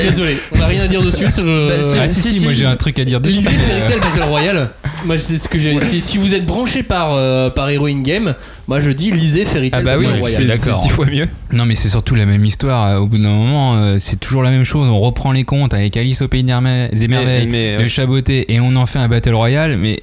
Désolé, 0.04 0.38
on 0.56 0.60
a 0.62 0.66
rien 0.66 0.84
à 0.84 0.88
dire 0.88 1.02
dessus. 1.04 1.26
c'est- 1.30 1.41
je- 1.41 1.68
Bah, 1.70 2.02
ah 2.04 2.08
si, 2.08 2.34
si, 2.34 2.43
moi 2.43 2.54
j'ai 2.54 2.66
un 2.66 2.76
truc 2.76 2.98
à 3.00 3.06
dire 3.06 3.22
dessus. 3.22 3.41
Fairy 3.43 3.58
Tail 3.88 4.00
Battle 4.00 4.24
Royale. 4.24 4.70
Moi, 5.06 5.18
c'est 5.18 5.38
ce 5.38 5.48
que 5.48 5.60
j'ai. 5.60 5.80
Si, 5.80 6.02
si 6.02 6.18
vous 6.18 6.34
êtes 6.34 6.45
branché 6.45 6.84
par 6.84 7.14
euh, 7.14 7.50
par 7.50 7.70
Heroine 7.70 8.02
Game, 8.04 8.34
moi 8.68 8.80
je 8.80 8.89
dis 8.91 9.11
lisez 9.11 9.45
Fairy 9.45 9.70
Ah 9.72 9.78
Tail 9.78 9.84
bah 9.86 9.95
oui, 9.97 10.05
Battle 10.05 10.15
c'est 10.15 10.20
Royale. 10.22 10.45
d'accord. 10.47 10.80
c'est 10.80 10.88
dix 10.88 10.93
fois 10.93 11.05
mieux. 11.05 11.28
Non 11.53 11.65
mais 11.65 11.76
c'est 11.76 11.88
surtout 11.89 12.15
la 12.15 12.26
même 12.26 12.43
histoire. 12.45 12.88
euh, 12.89 12.97
Au 12.97 13.05
bout 13.07 13.18
d'un 13.18 13.30
moment, 13.30 13.76
euh, 13.76 13.97
c'est 13.99 14.20
toujours 14.20 14.43
la 14.43 14.49
même 14.51 14.63
chose. 14.65 14.88
On 14.89 14.99
reprend 14.99 15.32
les 15.32 15.43
comptes 15.43 15.74
avec 15.74 15.95
Alice 15.97 16.22
au 16.22 16.28
pays 16.28 16.43
des 16.43 16.51
merveilles, 16.51 17.47
mais, 17.47 17.78
le 17.78 17.88
chaboté, 17.88 18.51
et 18.53 18.59
on 18.59 18.76
en 18.76 18.86
fait 18.86 18.99
un 18.99 19.07
battle 19.07 19.34
royale. 19.34 19.78
Mais 19.78 20.01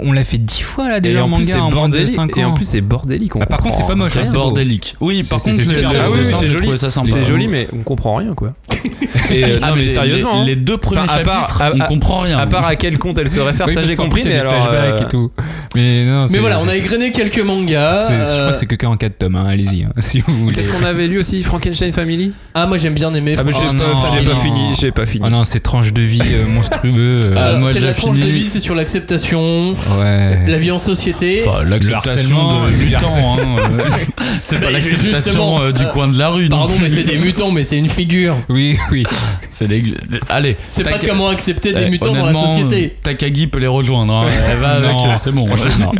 on 0.00 0.12
l'a 0.12 0.22
fait 0.22 0.38
dix 0.38 0.60
fois 0.62 0.88
là 0.88 1.00
déjà 1.00 1.24
en 1.24 1.28
plus, 1.30 1.48
manga 1.48 1.56
en 1.56 1.70
moins 1.72 1.88
de 1.88 1.94
bordélique. 1.96 2.14
5 2.14 2.36
Et 2.38 2.44
en 2.44 2.50
ans. 2.50 2.54
plus, 2.54 2.64
c'est 2.64 2.80
bordélique. 2.80 3.34
on 3.34 3.40
Bah, 3.40 3.46
par 3.46 3.60
contre, 3.60 3.76
c'est 3.76 3.86
pas 3.86 3.96
moche, 3.96 4.16
hein, 4.16 4.20
C'est 4.24 4.32
bordélique. 4.34 4.94
Oui, 5.00 5.22
par 5.28 5.42
contre, 5.42 5.56
c'est. 5.56 5.84
Ah 5.84 6.10
oui, 6.10 6.18
c'est 6.22 6.46
joli. 6.46 6.68
C'est 6.78 7.48
mais 7.48 7.68
on 7.72 7.82
comprend 7.82 8.14
rien 8.16 8.32
quoi. 8.34 8.52
Et 9.30 9.42
euh, 9.44 9.58
Ah, 9.62 9.70
non, 9.70 9.76
mais 9.76 9.82
les- 9.82 9.88
sérieusement. 9.88 10.34
les, 10.36 10.40
hein. 10.40 10.44
les 10.46 10.56
deux 10.56 10.76
premiers 10.76 11.00
Enfin, 11.00 11.14
à 11.20 11.24
part- 11.24 11.48
chapitres, 11.48 11.62
à- 11.62 11.72
on 11.74 11.80
à- 11.80 11.86
comprend 11.86 12.18
rien. 12.20 12.38
À 12.38 12.46
part 12.46 12.66
à 12.68 12.76
quel 12.76 12.96
compte 12.98 13.18
elle 13.18 13.28
se 13.28 13.40
réfère, 13.40 13.66
Oui, 13.66 13.74
ça 13.74 13.82
j'ai 13.82 13.96
compris, 13.96 14.22
mais 14.24 14.36
alors. 14.36 14.68
euh, 14.72 15.00
et 15.02 15.08
tout. 15.08 15.32
Mais 15.74 16.04
non, 16.04 16.26
Mais 16.30 16.38
voilà, 16.38 16.60
on 16.60 16.68
a 16.68 16.76
égrené 16.76 17.10
quelques 17.10 17.40
mangas. 17.40 18.05
C'est- 18.06 18.14
Je 18.14 18.20
euh, 18.28 18.38
crois 18.40 18.52
que 18.52 18.56
c'est 18.58 18.66
que 18.66 18.86
en 18.86 18.96
4 18.96 19.18
tomes. 19.18 19.36
hein, 19.36 19.46
Allez-y, 19.48 19.84
hein, 19.84 19.90
si 19.98 20.20
vous 20.20 20.36
voulez. 20.38 20.54
Qu'est-ce 20.54 20.70
qu'on 20.70 20.84
avait 20.84 21.06
lu 21.08 21.18
aussi 21.18 21.42
Frankenstein 21.42 21.90
Family? 21.92 22.32
Ah, 22.54 22.66
moi 22.66 22.78
j'aime 22.78 22.94
bien 22.94 23.12
aimer. 23.14 23.36
Ah, 23.38 23.42
mais 23.44 23.52
j'ai 23.52 23.58
Oh 23.68 23.72
pas, 23.74 24.30
pas 24.34 24.36
fini. 24.36 24.74
J'ai 24.78 24.90
pas 24.92 25.06
fini. 25.06 25.24
Oh 25.26 25.30
non, 25.30 25.44
ces 25.44 25.60
tranches 25.60 25.92
de 25.92 26.02
vie 26.02 26.20
euh, 26.22 26.46
monstrueux. 26.54 27.24
euh, 27.28 27.34
Ah, 27.36 27.58
moi, 27.58 27.70
c'est 27.72 27.80
j'ai 27.80 27.86
la 27.86 27.94
tranche 27.94 28.18
de 28.18 28.24
vie, 28.24 28.48
c'est 28.50 28.60
sur 28.60 28.74
l'acceptation, 28.74 29.72
ouais. 29.72 30.46
la 30.48 30.58
vie 30.58 30.70
en 30.70 30.78
société. 30.78 31.44
Enfin, 31.46 31.64
l'acceptation 31.64 32.62
c'est 32.70 32.78
du 32.78 32.84
mutants, 32.86 33.36
hein, 33.38 33.38
euh, 33.78 33.82
c'est 34.42 34.60
pas 34.60 34.70
l'acceptation 34.70 35.60
euh, 35.62 35.72
du 35.72 35.82
euh, 35.84 35.86
coin 35.92 36.08
de 36.08 36.18
la 36.18 36.28
rue. 36.28 36.48
non 36.48 36.58
Pardon, 36.58 36.74
mais 36.80 36.88
c'est 36.88 37.04
des 37.04 37.18
mutants, 37.18 37.50
mais 37.50 37.64
c'est 37.64 37.78
une 37.78 37.88
figure. 37.88 38.36
Oui, 38.48 38.78
oui. 38.90 39.04
C'est 39.50 39.68
des- 39.68 39.94
Allez, 40.28 40.56
C'est 40.68 40.82
pas 40.84 40.98
comment 40.98 41.28
accepter 41.28 41.72
des 41.72 41.84
Eh, 41.86 41.90
mutants 41.90 42.12
dans 42.14 42.26
la 42.26 42.32
société. 42.34 42.92
euh, 42.96 42.98
Takagi 43.02 43.46
peut 43.46 43.58
les 43.58 43.66
rejoindre. 43.66 44.14
hein. 44.14 44.28
Elle 44.50 44.58
va 44.58 44.68
avec, 44.70 44.90
euh, 44.90 45.14
c'est 45.18 45.32
bon. 45.32 45.46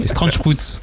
Strange 0.07 0.33
Fruits. 0.33 0.79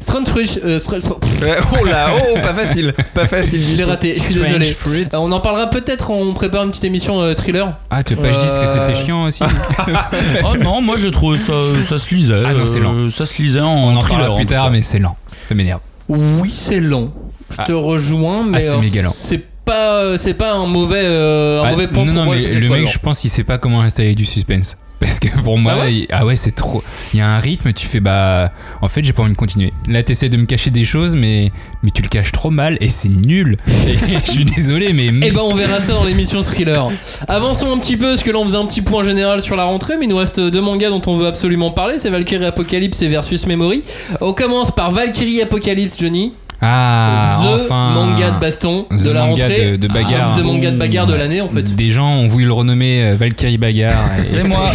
Strange 0.00 0.28
Fruits, 0.28 0.58
euh, 0.64 0.78
Str- 0.78 1.00
Str- 1.00 1.16
Ouais, 1.42 1.56
Oh 1.80 1.84
là, 1.84 2.08
oh, 2.16 2.38
pas 2.42 2.54
facile. 2.54 2.94
Pas 3.14 3.26
facile. 3.26 3.62
je 3.62 3.76
l'ai 3.76 3.84
raté, 3.84 4.14
je 4.16 4.20
suis 4.22 4.32
Strange 4.34 4.46
désolé. 4.48 4.72
Fruits. 4.72 5.06
Euh, 5.12 5.18
on 5.20 5.32
en 5.32 5.40
parlera 5.40 5.68
peut-être, 5.70 6.10
on 6.10 6.32
prépare 6.34 6.62
une 6.64 6.70
petite 6.70 6.84
émission 6.84 7.20
euh, 7.20 7.34
thriller. 7.34 7.76
Ah, 7.90 8.02
tu 8.02 8.14
veux 8.14 8.22
pas 8.22 8.28
que 8.28 8.34
je 8.34 8.38
dise 8.40 8.58
que 8.58 8.66
c'était 8.66 8.94
chiant 8.94 9.24
aussi 9.24 9.42
Oh 10.44 10.56
non, 10.62 10.80
moi 10.82 10.96
je 11.02 11.08
trouve 11.08 11.36
ça, 11.36 11.52
ça 11.82 11.98
se 11.98 12.14
lisait. 12.14 12.42
Ah 12.46 12.54
non, 12.54 12.66
c'est 12.66 12.80
lent. 12.80 13.10
Ça 13.10 13.26
se 13.26 13.40
lisait 13.40 13.60
en 13.60 13.72
On 13.72 13.96
en 13.96 14.00
thriller, 14.00 14.34
plus 14.36 14.46
tard, 14.46 14.70
mais 14.70 14.82
c'est 14.82 14.98
lent. 14.98 15.16
Ça 15.48 15.54
m'énerve. 15.54 15.80
Oui, 16.08 16.52
c'est 16.52 16.80
lent. 16.80 17.10
Je 17.50 17.56
Ah. 17.58 17.64
te 17.64 17.72
rejoins, 17.72 18.44
mais 18.46 18.60
c'est 18.60 18.76
méga 18.78 19.02
lent. 19.02 19.12
c'est 19.14 19.42
pas, 19.68 20.18
c'est 20.18 20.34
pas 20.34 20.52
un 20.54 20.66
mauvais, 20.66 21.02
euh, 21.02 21.60
un 21.62 21.66
Ah, 21.66 21.70
mauvais 21.72 21.88
point 21.88 22.04
non, 22.04 22.12
pour 22.12 22.20
non, 22.20 22.24
moi 22.26 22.36
mais 22.36 22.54
le 22.58 22.68
mec, 22.68 22.88
je 22.90 22.98
pense 22.98 23.20
qu'il 23.20 23.30
sait 23.30 23.44
pas 23.44 23.58
comment 23.58 23.80
installer 23.82 24.14
du 24.14 24.24
suspense. 24.24 24.76
Parce 25.00 25.20
que 25.20 25.28
pour 25.44 25.58
moi, 25.58 25.74
Ah 25.76 25.80
ouais 25.82 25.94
il- 25.94 26.06
ah 26.10 26.26
ouais, 26.26 26.34
c'est 26.34 26.50
trop. 26.56 26.82
Il 27.14 27.20
y 27.20 27.22
a 27.22 27.28
un 27.28 27.38
rythme, 27.38 27.72
tu 27.72 27.86
fais 27.86 28.00
bah. 28.00 28.50
En 28.82 28.88
fait, 28.88 29.04
j'ai 29.04 29.12
pas 29.12 29.22
envie 29.22 29.30
de 29.32 29.36
continuer. 29.36 29.72
Là, 29.86 30.02
t'essaies 30.02 30.28
de 30.28 30.36
me 30.36 30.44
cacher 30.44 30.70
des 30.70 30.84
choses, 30.84 31.14
mais, 31.14 31.52
mais 31.84 31.90
tu 31.90 32.02
le 32.02 32.08
caches 32.08 32.32
trop 32.32 32.50
mal 32.50 32.76
et 32.80 32.88
c'est 32.88 33.08
nul. 33.10 33.58
Je 34.26 34.30
suis 34.32 34.44
désolé, 34.44 34.92
mais. 34.92 35.06
Eh 35.22 35.30
ben 35.30 35.40
on 35.44 35.54
verra 35.54 35.80
ça 35.80 35.92
dans 35.92 36.02
l'émission 36.04 36.40
thriller. 36.42 36.88
Avançons 37.28 37.70
un 37.72 37.78
petit 37.78 37.96
peu 37.96 38.06
parce 38.08 38.24
que 38.24 38.32
là 38.32 38.38
on 38.40 38.44
faisait 38.44 38.56
un 38.56 38.66
petit 38.66 38.82
point 38.82 39.04
général 39.04 39.40
sur 39.40 39.54
la 39.54 39.62
rentrée, 39.64 39.94
mais 39.98 40.06
il 40.06 40.08
nous 40.08 40.16
reste 40.16 40.40
deux 40.40 40.60
mangas 40.62 40.88
dont 40.90 41.02
on 41.06 41.16
veut 41.16 41.28
absolument 41.28 41.70
parler, 41.70 41.98
c'est 41.98 42.10
Valkyrie 42.10 42.46
Apocalypse 42.46 43.00
et 43.02 43.08
Versus 43.08 43.46
Memory. 43.46 43.84
On 44.20 44.32
commence 44.32 44.72
par 44.72 44.90
Valkyrie 44.90 45.40
Apocalypse, 45.42 45.94
Johnny, 45.96 46.32
Ah, 46.60 47.38
the 47.40 47.62
enfin. 47.62 47.90
manga 47.94 48.30
de 48.32 48.40
baston 48.40 48.84
The 48.90 49.04
de 49.04 49.10
la 49.12 49.20
manga 49.26 49.42
rentrée, 49.44 49.70
de- 49.72 49.76
de 49.76 49.86
bagarre. 49.88 50.36
the 50.36 50.44
manga 50.44 50.70
de 50.72 50.76
bagarre 50.76 51.06
de 51.06 51.14
l'année 51.14 51.40
en 51.40 51.48
fait. 51.48 51.62
Des 51.62 51.90
gens 51.90 52.10
ont 52.16 52.26
voulu 52.28 52.46
le 52.46 52.52
renommer 52.52 53.04
euh, 53.04 53.16
Valkyrie 53.16 53.58
Bagarre. 53.58 53.94
et- 54.18 54.22
C'est 54.26 54.42
moi. 54.44 54.72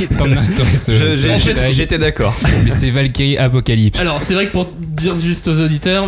J'étais 1.71 1.97
d'accord. 1.97 2.33
Mais 2.65 2.71
c'est 2.71 2.89
Valkyrie 2.89 3.37
Apocalypse. 3.37 3.99
Alors 3.99 4.19
c'est 4.21 4.33
vrai 4.33 4.45
que 4.47 4.51
pour 4.51 4.67
dire 4.79 5.15
juste 5.15 5.47
aux 5.47 5.59
auditeurs, 5.59 6.07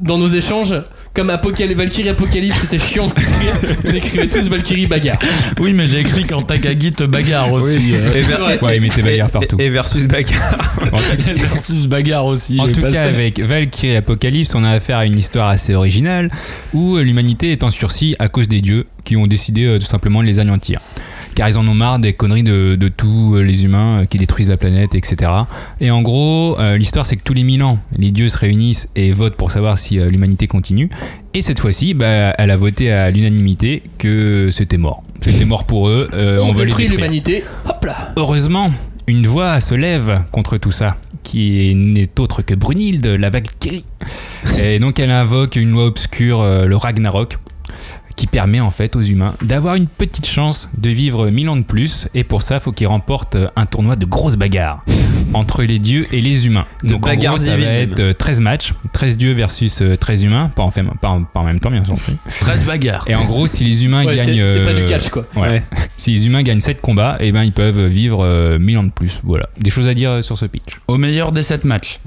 dans 0.00 0.18
nos 0.18 0.28
échanges, 0.28 0.74
comme 1.14 1.30
Apocalypse, 1.30 1.76
Valkyrie 1.76 2.08
Apocalypse 2.08 2.56
c'était 2.62 2.78
chiant 2.78 3.06
d'écrire, 3.06 3.54
on 3.84 3.90
écrivait 3.90 4.26
tous 4.26 4.48
Valkyrie 4.48 4.86
Bagarre. 4.86 5.18
Oui, 5.60 5.72
mais 5.72 5.86
j'ai 5.86 6.00
écrit 6.00 6.24
quand 6.24 6.42
Takagi 6.42 6.92
te 6.92 7.04
bagarre 7.04 7.52
aussi. 7.52 7.94
euh, 7.94 8.14
Et. 8.14 8.64
Ouais, 8.64 8.76
il 8.76 8.82
mettait 8.82 9.02
bagarre 9.02 9.30
partout. 9.30 9.56
et 9.58 9.68
versus 9.68 10.06
bagarre. 10.06 10.74
versus 11.36 11.86
bagarre 11.86 12.24
aussi. 12.24 12.58
En 12.60 12.68
tout 12.68 12.80
cas, 12.80 13.02
avec 13.02 13.40
Valkyrie 13.40 13.96
Apocalypse, 13.96 14.54
on 14.54 14.64
a 14.64 14.70
affaire 14.70 14.98
à 14.98 15.06
une 15.06 15.18
histoire 15.18 15.48
assez 15.48 15.74
originale 15.74 16.30
où 16.72 16.96
euh, 16.96 17.02
l'humanité 17.02 17.52
est 17.52 17.62
en 17.62 17.70
sursis 17.70 18.16
à 18.18 18.28
cause 18.28 18.48
des 18.48 18.60
dieux 18.60 18.86
qui 19.04 19.16
ont 19.16 19.26
décidé 19.26 19.64
euh, 19.66 19.78
tout 19.78 19.86
simplement 19.86 20.22
de 20.22 20.26
les 20.26 20.38
anéantir. 20.38 20.80
Car 21.34 21.48
ils 21.48 21.56
en 21.56 21.66
ont 21.66 21.74
marre 21.74 21.98
des 21.98 22.12
conneries 22.12 22.42
de, 22.42 22.74
de 22.74 22.88
tous 22.88 23.36
euh, 23.36 23.40
les 23.42 23.64
humains 23.64 24.00
euh, 24.00 24.04
qui 24.04 24.18
détruisent 24.18 24.50
la 24.50 24.56
planète, 24.58 24.94
etc. 24.94 25.30
Et 25.80 25.90
en 25.90 26.02
gros, 26.02 26.58
euh, 26.58 26.76
l'histoire 26.76 27.06
c'est 27.06 27.16
que 27.16 27.22
tous 27.22 27.32
les 27.32 27.42
mille 27.42 27.62
ans, 27.62 27.78
les 27.96 28.10
dieux 28.10 28.28
se 28.28 28.36
réunissent 28.36 28.88
et 28.96 29.12
votent 29.12 29.36
pour 29.36 29.50
savoir 29.50 29.78
si 29.78 29.98
euh, 29.98 30.10
l'humanité 30.10 30.46
continue. 30.46 30.90
Et 31.34 31.40
cette 31.40 31.58
fois-ci, 31.58 31.94
bah, 31.94 32.34
elle 32.36 32.50
a 32.50 32.56
voté 32.56 32.92
à 32.92 33.10
l'unanimité 33.10 33.82
que 33.98 34.50
c'était 34.52 34.76
mort. 34.76 35.02
C'était 35.20 35.46
mort 35.46 35.64
pour 35.64 35.88
eux. 35.88 36.10
euh, 36.12 36.38
on, 36.40 36.50
on 36.50 36.52
veut 36.52 36.60
les 36.60 36.66
détruit 36.66 36.84
détruire. 36.84 37.00
l'humanité, 37.06 37.44
hop 37.66 37.84
là. 37.86 38.12
Heureusement, 38.16 38.70
une 39.06 39.26
voix 39.26 39.60
se 39.60 39.74
lève 39.74 40.22
contre 40.32 40.58
tout 40.58 40.70
ça, 40.72 40.96
qui 41.22 41.74
n'est 41.74 42.10
autre 42.18 42.42
que 42.42 42.54
Brunhilde, 42.54 43.06
la 43.06 43.30
Valkyrie. 43.30 43.84
Et 44.60 44.78
donc 44.78 44.98
elle 45.00 45.10
invoque 45.10 45.56
une 45.56 45.70
loi 45.70 45.86
obscure, 45.86 46.42
le 46.66 46.76
Ragnarok, 46.76 47.38
qui 48.16 48.26
permet 48.26 48.60
en 48.60 48.70
fait 48.70 48.96
aux 48.96 49.02
humains 49.02 49.34
d'avoir 49.42 49.74
une 49.74 49.86
petite 49.86 50.26
chance 50.26 50.68
de 50.76 50.90
vivre 50.90 51.30
mille 51.30 51.48
ans 51.48 51.56
de 51.56 51.62
plus. 51.62 52.08
Et 52.14 52.24
pour 52.24 52.42
ça, 52.42 52.56
il 52.56 52.60
faut 52.60 52.72
qu'ils 52.72 52.86
remportent 52.88 53.36
euh, 53.36 53.48
un 53.56 53.66
tournoi 53.66 53.96
de 53.96 54.04
grosses 54.04 54.36
bagarres 54.36 54.84
entre 55.34 55.62
les 55.62 55.78
dieux 55.78 56.04
et 56.12 56.20
les 56.20 56.46
humains. 56.46 56.66
De 56.84 56.90
donc 56.90 57.06
en 57.06 57.14
gros, 57.14 57.38
ça 57.38 57.56
va 57.56 57.66
être 57.66 57.98
euh, 57.98 58.12
13 58.12 58.40
matchs, 58.40 58.74
13 58.92 59.16
dieux 59.18 59.32
versus 59.32 59.80
euh, 59.80 59.96
13 59.96 60.24
humains, 60.24 60.50
pas 60.54 60.62
en, 60.62 60.70
fait, 60.70 60.82
pas 61.00 61.08
en, 61.08 61.24
pas 61.24 61.40
en 61.40 61.44
même 61.44 61.60
temps 61.60 61.70
bien 61.70 61.84
sûr. 61.84 61.94
13 62.40 62.64
bagarres. 62.64 63.04
Et 63.06 63.14
en 63.14 63.24
gros, 63.24 63.46
si 63.46 63.64
les 63.64 63.84
humains 63.84 64.04
Ouais, 64.04 64.16
gagnent... 64.16 64.44
c'est 64.46 64.64
pas 64.64 64.72
du 64.72 64.82
euh, 64.82 64.86
catch 64.88 65.08
quoi. 65.10 65.24
Ouais. 65.36 65.62
Si 65.96 66.10
les 66.10 66.26
humains 66.26 66.42
gagnent 66.42 66.60
7 66.60 66.80
combats, 66.80 67.16
et 67.20 67.30
ben 67.30 67.44
ils 67.44 67.52
peuvent 67.52 67.86
vivre 67.86 68.24
euh, 68.24 68.58
1000 68.58 68.78
ans 68.78 68.82
de 68.84 68.90
plus. 68.90 69.20
Voilà. 69.22 69.44
Des 69.60 69.70
choses 69.70 69.86
à 69.86 69.94
dire 69.94 70.10
euh, 70.10 70.22
sur 70.22 70.36
ce 70.36 70.46
pitch. 70.46 70.80
Au 70.88 70.98
meilleur 70.98 71.30
des 71.30 71.42
7 71.44 71.64
matchs. 71.64 72.00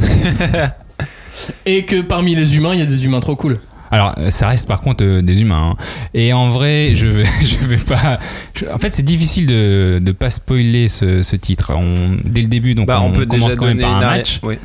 Et 1.66 1.84
que 1.86 2.01
parmi 2.01 2.36
les 2.36 2.56
humains, 2.58 2.74
il 2.74 2.80
y 2.80 2.84
a 2.84 2.86
des 2.86 3.06
humains 3.06 3.20
trop 3.20 3.36
cool. 3.36 3.60
Alors, 3.95 4.13
euh, 4.19 4.29
ça 4.29 4.49
reste 4.49 4.67
par 4.67 4.81
contre 4.81 5.03
euh, 5.05 5.21
des 5.21 5.41
humains. 5.41 5.71
hein. 5.79 5.83
Et 6.13 6.33
en 6.33 6.49
vrai, 6.49 6.91
je 6.95 7.07
vais, 7.07 7.23
je 7.41 7.65
vais 7.65 7.77
pas. 7.77 8.19
je- 8.53 8.65
en 8.65 8.77
fait, 8.77 8.93
c'est 8.93 9.05
difficile 9.05 9.47
de 9.47 9.99
ne 10.03 10.11
pas 10.11 10.29
spoiler 10.29 10.89
ce, 10.89 11.23
ce 11.23 11.35
titre. 11.37 11.71
On, 11.73 12.11
dès 12.25 12.41
le 12.41 12.47
début, 12.47 12.75
donc 12.75 12.87
Bah, 12.87 12.99
on, 13.01 13.07
on 13.07 13.11
peut 13.13 13.25
commence 13.25 13.45
déjà 13.45 13.55
quand 13.55 13.67
même 13.67 13.79
par 13.79 13.95
un 13.95 13.99
match. 14.01 14.39
Oui. 14.43 14.55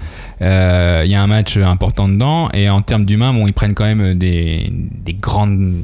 Euh, 0.42 1.02
Il 1.04 1.10
y 1.12 1.14
a 1.14 1.22
un 1.22 1.26
match 1.28 1.56
important 1.56 2.08
dedans. 2.08 2.48
Et 2.52 2.68
en 2.68 2.82
termes 2.82 3.04
d'humains, 3.04 3.32
bon, 3.32 3.46
ils 3.46 3.52
prennent 3.52 3.74
quand 3.74 3.84
même 3.84 4.14
des, 4.18 4.68
des 5.04 5.14
grandes. 5.14 5.74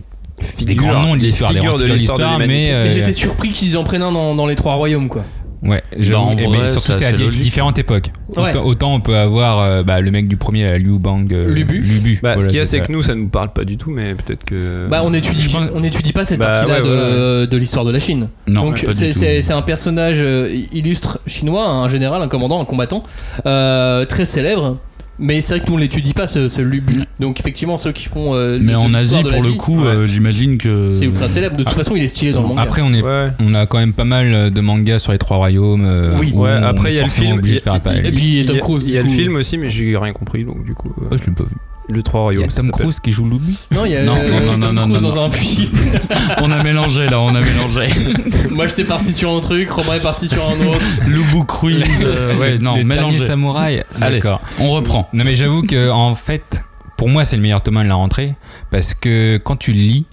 des 0.41 0.45
Figures, 0.45 0.89
grands 0.89 1.03
noms 1.03 1.15
de 1.15 1.21
des 1.21 1.27
l'histoire, 1.27 1.53
des 1.53 1.61
de 1.61 1.85
l'histoire 1.93 2.39
mais 2.41 2.71
euh, 2.73 2.87
Et 2.87 2.91
j'étais 2.91 3.13
surpris 3.13 3.51
qu'ils 3.51 3.79
en 3.79 3.85
prennent 3.85 4.03
un 4.03 4.13
dans, 4.13 4.35
dans 4.35 4.47
les 4.47 4.57
trois 4.57 4.75
royaumes 4.75 5.09
quoi. 5.09 5.25
Ouais, 5.69 5.83
j'avoue. 5.99 6.25
Bah, 6.27 6.33
en 6.33 6.37
Et 6.37 6.45
vrai, 6.45 6.59
mais 6.63 6.69
surtout 6.69 6.93
c'est 6.93 7.05
à 7.05 7.13
logique. 7.13 7.41
différentes 7.41 7.79
époques. 7.79 8.11
Ouais. 8.37 8.51
Autant, 8.51 8.65
autant 8.65 8.95
on 8.95 9.01
peut 9.01 9.17
avoir 9.17 9.61
euh, 9.61 9.83
bah, 9.83 10.01
le 10.01 10.11
mec 10.11 10.29
du 10.29 10.37
premier, 10.37 10.79
Liu 10.79 10.99
Bang. 10.99 11.33
euh, 11.33 11.49
Lubu. 11.53 11.81
Bah, 12.23 12.35
Voilà, 12.35 12.41
ce 12.41 12.47
qu'il 12.49 12.59
y 12.59 12.61
a, 12.61 12.65
c'est 12.65 12.81
que 12.81 12.93
nous, 12.93 13.03
ça 13.03 13.15
nous 13.15 13.29
parle 13.29 13.53
pas 13.53 13.65
du 13.65 13.77
tout, 13.77 13.91
mais 13.91 14.15
peut-être 14.15 14.45
que. 14.45 14.89
Bah 14.89 15.03
on 15.05 15.13
étudie, 15.13 15.43
je 15.43 15.51
pense- 15.57 15.71
on 15.75 15.83
étudie 15.83 16.13
pas 16.13 16.25
cette 16.25 16.39
Bah, 16.39 16.47
partie-là 16.47 16.83
ouais, 16.83 16.89
de, 16.89 17.47
de 17.47 17.57
l'histoire 17.57 17.85
de 17.85 17.91
la 17.91 17.99
Chine. 17.99 18.29
Non, 18.47 18.65
Donc 18.67 18.85
c'est 18.95 19.53
un 19.53 19.63
personnage 19.63 20.19
euh, 20.21 20.49
illustre 20.73 21.21
chinois, 21.27 21.69
un 21.69 21.89
général, 21.89 22.23
un 22.23 22.29
commandant, 22.29 22.61
un 22.61 22.65
combattant, 22.65 23.03
euh, 23.47 24.05
très 24.07 24.25
célèbre, 24.25 24.79
Mais 25.19 25.41
c'est 25.41 25.55
vrai 25.57 25.65
que 25.65 25.71
nous 25.71 25.77
on 25.77 25.79
l'étudie 25.79 26.13
pas 26.13 26.27
ce, 26.27 26.49
ce 26.49 26.61
lubu. 26.61 26.95
Donc 27.21 27.41
effectivement 27.41 27.79
ceux 27.79 27.93
qui 27.93 28.07
font. 28.07 28.35
euh, 28.35 28.59
Mais 28.61 28.73
de 28.73 28.77
en 28.77 28.93
Asie, 28.95 29.23
pour 29.23 29.43
le 29.43 29.53
coup, 29.53 29.83
euh, 29.85 30.07
j'imagine 30.07 30.59
que. 30.59 30.91
c'est 30.91 31.07
ultra 31.07 31.27
célèbre. 31.29 31.57
De 31.57 31.65
toute 31.65 31.73
façon 31.73 31.97
il 31.97 32.03
est 32.03 32.09
stylé 32.09 32.33
dans 32.33 32.43
le 32.43 32.49
manga. 32.49 32.63
Après, 32.63 32.83
on, 32.83 32.93
est, 32.93 33.03
Ouais. 33.03 33.29
on 33.41 33.55
a 33.55 33.67
quand 33.67 33.79
même 33.79 33.93
pas 33.95 34.05
mal 34.05 34.51
de 34.53 34.61
mangas 34.61 34.99
sur 34.99 35.13
les 35.13 35.19
trois 35.19 35.39
royaumes. 35.39 35.85
euh, 35.85 36.17
Oui. 36.21 36.33
Ouais, 36.35 36.51
après, 36.51 36.93
il 36.93 36.97
y 36.97 37.01
a 37.01 37.05
le 37.05 37.09
film, 37.09 37.41
y 37.45 37.59
a- 37.59 37.97
Et 38.09 38.13
puis 38.13 38.45
Tom 38.47 38.59
Cruise. 38.59 38.83
il 38.87 38.91
y 38.93 38.99
a 38.99 39.03
du 39.03 39.09
le 39.09 39.15
film 39.15 39.37
aussi, 39.37 39.57
mais 39.59 39.69
j'ai 39.69 39.97
rien 39.97 40.13
compris, 40.13 40.45
donc 40.45 40.65
du 40.65 40.75
coup. 40.75 40.93
euh, 41.01 41.07
Oh, 41.13 41.17
je 41.19 41.27
l'ai 41.27 41.33
pas 41.33 41.45
vu. 41.45 41.57
Le 41.89 42.03
Trois 42.03 42.33
Il 42.33 42.35
y 42.35 42.39
Royaumes. 42.39 42.51
a 42.53 42.57
Tom. 42.57 42.71
Cruise 42.71 43.01
qui 43.01 43.13
joue 43.13 43.29
Luby. 43.29 43.57
Non, 43.71 43.85
il 43.85 43.93
y 43.93 43.97
a 43.97 44.03
Non, 44.05 44.17
euh, 44.17 44.41
non, 44.41 44.57
non, 44.57 44.59
Tom 44.61 44.75
non, 44.75 44.83
Cruise 44.89 45.03
non, 45.03 45.09
dans 45.11 45.15
non. 45.17 45.25
un 45.27 45.31
puits. 45.31 45.71
On 46.43 46.51
a 46.51 46.63
mélangé 46.63 47.09
là, 47.09 47.21
on 47.21 47.35
a 47.35 47.41
mélangé. 47.41 47.89
Moi 48.55 48.67
j'étais 48.69 48.85
parti 48.85 49.13
sur 49.13 49.31
un 49.35 49.41
truc, 49.41 49.71
Romain 49.71 49.95
est 49.95 50.03
parti 50.03 50.29
sur 50.29 50.43
un 50.49 50.67
autre. 50.67 50.85
Lubu 51.07 51.45
Cruise. 51.47 51.85
euh, 52.03 52.37
ouais, 52.37 52.59
non, 52.59 52.77
le 52.77 52.85
dernier 52.85 52.85
mélangé. 52.85 53.19
samouraï. 53.19 53.83
Allez. 54.01 54.17
D'accord. 54.17 54.41
On 54.59 54.71
reprend. 54.71 55.09
Non 55.13 55.25
mais 55.25 55.37
j'avoue 55.37 55.63
que 55.63 55.91
en 55.91 56.15
fait, 56.15 56.63
pour 56.97 57.09
moi 57.09 57.25
c'est 57.25 57.37
le 57.37 57.43
meilleur 57.43 57.63
tome 57.63 57.77
1 57.77 57.85
de 57.85 57.89
la 57.89 57.95
rentrée 57.95 58.35
parce 58.71 58.95
que 58.95 59.39
quand 59.39 59.57
tu 59.57 59.73
le 59.73 59.79
lis, 59.79 60.07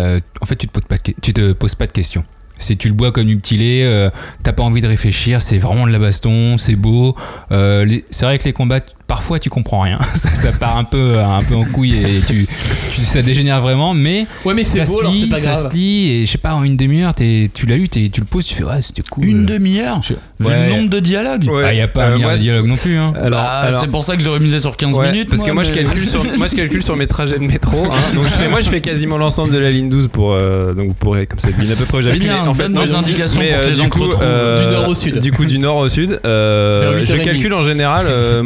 euh, 0.00 0.20
en 0.40 0.46
fait 0.46 0.56
tu 0.56 0.66
te 0.68 0.72
poses 0.72 0.84
pas 0.88 0.96
de, 0.96 1.14
tu 1.22 1.32
te 1.32 1.52
poses 1.52 1.74
pas 1.74 1.86
de 1.86 1.92
questions. 1.92 2.24
Si 2.58 2.78
tu 2.78 2.88
le 2.88 2.94
bois 2.94 3.12
comme 3.12 3.26
du 3.26 3.36
petit 3.38 3.58
lait, 3.58 3.84
euh, 3.84 4.08
t'as 4.42 4.54
pas 4.54 4.62
envie 4.62 4.80
de 4.80 4.86
réfléchir, 4.88 5.42
c'est 5.42 5.58
vraiment 5.58 5.86
de 5.86 5.92
la 5.92 5.98
baston, 5.98 6.56
c'est 6.56 6.74
beau. 6.76 7.14
Euh, 7.52 7.86
c'est 8.10 8.24
vrai 8.24 8.38
que 8.38 8.44
les 8.44 8.54
combats, 8.54 8.80
parfois 9.06 9.38
tu 9.38 9.50
comprends 9.50 9.80
rien, 9.80 9.98
ça, 10.14 10.28
ça 10.34 10.52
part 10.52 10.76
un 10.76 10.84
peu, 10.84 11.18
un 11.18 11.42
peu 11.42 11.54
en 11.54 11.64
couille 11.64 11.94
et 11.96 12.20
tu, 12.26 12.46
tu- 12.94 13.00
ça 13.02 13.22
dégénère 13.22 13.60
vraiment, 13.60 13.94
mais 13.94 14.26
Ouais, 14.44 14.54
mais 14.54 14.64
c'est 14.64 14.80
ça 14.80 14.84
beau 14.86 14.96
se 14.98 15.00
alors 15.00 15.12
lit, 15.12 15.32
ça 15.36 15.54
se 15.54 15.74
lit 15.74 16.10
et 16.10 16.26
je 16.26 16.32
sais 16.32 16.38
pas 16.38 16.54
en 16.54 16.64
une 16.64 16.76
demi-heure, 16.76 17.14
tu 17.14 17.48
l'as 17.68 17.76
lu, 17.76 17.88
tu 17.88 18.10
le 18.18 18.24
poses, 18.24 18.46
tu 18.46 18.54
fais 18.54 18.64
ouais 18.64 18.80
c'était 18.82 19.02
cool. 19.02 19.24
Une 19.24 19.46
demi-heure 19.46 20.00
Je- 20.02 20.14
Vu 20.38 20.46
Ouais. 20.50 20.68
le 20.68 20.76
nombre 20.76 20.90
de 20.90 20.98
dialogues 21.00 21.48
Ouais. 21.50 21.62
Ah, 21.66 21.72
y 21.72 21.80
a 21.80 21.88
pas 21.88 22.02
Euh, 22.08 22.12
un 22.12 22.14
milliard 22.16 22.32
de 22.34 22.38
dialogue 22.38 22.66
non 22.66 22.74
plus. 22.76 22.98
Hein. 22.98 23.12
Alors, 23.22 23.30
Bah, 23.40 23.44
alors- 23.62 23.80
c'est 23.80 23.90
pour 23.90 24.04
ça 24.04 24.16
que 24.16 24.20
je 24.22 24.26
l'aurais 24.26 24.38
misé 24.40 24.60
sur 24.60 24.76
15 24.76 24.94
Ouais, 24.96 25.10
minutes. 25.12 25.30
parce 25.30 25.42
que 25.42 25.50
moi 25.50 25.62
je 25.62 25.72
calcule 25.72 26.06
sur 26.06 26.22
moi 26.36 26.46
je 26.46 26.54
calcule 26.56 26.82
sur 26.82 26.96
mes 26.96 27.06
trajets 27.06 27.38
de 27.38 27.44
métro 27.44 27.84
hein. 27.84 27.94
donc 28.14 28.24
je 28.24 28.28
fais, 28.30 28.48
moi 28.48 28.60
je 28.60 28.68
fais 28.68 28.80
quasiment 28.82 29.16
l'ensemble 29.18 29.52
de 29.54 29.58
la 29.58 29.70
ligne 29.70 29.88
12 29.88 30.08
pour 30.08 30.32
euh, 30.34 30.74
donc 30.74 30.94
pour 30.96 31.16
comme 31.28 31.38
ça 31.38 31.50
devine 31.50 31.72
à 31.72 31.76
peu 31.76 31.84
près 31.86 31.98
où 31.98 32.00
j'habite 32.02 32.30
en 32.30 32.52
fait 32.52 32.68
non, 32.68 32.82
des 32.84 32.92
indications 32.92 33.40
mais, 33.40 33.48
pour 33.50 33.58
que 33.58 33.64
euh, 33.64 33.68
les 33.68 33.74
du 33.74 33.76
gens 33.82 33.88
euh, 34.22 34.66
Du 34.66 34.72
nord 34.74 34.88
au 34.88 34.94
sud. 34.94 35.18
du 35.20 35.32
coup 35.32 35.44
du 35.46 35.58
nord 35.58 35.76
au 35.78 35.88
sud 35.88 36.20
euh, 36.24 37.00
je 37.04 37.14
8h30. 37.16 37.24
calcule 37.24 37.54
en 37.54 37.62
général 37.62 38.06
euh, 38.08 38.42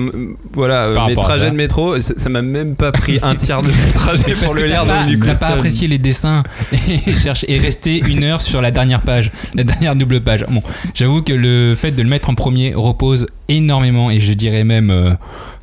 voilà 0.52 0.84
euh, 0.84 0.94
Par 0.94 1.06
mes 1.06 1.14
rapport 1.14 1.24
à 1.24 1.36
trajets 1.36 1.50
de 1.50 1.56
métro 1.56 2.00
ça 2.00 2.28
m'a 2.28 2.42
même 2.42 2.74
pas 2.74 2.92
pris 2.92 3.18
un 3.22 3.34
tiers 3.34 3.62
de 3.62 3.68
mon 3.68 3.92
trajet 3.94 4.34
pour 4.34 4.54
le 4.54 4.64
lire 4.66 4.84
coup 4.84 5.26
t'as 5.26 5.34
pas 5.34 5.48
apprécié 5.48 5.88
les 5.88 5.98
dessins 5.98 6.42
et, 7.06 7.14
cherche, 7.14 7.44
et 7.48 7.58
rester 7.58 8.00
une 8.08 8.24
heure 8.24 8.40
sur 8.40 8.60
la 8.62 8.70
dernière 8.70 9.00
page, 9.00 9.30
la 9.54 9.64
dernière 9.64 9.94
double 9.94 10.20
page. 10.20 10.44
Bon, 10.48 10.62
j'avoue 10.94 11.22
que 11.22 11.32
le 11.32 11.74
fait 11.74 11.90
de 11.90 12.02
le 12.02 12.08
mettre 12.08 12.30
en 12.30 12.34
premier 12.34 12.74
repose 12.74 13.26
énormément 13.50 14.10
et 14.10 14.20
je 14.20 14.32
dirais 14.32 14.64
même 14.64 14.90
euh, 14.90 15.12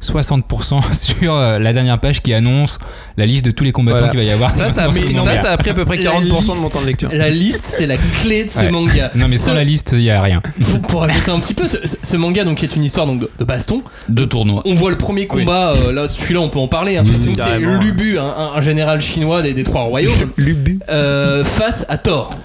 60% 0.04 0.82
sur 0.94 1.34
euh, 1.34 1.60
la 1.60 1.74
dernière 1.74 2.00
page 2.00 2.22
qui 2.22 2.34
annonce 2.34 2.78
la 3.18 3.26
liste 3.26 3.46
de 3.46 3.52
tous 3.52 3.64
les 3.64 3.72
combattants 3.72 3.98
Voilà. 3.98 4.12
qu'il 4.12 4.20
va 4.20 4.26
y 4.26 4.32
avoir. 4.32 4.52
ça 4.52 4.70
ça, 4.70 4.84
a 4.84 4.90
pris- 4.90 5.02
ce 5.02 5.08
ça, 5.08 5.14
manga. 5.14 5.38
ça 5.38 5.52
a 5.52 5.58
pris 5.58 5.70
à 5.72 5.74
peu 5.74 5.86
près 5.86 5.98
La 5.98 6.12
40% 6.12 6.56
de 6.56 6.62
mon 6.62 6.70
temps 6.70 6.82
de 6.82 6.86
lecture 6.88 7.10
La 7.12 7.30
liste, 7.30 7.64
c'est 7.66 7.88
la 7.88 7.98
clé 8.22 8.46
de 8.46 8.52
ce 8.52 8.60
Ouais. 8.60 8.72
manga. 8.72 9.12
Non 9.16 9.28
mais 9.28 9.38
sans 9.38 9.52
Ce- 9.52 9.56
la 9.56 9.64
liste, 9.64 9.92
il 9.94 10.02
y 10.04 10.12
a 10.12 10.22
rien. 10.22 10.42
Pour, 10.88 11.02
rajouter 11.02 11.32
un 11.32 11.40
petit 11.40 11.54
peu, 11.54 11.68
ce, 11.68 11.78
ce 12.02 12.18
manga 12.18 12.44
donc 12.44 12.58
qui 12.58 12.66
est 12.66 12.76
une 12.76 12.84
histoire 12.84 13.06
donc 13.08 13.22
de, 13.22 13.44
baston. 13.44 13.82
de 14.10 14.26
tournois. 14.26 14.62
On 14.66 14.74
voit 14.74 14.92
le 14.92 14.98
premier 14.98 15.26
combat. 15.28 15.74
euh, 15.74 15.92
là, 15.92 16.08
celui-là, 16.08 16.42
on 16.42 16.50
peut 16.50 16.60
en 16.60 16.68
parler. 16.68 16.98
hein, 16.98 17.04
Oui, 17.06 17.14
c'est. 17.16 17.60
Lubu, 17.60 18.18
un, 18.20 18.24
un- 18.24 18.54
un 18.56 18.62
général 18.62 19.02
chinois 19.02 19.42
des, 19.42 19.54
des 19.54 19.64
trois 19.64 19.82
royaumes, 19.84 20.14
Lubu 20.38 20.80
euh, 20.90 21.44
face 21.44 21.86
à 21.90 21.98
Thor, 21.98 22.36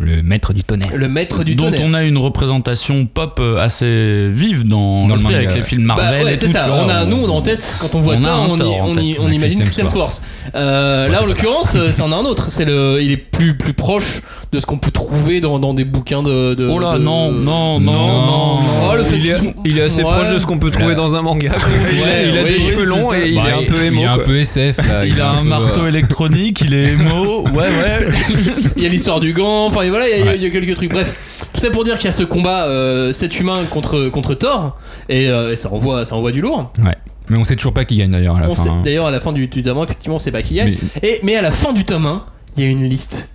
Le 0.00 0.22
maître 0.22 0.52
du 0.52 0.62
tonnerre. 0.62 0.90
le 0.94 1.08
maître 1.08 1.42
du 1.44 1.54
dont 1.56 1.64
tonnerre. 1.64 1.82
on 1.84 1.94
a 1.94 2.02
une 2.04 2.18
représentation 2.18 3.06
pop 3.06 3.38
euh, 3.40 3.58
assez 3.60 4.28
vive 4.32 4.66
dans, 4.68 5.06
Dans 5.08 5.14
le 5.16 5.20
manga, 5.22 5.36
avec 5.38 5.50
les 5.54 5.60
ouais. 5.60 5.66
films 5.66 5.86
Bah 5.88 5.96
Marvel 5.96 6.24
ouais, 6.24 6.34
et 6.34 6.36
c'est 6.36 6.46
tout. 6.46 6.52
ça. 6.52 6.68
On 6.70 6.88
a, 6.88 7.04
nous, 7.06 7.16
on 7.16 7.26
a 7.28 7.32
en 7.32 7.40
tête, 7.42 7.64
quand 7.80 7.94
on 7.94 8.00
voit 8.00 8.14
on 8.14 8.24
a 8.24 8.28
Thor, 8.28 8.34
un 8.42 8.46
on, 8.48 8.60
on, 8.60 8.86
on 8.88 8.96
avec 8.96 9.34
imagine 9.34 9.60
Chris 9.60 9.70
Chris 9.72 9.80
Hemsworth. 9.82 10.22
Hemsworth. 10.22 10.22
Euh, 10.54 11.08
là, 11.08 11.22
en 11.22 11.26
l'occurrence, 11.26 11.74
euh, 11.74 11.90
c'en 11.90 12.10
est 12.12 12.14
un 12.14 12.24
autre. 12.24 12.46
C'est 12.50 12.64
le, 12.64 12.98
il 13.02 13.10
est 13.10 13.16
plus, 13.16 13.56
plus 13.56 13.72
proche 13.72 14.22
de 14.52 14.60
ce 14.60 14.66
qu'on 14.66 14.78
peut 14.78 14.90
trouver 14.92 15.40
dans, 15.40 15.58
dans 15.58 15.74
des 15.74 15.84
bouquins 15.84 16.22
de. 16.22 16.54
de 16.54 16.68
Oh 16.70 16.78
là, 16.78 16.94
de- 16.98 17.02
non, 17.02 17.32
non, 17.32 17.80
non, 17.80 17.92
Non, 17.92 18.26
non. 18.26 18.58
Oh, 18.90 18.94
le 18.96 19.04
fait 19.04 19.16
il, 19.16 19.28
est, 19.28 19.54
il 19.64 19.80
assez 19.80 20.02
Ouais. 20.04 20.10
proche 20.12 20.32
de 20.32 20.38
ce 20.38 20.46
qu'on 20.46 20.58
peut 20.58 20.70
trouver 20.70 20.88
Ouais. 20.90 20.94
dans 20.94 21.16
un 21.16 21.22
manga 21.22 21.50
il 21.50 22.00
a, 22.00 22.04
Ouais, 22.04 22.28
il 22.28 22.38
a 22.38 22.42
ouais, 22.42 22.52
des 22.52 22.60
cheveux 22.60 22.84
longs 22.84 23.12
et 23.14 23.28
il 23.30 23.36
Bah, 23.36 23.42
est 23.48 23.52
un 23.52 23.66
peu 23.66 23.82
émo 23.82 24.00
Il 24.00 24.04
est 24.04 24.06
un 24.06 24.18
peu 24.18 24.36
SF. 24.38 24.76
Il 25.06 25.20
a 25.20 25.30
un 25.30 25.42
marteau 25.44 25.86
électronique, 25.88 26.60
il 26.60 26.74
est 26.74 26.92
émo. 26.92 27.44
Ouais, 27.54 27.62
ouais. 27.62 28.06
Il 28.76 28.82
y 28.82 28.86
a 28.86 28.88
l'histoire 28.88 29.20
du 29.20 29.32
gant, 29.32 29.63
enfin 29.66 29.82
et 29.82 29.90
voilà, 29.90 30.08
il 30.08 30.18
y, 30.18 30.22
a- 30.22 30.24
Ouais. 30.26 30.36
il 30.36 30.42
y 30.42 30.46
a 30.46 30.50
quelques 30.50 30.74
trucs. 30.76 30.90
Bref, 30.90 31.46
tout 31.52 31.60
ça 31.60 31.70
pour 31.70 31.84
dire 31.84 31.96
qu'il 31.96 32.06
y 32.06 32.08
a 32.08 32.12
ce 32.12 32.22
combat 32.22 32.64
euh, 32.66 33.12
7 33.12 33.40
humains 33.40 33.62
contre, 33.70 34.08
contre 34.08 34.34
Thor, 34.34 34.76
et, 35.08 35.28
euh, 35.28 35.52
et 35.52 35.56
ça, 35.56 35.70
envoie, 35.72 36.04
ça 36.04 36.16
envoie 36.16 36.32
du 36.32 36.40
lourd. 36.40 36.70
Ouais. 36.82 36.94
Mais 37.30 37.38
on 37.38 37.44
sait 37.44 37.56
toujours 37.56 37.72
pas 37.74 37.84
qui 37.84 37.96
gagne 37.96 38.10
d'ailleurs 38.10 38.36
à 38.36 38.40
la 38.40 38.50
On 38.50 38.54
fin. 38.54 38.62
sait- 38.64 38.68
hein. 38.68 38.82
D'ailleurs, 38.84 39.06
à 39.06 39.10
la 39.10 39.20
fin 39.20 39.32
du, 39.32 39.46
du 39.48 39.62
tome 39.62 39.78
1, 39.78 39.84
effectivement, 39.84 40.18
c'est 40.18 40.30
pas 40.32 40.42
qui 40.42 40.54
gagne. 40.54 40.76
Mais- 41.02 41.08
Et, 41.08 41.20
mais 41.22 41.36
à 41.36 41.42
la 41.42 41.50
fin 41.50 41.72
du 41.72 41.84
tome 41.84 42.06
1, 42.06 42.24
il 42.56 42.64
y 42.64 42.66
a 42.66 42.70
une 42.70 42.84
liste. 42.88 43.30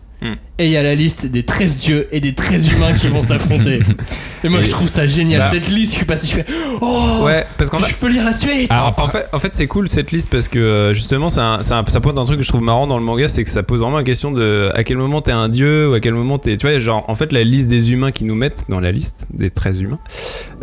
Et 0.62 0.66
il 0.66 0.72
y 0.72 0.78
a 0.78 0.84
la 0.84 0.94
liste 0.96 1.26
des 1.28 1.44
13 1.44 1.78
dieux 1.80 2.08
et 2.12 2.20
des 2.20 2.34
13 2.34 2.74
humains 2.74 2.92
qui 2.92 3.08
vont 3.08 3.24
s'affronter. 3.24 3.80
Et 4.44 4.50
moi, 4.50 4.60
Et- 4.60 4.64
je 4.64 4.70
trouve 4.70 4.90
ça 4.90 5.06
génial. 5.08 5.40
Bah. 5.40 5.50
Cette 5.54 5.70
liste, 5.70 5.94
je 5.94 5.98
suis 5.98 6.06
passé, 6.06 6.28
je 6.28 6.34
fais 6.34 6.46
Oh 6.82 7.24
Ouais, 7.26 7.46
parce 7.58 7.70
qu'en 7.70 7.80
fait, 7.80 7.90
Je 7.92 7.96
peux 7.96 8.10
lire 8.10 8.26
la 8.26 8.34
suite 8.34 8.68
Alors, 8.70 8.94
en 8.98 9.08
fait, 9.08 9.26
en 9.32 9.40
fait 9.40 9.54
c'est 9.54 9.68
cool 9.68 9.88
cette 9.90 10.12
liste 10.12 10.30
parce 10.30 10.48
que 10.50 10.60
euh, 10.60 10.94
justement, 10.94 11.28
un- 11.38 11.64
ça 11.64 11.84
pointe 12.02 12.18
un 12.18 12.26
truc 12.26 12.40
que 12.40 12.44
je 12.44 12.50
trouve 12.50 12.62
marrant 12.62 12.88
dans 12.88 12.98
le 12.98 13.04
manga, 13.04 13.28
c'est 13.30 13.44
que 13.46 13.50
ça 13.50 13.64
pose 13.64 13.80
vraiment 13.82 13.98
la 13.98 14.04
question 14.04 14.32
de 14.32 14.70
à 14.76 14.84
quel 14.84 14.98
moment 14.98 15.22
t'es 15.22 15.32
un 15.32 15.48
dieu 15.48 15.90
ou 15.90 15.94
à 15.94 16.00
quel 16.02 16.14
moment 16.14 16.38
t'es. 16.38 16.58
Tu 16.58 16.68
vois, 16.68 16.78
genre, 16.80 17.06
en 17.08 17.16
fait, 17.16 17.32
la 17.32 17.44
liste 17.46 17.70
des 17.70 17.94
humains 17.94 18.12
qui 18.12 18.26
nous 18.26 18.36
mettent 18.36 18.66
dans 18.68 18.80
la 18.82 18.92
liste 18.92 19.26
des 19.34 19.52
13 19.52 19.80
humains, 19.82 20.00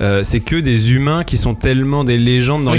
euh, 0.01 0.21
c'est 0.23 0.41
que 0.41 0.57
des 0.57 0.93
humains 0.93 1.25
qui 1.25 1.39
sont 1.39 1.55
tellement 1.55 2.05
des 2.05 2.19
légendes 2.19 2.65
dans 2.65 2.75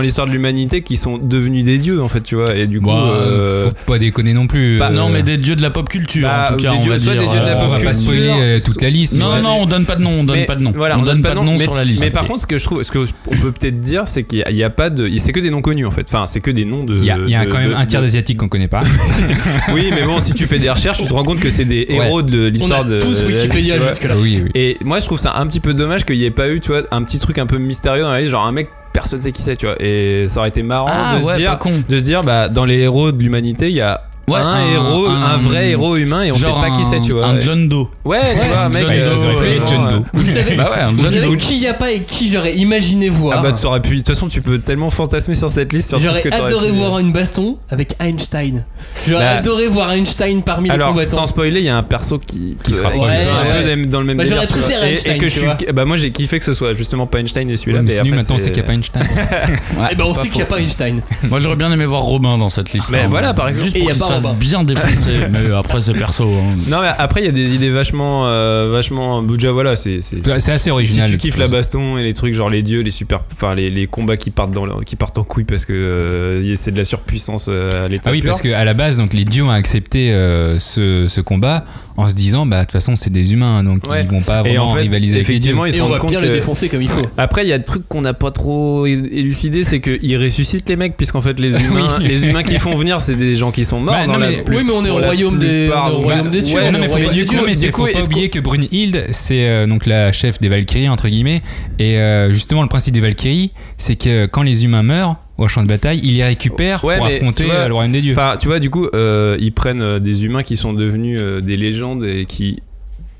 l'histoire 0.00 0.26
de 0.26 0.32
l'humanité 0.32 0.82
qui 0.82 0.96
sont 0.96 1.18
devenus 1.18 1.64
des 1.64 1.76
dieux 1.78 2.02
en 2.02 2.08
fait, 2.08 2.22
tu 2.22 2.34
vois. 2.36 2.56
Et 2.56 2.66
du 2.66 2.80
coup, 2.80 2.86
Bah, 2.86 3.04
euh, 3.10 3.66
faut 3.66 3.92
pas 3.92 3.98
déconner 3.98 4.32
non 4.32 4.46
plus. 4.46 4.78
bah, 4.78 4.88
euh, 4.90 4.94
Non, 4.94 5.08
mais 5.10 5.22
des 5.22 5.36
dieux 5.36 5.56
de 5.56 5.62
la 5.62 5.70
pop 5.74 5.88
culture, 5.88 6.26
bah, 6.26 6.48
en 6.50 6.56
tout 6.56 6.62
cas, 6.62 6.70
des 6.70 6.76
on 6.76 6.80
dieux- 6.80 6.92
va 6.92 6.98
soit 6.98 7.12
dire. 7.12 7.22
des 7.22 7.28
dieux 7.28 7.40
de 7.40 7.44
la 7.44 7.56
on 7.56 7.60
pop 7.60 7.70
va 7.70 7.74
pas 7.76 7.82
culture, 7.92 8.02
spoiler 8.02 8.28
euh, 8.30 8.58
toute 8.64 8.80
la 8.80 8.88
liste. 8.90 9.18
Non, 9.18 9.42
non, 9.42 9.56
on 9.60 9.66
donne 9.66 9.84
pas 9.84 9.96
de 9.96 10.02
nom, 10.02 10.10
on 10.20 10.24
donne 10.24 10.36
Mais 10.36 10.46
pas 10.46 10.54
de 10.54 10.62
nom. 10.62 10.72
Voilà, 10.74 10.98
on, 10.98 11.02
donne 11.02 11.20
pas 11.20 11.30
de 11.34 11.40
nom 11.40 11.56
mais, 11.58 11.64
sur 11.64 11.76
la 11.76 11.84
liste. 11.84 12.02
Mais 12.02 12.10
par 12.10 12.26
contre, 12.26 12.40
ce 12.40 12.46
que 12.46 12.56
je 12.56 12.64
trouve, 12.64 12.82
ce 12.82 12.90
que 12.90 12.98
on 13.26 13.36
peut 13.36 13.52
peut-être 13.52 13.80
dire, 13.80 14.04
c'est 14.06 14.22
qu'il 14.22 14.38
y 14.38 14.42
a- 14.42 14.50
il 14.50 14.56
y 14.56 14.64
a, 14.64 14.70
pas 14.70 14.88
de, 14.88 15.10
c'est 15.18 15.32
que 15.32 15.40
des 15.40 15.50
noms 15.50 15.60
connus 15.60 15.84
en 15.86 15.90
fait. 15.90 16.06
Enfin, 16.08 16.26
c'est 16.26 16.40
que 16.40 16.50
des 16.50 16.64
noms 16.64 16.84
de. 16.84 16.96
Il 16.96 17.04
y 17.04 17.10
a, 17.10 17.18
il 17.24 17.30
y 17.30 17.34
a 17.34 17.44
de- 17.44 17.50
quand 17.50 17.58
même 17.58 17.70
de- 17.70 17.74
un 17.74 17.84
tiers 17.86 18.00
d'asiatiques 18.00 18.38
qu'on 18.38 18.48
connaît 18.48 18.68
pas. 18.68 18.82
Oui, 19.74 19.90
mais 19.94 20.02
bon, 20.04 20.20
si 20.20 20.32
tu 20.34 20.46
fais 20.46 20.58
des 20.58 20.70
recherches, 20.70 20.98
tu 20.98 21.06
te 21.06 21.12
rends 21.12 21.24
compte 21.24 21.40
que 21.40 21.50
c'est 21.50 21.64
des 21.64 21.86
héros 21.88 22.22
de 22.22 22.44
On 22.44 22.46
a 22.46 22.50
l'histoire 22.50 22.84
de. 22.84 23.00
tous 23.00 23.22
Wikipédia 23.24 23.76
oui, 24.22 24.42
oui. 24.44 24.50
Et 24.54 24.78
moi, 24.84 25.00
je 25.00 25.06
trouve 25.06 25.18
ça 25.18 25.34
un 25.36 25.46
petit 25.46 25.60
peu 25.60 25.74
dommage 25.74 26.04
qu'il 26.04 26.16
n'y 26.18 26.24
ait 26.24 26.30
pas 26.30 26.48
eu, 26.48 26.60
tu 26.60 26.70
vois, 26.70 26.82
un 26.90 27.02
petit 27.02 27.18
truc 27.18 27.38
un 27.38 27.46
peu 27.46 27.58
mystérieux 27.58 28.02
dans 28.02 28.12
la 28.12 28.20
liste, 28.20 28.30
genre 28.30 28.46
un 28.46 28.52
mec, 28.52 28.68
personne 28.92 29.20
sait 29.20 29.32
qui 29.32 29.42
c'est, 29.42 29.56
tu 29.56 29.66
vois. 29.66 29.76
Et 29.82 30.26
ça 30.28 30.40
aurait 30.40 30.48
été 30.50 30.62
marrant 30.62 30.88
Ah, 30.90 31.16
de, 31.16 31.20
se 31.22 31.36
dire, 31.36 31.58
de 31.88 31.98
se 31.98 32.04
dire, 32.04 32.22
bah, 32.22 32.48
dans 32.48 32.64
les 32.64 32.78
héros 32.78 33.12
de 33.12 33.22
l'humanité, 33.22 33.68
il 33.68 33.74
y 33.74 33.80
a. 33.80 34.02
Ouais, 34.26 34.38
un, 34.38 34.46
un- 34.46 34.72
héros, 34.72 35.06
un, 35.08 35.22
un- 35.22 35.36
vrai 35.36 35.68
héros 35.70 35.96
humain 35.96 36.22
et 36.22 36.32
on 36.32 36.38
sait 36.38 36.46
pas 36.46 36.70
qui 36.70 36.84
c'est, 36.84 37.00
tu 37.00 37.12
vois. 37.12 37.26
Un 37.26 37.38
Et- 37.38 37.42
Glondo. 37.44 37.90
Ouais, 38.04 38.18
tu 38.34 38.40
Ouais, 38.40 38.48
vois, 38.48 38.60
un 38.62 38.68
mec. 38.70 38.82
John 38.84 38.90
euh, 38.92 39.04
Doe, 39.04 39.26
euh, 39.42 39.58
John 39.68 39.88
Doe. 39.88 39.94
euh, 39.96 40.00
Vous 40.14 40.26
savez, 40.26 40.56
Bah 40.56 40.70
ouais, 40.74 40.80
un 40.82 40.92
vous 40.92 41.10
savez 41.10 41.36
qui 41.36 41.58
y 41.58 41.66
a 41.66 41.74
pas 41.74 41.92
et 41.92 42.02
qui 42.02 42.30
j'aurais 42.30 42.54
imaginé 42.56 43.10
voir 43.10 43.38
Ah 43.38 43.42
bah, 43.42 43.52
tu 43.52 43.66
aurais 43.66 43.80
pu. 43.82 43.90
De 43.90 43.96
toute 43.98 44.08
façon, 44.08 44.28
tu 44.28 44.40
peux 44.40 44.58
tellement 44.58 44.88
fantasmer 44.90 45.34
sur 45.34 45.50
cette 45.50 45.72
liste, 45.72 45.94
J'aurais 45.98 46.22
t'aurais 46.22 46.34
adoré 46.42 46.68
pu- 46.68 46.72
voir 46.74 46.98
une 47.00 47.12
baston 47.12 47.58
avec 47.70 47.94
Einstein. 48.00 48.64
J'aurais 49.06 49.24
Bah, 49.24 49.30
adoré 49.38 49.66
voir 49.68 49.90
Einstein 49.92 50.42
parmi 50.42 50.68
les 50.68 50.74
Alors, 50.74 50.88
combattants. 50.90 51.10
sans 51.16 51.26
spoiler, 51.26 51.60
il 51.60 51.66
y 51.66 51.68
a 51.68 51.76
un 51.76 51.82
perso 51.82 52.18
qui, 52.18 52.56
Qui 52.64 52.72
se 52.72 52.78
peut- 52.78 52.84
rapproche 52.84 53.08
un 53.10 53.12
Ouais, 53.12 53.76
peu 53.76 53.86
dans 53.86 54.00
le 54.00 54.06
même 54.06 54.16
Bah, 54.16 54.24
j'aurais 54.24 54.46
préféré 54.46 54.88
Et- 54.88 54.92
Einstein, 54.94 55.14
Et, 55.16 55.18
que 55.18 55.24
tu 55.24 55.30
je 55.30 55.36
suis, 55.38 55.44
vois. 55.46 55.56
bah 55.74 55.84
moi 55.84 55.96
j'ai 55.96 56.10
kiffé 56.10 56.38
que 56.38 56.44
ce 56.44 56.52
soit 56.54 56.72
justement 56.72 57.06
pas 57.06 57.18
Einstein 57.20 57.48
et 57.50 57.56
celui-là. 57.56 57.82
Mais 57.82 57.94
maintenant 58.02 58.34
on 58.34 58.38
c'est- 58.38 58.44
sait 58.44 58.52
qu'il 58.52 58.62
n'y 58.62 58.68
a 58.68 58.72
pas 58.72 58.72
Einstein. 58.74 59.02
Eh 59.90 59.94
ben 59.96 60.04
on 60.06 60.14
sait 60.14 60.28
qu'il 60.28 60.36
n'y 60.36 60.42
a 60.42 60.46
pas 60.46 60.60
Einstein. 60.60 61.00
Moi, 61.24 61.40
j'aurais 61.40 61.56
bien 61.56 61.70
aimé 61.72 61.84
voir 61.86 62.02
Robin 62.02 62.38
dans 62.38 62.48
cette 62.48 62.72
liste. 62.72 62.88
Mais 62.90 63.00
hein. 63.00 63.06
voilà, 63.10 63.34
par 63.34 63.48
exemple. 63.48 63.70
Se 64.18 64.22
fasse 64.22 64.36
bien 64.36 64.64
défoncer. 64.64 65.10
mais 65.30 65.52
après, 65.54 65.80
c'est 65.80 65.92
perso. 65.94 66.24
hein. 66.24 66.56
Non 66.68 66.80
mais 66.80 66.90
après 66.98 67.20
il 67.22 67.26
y 67.26 67.28
a 67.28 67.32
des 67.32 67.54
idées 67.54 67.70
vachement, 67.70 68.26
euh, 68.26 68.70
vachement. 68.72 69.22
Déjà 69.22 69.52
voilà, 69.52 69.76
c'est. 69.76 70.00
c'est- 70.00 70.26
assez 70.30 70.56
Si 70.58 70.70
original. 70.70 71.10
tu 71.10 71.16
kiffes 71.18 71.36
la 71.38 71.48
baston 71.48 71.98
et 71.98 72.02
les 72.02 72.14
trucs 72.14 72.34
genre 72.34 72.50
les 72.50 72.62
dieux, 72.62 72.80
les 72.82 72.90
super, 72.90 73.20
enfin 73.32 73.54
les, 73.54 73.70
les 73.70 73.86
combats 73.86 74.16
qui 74.16 74.30
partent 74.30 74.52
dans 74.52 74.66
le- 74.66 74.84
qui 74.84 74.96
partent 74.96 75.18
en 75.18 75.24
couille 75.24 75.44
parce 75.44 75.64
que 75.64 75.72
euh, 75.72 76.56
c'est 76.56 76.72
de 76.72 76.76
la 76.78 76.84
surpuissance 76.84 77.46
euh, 77.48 77.86
à 77.86 77.88
l'état 77.88 78.10
Ah 78.10 78.12
oui, 78.12 78.20
pur. 78.20 78.30
parce 78.30 78.42
qu'à 78.42 78.64
la 78.64 78.74
base, 78.74 78.96
donc 78.98 79.12
les 79.14 79.24
dieux 79.24 79.42
ont 79.44 79.50
accepté 79.50 80.12
euh, 80.12 80.58
ce, 80.58 81.06
ce 81.08 81.20
combat 81.20 81.64
en 81.96 82.08
se 82.08 82.14
disant, 82.14 82.44
bah 82.46 82.56
de 82.58 82.62
toute 82.64 82.72
façon, 82.72 82.96
c'est 82.96 83.12
des 83.12 83.32
humains, 83.32 83.62
donc 83.62 83.86
Ouais. 83.88 84.02
ils 84.02 84.08
vont 84.10 84.20
pas 84.20 84.40
vraiment 84.42 84.64
en 84.70 84.74
fait, 84.74 84.80
rivaliser 84.80 85.16
avec 85.16 85.28
les 85.28 85.38
dieux. 85.38 85.50
effectivement, 85.52 85.64
ils 85.66 85.72
se 85.72 85.78
Et 85.78 85.80
on 85.82 85.88
va 85.88 85.98
bien 86.00 86.20
le 86.20 86.26
que- 86.28 86.32
défoncer 86.32 86.68
comme 86.68 86.82
il 86.82 86.88
faut. 86.88 87.06
Après, 87.16 87.44
il 87.44 87.48
y 87.48 87.52
a 87.52 87.58
des 87.58 87.64
trucs 87.64 87.88
qu'on 87.88 88.00
n'a 88.00 88.14
pas 88.14 88.30
trop 88.32 88.84
élucidé, 88.86 89.62
c'est 89.64 89.80
qu'ils 89.80 90.16
ressuscitent 90.18 90.68
les 90.68 90.76
mecs, 90.76 90.96
puisqu'en 90.96 91.20
fait, 91.20 91.38
les 91.38 91.54
humains, 91.64 91.98
Oui. 92.00 92.08
les 92.08 92.26
humains 92.26 92.42
qui 92.42 92.58
font 92.58 92.74
venir, 92.74 93.00
c'est 93.00 93.14
des 93.16 93.36
gens 93.36 93.52
qui 93.52 93.64
sont 93.64 93.80
morts. 93.80 93.94
Bah, 93.94 94.06
dans 94.06 94.14
non, 94.14 94.18
la 94.18 94.30
mais- 94.30 94.42
plus- 94.42 94.56
oui, 94.58 94.62
mais 94.66 94.72
on 94.72 94.84
est 94.84 94.90
au 94.90 94.96
royaume 94.98 95.38
des- 95.38 95.70
royaume 95.70 96.30
des 96.30 96.42
cieux, 96.42 96.58
mais 96.72 97.08
du 97.10 97.24
coup, 97.26 97.34
mais 97.46 97.52
du 97.52 97.54
c'est 97.54 97.70
coup, 97.70 97.86
faut 97.86 97.92
pas 97.92 98.04
oublier 98.04 98.28
que 98.28 98.40
Brunhilde, 98.40 99.06
c'est 99.12 99.46
euh, 99.46 99.66
donc 99.66 99.86
la 99.86 100.10
chef 100.12 100.40
des 100.40 100.48
Valkyries 100.48 100.88
entre 100.88 101.08
guillemets, 101.08 101.42
et 101.78 101.98
euh, 101.98 102.32
justement 102.32 102.62
le 102.62 102.68
principe 102.68 102.94
des 102.94 103.00
Valkyries, 103.00 103.52
c'est 103.78 103.96
que 103.96 104.26
quand 104.26 104.42
les 104.42 104.64
humains 104.64 104.82
meurent 104.82 105.16
au 105.38 105.48
champ 105.48 105.62
de 105.62 105.68
bataille, 105.68 106.00
ils 106.04 106.16
les 106.16 106.24
récupèrent 106.24 106.84
Ouais, 106.84 106.96
pour 106.96 107.06
affronter 107.06 107.44
vois, 107.44 107.54
euh, 107.54 107.68
le 107.68 107.74
royaume 107.74 107.92
des 107.92 108.00
dieux. 108.02 108.12
Enfin, 108.12 108.36
tu 108.38 108.48
vois, 108.48 108.60
du 108.60 108.70
coup, 108.70 108.86
euh, 108.94 109.36
ils 109.40 109.52
prennent 109.52 109.82
euh, 109.82 109.98
des 109.98 110.24
humains 110.24 110.42
qui 110.42 110.56
sont 110.56 110.72
devenus 110.72 111.18
euh, 111.20 111.40
des 111.40 111.56
légendes 111.56 112.04
et 112.04 112.24
qui 112.26 112.62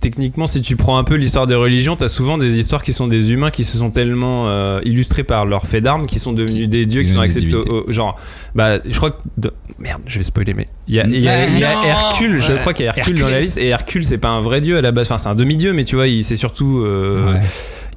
techniquement, 0.00 0.46
si 0.46 0.60
tu 0.60 0.76
prends 0.76 0.98
un 0.98 1.04
peu 1.04 1.14
l'histoire 1.14 1.46
des 1.46 1.54
religions, 1.54 1.96
t'as 1.96 2.08
souvent 2.08 2.36
des 2.36 2.58
histoires 2.58 2.82
qui 2.82 2.92
sont 2.92 3.08
des 3.08 3.32
humains 3.32 3.50
qui 3.50 3.64
se 3.64 3.78
sont 3.78 3.88
tellement 3.90 4.48
euh, 4.48 4.78
illustrés 4.84 5.24
par 5.24 5.46
leurs 5.46 5.66
faits 5.66 5.82
d'armes, 5.82 6.04
qui 6.04 6.18
sont 6.18 6.34
devenus 6.34 6.68
des 6.68 6.84
dieux, 6.84 7.04
qui 7.04 7.08
sont 7.08 7.20
acceptés. 7.20 7.54
au- 7.54 7.84
au- 7.88 7.90
genre, 7.90 8.20
bah, 8.54 8.80
je 8.86 8.94
crois 8.96 9.12
que. 9.12 9.16
de- 9.38 9.52
Merde, 9.78 10.02
je 10.06 10.18
vais 10.18 10.22
spoiler, 10.22 10.52
mais. 10.52 10.68
Il 10.88 10.94
y 10.94 11.00
a, 11.00 11.06
il 11.06 11.18
y 11.20 11.26
a- 11.28 11.48
il 11.48 11.58
y 11.58 11.64
a 11.64 11.74
Non. 11.74 11.82
Hercule, 11.84 12.38
je 12.40 12.52
crois 12.58 12.74
qu'il 12.74 12.84
y 12.84 12.88
a 12.88 12.92
Hercule 12.96 13.18
dans 13.18 13.28
la 13.28 13.40
liste, 13.40 13.56
et 13.56 13.68
Hercule, 13.68 14.04
c'est 14.04 14.18
pas 14.18 14.28
un 14.28 14.40
vrai 14.40 14.60
dieu 14.60 14.76
à 14.76 14.82
la 14.82 14.92
base, 14.92 15.06
enfin, 15.10 15.16
c'est 15.16 15.28
un 15.30 15.34
demi-dieu, 15.34 15.72
mais 15.72 15.84
tu 15.84 15.96
vois, 15.96 16.06
il 16.06 16.22
c'est 16.22 16.36
surtout. 16.36 16.82
euh, 16.84 17.32
Ouais. 17.32 17.40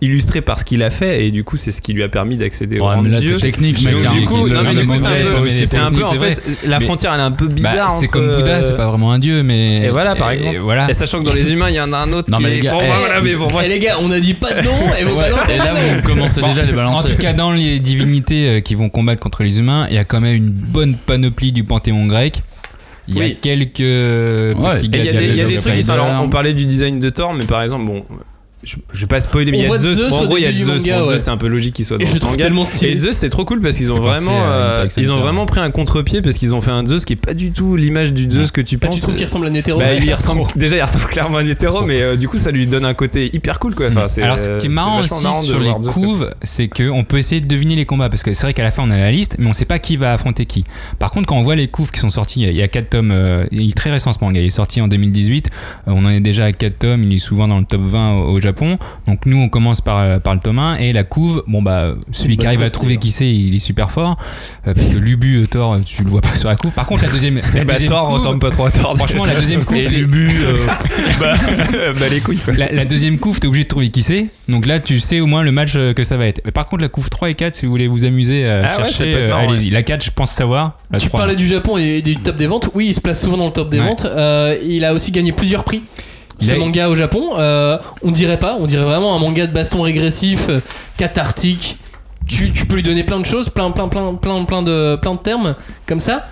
Illustré 0.01 0.41
par 0.41 0.59
ce 0.59 0.65
qu'il 0.65 0.83
a 0.83 0.89
fait 0.89 1.25
et 1.25 1.31
du 1.31 1.43
coup 1.43 1.57
c'est 1.57 1.71
ce 1.71 1.81
qui 1.81 1.93
lui 1.93 2.03
a 2.03 2.07
permis 2.09 2.37
d'accéder 2.37 2.79
au 2.79 2.83
Ouais, 2.87 2.95
rang 2.95 3.01
mais 3.01 3.09
de 3.09 3.17
dieu 3.17 3.39
technique, 3.39 3.81
mec. 3.83 3.93
Donc, 3.93 4.09
du 4.11 4.25
coup, 4.25 4.47
non, 4.47 4.61
mais 4.63 4.75
du 4.75 4.85
coup, 4.85 4.95
c'est 4.95 5.07
un 5.07 5.31
peu, 5.31 5.39
mais 5.43 5.49
c'est 5.49 5.65
c'est 5.65 5.77
un 5.77 5.91
peu 5.91 6.03
en 6.03 6.11
fait, 6.13 6.41
la 6.65 6.79
frontière 6.79 7.13
elle 7.13 7.19
est 7.19 7.23
un 7.23 7.31
peu 7.31 7.47
Bah, 7.47 7.53
bizarre. 7.53 7.91
c'est 7.91 8.07
comme 8.07 8.27
Bouddha, 8.35 8.61
c'est 8.63 8.73
euh, 8.73 8.77
pas 8.77 8.87
vraiment 8.87 9.11
un 9.11 9.19
dieu, 9.19 9.43
mais. 9.43 9.85
Et 9.85 9.89
voilà, 9.89 10.15
par 10.15 10.31
et- 10.31 10.35
exemple. 10.35 10.55
et 10.55 10.59
voilà. 10.59 10.89
Et 10.89 10.93
sachant 10.93 11.19
que 11.19 11.25
dans 11.25 11.33
les 11.33 11.51
humains, 11.51 11.69
il 11.69 11.75
y 11.75 11.79
en 11.79 11.91
a 11.93 11.97
un 11.97 12.13
autre 12.13 12.29
Non, 12.31 12.37
qui 12.37 12.43
mais 12.43 12.49
les 12.51 12.59
gars, 12.59 12.71
bon, 12.73 12.81
eh, 12.81 13.61
Eh 13.65 13.67
les 13.69 13.79
gars, 13.79 13.97
on 13.99 14.11
a 14.11 14.19
dit 14.19 14.33
pas 14.33 14.53
de 14.53 14.63
nom 14.65 14.77
et 14.99 15.03
vous 15.03 15.15
balancez 15.15 15.53
Et 15.53 15.57
là, 15.57 15.73
vous 15.73 16.01
commencez 16.03 16.41
déjà 16.41 16.61
à 16.61 16.65
les 16.65 16.73
En 16.73 16.75
balancer. 16.75 17.09
tout 17.15 17.21
cas, 17.21 17.33
dans 17.33 17.51
les 17.51 17.79
divinités 17.79 18.49
euh, 18.49 18.59
qui 18.61 18.75
vont 18.75 18.89
combattre 18.89 19.21
contre 19.21 19.43
les 19.43 19.59
humains, 19.59 19.87
il 19.89 19.95
y 19.95 19.99
a 19.99 20.03
quand 20.03 20.21
même 20.21 20.35
une 20.35 20.49
bonne 20.51 20.95
panoplie 20.95 21.51
du 21.51 21.63
panthéon 21.63 22.05
grec. 22.07 22.41
Il 23.09 23.15
y 23.15 23.19
a 23.19 23.23
Oui. 23.23 23.37
quelques 23.41 23.79
Ouais. 23.79 23.85
Et 23.85 24.83
Il 24.83 24.95
y 24.95 25.09
a 25.09 25.13
de 25.13 25.17
des, 25.17 25.37
y 25.37 25.41
a 25.41 25.45
des 25.45 25.57
trucs 25.57 25.75
qui 25.75 25.83
sont. 25.83 25.93
Alors, 25.93 26.21
on 26.23 26.29
parlait 26.29 26.53
du 26.53 26.65
design 26.65 26.99
de 26.99 27.09
Thor, 27.09 27.33
mais 27.33 27.45
par 27.45 27.61
exemple, 27.63 27.85
bon. 27.85 28.03
Je, 28.63 28.75
je 28.91 29.01
vais 29.01 29.07
pas 29.07 29.19
spoiler, 29.19 29.51
mais 29.51 29.59
il 29.59 29.67
y 29.67 29.71
a 29.71 29.75
Zeus. 29.77 30.11
En 30.11 30.25
gros, 30.25 30.37
il 30.37 30.41
y 30.41 30.45
a 30.47 30.53
Zeus. 30.55 30.65
manga, 30.67 30.95
Bon, 30.97 31.01
ouais. 31.09 31.13
Zeus, 31.15 31.21
c'est 31.23 31.29
un 31.29 31.37
peu 31.37 31.47
logique 31.47 31.75
qu'il 31.75 31.85
soit 31.85 31.97
Et 32.01 32.05
dans 32.05 32.11
je 32.11 32.25
manga. 32.25 32.37
tellement 32.43 32.65
stylé. 32.65 32.91
Et 32.93 32.97
Zeus, 32.97 33.15
c'est 33.15 33.29
trop 33.29 33.45
cool 33.45 33.61
parce 33.61 33.77
qu'ils 33.77 33.91
ont 33.91 33.99
vraiment, 33.99 34.31
euh, 34.35 34.87
ils 34.97 35.11
ont 35.11 35.19
vraiment 35.19 35.45
pris 35.45 35.59
un 35.59 35.69
contre-pied 35.69 36.23
parce 36.23 36.37
qu'ils 36.37 36.55
ont 36.55 36.61
fait 36.61 36.71
un 36.71 36.83
Zeus 36.85 37.05
qui 37.05 37.13
est 37.13 37.17
pas 37.17 37.35
du 37.35 37.51
tout 37.51 37.75
l'image 37.75 38.13
du 38.13 38.27
Zeus 38.29 38.49
que 38.51 38.61
tu 38.61 38.79
Ah, 38.81 38.87
penses. 38.87 38.95
tu 38.95 39.01
trouves 39.01 39.15
qu'il 39.15 39.25
ressemble 39.25 39.45
à 39.45 39.49
Netero 39.51 39.79
Bah, 39.79 39.93
il 39.93 40.03
y 40.05 40.11
ressemble, 40.13 40.41
déjà, 40.55 40.75
il 40.75 40.81
ressemble 40.81 41.05
clairement 41.05 41.37
à 41.37 41.41
un 41.41 41.47
hétéro, 41.47 41.83
mais 41.85 42.01
euh, 42.01 42.15
du 42.15 42.27
coup, 42.27 42.37
ça 42.37 42.49
lui 42.49 42.65
donne 42.65 42.83
un 42.85 42.95
côté 42.95 43.29
hyper 43.31 43.59
cool, 43.59 43.75
quoi. 43.75 43.87
Enfin, 43.89 44.07
c'est, 44.07 44.23
Alors, 44.23 44.37
ce 44.39 44.59
qui 44.59 44.65
est 44.65 44.69
c'est 44.69 44.75
marrant 44.75 44.99
aussi 45.01 45.23
marrant 45.23 45.41
sur 45.43 45.59
les 45.59 45.71
couves, 45.93 46.31
c'est 46.41 46.67
qu'on 46.67 47.03
peut 47.03 47.19
essayer 47.19 47.41
de 47.41 47.47
deviner 47.47 47.75
les 47.75 47.85
combats 47.85 48.09
parce 48.09 48.23
que 48.23 48.33
c'est 48.33 48.41
vrai 48.43 48.53
qu'à 48.55 48.63
la 48.63 48.71
fin 48.71 48.83
on 48.87 48.89
a 48.89 48.97
la 48.97 49.11
liste, 49.11 49.35
mais 49.37 49.45
on 49.47 49.53
sait 49.53 49.65
pas 49.65 49.77
qui 49.77 49.97
va 49.97 50.13
affronter 50.13 50.45
qui. 50.47 50.63
Par 50.97 51.11
contre, 51.11 51.27
quand 51.27 51.37
on 51.37 51.43
voit 51.43 51.55
les 51.55 51.67
couves 51.67 51.91
qui 51.91 51.99
sont 51.99 52.09
sortis, 52.09 52.41
il 52.41 52.55
y 52.57 52.63
a 52.63 52.67
4 52.67 52.89
tomes, 52.89 53.11
euh, 53.11 53.45
il 53.51 53.69
est 53.69 53.77
très 53.77 53.91
récent 53.91 54.11
ce 54.13 54.19
manga, 54.21 54.39
il 54.39 54.47
est 54.47 54.49
sorti 54.49 54.81
en 54.81 54.87
2018, 54.87 55.49
euh, 55.87 55.91
on 55.93 56.05
en 56.05 56.09
est 56.09 56.21
déjà 56.21 56.45
à 56.45 56.51
4 56.51 56.79
tomes, 56.79 57.03
il 57.03 57.13
est 57.13 57.19
souvent 57.19 57.47
dans 57.47 57.59
le 57.59 57.65
top 57.65 57.81
20 57.83 58.13
au, 58.15 58.35
au 58.37 58.39
Japon. 58.47 58.77
Donc 59.07 59.25
nous, 59.25 59.37
on 59.37 59.49
commence 59.49 59.81
par, 59.81 59.97
euh, 59.99 60.19
par 60.19 60.33
le 60.33 60.39
tome 60.39 60.59
1 60.59 60.77
et 60.77 60.93
la 60.93 61.03
couve, 61.03 61.43
bon 61.47 61.61
bah, 61.61 61.93
celui 62.11 62.37
qui 62.37 62.45
arrive 62.45 62.61
à 62.63 62.69
trouver 62.69 62.97
qui 62.97 63.11
c'est, 63.11 63.27
il 63.29 63.53
est 63.55 63.59
super 63.59 63.91
fort 63.91 64.17
euh, 64.67 64.73
parce 64.73 64.87
que 64.89 64.97
Lubu, 64.97 65.43
euh, 65.43 65.47
Thor, 65.47 65.77
tu 65.85 66.03
le 66.03 66.09
vois 66.09 66.21
pas 66.21 66.35
sur 66.35 66.49
la 66.49 66.55
couve. 66.55 66.71
Par 66.71 66.85
contre, 66.85 67.03
la 67.03 67.09
deuxième, 67.09 67.35
la 67.53 67.63
Bah, 67.65 67.73
deuxième 67.73 67.89
Thor 67.89 68.05
couve- 68.05 68.13
ressemble 68.15 68.39
pas 68.39 68.51
trop 68.51 68.65
à 68.65 68.71
Thor. 68.71 68.95
Franchement, 68.97 69.25
la 69.25 69.35
deuxième 69.35 69.63
couve, 69.63 69.77
Et 69.77 69.87
Lubu, 69.87 70.29
euh, 70.41 70.57
bah, 71.19 71.33
bah, 71.99 72.07
les 72.09 72.19
couilles, 72.21 72.37
quoi. 72.37 72.53
la, 72.55 72.71
la 72.71 72.85
deuxième 72.85 73.19
couve, 73.19 73.39
t'es 73.39 73.47
obligé 73.47 73.63
de 73.65 73.69
trouver 73.69 73.89
qui 73.89 74.01
c'est. 74.01 74.27
Donc 74.47 74.65
là, 74.65 74.79
tu 74.79 74.99
sais 74.99 75.19
au 75.19 75.25
moins 75.27 75.43
le 75.43 75.51
match 75.51 75.73
que 75.73 76.03
ça 76.03 76.15
va 76.17 76.25
être. 76.27 76.41
Mais 76.45 76.51
par 76.51 76.67
contre, 76.67 76.81
la 76.83 76.89
couve 76.89 77.09
3 77.09 77.29
et 77.29 77.35
4, 77.35 77.55
si 77.55 77.65
vous 77.65 77.71
voulez 77.71 77.87
vous 77.87 78.05
amuser 78.05 78.47
à 78.47 78.71
Ah 78.71 78.77
chercher, 78.77 79.13
euh, 79.15 79.35
allez-y. 79.35 79.69
La 79.69 79.83
4, 79.83 80.03
je 80.05 80.11
pense 80.11 80.31
savoir. 80.31 80.77
La 80.91 80.99
Tu 80.99 81.07
3, 81.09 81.19
parlais 81.19 81.33
non. 81.33 81.39
du 81.39 81.45
Japon 81.47 81.77
et 81.77 82.01
du 82.01 82.15
top 82.17 82.37
des 82.37 82.47
ventes. 82.47 82.69
Oui, 82.73 82.87
il 82.87 82.93
se 82.93 83.01
place 83.01 83.21
souvent 83.21 83.37
dans 83.37 83.45
le 83.47 83.51
top 83.51 83.69
des 83.69 83.79
Ouais. 83.79 83.85
ventes. 83.87 84.05
Euh, 84.05 84.55
il 84.65 84.85
a 84.85 84.93
aussi 84.93 85.11
gagné 85.11 85.31
plusieurs 85.31 85.63
prix. 85.63 85.83
Ce 86.39 86.51
a- 86.51 86.57
manga 86.57 86.89
au 86.89 86.95
Japon, 86.95 87.31
euh, 87.37 87.77
on 88.03 88.11
dirait 88.11 88.39
pas, 88.39 88.57
on 88.59 88.65
dirait 88.65 88.83
vraiment 88.85 89.15
un 89.15 89.19
manga 89.19 89.47
de 89.47 89.53
baston 89.53 89.81
régressif, 89.81 90.49
euh, 90.49 90.59
cathartique. 90.97 91.77
Tu, 92.27 92.51
tu 92.51 92.65
peux 92.65 92.75
lui 92.75 92.83
donner 92.83 93.03
plein 93.03 93.19
de 93.19 93.25
choses, 93.25 93.49
plein, 93.49 93.71
plein, 93.71 93.87
plein, 93.87 94.13
plein, 94.15 94.43
plein 94.43 94.61
de, 94.61 94.97
plein 95.01 95.13
de 95.15 95.19
termes 95.19 95.55
comme 95.85 95.99
ça. 95.99 96.27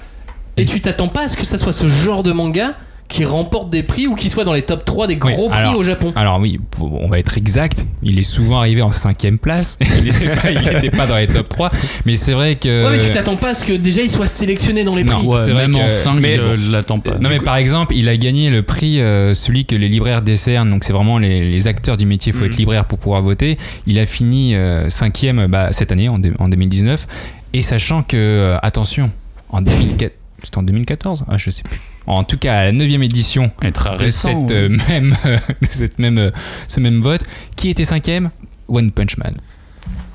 Et 0.58 0.62
Et 0.62 0.66
tu 0.66 0.82
t'attends 0.82 1.08
pas 1.08 1.22
à 1.24 1.28
ce 1.28 1.36
que 1.38 1.46
ça 1.46 1.58
soit 1.58 1.74
ce 1.74 1.88
genre 1.90 2.22
de 2.24 2.32
manga 2.32 2.72
qui 3.16 3.26
remporte 3.26 3.70
des 3.70 3.82
prix 3.82 4.08
ou 4.08 4.16
qui 4.16 4.30
soit 4.30 4.44
dans 4.44 4.52
les 4.54 4.62
top 4.62 4.84
3 4.84 5.08
des 5.08 5.16
gros 5.16 5.44
Oui, 5.44 5.50
prix 5.50 5.58
alors- 5.60 5.78
au 5.78 5.84
Japon. 5.84 6.12
Alors 6.16 6.40
oui, 6.40 6.60
on 6.80 7.08
va 7.08 7.18
être 7.20 7.38
exact. 7.38 7.86
Il 8.04 8.20
est 8.20 8.24
souvent 8.24 8.60
arrivé 8.60 8.82
en 8.82 8.92
cinquième 8.92 9.40
place. 9.40 9.78
Il 9.98 10.04
n'était 10.04 10.90
pas, 10.92 11.08
dans 11.08 11.16
les 11.18 11.28
top 11.28 11.48
3. 11.48 11.72
Mais 12.06 12.16
c'est 12.18 12.34
vrai 12.34 12.56
que. 12.56 12.86
Ouais, 12.86 12.98
mais 12.98 13.04
tu 13.04 13.10
t'attends 13.12 13.38
pas 13.38 13.50
à 13.50 13.54
ce 13.54 13.64
que 13.64 13.74
déjà 13.74 14.02
il 14.02 14.12
soit 14.12 14.28
sélectionné 14.28 14.84
dans 14.84 14.96
les 14.96 15.04
Non, 15.06 15.20
prix. 15.20 15.28
ouais. 15.28 15.38
C'est 15.46 15.52
vrai 15.52 15.68
même 15.68 15.76
que- 15.82 15.86
en 15.86 15.90
5, 15.90 16.20
mais 16.20 16.36
je 16.36 16.72
l'attends 16.72 17.00
pas. 17.00 17.18
Non 17.20 17.30
mais 17.30 17.40
par 17.40 17.56
exemple, 17.56 17.96
il 17.96 18.10
a 18.10 18.18
gagné 18.18 18.50
le 18.50 18.64
prix, 18.64 19.00
euh, 19.00 19.34
celui 19.34 19.66
que 19.66 19.76
les 19.76 19.88
libraires 19.88 20.22
décernent, 20.22 20.70
donc 20.70 20.84
c'est 20.84 20.94
vraiment 20.94 21.18
les, 21.18 21.50
les 21.50 21.68
acteurs 21.68 21.96
du 21.98 22.06
métier, 22.06 22.34
il 22.34 22.38
faut 22.38 22.46
être 22.46 22.58
libraire 22.58 22.86
pour 22.86 23.00
pouvoir 23.00 23.22
voter. 23.22 23.58
Il 23.88 23.98
a 24.00 24.06
fini 24.06 24.56
euh, 24.56 24.90
cinquième 24.90 25.48
bah, 25.48 25.70
cette 25.72 25.92
année, 25.92 26.10
en 26.10 26.20
2019, 26.20 27.08
et 27.54 27.62
sachant 27.62 28.04
que, 28.04 28.18
euh, 28.18 28.58
attention, 28.62 29.10
en 29.50 29.62
2004, 29.62 30.12
c'était 30.46 30.58
en 30.58 30.64
2014 30.64 31.26
ah, 31.28 31.38
Je 31.38 31.50
sais 31.50 31.64
plus. 31.64 31.80
En 32.08 32.24
tout 32.24 32.38
cas, 32.38 32.60
à 32.60 32.64
la 32.66 32.72
9 32.72 32.88
édition 33.04 33.52
Et 33.64 33.72
très 33.72 33.92
de 33.92 33.98
récent. 33.98 34.48
cette, 34.48 34.56
euh, 34.56 34.70
même, 34.90 35.16
de 35.26 35.68
cette 35.70 36.00
même, 36.00 36.18
euh, 36.18 36.32
ce 36.68 36.80
même 36.80 37.02
vote, 37.02 37.24
qui 37.56 37.70
était 37.70 37.84
cinquième? 37.84 38.30
One 38.68 38.92
Punch 38.92 39.18
Man. 39.18 39.34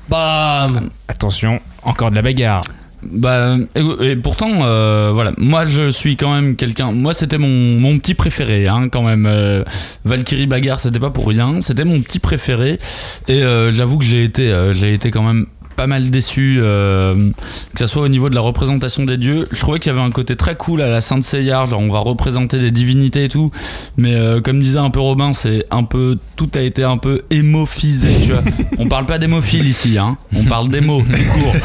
Bam 0.09 0.89
Attention, 1.07 1.59
encore 1.83 2.09
de 2.11 2.15
la 2.15 2.21
bagarre. 2.21 2.63
Bah, 3.03 3.55
et, 3.75 4.11
et 4.11 4.15
pourtant, 4.15 4.49
euh, 4.61 5.09
voilà, 5.13 5.31
moi 5.37 5.65
je 5.65 5.89
suis 5.89 6.17
quand 6.17 6.33
même 6.33 6.55
quelqu'un. 6.55 6.91
Moi, 6.91 7.13
c'était 7.13 7.39
mon, 7.39 7.79
mon 7.79 7.97
petit 7.97 8.13
préféré, 8.13 8.67
hein, 8.67 8.89
quand 8.89 9.01
même. 9.01 9.25
Euh, 9.25 9.63
Valkyrie 10.05 10.45
Bagarre, 10.45 10.79
c'était 10.79 10.99
pas 10.99 11.09
pour 11.09 11.27
rien, 11.27 11.61
c'était 11.61 11.85
mon 11.85 11.99
petit 12.01 12.19
préféré. 12.19 12.79
Et 13.27 13.41
euh, 13.43 13.71
j'avoue 13.71 13.97
que 13.97 14.05
j'ai 14.05 14.23
été, 14.23 14.51
euh, 14.51 14.73
j'ai 14.73 14.93
été 14.93 15.09
quand 15.09 15.23
même 15.23 15.47
pas 15.81 15.87
mal 15.87 16.11
déçu, 16.11 16.59
euh, 16.61 17.31
que 17.73 17.79
ça 17.79 17.87
soit 17.87 18.03
au 18.03 18.07
niveau 18.07 18.29
de 18.29 18.35
la 18.35 18.41
représentation 18.41 19.03
des 19.03 19.17
dieux. 19.17 19.47
Je 19.51 19.59
trouvais 19.59 19.79
qu'il 19.79 19.91
y 19.91 19.95
avait 19.95 20.05
un 20.05 20.11
côté 20.11 20.35
très 20.35 20.53
cool 20.53 20.79
à 20.83 20.87
la 20.87 21.01
Sainte 21.01 21.23
Seiya, 21.23 21.65
genre 21.65 21.79
on 21.79 21.91
va 21.91 21.97
représenter 21.97 22.59
des 22.59 22.69
divinités 22.69 23.23
et 23.23 23.29
tout. 23.29 23.49
Mais 23.97 24.13
euh, 24.13 24.41
comme 24.41 24.61
disait 24.61 24.77
un 24.77 24.91
peu 24.91 24.99
Robin, 24.99 25.33
c'est 25.33 25.65
un 25.71 25.83
peu 25.83 26.19
tout 26.35 26.51
a 26.53 26.61
été 26.61 26.83
un 26.83 26.97
peu 26.97 27.23
hémophisé, 27.31 28.09
tu 28.25 28.31
vois. 28.31 28.43
On 28.77 28.85
parle 28.87 29.07
pas 29.07 29.17
d'hémophile 29.17 29.67
ici, 29.67 29.97
hein. 29.97 30.17
On 30.35 30.43
parle 30.43 30.69
d'émo, 30.69 30.99
court. 31.01 31.55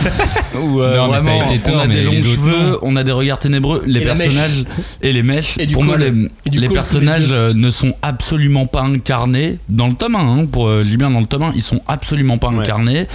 Où, 0.62 0.80
euh, 0.80 0.96
Non, 0.96 1.12
a 1.12 1.18
on 1.20 1.78
a 1.78 1.86
des 1.86 2.02
longs 2.02 2.12
cheveux, 2.12 2.78
on 2.80 2.96
a 2.96 3.04
des 3.04 3.12
regards 3.12 3.38
ténébreux, 3.38 3.82
les 3.86 4.00
Et 4.00 4.04
personnages 4.04 4.64
et 5.02 5.12
les 5.12 5.22
mèches. 5.22 5.56
Et 5.58 5.66
Pour 5.66 5.84
moi, 5.84 5.98
les, 5.98 6.68
personnages 6.70 7.30
ne 7.30 7.68
sont 7.68 7.92
absolument 8.00 8.64
pas 8.64 8.80
incarnés 8.80 9.58
dans 9.68 9.88
le 9.88 9.94
tome 9.94 10.16
1. 10.16 10.18
Hein, 10.20 10.46
pour 10.46 10.68
euh, 10.68 10.82
Libyen 10.82 11.10
dans 11.10 11.20
le 11.20 11.26
tome 11.26 11.42
1, 11.42 11.52
ils 11.54 11.60
sont 11.60 11.82
absolument 11.86 12.38
pas 12.38 12.46
Ouais. 12.50 12.62
incarnés. 12.62 13.06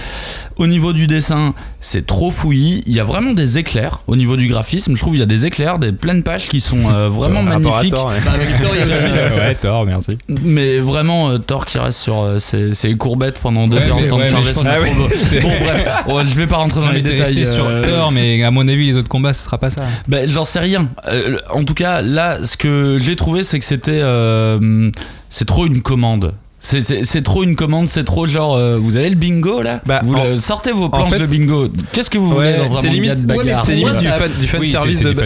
Au 0.56 0.66
niveau 0.66 0.91
du 0.92 1.06
dessin, 1.06 1.54
c'est 1.80 2.06
trop 2.06 2.30
fouillis. 2.30 2.82
Il 2.86 2.92
y 2.94 3.00
a 3.00 3.04
vraiment 3.04 3.32
des 3.32 3.58
éclairs 3.58 4.00
au 4.06 4.16
niveau 4.16 4.36
du 4.36 4.46
graphisme. 4.48 4.94
Je 4.96 5.00
trouve 5.00 5.12
qu'il 5.12 5.20
y 5.20 5.24
a 5.24 5.26
des 5.26 5.46
éclairs, 5.46 5.78
des 5.78 5.92
pleines 5.92 6.22
pages 6.22 6.48
qui 6.48 6.60
sont 6.60 6.90
euh, 6.92 7.08
vraiment 7.10 7.42
magnifiques. 7.42 7.92
Thor, 7.92 8.06
ouais. 8.08 8.14
Bah, 8.24 8.32
Victor, 8.40 8.70
il 8.74 8.82
ouais, 9.80 9.84
merci. 9.86 10.18
Mais 10.28 10.78
vraiment, 10.78 11.30
euh, 11.30 11.38
Thor 11.38 11.66
qui 11.66 11.78
reste 11.78 11.98
sur 11.98 12.20
euh, 12.22 12.38
ses, 12.38 12.74
ses 12.74 12.94
courbettes 12.96 13.38
pendant 13.38 13.66
deux 13.68 13.78
Ouais, 13.78 13.90
heures 13.90 13.98
je 14.00 14.06
pense 14.06 14.22
c'est 14.54 14.76
que- 14.76 14.84
trop 14.84 14.94
beau. 14.94 15.08
oui. 15.10 15.40
Bon, 15.40 15.48
bref, 15.60 16.06
ouais, 16.08 16.22
je 16.30 16.34
vais 16.34 16.46
pas 16.46 16.56
rentrer 16.56 16.80
dans 16.80 16.86
Non, 16.86 16.92
les 16.92 17.02
détails. 17.02 17.44
sur 17.44 17.66
Thor, 17.82 18.12
mais 18.12 18.42
à 18.44 18.50
mon 18.50 18.66
avis, 18.68 18.86
les 18.86 18.96
autres 18.96 19.08
combats, 19.08 19.32
ce 19.32 19.44
sera 19.44 19.58
pas 19.58 19.70
ça. 19.70 19.84
Ben, 20.08 20.28
j'en 20.28 20.44
sais 20.44 20.60
rien. 20.60 20.88
Euh, 21.08 21.38
en 21.52 21.64
tout 21.64 21.74
cas, 21.74 22.02
là, 22.02 22.42
ce 22.44 22.56
que 22.56 22.98
j'ai 23.02 23.16
trouvé, 23.16 23.42
c'est 23.42 23.58
que 23.58 23.64
c'était. 23.64 24.00
euh, 24.02 24.90
c'est 25.30 25.46
trop 25.46 25.66
une 25.66 25.80
commande. 25.82 26.34
C'est- 26.62 27.22
trop 27.22 27.42
une 27.42 27.56
commande, 27.56 27.88
c'est 27.88 28.04
trop 28.04 28.26
genre. 28.26 28.54
euh, 28.56 28.78
vous 28.80 28.96
avez 28.96 29.10
le 29.10 29.16
bingo 29.16 29.62
là 29.62 29.80
Bah, 29.84 30.00
vous 30.04 30.14
en- 30.14 30.24
le- 30.24 30.36
Sortez 30.36 30.70
vos 30.72 30.88
planches 30.88 31.10
fait- 31.10 31.18
de 31.18 31.26
bingo. 31.26 31.68
Qu'est-ce 31.92 32.08
que 32.08 32.18
vous 32.18 32.28
voulez 32.28 32.54
dans 32.56 32.78
un 32.78 32.82
limite, 32.82 33.22
de 33.22 33.26
bagarre 33.26 33.36
Ouais, 33.36 33.44
mais 33.44 33.60
c'est 33.66 33.74
limite 33.74 33.98
du 33.98 34.08
fan, 34.08 34.30
du 34.40 34.46
fan 34.46 34.60
Oui, 34.60 34.68
c'est- 34.70 34.76
service 34.78 35.00
de, 35.02 35.12
bah 35.12 35.20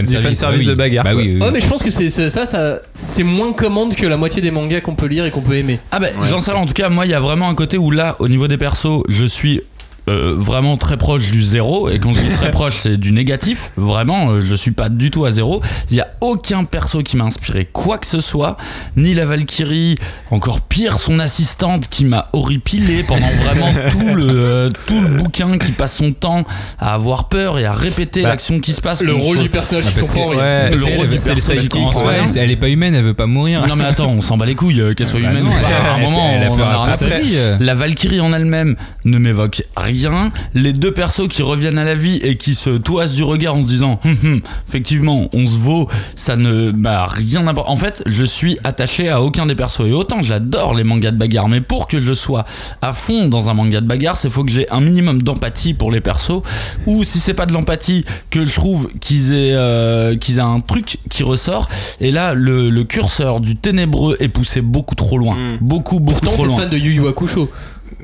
oui. 0.57 0.75
bagarre. 0.75 1.03
Bah 1.03 1.13
quoi. 1.13 1.21
oui, 1.21 1.33
oui. 1.35 1.41
Ouais, 1.41 1.51
mais 1.51 1.61
je 1.61 1.67
pense 1.67 1.83
que 1.83 1.91
c'est 1.91 2.09
ça, 2.09 2.45
ça 2.45 2.79
c'est 2.93 3.23
moins 3.23 3.53
commande 3.53 3.93
que 3.95 4.05
la 4.07 4.17
moitié 4.17 4.41
des 4.41 4.51
mangas 4.51 4.81
qu'on 4.81 4.95
peut 4.95 5.05
lire 5.05 5.25
et 5.25 5.31
qu'on 5.31 5.41
peut 5.41 5.55
aimer. 5.55 5.79
Ah 5.91 5.99
ben 5.99 6.09
Ouais. 6.19 6.27
j'en 6.29 6.39
sais 6.39 6.51
rien. 6.51 6.59
En 6.61 6.65
tout 6.65 6.73
cas, 6.73 6.89
moi, 6.89 7.05
il 7.05 7.11
y 7.11 7.15
a 7.15 7.19
vraiment 7.19 7.49
un 7.49 7.55
côté 7.55 7.77
où 7.77 7.91
là, 7.91 8.15
au 8.19 8.27
niveau 8.27 8.47
des 8.47 8.57
persos, 8.57 9.03
je 9.07 9.25
suis 9.25 9.61
euh, 10.09 10.35
vraiment 10.37 10.77
très 10.77 10.97
proche 10.97 11.29
du 11.31 11.41
zéro. 11.43 11.89
Et 11.89 11.99
quand 11.99 12.13
je 12.13 12.21
dis 12.21 12.29
très 12.31 12.51
proche, 12.59 12.75
c'est 12.79 12.97
du 12.97 13.11
négatif. 13.11 13.71
Vraiment, 13.77 14.29
euh, 14.31 14.41
je 14.47 14.55
suis 14.55 14.71
pas 14.71 14.89
du 14.89 15.11
tout 15.11 15.25
à 15.25 15.31
zéro. 15.31 15.61
Il 15.91 15.97
y 15.97 16.01
a 16.01 16.07
aucun 16.21 16.63
perso 16.63 17.03
qui 17.03 17.17
m'a 17.17 17.25
inspiré 17.25 17.65
quoi 17.71 17.97
que 17.97 18.07
ce 18.07 18.21
soit. 18.21 18.57
Ni 18.95 19.13
la 19.13 19.25
Valkyrie, 19.25 19.95
encore 20.31 20.61
pire, 20.61 20.97
son 20.97 21.19
assistante 21.19 21.87
qui 21.89 22.05
m'a 22.05 22.29
horripilé 22.33 23.03
pendant 23.03 23.27
vraiment 23.43 23.71
tout 23.91 24.15
le 24.15 24.23
euh, 24.29 24.69
tout 24.87 25.01
le 25.01 25.07
bouquin, 25.09 25.57
qui 25.57 25.71
passe 25.71 25.95
son 25.97 26.11
temps 26.13 26.43
à 26.79 26.93
avoir 26.93 27.27
peur 27.29 27.59
et 27.59 27.65
à 27.65 27.73
répéter 27.73 28.23
Bah, 28.23 28.29
l'action 28.29 28.59
qui 28.59 28.73
se 28.73 28.81
passe. 28.81 29.01
Le 29.01 29.13
On 29.15 29.19
rôle 29.19 29.37
se- 29.37 29.41
du 29.43 29.49
personnage 29.49 29.83
Ah, 29.87 29.89
qui 29.89 29.95
parce 29.95 30.07
comprend 30.11 30.31
que- 30.31 30.35
rien. 30.37 30.69
Ouais, 30.69 30.69
Le 30.75 30.83
rôle 30.97 31.09
du 31.09 31.19
personnage 31.19 32.35
elle, 32.35 32.51
est 32.51 32.55
pas 32.55 32.69
humaine, 32.69 32.95
elle 32.95 33.03
veut 33.03 33.13
pas 33.13 33.25
mourir. 33.27 33.65
Non 33.67 33.75
mais 33.75 33.85
attends, 33.85 34.09
on 34.11 34.21
s'en 34.21 34.37
bat 34.37 34.45
les 34.45 34.55
couilles, 34.55 34.81
euh, 34.81 34.93
qu'elle 34.93 35.07
soit 35.07 35.19
Bah 35.19 35.29
humaine 35.31 35.43
non, 35.45 35.51
elle- 35.51 35.87
À 35.87 35.93
un 35.95 35.99
moment, 35.99 36.29
elle 36.33 36.43
a 36.47 36.51
on 36.51 36.55
peur 36.55 36.79
en 36.79 36.83
a 36.85 36.89
après. 36.91 37.21
La 37.59 37.75
Valkyrie 37.75 38.19
en 38.21 38.33
elle-même 38.33 38.75
ne 39.05 39.17
m'évoque 39.17 39.63
rien 39.75 39.96
rien. 40.05 40.31
Les 40.53 40.73
deux 40.73 40.91
persos 40.91 41.27
qui 41.29 41.41
reviennent 41.41 41.79
à 41.79 41.83
la 41.85 41.95
vie 41.95 42.17
et 42.17 42.35
qui 42.35 42.53
se 42.53 42.69
toisent 42.71 43.13
du 43.13 43.23
regard 43.23 43.55
en 43.55 43.61
se 43.61 43.67
disant, 43.67 43.99
Hum, 44.05 44.15
hum, 44.23 44.41
effectivement, 44.67 45.27
on 45.33 45.47
se 45.47 45.57
vaut, 45.57 45.87
ça 46.15 46.35
ne 46.35 46.71
m'a 46.71 47.07
rien 47.07 47.41
n'importe. 47.43 47.69
En 47.69 47.75
fait, 47.75 48.03
je 48.05 48.23
suis 48.23 48.57
attaché 48.63 49.09
à 49.09 49.21
aucun 49.21 49.45
des 49.45 49.55
persos. 49.55 49.81
Et 49.87 49.93
autant 49.93 50.21
j'adore 50.23 50.75
les 50.75 50.83
mangas 50.83 51.11
de 51.11 51.17
bagarre, 51.17 51.47
mais 51.47 51.61
pour 51.61 51.87
que 51.87 52.01
je 52.01 52.13
sois 52.13 52.45
à 52.81 52.93
fond 52.93 53.27
dans 53.29 53.49
un 53.49 53.53
manga 53.53 53.81
de 53.81 53.87
bagarre, 53.87 54.17
c'est 54.17 54.29
faut 54.29 54.43
que 54.43 54.51
j'ai 54.51 54.69
un 54.71 54.81
minimum 54.81 55.21
d'empathie 55.21 55.73
pour 55.73 55.91
les 55.91 56.01
persos. 56.01 56.41
Ou 56.85 57.03
si 57.03 57.19
c'est 57.19 57.33
pas 57.33 57.45
de 57.45 57.53
l'empathie, 57.53 58.05
que 58.29 58.45
je 58.45 58.53
trouve 58.53 58.89
qu'ils 58.99 59.31
aient, 59.33 59.53
euh, 59.53 60.17
qu'ils 60.17 60.37
aient 60.37 60.41
un 60.41 60.59
truc 60.59 60.97
qui 61.09 61.23
ressort. 61.23 61.69
Et 62.01 62.11
là, 62.11 62.33
le, 62.33 62.69
le 62.69 62.83
curseur 62.83 63.39
du 63.39 63.55
ténébreux 63.55 64.17
est 64.19 64.27
poussé 64.27 64.61
beaucoup 64.61 64.95
trop 64.95 65.17
loin. 65.17 65.37
Beaucoup, 65.61 65.99
beaucoup 65.99 66.19
Pourtant, 66.19 66.31
trop 66.35 66.45
loin. 66.45 66.57
fan 66.57 66.69
de 66.69 66.77
Yu 66.77 66.91
Yu 66.93 67.07
Hakusho. 67.07 67.49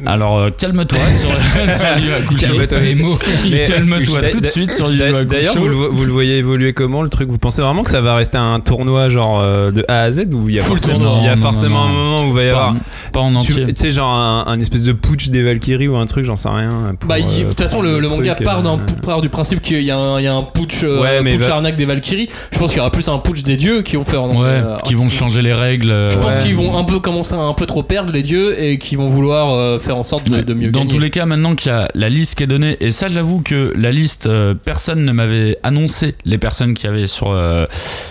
Alors 0.08 0.38
euh, 0.40 0.50
calme-toi 0.58 0.98
sur. 1.20 1.30
Calme-toi. 2.40 2.80
Les 2.80 2.96
mots. 2.96 3.18
Mais- 3.52 3.66
Calme-toi 3.68 4.22
D'a- 4.22 4.30
tout 4.32 4.40
de 4.42 4.48
suite 4.48 4.74
sur 4.74 4.90
d'a- 4.90 5.06
Hakusho. 5.06 5.24
D'ailleurs, 5.26 5.56
vous, 5.58 5.68
le 5.68 5.74
vo- 5.76 5.92
vous 5.92 6.06
le 6.06 6.12
voyez 6.12 6.38
évoluer 6.38 6.74
comment 6.74 7.02
le 7.04 7.10
truc? 7.10 7.30
Vous 7.30 7.38
pensez 7.38 7.62
vraiment 7.62 7.84
que 7.84 7.90
ça 7.92 8.02
va 8.02 8.16
rester 8.16 8.38
un 8.38 8.60
tournoi 8.60 9.10
genre 9.10 9.40
euh, 9.42 9.72
de 9.72 9.86
A 9.88 10.02
à 10.02 10.12
Z 10.12 10.30
ou 10.34 10.50
il 10.50 10.56
y 10.56 10.60
a 10.60 10.64
Full 10.64 10.78
forcément, 10.80 11.00
tournoi. 11.00 11.18
il 11.22 11.26
y 11.26 11.28
a 11.28 11.32
Non, 11.32 11.36
non, 11.38 11.42
forcément 11.44 11.84
non, 11.88 11.90
un 11.90 11.94
moment 11.94 12.22
où 12.26 12.28
il 12.30 12.34
va 12.34 12.44
y 12.44 12.50
pas, 12.52 12.52
avoir 12.64 12.76
pas 13.12 13.20
en 13.20 13.30
tu 13.32 13.38
entier. 13.52 13.66
tu 13.68 13.74
sais 13.82 13.92
genre 13.92 14.12
un, 14.14 14.46
un 14.48 14.60
espèce 14.60 14.82
de 14.84 14.94
putsch 14.94 15.30
des 15.30 15.44
Valkyries 15.44 15.88
ou 15.88 15.96
un 15.96 16.06
truc, 16.06 16.26
j'en 16.26 16.36
sais 16.36 16.50
rien. 16.50 16.96
pour, 17.00 17.08
Bah, 17.08 17.20
il- 17.20 17.26
de 17.26 17.46
euh, 17.46 17.50
toute 17.50 17.62
façon, 17.62 17.82
le, 17.82 18.00
le 18.00 18.08
truc, 18.08 18.18
manga 18.20 18.36
part, 18.36 18.64
d'un- 18.64 18.80
euh, 18.80 19.02
part 19.06 19.22
du 19.22 19.30
principe 19.30 19.62
qu'il 19.62 19.82
y 19.84 19.92
a 19.92 19.98
un, 19.98 20.20
il 20.20 20.24
y 20.24 20.28
a 20.28 20.34
un 20.34 20.44
putsch, 20.44 20.84
euh, 20.84 21.02
Ouais, 21.02 21.22
mais 21.22 21.34
putsch 21.38 21.48
va- 21.48 21.56
arnaque 21.56 21.76
des 21.76 21.86
Valkyries. 21.86 22.30
Je 22.52 22.58
pense 22.58 22.70
qu'il 22.72 22.78
y 22.78 22.82
aura 22.82 22.92
plus 22.92 23.08
un 23.10 23.20
putsch 23.20 23.44
des 23.44 23.58
dieux 23.58 23.84
qui 23.84 23.96
vont 23.96 24.06
faire. 24.06 24.24
Ouais, 24.24 24.48
euh, 24.48 24.78
qui 24.86 24.96
vont 24.96 25.10
changer 25.10 25.42
les 25.44 25.54
règles. 25.54 25.92
euh, 25.92 26.10
Je 26.10 26.18
pense 26.18 26.36
Ouais. 26.38 26.42
qu'ils 26.42 26.56
vont 26.56 26.76
un 26.78 26.84
peu 26.84 27.00
commencer 27.00 27.36
à 27.36 27.40
un 27.40 27.54
peu 27.54 27.66
trop 27.68 27.84
perdre 27.84 28.12
les 28.12 28.24
dieux 28.24 28.60
et 28.62 28.78
qu'ils 28.80 28.98
vont 28.98 29.08
vouloir 29.10 29.54
euh, 29.54 29.78
faire 29.80 29.93
en 29.96 30.04
sorte 30.04 30.30
de, 30.30 30.42
de 30.42 30.54
mieux 30.54 30.70
Dans 30.72 30.80
gagner. 30.82 30.94
tous 30.94 31.00
les 31.00 31.10
cas, 31.10 31.26
maintenant 31.26 31.56
qu'il 31.56 31.72
y 31.72 31.76
a 31.76 31.90
la 31.96 32.10
liste 32.10 32.36
qui 32.36 32.44
est 32.44 32.48
donnée, 32.48 32.78
et 32.82 32.92
ça, 32.92 33.08
j'avoue 33.10 33.42
que 33.42 33.74
la 33.78 33.92
liste, 33.92 34.26
euh, 34.28 34.54
personne 34.54 35.06
ne 35.06 35.12
m'avait 35.12 35.58
annoncé 35.64 36.16
les 36.26 36.38
personnes 36.38 36.74
qui 36.74 36.88
avaient 36.88 37.08
sur. 37.08 37.32
euh, 37.32 37.66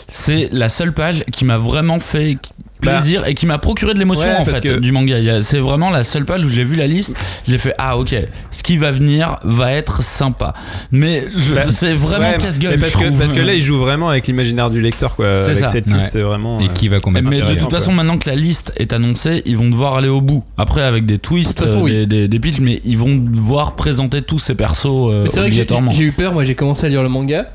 c'est 0.08 0.48
la 0.52 0.68
seule 0.68 0.92
page 0.92 1.24
qui 1.32 1.44
m'a 1.44 1.58
vraiment 1.58 1.98
fait 2.00 2.36
plaisir 2.82 3.26
et 3.26 3.34
qui 3.34 3.46
m'a 3.46 3.58
procuré 3.58 3.94
de 3.94 3.98
l'émotion 3.98 4.28
Ouais, 4.28 4.36
en 4.36 4.44
parce 4.44 4.58
fait 4.58 4.68
que- 4.68 4.78
du 4.78 4.92
manga. 4.92 5.16
C'est 5.42 5.58
vraiment 5.58 5.90
la 5.90 6.02
seule 6.02 6.24
page 6.24 6.44
où 6.44 6.50
j'ai 6.50 6.64
vu 6.64 6.76
la 6.76 6.86
liste. 6.86 7.14
J'ai 7.48 7.58
fait 7.58 7.74
ah 7.78 7.96
ok, 7.96 8.14
ce 8.50 8.62
qui 8.62 8.76
va 8.76 8.92
venir 8.92 9.36
va 9.44 9.72
être 9.72 10.02
sympa. 10.02 10.52
Mais 10.90 11.24
Bah, 11.54 11.62
c'est 11.70 11.94
vraiment 11.94 12.30
ouais, 12.32 12.38
casse-gueule. 12.38 12.78
Parce 12.78 12.94
que, 12.96 13.18
parce 13.18 13.32
que 13.32 13.40
là, 13.40 13.54
il 13.54 13.60
joue 13.60 13.78
vraiment 13.78 14.08
avec 14.10 14.26
l'imaginaire 14.26 14.68
du 14.70 14.80
lecteur 14.80 15.16
quoi. 15.16 15.36
C'est 15.36 15.54
ça. 15.54 15.66
cette 15.68 15.88
liste, 15.88 16.14
Ouais. 16.16 16.22
vraiment. 16.22 16.58
Et 16.58 16.64
euh, 16.64 16.68
qui 16.74 16.88
va 16.88 17.00
combattre 17.00 17.28
Mais 17.30 17.40
de 17.40 17.54
toute 17.58 17.70
façon, 17.70 17.86
quoi. 17.86 17.94
maintenant 17.96 18.18
que 18.18 18.28
la 18.28 18.36
liste 18.36 18.72
est 18.76 18.92
annoncée, 18.92 19.42
ils 19.46 19.56
vont 19.56 19.68
devoir 19.70 19.96
aller 19.96 20.08
au 20.08 20.20
bout. 20.20 20.44
Après, 20.58 20.82
avec 20.82 21.06
des 21.06 21.18
twists, 21.18 21.56
De 21.56 21.62
toute 21.62 21.68
façon, 21.68 21.80
euh, 21.80 21.84
oui. 21.84 21.92
des, 21.92 22.06
des, 22.06 22.28
des 22.28 22.40
pitchs, 22.40 22.58
mais 22.60 22.80
ils 22.84 22.98
vont 22.98 23.14
devoir 23.16 23.76
présenter 23.76 24.22
tous 24.22 24.38
ces 24.38 24.54
persos 24.54 24.86
euh, 24.86 25.22
Mais 25.22 25.28
c'est 25.28 25.40
vrai 25.40 25.48
que 25.50 25.54
j'ai- 25.54 25.60
obligatoirement. 25.62 25.90
j'ai 25.92 26.04
eu 26.04 26.12
peur, 26.12 26.32
moi 26.32 26.44
j'ai 26.44 26.54
commencé 26.54 26.86
à 26.86 26.88
lire 26.88 27.02
le 27.02 27.08
manga, 27.08 27.46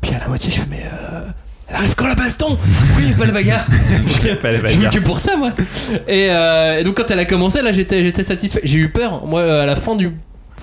puis 0.00 0.12
à 0.14 0.18
la 0.18 0.28
moitié 0.28 0.50
je 0.50 0.56
fais 0.60 0.66
mais 0.70 0.84
euh, 0.84 1.20
arrive 1.74 1.94
quand 1.94 2.06
la 2.06 2.14
baston? 2.14 2.56
Pourquoi 2.56 3.02
il 3.02 3.10
y 3.10 3.12
a 3.12 3.16
pas 3.16 3.26
la 3.26 3.32
bagarre 3.32 3.66
pas 4.42 4.50
les 4.52 4.56
Je 4.58 4.62
bagarres. 4.62 4.90
que 4.92 4.98
pour 5.00 5.20
ça 5.20 5.36
moi 5.36 5.50
et, 6.08 6.28
euh, 6.30 6.80
et 6.80 6.84
donc 6.84 6.96
quand 6.96 7.10
elle 7.10 7.18
a 7.18 7.24
commencé 7.24 7.62
là 7.62 7.72
j'étais 7.72 8.02
j'étais 8.04 8.22
satisfait. 8.22 8.60
J'ai 8.64 8.78
eu 8.78 8.88
peur, 8.90 9.26
moi 9.26 9.42
à 9.62 9.66
la 9.66 9.76
fin 9.76 9.96
du... 9.96 10.10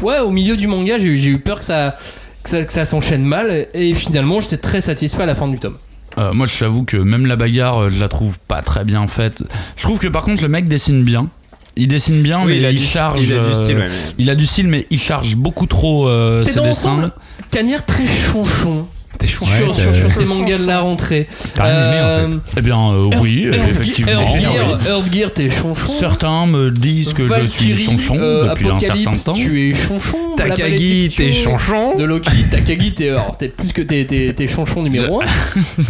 Ouais 0.01 0.19
au 0.19 0.31
milieu 0.31 0.55
du 0.57 0.67
manga 0.67 0.97
j'ai 0.97 1.05
eu- 1.05 1.17
j'ai 1.17 1.29
eu 1.29 1.39
peur 1.39 1.59
que 1.59 1.65
ça, 1.65 1.95
que 2.43 2.49
ça, 2.49 2.63
que 2.63 2.73
ça 2.73 2.85
s'enchaîne 2.85 3.23
mal 3.23 3.67
et 3.73 3.93
finalement 3.93 4.39
j'étais 4.41 4.57
très 4.57 4.81
satisfait 4.81 5.23
à 5.23 5.25
la 5.27 5.35
fin 5.35 5.47
du 5.47 5.59
tome. 5.59 5.77
Euh, 6.17 6.33
moi, 6.33 6.45
je 6.45 6.59
t'avoue 6.59 6.83
que 6.83 6.97
même 6.97 7.25
la 7.25 7.37
bagarre, 7.37 7.83
euh, 7.83 7.89
je 7.89 7.97
la 7.97 8.09
trouve 8.09 8.37
pas 8.39 8.61
très 8.61 8.83
bien 8.83 9.07
faite. 9.07 9.43
Je 9.77 9.83
trouve 9.83 9.97
que 9.97 10.09
par 10.09 10.23
contre, 10.23 10.41
le 10.43 10.49
mec 10.49 10.67
dessine 10.67 11.03
bien. 11.03 11.29
Il 11.77 11.87
dessine 11.87 12.21
bien, 12.21 12.39
Oui, 12.39 12.47
mais 12.47 12.57
il 12.57 12.65
a 12.65 12.71
il 12.71 12.79
du- 12.79 12.85
charge. 12.85 13.23
il 13.23 13.31
a 13.31 13.39
du 13.39 13.45
euh, 13.47 13.53
style, 13.63 13.77
ouais, 13.77 13.85
mais- 13.87 14.13
il 14.17 14.29
a 14.29 14.35
du 14.35 14.45
style, 14.45 14.67
mais 14.67 14.87
il 14.91 14.99
charge 14.99 15.37
beaucoup 15.37 15.67
trop 15.67 16.09
euh, 16.09 16.43
ses 16.43 16.55
dans 16.55 16.63
dessins. 16.65 17.13
Cagnard 17.49 17.85
très 17.85 18.05
chonchon 18.05 18.85
T'es 19.19 19.27
sur, 19.27 19.45
chou- 19.45 19.51
Ouais, 19.67 19.73
sur, 19.73 19.85
t'as- 19.85 19.93
sur 19.93 20.11
ces 20.11 20.25
mangas 20.25 20.57
de 20.57 20.65
la 20.65 20.79
rentrée. 20.79 21.27
T'as 21.53 21.63
rien 21.65 21.91
aimé, 21.91 21.99
en 22.01 22.39
fait. 22.45 22.53
Eh 22.57 22.61
bien, 22.61 22.77
euh, 22.91 23.09
oui, 23.21 23.45
Earth- 23.45 23.55
Earth- 23.55 23.69
effectivement. 23.69 24.33
Oui. 24.33 24.87
Earthgear, 24.87 25.31
t'es 25.33 25.49
chonchon. 25.51 25.85
Certains 25.87 26.47
me 26.47 26.71
disent 26.71 27.13
que 27.13 27.23
je 27.41 27.45
suis 27.45 27.83
chonchon 27.85 28.15
euh, 28.17 28.49
depuis 28.49 28.67
un 28.69 28.79
certain 28.79 28.93
Apocalypse, 29.01 29.23
temps. 29.25 29.33
Tu 29.33 29.69
es 29.69 29.75
chonchon. 29.75 30.17
Takagi, 30.37 31.13
t'es 31.15 31.31
chonchon. 31.31 31.95
De 31.97 32.03
Loki, 32.03 32.45
Takagi, 32.49 32.93
t'es 32.95 33.09
alors, 33.09 33.37
t'es 33.37 33.49
plus 33.49 33.73
que 33.73 33.81
t'es, 33.83 34.47
chonchon 34.47 34.81
numéro 34.81 35.21
1. 35.21 35.25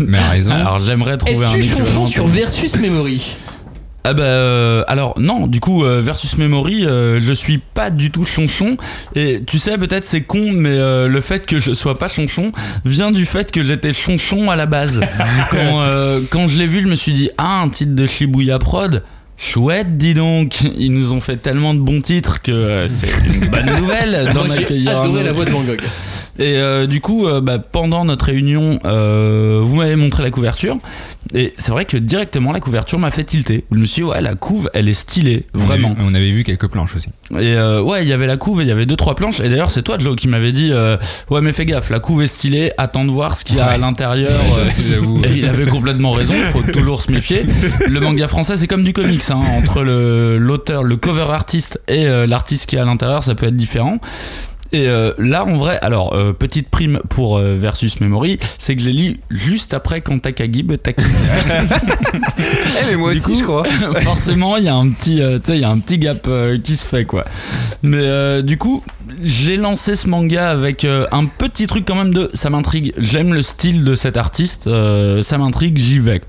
Mais 0.08 0.18
a 0.18 0.30
raison. 0.30 0.52
Alors, 0.56 0.82
j'aimerais 0.82 1.18
trouver 1.18 1.46
un 1.46 1.54
Es-tu 1.56 1.64
chonchon 1.64 2.06
sur 2.06 2.28
Versus 2.28 2.76
Memory? 2.78 3.38
Ah 4.04 4.14
bah 4.14 4.24
euh, 4.24 4.84
alors 4.88 5.14
non 5.20 5.45
du 5.45 5.60
coup 5.60 5.86
euh, 5.86 6.02
versus 6.02 6.36
memory 6.39 6.86
euh, 6.88 7.20
je 7.22 7.32
suis 7.34 7.60
pas 7.60 7.91
du 7.91 8.10
tout 8.10 8.26
chonchon 8.26 8.76
et 9.16 9.43
tu 9.45 9.60
sais 9.60 9.78
peut-être 9.78 10.06
c'est 10.06 10.22
con 10.22 10.52
mais 10.54 10.72
euh, 10.72 11.08
le 11.08 11.22
fait 11.22 11.45
que 11.45 11.60
je 11.60 11.76
sois 11.76 11.99
pas 11.99 12.08
chonchon 12.08 12.52
vient 12.84 13.12
du 13.12 13.28
fait 13.28 13.52
que 13.52 13.64
j'étais 13.64 13.93
chonchon 13.93 14.49
à 14.49 14.56
la 14.56 14.66
base 14.66 15.02
quand, 15.52 15.82
euh, 15.82 16.20
quand 16.32 16.47
je 16.47 16.58
l'ai 16.58 16.66
vu 16.66 16.82
je 16.82 16.88
me 16.88 16.95
suis 16.95 17.14
dit 17.14 17.30
ah 17.38 17.62
un 17.62 17.70
titre 17.70 17.93
de 17.93 18.08
Shibuya 18.08 18.58
Prod? 18.58 19.04
Chouette, 19.43 19.97
dis 19.97 20.14
donc, 20.14 20.60
ils 20.78 20.93
nous 20.93 21.14
ont 21.14 21.20
fait 21.20 21.36
tellement 21.38 21.74
de 21.74 21.80
bons 21.80 21.99
titres 22.02 22.43
que 22.43 22.86
c'est 22.88 23.08
une 23.26 23.47
bonne 23.47 23.66
nouvelle 23.76 24.32
d'en 24.36 24.47
j'ai 24.47 24.60
accueillir 24.60 24.99
un 24.99 25.02
adoré 25.02 25.24
la 25.24 25.32
autre. 25.32 25.38
voix 25.38 25.45
de 25.45 25.49
Van 25.49 25.62
Gogh. 25.64 25.82
Et 26.42 26.58
euh, 26.58 26.88
du 26.88 27.02
coup, 27.02 27.28
euh, 27.28 27.39
bah, 27.39 27.60
pendant 27.60 28.04
notre 28.04 28.26
réunion, 28.26 28.80
euh, 28.86 29.60
vous 29.64 29.76
m'avez 29.76 29.96
montré 29.96 30.24
la 30.24 30.32
couverture. 30.32 30.78
Et 31.36 31.54
c'est 31.56 31.72
vrai 31.72 31.86
que 31.86 31.98
directement, 31.98 32.52
la 32.52 32.60
couverture 32.60 32.98
m'a 32.98 33.12
fait 33.12 33.24
tilter. 33.24 33.64
Je 33.72 33.78
me 33.78 33.86
suis 33.86 34.02
dit, 34.02 34.08
ouais, 34.10 34.22
la 34.22 34.34
couve, 34.34 34.70
elle 34.74 34.89
est 34.89 34.94
stylée, 34.94 35.46
On 35.56 35.62
a 35.62 35.66
vraiment. 35.66 35.89
vu- 35.94 36.02
On 36.04 36.14
avait 36.16 36.32
vu 36.32 36.44
quelques 36.44 36.68
planches 36.68 36.96
aussi. 36.96 37.08
Et 37.39 37.56
ouais, 37.82 38.02
il 38.04 38.08
y 38.10 38.14
avait 38.14 38.26
la 38.28 38.38
couve 38.38 38.60
et 38.60 38.64
il 38.64 38.68
y 38.68 38.72
avait 38.72 38.88
deux 38.88 38.96
trois 38.96 39.14
planches. 39.16 39.39
Et 39.39 39.48
d'ailleurs, 39.50 39.70
c'est 39.72 39.84
toi, 39.84 39.98
Joe, 40.00 40.16
qui 40.16 40.28
m'avait 40.28 40.52
dit, 40.52 40.74
ouais, 41.30 41.42
mais 41.42 41.54
fais 41.54 41.66
gaffe, 41.66 41.89
la 41.92 42.00
couve 42.00 42.24
est 42.24 42.28
stylée, 42.28 42.72
attends 42.78 43.06
de 43.06 43.12
voir 43.12 43.38
ce 43.38 43.46
qu'il 43.46 43.58
y 43.58 43.60
a 43.60 43.68
à 43.68 43.78
l'intérieur. 43.78 44.32
et 45.24 45.38
il 45.38 45.46
avait 45.48 45.68
complètement 45.68 46.12
raison, 46.12 46.34
faut 46.52 46.64
toujours 46.72 47.02
se 47.04 47.12
méfier. 47.12 47.46
Le 47.88 48.00
manga 48.00 48.28
français, 48.28 48.56
c'est 48.56 48.68
comme 48.68 48.84
du 48.84 48.94
comics, 48.94 49.24
hein, 49.30 49.42
entre 49.60 49.84
le- 49.84 50.38
l'auteur, 50.39 50.84
le 50.84 50.96
cover 50.98 51.28
artiste 51.32 51.80
et 51.88 52.06
l'artiste 52.28 52.66
qui 52.66 52.76
est 52.78 52.80
à 52.80 52.86
l'intérieur, 52.86 53.24
ça 53.24 53.36
peut 53.36 53.46
être 53.46 53.56
différent. 53.56 54.00
Et 54.74 54.88
euh, 54.88 55.12
là, 55.18 55.44
en 55.44 55.58
vrai, 55.58 55.78
alors, 55.82 56.14
euh, 56.14 56.32
petite 56.34 56.70
prime 56.70 57.00
pour 57.10 57.38
euh, 57.38 57.58
Versus 57.60 58.00
Memory, 58.00 58.40
c'est 58.58 58.76
que 58.76 58.82
je 58.82 58.88
l'ai 58.90 58.94
lu 58.94 59.20
juste 59.30 59.74
après 59.74 60.00
quand 60.02 60.20
Takagi 60.20 60.64
me 60.64 60.78
taquine. 60.78 61.04
Eh, 62.40 62.92
mais 62.92 62.96
moi 62.96 63.12
Du 63.14 63.20
aussi, 63.20 63.32
coup, 63.34 63.38
je 63.40 63.44
crois. 63.44 63.64
forcément 64.02 64.58
il 64.58 64.64
y 64.64 64.68
a 64.68 64.76
un 64.76 64.90
petit 64.90 65.22
euh, 65.22 65.40
sais 65.44 65.56
il 65.56 65.62
y 65.62 65.64
a 65.64 65.70
un 65.70 65.78
petit 65.80 65.98
gap 66.00 66.28
qui 66.64 66.76
se 66.76 66.86
fait 66.86 67.06
quoi 67.06 67.24
mais 67.84 67.98
euh, 68.00 68.42
du 68.42 68.58
coup 68.58 68.84
j'ai 69.22 69.58
lancé 69.58 69.96
ce 69.96 70.08
manga 70.08 70.50
avec 70.50 70.86
un 70.86 71.26
petit 71.26 71.68
truc 71.68 71.86
quand 71.86 71.96
même 71.96 72.14
de 72.14 72.30
ça 72.34 72.50
m'intrigue 72.50 72.94
j'aime 72.98 73.34
le 73.34 73.42
style 73.42 73.84
de 73.84 73.96
cet 73.96 74.18
artiste 74.18 74.70
ça 75.22 75.38
m'intrigue 75.38 75.78
j'y 75.78 76.00
vais 76.00 76.22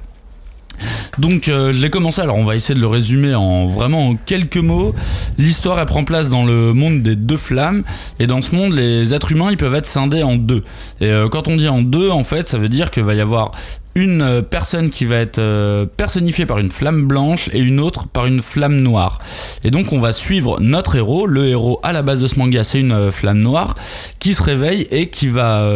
donc 1.18 1.48
euh, 1.48 1.72
je 1.72 1.80
l'ai 1.80 1.90
commencé, 1.90 2.20
alors 2.20 2.36
on 2.36 2.44
va 2.44 2.54
essayer 2.54 2.74
de 2.74 2.80
le 2.80 2.86
résumer 2.86 3.34
en 3.34 3.66
vraiment 3.66 4.08
en 4.08 4.16
quelques 4.16 4.56
mots. 4.56 4.94
L'histoire 5.38 5.78
elle 5.78 5.86
prend 5.86 6.04
place 6.04 6.28
dans 6.28 6.44
le 6.44 6.72
monde 6.72 7.02
des 7.02 7.16
deux 7.16 7.36
flammes 7.36 7.82
et 8.18 8.26
dans 8.26 8.42
ce 8.42 8.54
monde 8.54 8.72
les 8.72 9.14
êtres 9.14 9.32
humains 9.32 9.50
ils 9.50 9.56
peuvent 9.56 9.74
être 9.74 9.86
scindés 9.86 10.22
en 10.22 10.36
deux. 10.36 10.64
Et 11.00 11.06
euh, 11.06 11.28
quand 11.28 11.48
on 11.48 11.56
dit 11.56 11.68
en 11.68 11.82
deux 11.82 12.10
en 12.10 12.24
fait 12.24 12.48
ça 12.48 12.58
veut 12.58 12.68
dire 12.68 12.90
qu'il 12.90 13.04
va 13.04 13.14
y 13.14 13.20
avoir 13.20 13.52
une 13.95 14.22
euh, 14.22 14.43
personne 14.43 14.90
qui 14.90 15.05
va 15.05 15.16
être 15.16 15.38
euh, 15.38 15.86
personnifiée 15.86 16.47
par 16.47 16.59
une 16.59 16.70
flamme 16.70 17.07
blanche 17.07 17.49
et 17.53 17.61
une 17.61 17.80
autre 17.80 18.07
par 18.09 18.26
une 18.26 18.43
flamme 18.43 18.80
noire. 18.80 19.20
Et 19.64 19.70
donc 19.70 19.93
on 19.93 20.01
va 20.01 20.12
suivre 20.12 20.61
notre 20.61 20.97
héros, 20.97 21.26
le 21.26 21.47
héros 21.47 21.80
à 21.82 21.93
la 21.93 22.03
base 22.03 22.20
de 22.20 22.26
ce 22.26 22.38
manga 22.38 22.64
c'est 22.64 22.80
une 22.80 22.93
euh, 22.93 23.11
flamme 23.11 23.40
noire 23.40 23.74
qui 24.18 24.34
se 24.34 24.43
réveille 24.43 24.86
et 24.90 25.09
qui 25.09 25.28
va 25.28 25.68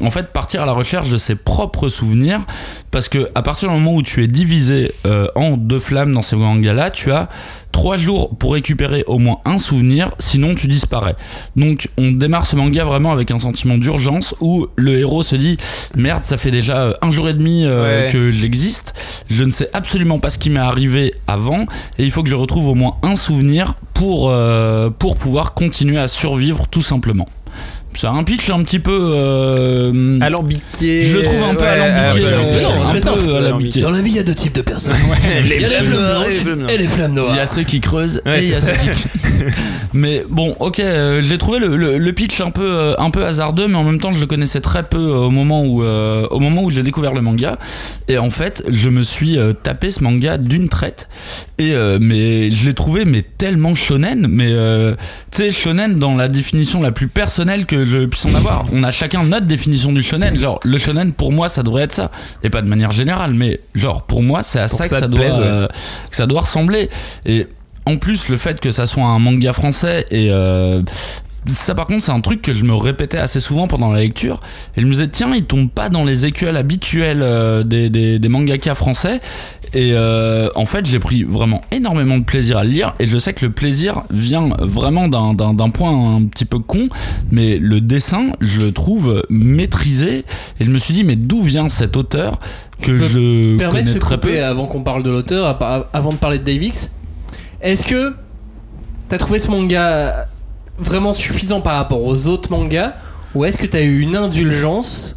en 0.00 0.10
fait 0.10 0.32
partir 0.32 0.62
à 0.62 0.66
la 0.66 0.72
recherche 0.72 1.08
de 1.08 1.16
ses 1.16 1.34
propres 1.34 1.88
souvenirs 1.88 2.40
parce 2.90 3.08
que 3.08 3.26
à 3.34 3.42
partir 3.42 3.68
du 3.68 3.74
moment 3.74 3.94
où 3.94 4.02
tu 4.02 4.22
es 4.22 4.26
divisé 4.26 4.92
en 5.34 5.56
deux 5.56 5.78
flammes 5.78 6.12
dans 6.12 6.22
ces 6.22 6.36
mangas 6.36 6.74
là, 6.74 6.90
tu 6.90 7.10
as 7.10 7.28
trois 7.74 7.96
jours 7.96 8.36
pour 8.36 8.52
récupérer 8.54 9.02
au 9.08 9.18
moins 9.18 9.38
un 9.44 9.58
souvenir, 9.58 10.12
sinon 10.20 10.54
tu 10.54 10.68
disparais. 10.68 11.16
Donc 11.56 11.88
on 11.98 12.12
démarre 12.12 12.46
ce 12.46 12.54
manga 12.54 12.84
vraiment 12.84 13.10
avec 13.12 13.32
un 13.32 13.40
sentiment 13.40 13.76
d'urgence 13.76 14.32
où 14.40 14.68
le 14.76 14.96
héros 14.96 15.24
se 15.24 15.34
dit 15.34 15.56
merde 15.96 16.24
ça 16.24 16.38
fait 16.38 16.52
déjà 16.52 16.78
euh, 16.78 16.92
un 17.02 17.10
jour 17.10 17.28
et 17.28 17.34
demi 17.34 17.64
euh, 17.64 18.04
Ouais. 18.06 18.12
que 18.12 18.30
j'existe, 18.30 18.94
je 19.28 19.42
ne 19.42 19.50
sais 19.50 19.68
absolument 19.72 20.20
pas 20.20 20.30
ce 20.30 20.38
qui 20.38 20.50
m'est 20.50 20.60
arrivé 20.60 21.14
avant 21.26 21.66
et 21.98 22.04
il 22.04 22.12
faut 22.12 22.22
que 22.22 22.30
je 22.30 22.36
retrouve 22.36 22.68
au 22.68 22.74
moins 22.76 22.94
un 23.02 23.16
souvenir 23.16 23.74
pour, 23.92 24.30
euh, 24.30 24.88
pour 24.90 25.16
pouvoir 25.16 25.54
continuer 25.54 25.98
à 25.98 26.06
survivre 26.06 26.68
tout 26.70 26.80
simplement. 26.82 27.26
C'est 27.96 28.06
un 28.06 28.22
pitch 28.24 28.50
un 28.50 28.62
petit 28.62 28.78
peu. 28.78 28.92
euh, 29.14 30.18
Alambiqué. 30.20 31.06
je 31.06 31.14
le 31.16 31.22
trouve 31.22 31.42
un 31.42 31.54
peu 31.54 31.64
Ouais, 31.64 31.68
alambiqué. 31.70 32.24
ouais, 32.24 32.32
euh, 32.32 32.42
ouais, 32.42 32.62
non, 32.62 32.82
un 32.82 32.86
c'est 32.86 32.92
peu 32.94 33.20
simple. 33.20 33.34
alambiqué. 33.36 33.80
Dans 33.80 33.90
la 33.90 34.02
vie, 34.02 34.10
il 34.10 34.16
y 34.16 34.20
a 34.20 34.22
deux 34.22 34.34
types 34.34 34.54
de 34.54 34.62
personnes. 34.62 34.94
les 35.44 35.56
il 35.56 35.62
y 35.62 35.64
a 35.64 35.68
les 35.68 35.74
flammes 35.76 35.86
et 35.88 35.88
les 35.88 35.96
blanches 36.28 36.34
flammes 36.42 36.58
noires. 36.58 36.70
et 36.70 36.78
les 36.78 36.86
flammes 36.86 37.20
Il 37.30 37.36
y 37.36 37.40
a 37.40 37.46
ceux 37.46 37.62
qui 37.62 37.80
creusent 37.80 38.20
Ouais, 38.26 38.40
et 38.42 38.44
il 38.46 38.50
y 38.50 38.54
a 38.54 38.60
ceux 38.60 38.72
qui. 38.72 38.88
mais 39.92 40.24
bon, 40.28 40.56
ok, 40.60 40.80
euh, 40.80 41.22
j'ai 41.22 41.38
trouvé 41.38 41.58
le, 41.58 41.76
le, 41.76 41.98
le 41.98 42.12
pitch 42.12 42.40
un 42.40 42.50
peu, 42.50 42.64
euh, 42.64 42.94
un 42.98 43.10
peu 43.10 43.24
hasardeux, 43.24 43.68
mais 43.68 43.76
en 43.76 43.84
même 43.84 44.00
temps, 44.00 44.12
je 44.12 44.20
le 44.20 44.26
connaissais 44.26 44.60
très 44.60 44.82
peu 44.82 44.98
euh, 44.98 45.14
au 45.26 45.30
moment 45.30 45.64
où, 45.64 45.82
euh, 45.82 46.26
au 46.30 46.40
moment 46.40 46.62
où 46.64 46.70
j'ai 46.70 46.82
découvert 46.82 47.12
le 47.14 47.20
manga. 47.20 47.58
Et 48.08 48.18
en 48.18 48.30
fait, 48.30 48.64
je 48.68 48.88
me 48.90 49.02
suis 49.02 49.38
euh, 49.38 49.52
tapé 49.52 49.90
ce 49.90 50.02
manga 50.02 50.36
d'une 50.38 50.68
traite. 50.68 51.08
Et 51.58 51.72
euh, 51.74 51.98
mais 52.00 52.50
je 52.50 52.66
l'ai 52.66 52.74
trouvé 52.74 53.04
mais 53.04 53.22
tellement 53.22 53.74
shonen, 53.74 54.26
mais 54.28 54.48
euh, 54.50 54.94
tu 55.30 55.42
sais 55.42 55.52
shonen 55.52 55.98
dans 55.98 56.16
la 56.16 56.28
définition 56.28 56.82
la 56.82 56.90
plus 56.92 57.08
personnelle 57.08 57.64
que 57.66 57.83
je 57.86 58.06
puisse 58.06 58.24
en 58.26 58.34
avoir. 58.34 58.64
On 58.72 58.82
a 58.82 58.90
chacun 58.90 59.24
notre 59.24 59.46
définition 59.46 59.92
du 59.92 60.02
shonen. 60.02 60.38
Genre 60.38 60.60
le 60.64 60.78
shonen 60.78 61.12
pour 61.12 61.32
moi 61.32 61.48
ça 61.48 61.62
devrait 61.62 61.84
être 61.84 61.92
ça, 61.92 62.10
et 62.42 62.50
pas 62.50 62.62
de 62.62 62.68
manière 62.68 62.92
générale, 62.92 63.32
mais 63.34 63.60
genre 63.74 64.02
pour 64.04 64.22
moi 64.22 64.42
c'est 64.42 64.58
à 64.60 64.68
Pour 64.68 64.78
ça 64.78 64.84
que 64.84 64.90
que 64.90 64.94
ça 64.94 65.00
ça, 65.00 65.06
te 65.06 65.10
doit, 65.12 65.20
plaise, 65.20 65.38
ouais. 65.38 65.44
euh, 65.44 65.68
que 66.10 66.16
ça 66.16 66.26
doit 66.26 66.40
ressembler. 66.42 66.90
Et 67.26 67.46
en 67.86 67.96
plus 67.96 68.28
le 68.28 68.36
fait 68.36 68.60
que 68.60 68.70
ça 68.70 68.86
soit 68.86 69.04
un 69.04 69.18
manga 69.18 69.52
français 69.52 70.04
et 70.10 70.28
euh, 70.30 70.80
ça 71.46 71.74
par 71.74 71.86
contre 71.86 72.02
c'est 72.02 72.12
un 72.12 72.20
truc 72.20 72.42
que 72.42 72.54
je 72.54 72.64
me 72.64 72.74
répétais 72.74 73.18
assez 73.18 73.40
souvent 73.40 73.68
pendant 73.68 73.92
la 73.92 74.00
lecture. 74.00 74.40
Et 74.76 74.80
je 74.80 74.86
me 74.86 74.92
disais 74.92 75.08
tiens 75.08 75.34
il 75.34 75.44
tombe 75.44 75.70
pas 75.70 75.88
dans 75.88 76.04
les 76.04 76.26
écuelles 76.26 76.56
habituelles 76.56 77.22
euh, 77.22 77.62
des, 77.62 77.90
des, 77.90 78.18
des 78.18 78.28
mangaka 78.28 78.74
français. 78.74 79.20
Et 79.74 79.90
euh, 79.92 80.48
en 80.54 80.66
fait 80.66 80.86
j'ai 80.86 80.98
pris 80.98 81.24
vraiment 81.24 81.60
énormément 81.72 82.18
de 82.18 82.24
plaisir 82.24 82.58
à 82.58 82.64
le 82.64 82.70
lire. 82.70 82.94
Et 82.98 83.06
je 83.06 83.18
sais 83.18 83.32
que 83.32 83.44
le 83.44 83.52
plaisir 83.52 84.02
vient 84.10 84.48
vraiment 84.60 85.08
d'un, 85.08 85.70
point 85.70 86.16
un 86.16 86.24
petit 86.26 86.44
peu 86.44 86.58
con. 86.58 86.88
Mais 87.30 87.58
le 87.58 87.80
dessin 87.80 88.32
je 88.40 88.60
le 88.60 88.72
trouve 88.72 89.22
maîtrisé. 89.28 90.24
Et 90.60 90.64
je 90.64 90.70
me 90.70 90.78
suis 90.78 90.94
dit 90.94 91.04
mais 91.04 91.16
d'où 91.16 91.42
vient 91.42 91.68
cet 91.68 91.96
auteur 91.96 92.40
que 92.80 92.96
je 92.96 93.58
Permettre 93.58 93.70
connais 93.70 93.90
de 93.90 93.92
te 93.92 93.98
très 93.98 94.18
peu 94.18 94.42
avant 94.42 94.66
qu'on 94.66 94.82
parle 94.82 95.02
de 95.02 95.10
l'auteur, 95.10 95.58
avant 95.92 96.12
de 96.12 96.18
parler 96.18 96.38
de 96.38 96.44
Davix. 96.44 96.90
Est-ce 97.60 97.84
que 97.84 98.14
t'as 99.08 99.18
trouvé 99.18 99.38
ce 99.38 99.50
manga 99.50 100.26
vraiment 100.78 101.14
suffisant 101.14 101.60
par 101.60 101.76
rapport 101.76 102.02
aux 102.02 102.26
autres 102.26 102.50
mangas 102.50 102.94
ou 103.34 103.44
est-ce 103.44 103.58
que 103.58 103.66
t'as 103.66 103.82
eu 103.82 104.00
une 104.00 104.16
indulgence 104.16 105.16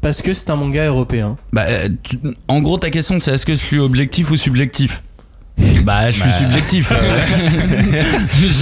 parce 0.00 0.20
que 0.22 0.32
c'est 0.34 0.50
un 0.50 0.56
manga 0.56 0.84
européen? 0.86 1.36
Bah, 1.52 1.64
euh, 1.68 1.88
tu- 2.02 2.18
en 2.48 2.60
gros, 2.60 2.76
ta 2.78 2.90
question, 2.90 3.18
c'est 3.20 3.32
est-ce 3.32 3.46
que 3.46 3.54
je 3.54 3.62
suis 3.64 3.78
objectif 3.78 4.30
ou 4.30 4.36
subjectif? 4.36 5.02
Bah, 5.84 6.10
je 6.10 6.20
suis 6.20 6.32
subjectif. 6.32 6.92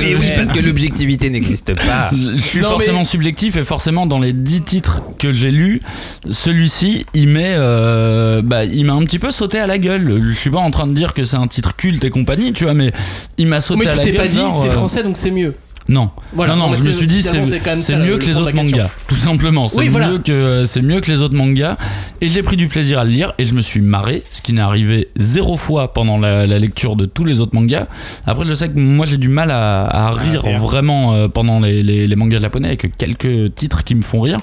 Oui, 0.01 0.16
oui, 0.20 0.30
parce 0.36 0.51
que 0.53 0.61
l'objectivité 0.61 1.30
n'existe 1.30 1.74
pas. 1.74 2.11
Je 2.12 2.40
suis 2.40 2.61
Non, 2.61 2.70
forcément 2.70 2.99
mais- 2.99 3.05
subjectif 3.05 3.57
et 3.57 3.64
forcément 3.64 4.07
dans 4.07 4.18
les 4.18 4.32
10 4.32 4.62
titres 4.62 5.01
que 5.18 5.32
j'ai 5.32 5.51
lus, 5.51 5.80
celui-ci 6.28 7.07
il 7.14 7.28
met, 7.28 7.55
euh, 7.57 8.43
bah, 8.43 8.64
il 8.64 8.84
m'a 8.84 8.93
un 8.93 9.05
petit 9.05 9.18
peu 9.18 9.30
sauté 9.30 9.59
à 9.59 9.66
la 9.66 9.78
gueule. 9.78 10.22
Je 10.32 10.38
suis 10.38 10.51
pas 10.51 10.59
en 10.59 10.70
train 10.70 10.86
de 10.86 10.93
dire 10.95 11.14
que 11.14 11.24
c'est 11.24 11.36
un 11.36 11.47
titre 11.47 11.77
culte 11.77 12.05
et 12.05 12.10
compagnie, 12.10 12.52
tu 12.52 12.64
vois, 12.64 12.74
mais 12.74 12.93
il 13.39 13.47
m'a 13.47 13.60
sauté 13.60 13.85
Mais 13.85 13.90
à 13.90 13.93
tu 13.93 13.98
la 13.98 14.05
t'es 14.05 14.12
gueule. 14.12 14.20
pas 14.23 14.28
dit 14.28 14.36
genre, 14.36 14.62
c'est 14.62 14.69
euh, 14.69 14.73
français 14.73 15.02
donc 15.02 15.16
c'est 15.16 15.31
mieux. 15.31 15.55
Non. 15.89 16.11
Voilà, 16.35 16.55
non, 16.55 16.71
non, 16.71 16.77
je 16.77 16.83
me 16.83 16.91
suis 16.91 17.07
dit 17.07 17.23
c'est 17.23 17.97
mieux 17.97 18.17
que 18.19 18.25
les 18.27 18.37
autres 18.37 18.55
mangas, 18.55 18.91
tout 19.09 19.15
simplement. 19.15 19.69
C'est 19.69 19.79
Oui, 19.79 19.89
voilà. 19.89 20.09
mieux 20.09 20.19
que 20.19 20.65
c'est 20.65 20.83
mieux 20.83 21.01
que 21.01 21.11
les 21.11 21.23
autres 21.23 21.35
mangas. 21.35 21.77
Et 22.21 22.29
j'ai 22.29 22.43
pris 22.43 22.57
du 22.57 22.69
plaisir 22.69 22.99
à 23.01 23.05
le 23.05 23.11
lire 23.11 23.33
et 23.39 23.47
je 23.47 23.53
me 23.53 23.61
suis 23.61 23.81
marré, 23.81 24.23
ce 24.31 24.41
qui 24.43 24.53
n'est 24.53 24.61
arrivé 24.61 25.09
zéro 25.17 25.57
fois 25.57 25.93
pendant 25.93 26.19
la, 26.19 26.47
la 26.47 26.59
lecture 26.59 26.95
de 26.97 27.05
tous 27.05 27.25
les 27.25 27.41
autres 27.41 27.55
mangas. 27.55 27.87
Après, 28.27 28.47
je 28.47 28.55
sais 28.55 28.69
que 28.69 28.79
moi 28.79 29.07
j'ai 29.07 29.17
du 29.17 29.29
mal 29.29 29.51
à, 29.51 29.87
à 29.87 30.11
rire 30.13 30.45
vraiment 30.61 31.15
euh, 31.15 31.29
pendant 31.29 31.59
les, 31.61 31.83
les, 31.83 32.07
les 32.07 32.17
mangas 32.17 32.41
japonais 32.41 32.69
avec 32.69 32.97
quelques 32.97 33.55
titres 33.55 33.83
qui 33.85 33.95
me 33.95 34.03
font 34.03 34.21
rire. 34.21 34.39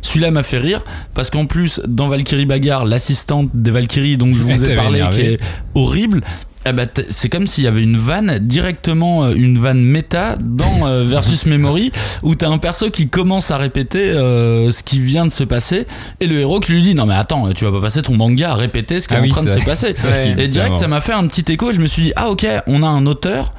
Celui-là 0.00 0.30
m'a 0.30 0.42
fait 0.42 0.58
rire 0.58 0.82
parce 1.14 1.30
qu'en 1.30 1.46
plus 1.46 1.80
dans 1.88 2.08
Valkyrie 2.08 2.46
Bagarre, 2.46 2.84
l'assistante 2.84 3.50
des 3.54 3.70
Valkyries 3.72 4.16
dont 4.16 4.32
je 4.34 4.42
vous 4.42 4.64
ai 4.64 4.74
parlé, 4.74 4.98
énervé. 4.98 5.16
qui 5.16 5.28
est 5.32 5.38
horrible. 5.74 6.22
Eh 6.66 6.72
ben, 6.72 6.86
t- 6.86 7.04
c'est 7.10 7.28
comme 7.28 7.46
s'il 7.46 7.64
y 7.64 7.66
avait 7.66 7.82
une 7.82 7.96
vanne 7.96 8.38
directement 8.40 9.24
euh, 9.24 9.34
une 9.34 9.58
vanne 9.58 9.80
méta 9.82 10.36
dans 10.40 10.86
euh, 10.86 11.04
Versus 11.08 11.46
Memory 11.46 11.92
où 12.22 12.34
t'as 12.34 12.48
un 12.48 12.58
perso 12.58 12.90
qui 12.90 13.08
commence 13.08 13.50
à 13.50 13.56
répéter 13.58 14.10
euh, 14.10 14.70
ce 14.70 14.82
qui 14.82 15.00
vient 15.00 15.26
de 15.26 15.32
se 15.32 15.44
passer 15.44 15.86
et 16.20 16.26
le 16.26 16.38
héros 16.40 16.60
qui 16.60 16.72
lui 16.72 16.82
dit 16.82 16.94
non 16.94 17.06
mais 17.06 17.14
attends 17.14 17.50
tu 17.52 17.64
vas 17.64 17.72
pas 17.72 17.80
passer 17.80 18.02
ton 18.02 18.16
manga 18.16 18.50
à 18.52 18.54
répéter 18.54 19.00
ce 19.00 19.08
qui 19.08 19.14
Ah 19.14 19.18
est 19.18 19.22
oui, 19.22 19.28
en 19.30 19.34
train 19.34 19.42
de 19.44 19.50
se 19.50 19.64
passer. 19.64 19.92
Vrai 19.94 20.34
et 20.38 20.48
direct 20.48 20.76
ça, 20.76 20.82
ça 20.82 20.88
m'a 20.88 21.00
fait 21.00 21.12
un 21.12 21.26
petit 21.26 21.50
écho 21.52 21.70
et 21.70 21.74
je 21.74 21.80
me 21.80 21.86
suis 21.86 22.02
dit 22.02 22.12
ah 22.16 22.30
ok 22.30 22.46
on 22.66 22.82
a 22.82 22.86
un 22.86 23.06
auteur 23.06 23.52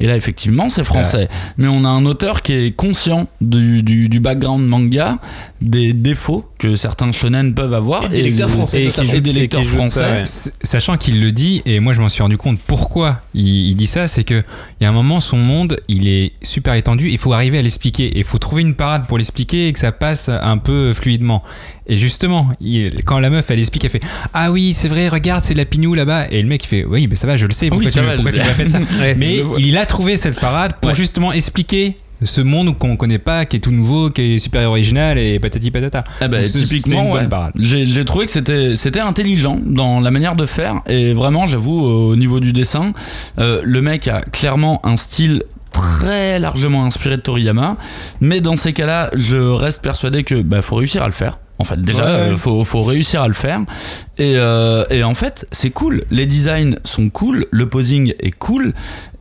et 0.00 0.06
là 0.06 0.16
effectivement 0.16 0.68
c'est 0.68 0.84
français 0.84 1.28
mais 1.56 1.68
on 1.68 1.84
a 1.84 1.88
un 1.88 2.04
auteur 2.06 2.42
qui 2.42 2.52
est 2.52 2.72
conscient 2.76 3.28
du, 3.40 3.82
du, 3.82 4.08
du 4.08 4.20
background 4.20 4.66
manga 4.66 5.18
des 5.62 5.92
défauts 5.94 6.44
que 6.58 6.74
certains 6.74 7.12
shonen 7.12 7.54
peuvent 7.54 7.72
avoir 7.74 8.04
Et 8.04 8.08
des 8.10 8.22
lecteurs 8.22 8.50
français, 8.50 8.82
et, 8.82 8.86
notamment. 8.86 9.12
et 9.14 9.20
des 9.20 9.30
Et 9.30 9.32
qui 9.34 9.40
lecteurs 9.40 9.64
ça, 9.64 9.70
français 9.70 10.00
ouais. 10.00 10.20
S- 10.22 10.52
Sachant 10.62 10.96
qu'il 10.98 11.20
le 11.22 11.32
dit, 11.32 11.62
et 11.66 11.80
moi 11.80 11.92
je 11.94 12.00
m'en 12.00 12.08
suis 12.10 12.22
rendu 12.22 12.36
compte 12.36 12.58
pourquoi 12.66 13.20
il, 13.34 13.46
il 13.70 13.74
dit 13.74 13.86
ça, 13.86 14.06
c'est 14.08 14.24
que 14.24 14.42
il 14.80 14.84
y 14.84 14.86
a 14.86 14.90
un 14.90 14.92
moment, 14.92 15.18
son 15.20 15.36
monde, 15.38 15.78
il 15.88 16.08
est 16.08 16.32
super 16.42 16.74
étendu, 16.74 17.08
il 17.10 17.18
faut 17.18 17.32
arriver 17.32 17.58
à 17.58 17.62
l'expliquer, 17.62 18.04
et 18.04 18.18
il 18.18 18.24
faut 18.24 18.38
trouver 18.38 18.62
une 18.62 18.74
parade 18.74 19.06
pour 19.06 19.16
l'expliquer 19.18 19.68
et 19.68 19.72
que 19.72 19.78
ça 19.78 19.92
passe 19.92 20.28
un 20.28 20.58
peu 20.58 20.92
fluidement. 20.94 21.42
Et 21.88 21.98
justement, 21.98 22.48
il- 22.60 23.02
quand 23.04 23.18
la 23.20 23.30
meuf 23.30 23.50
elle 23.50 23.58
explique, 23.60 23.84
elle 23.84 23.90
fait 23.90 24.02
Ah 24.34 24.50
oui, 24.50 24.72
c'est 24.72 24.88
vrai, 24.88 25.08
regarde, 25.08 25.44
c'est 25.44 25.54
la 25.54 25.64
pignou 25.64 25.94
là-bas, 25.94 26.26
et 26.30 26.42
le 26.42 26.48
mec 26.48 26.64
il 26.64 26.68
fait 26.68 26.84
Oui, 26.84 27.06
mais 27.08 27.16
ça 27.16 27.26
va, 27.26 27.36
je 27.36 27.46
le 27.46 27.52
sais, 27.52 27.68
pourquoi 27.68 27.86
Oui, 27.86 27.92
tu, 27.92 28.00
va, 28.00 28.14
pourquoi 28.14 28.32
je- 28.32 28.38
tu 28.40 28.46
m'as 28.46 28.54
fait 28.54 28.68
ça 28.68 28.78
Ouais. 29.00 29.14
Mais 29.16 29.38
il 29.58 29.76
a 29.78 29.86
trouvé 29.86 30.16
cette 30.16 30.40
parade 30.40 30.74
pour 30.80 30.90
Ouais. 30.90 30.96
justement 30.96 31.32
expliquer 31.32 31.96
ce 32.24 32.40
monde 32.40 32.76
qu'on 32.78 32.96
connaît 32.96 33.18
pas, 33.18 33.44
qui 33.44 33.56
est 33.56 33.60
tout 33.60 33.70
nouveau, 33.70 34.08
qui 34.08 34.36
est 34.36 34.38
super 34.38 34.68
original, 34.70 35.18
et 35.18 35.38
patati 35.38 35.70
patata. 35.70 36.02
Eh 36.22 36.28
ben, 36.28 36.40
Donc, 36.40 36.50
typiquement, 36.50 37.02
une 37.02 37.10
bonne 37.12 37.22
ouais. 37.24 37.28
parade. 37.28 37.52
j'ai 37.60 37.86
j'ai 37.86 38.04
trouvé 38.06 38.24
que 38.24 38.32
c'était 38.32 38.74
c'était 38.74 39.00
intelligent 39.00 39.58
dans 39.64 40.00
la 40.00 40.10
manière 40.10 40.34
de 40.34 40.46
faire 40.46 40.80
et 40.88 41.12
vraiment, 41.12 41.46
j'avoue, 41.46 41.78
au 41.78 42.16
niveau 42.16 42.40
du 42.40 42.52
dessin, 42.54 42.94
euh, 43.38 43.60
le 43.64 43.82
mec 43.82 44.08
a 44.08 44.22
clairement 44.22 44.80
un 44.86 44.96
style 44.96 45.42
très 45.72 46.38
largement 46.38 46.86
inspiré 46.86 47.18
de 47.18 47.20
Toriyama, 47.22 47.76
mais 48.22 48.40
dans 48.40 48.56
ces 48.56 48.72
cas-là, 48.72 49.10
je 49.14 49.36
reste 49.36 49.82
persuadé 49.82 50.24
que 50.24 50.36
bah, 50.40 50.62
faut 50.62 50.76
réussir 50.76 51.02
à 51.02 51.06
le 51.06 51.12
faire. 51.12 51.38
En 51.58 51.64
fait, 51.64 51.80
déjà, 51.80 52.04
Ouais. 52.04 52.10
euh, 52.10 52.36
faut, 52.36 52.64
faut 52.64 52.82
réussir 52.82 53.22
à 53.22 53.28
le 53.28 53.34
faire. 53.34 53.60
Et, 54.18 54.34
euh, 54.36 54.84
et 54.90 55.02
en 55.04 55.14
fait, 55.14 55.46
c'est 55.52 55.70
cool. 55.70 56.04
Les 56.10 56.26
designs 56.26 56.76
sont 56.84 57.08
cool, 57.08 57.46
le 57.50 57.66
posing 57.66 58.12
est 58.20 58.30
cool. 58.32 58.74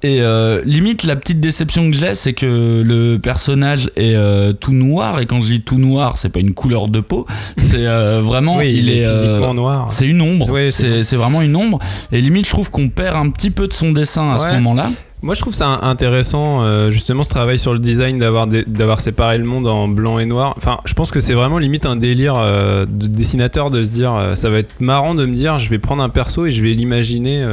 Et 0.03 0.17
euh, 0.21 0.61
limite, 0.65 1.03
la 1.03 1.15
petite 1.15 1.39
déception 1.39 1.89
que 1.89 1.95
j'ai, 1.97 2.13
c'est 2.13 2.33
que 2.33 2.83
le 2.85 3.17
personnage 3.17 3.89
est 3.95 4.15
euh, 4.15 4.51
tout 4.53 4.73
noir. 4.73 5.19
Et 5.21 5.25
quand 5.25 5.41
je 5.41 5.47
dis 5.49 5.61
tout 5.61 5.79
noir, 5.79 6.17
c'est 6.17 6.29
pas 6.29 6.39
une 6.41 6.53
couleur 6.53 6.89
de 6.89 6.99
peau. 6.99 7.25
C'est 7.57 7.87
euh, 7.87 8.19
vraiment, 8.21 8.57
Oui, 8.59 8.75
il, 8.77 8.89
est, 8.89 9.05
euh, 9.05 9.13
physiquement 9.13 9.53
noir. 9.53 9.87
c'est 9.89 10.05
une 10.05 10.21
ombre. 10.21 10.49
Ouais, 10.51 10.69
c'est 10.71 11.15
vraiment 11.15 11.41
une 11.41 11.55
ombre. 11.55 11.79
Et 12.11 12.19
limite, 12.21 12.45
je 12.47 12.51
trouve 12.51 12.69
qu'on 12.69 12.89
perd 12.89 13.15
un 13.15 13.29
petit 13.29 13.49
peu 13.49 13.67
de 13.67 13.73
son 13.73 13.93
dessin 13.93 14.33
à 14.33 14.37
ce 14.39 14.47
moment-là. 14.47 14.87
Moi, 15.21 15.33
je 15.33 15.41
trouve 15.41 15.55
ça 15.55 15.79
intéressant, 15.81 16.61
euh, 16.61 16.91
justement, 16.91 17.23
ce 17.23 17.29
travail 17.29 17.57
sur 17.57 17.73
le 17.73 17.79
design, 17.79 18.19
d'avoir 18.19 18.99
séparé 18.99 19.37
le 19.37 19.45
monde 19.45 19.67
en 19.67 19.87
blanc 19.87 20.19
et 20.19 20.25
noir. 20.25 20.53
Enfin, 20.57 20.77
je 20.85 20.93
pense 20.93 21.09
que 21.09 21.19
c'est 21.19 21.33
vraiment 21.33 21.57
limite 21.57 21.85
un 21.85 21.95
délire 21.95 22.35
euh, 22.37 22.85
de 22.85 23.07
dessinateur 23.07 23.71
de 23.71 23.83
se 23.83 23.89
dire, 23.89 24.13
euh, 24.13 24.35
ça 24.35 24.49
va 24.49 24.59
être 24.59 24.79
marrant 24.79 25.15
de 25.15 25.25
me 25.25 25.33
dire, 25.33 25.57
je 25.57 25.69
vais 25.69 25.79
prendre 25.79 26.03
un 26.03 26.09
perso 26.09 26.45
et 26.45 26.51
je 26.51 26.61
vais 26.61 26.73
l'imaginer. 26.73 27.43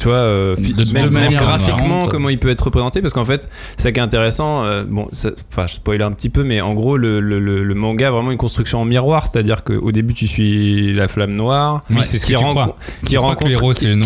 Tu 0.00 0.08
vois, 0.08 0.16
euh, 0.16 0.56
De- 0.56 0.84
de 0.84 0.92
même, 0.92 1.10
manière 1.10 1.40
graphiquement, 1.42 2.06
comment 2.08 2.28
il 2.30 2.38
peut 2.38 2.48
être 2.48 2.62
représenté, 2.64 3.00
parce 3.02 3.12
qu'en 3.12 3.24
fait, 3.24 3.48
ça 3.76 3.92
qui 3.92 3.98
est 3.98 4.02
intéressant, 4.02 4.64
euh, 4.64 4.82
bon, 4.88 5.06
enfin, 5.52 5.66
je 5.66 5.74
spoil 5.74 6.02
un 6.02 6.10
petit 6.12 6.30
peu, 6.30 6.42
mais 6.42 6.60
en 6.60 6.74
gros, 6.74 6.96
le, 6.96 7.20
le- 7.20 7.38
le- 7.38 7.62
le 7.62 7.74
manga 7.74 8.08
a 8.08 8.10
vraiment 8.10 8.30
une 8.32 8.38
construction 8.38 8.80
en 8.80 8.84
miroir, 8.84 9.26
c'est-à-dire 9.26 9.62
qu'au 9.62 9.92
début, 9.92 10.14
tu 10.14 10.26
suis 10.26 10.92
la 10.94 11.06
flamme 11.06 11.34
noire, 11.36 11.84
Oui, 11.90 11.96
c'est 12.04 12.18
ce 12.18 12.26
qui 12.26 12.32
rencontre- 12.36 12.76
qui 13.06 13.16
rencontre, 13.18 13.50
c'est 13.74 13.92
une, 13.92 14.02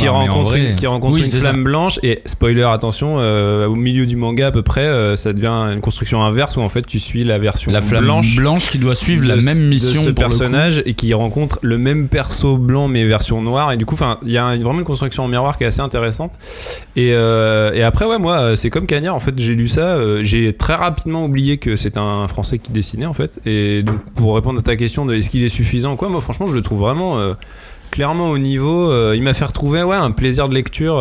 Oui, 1.14 1.20
c'est 1.28 1.38
flamme 1.40 1.64
blanche 1.64 1.98
et 2.02 2.22
spoiler 2.26 2.62
attention 2.64 3.16
euh, 3.18 3.66
au 3.66 3.74
milieu 3.76 4.06
du 4.06 4.16
manga 4.16 4.48
à 4.48 4.50
peu 4.50 4.62
près 4.62 5.16
ça 5.16 5.32
devient 5.32 5.46
une 5.72 5.80
construction 5.80 6.22
inverse 6.24 6.56
où 6.56 6.60
en 6.60 6.68
fait 6.68 6.84
tu 6.86 6.98
suis 6.98 7.22
la 7.24 7.38
version 7.38 7.70
La 7.72 7.80
flamme 7.80 8.04
blanche 8.04 8.36
blanche, 8.36 8.68
qui 8.70 8.78
doit 8.78 8.94
suivre 8.94 9.26
la 9.26 9.36
même 9.36 9.68
mission 9.68 10.00
de 10.00 10.06
ce 10.06 10.10
pour 10.10 10.14
personnage 10.24 10.82
et 10.86 10.94
qui 10.94 11.14
rencontre 11.14 11.58
le 11.62 11.78
même 11.78 12.08
perso 12.08 12.56
blanc 12.56 12.88
mais 12.88 13.04
version 13.04 13.40
noire 13.42 13.72
et 13.72 13.76
du 13.76 13.86
coup 13.86 13.94
enfin 13.94 14.18
il 14.24 14.32
y 14.32 14.38
a 14.38 14.56
vraiment 14.56 14.78
une 14.80 14.84
construction 14.84 15.24
en 15.24 15.28
miroir 15.28 15.56
qui 15.58 15.64
est 15.64 15.68
assez 15.68 15.80
intéressante. 15.84 16.32
Et, 16.96 17.12
euh, 17.12 17.72
et 17.72 17.82
après 17.82 18.04
ouais 18.06 18.18
moi 18.18 18.36
euh, 18.38 18.54
c'est 18.54 18.70
comme 18.70 18.86
Cagnard 18.86 19.14
en 19.14 19.20
fait 19.20 19.38
j'ai 19.38 19.54
lu 19.54 19.68
ça 19.68 19.94
euh, 19.94 20.22
j'ai 20.22 20.52
très 20.52 20.74
rapidement 20.74 21.24
oublié 21.24 21.58
que 21.58 21.76
c'est 21.76 21.96
un 21.96 22.26
français 22.28 22.58
qui 22.58 22.72
dessinait 22.72 23.06
en 23.06 23.14
fait. 23.14 23.40
Et 23.46 23.82
donc 23.82 24.00
pour 24.14 24.34
répondre 24.34 24.58
à 24.58 24.62
ta 24.62 24.76
question 24.76 25.06
de 25.06 25.14
est-ce 25.14 25.30
qu'il 25.30 25.44
est 25.44 25.48
suffisant 25.48 25.92
ou 25.92 25.96
quoi 25.96 26.08
moi 26.08 26.20
franchement 26.20 26.46
je 26.46 26.54
le 26.54 26.62
trouve 26.62 26.80
vraiment 26.80 27.18
clairement 27.90 28.30
au 28.30 28.38
niveau 28.38 28.92
il 29.12 29.22
m'a 29.22 29.34
fait 29.34 29.44
retrouver 29.44 29.82
ouais 29.82 29.96
un 29.96 30.10
plaisir 30.10 30.48
de 30.48 30.54
lecture 30.54 30.96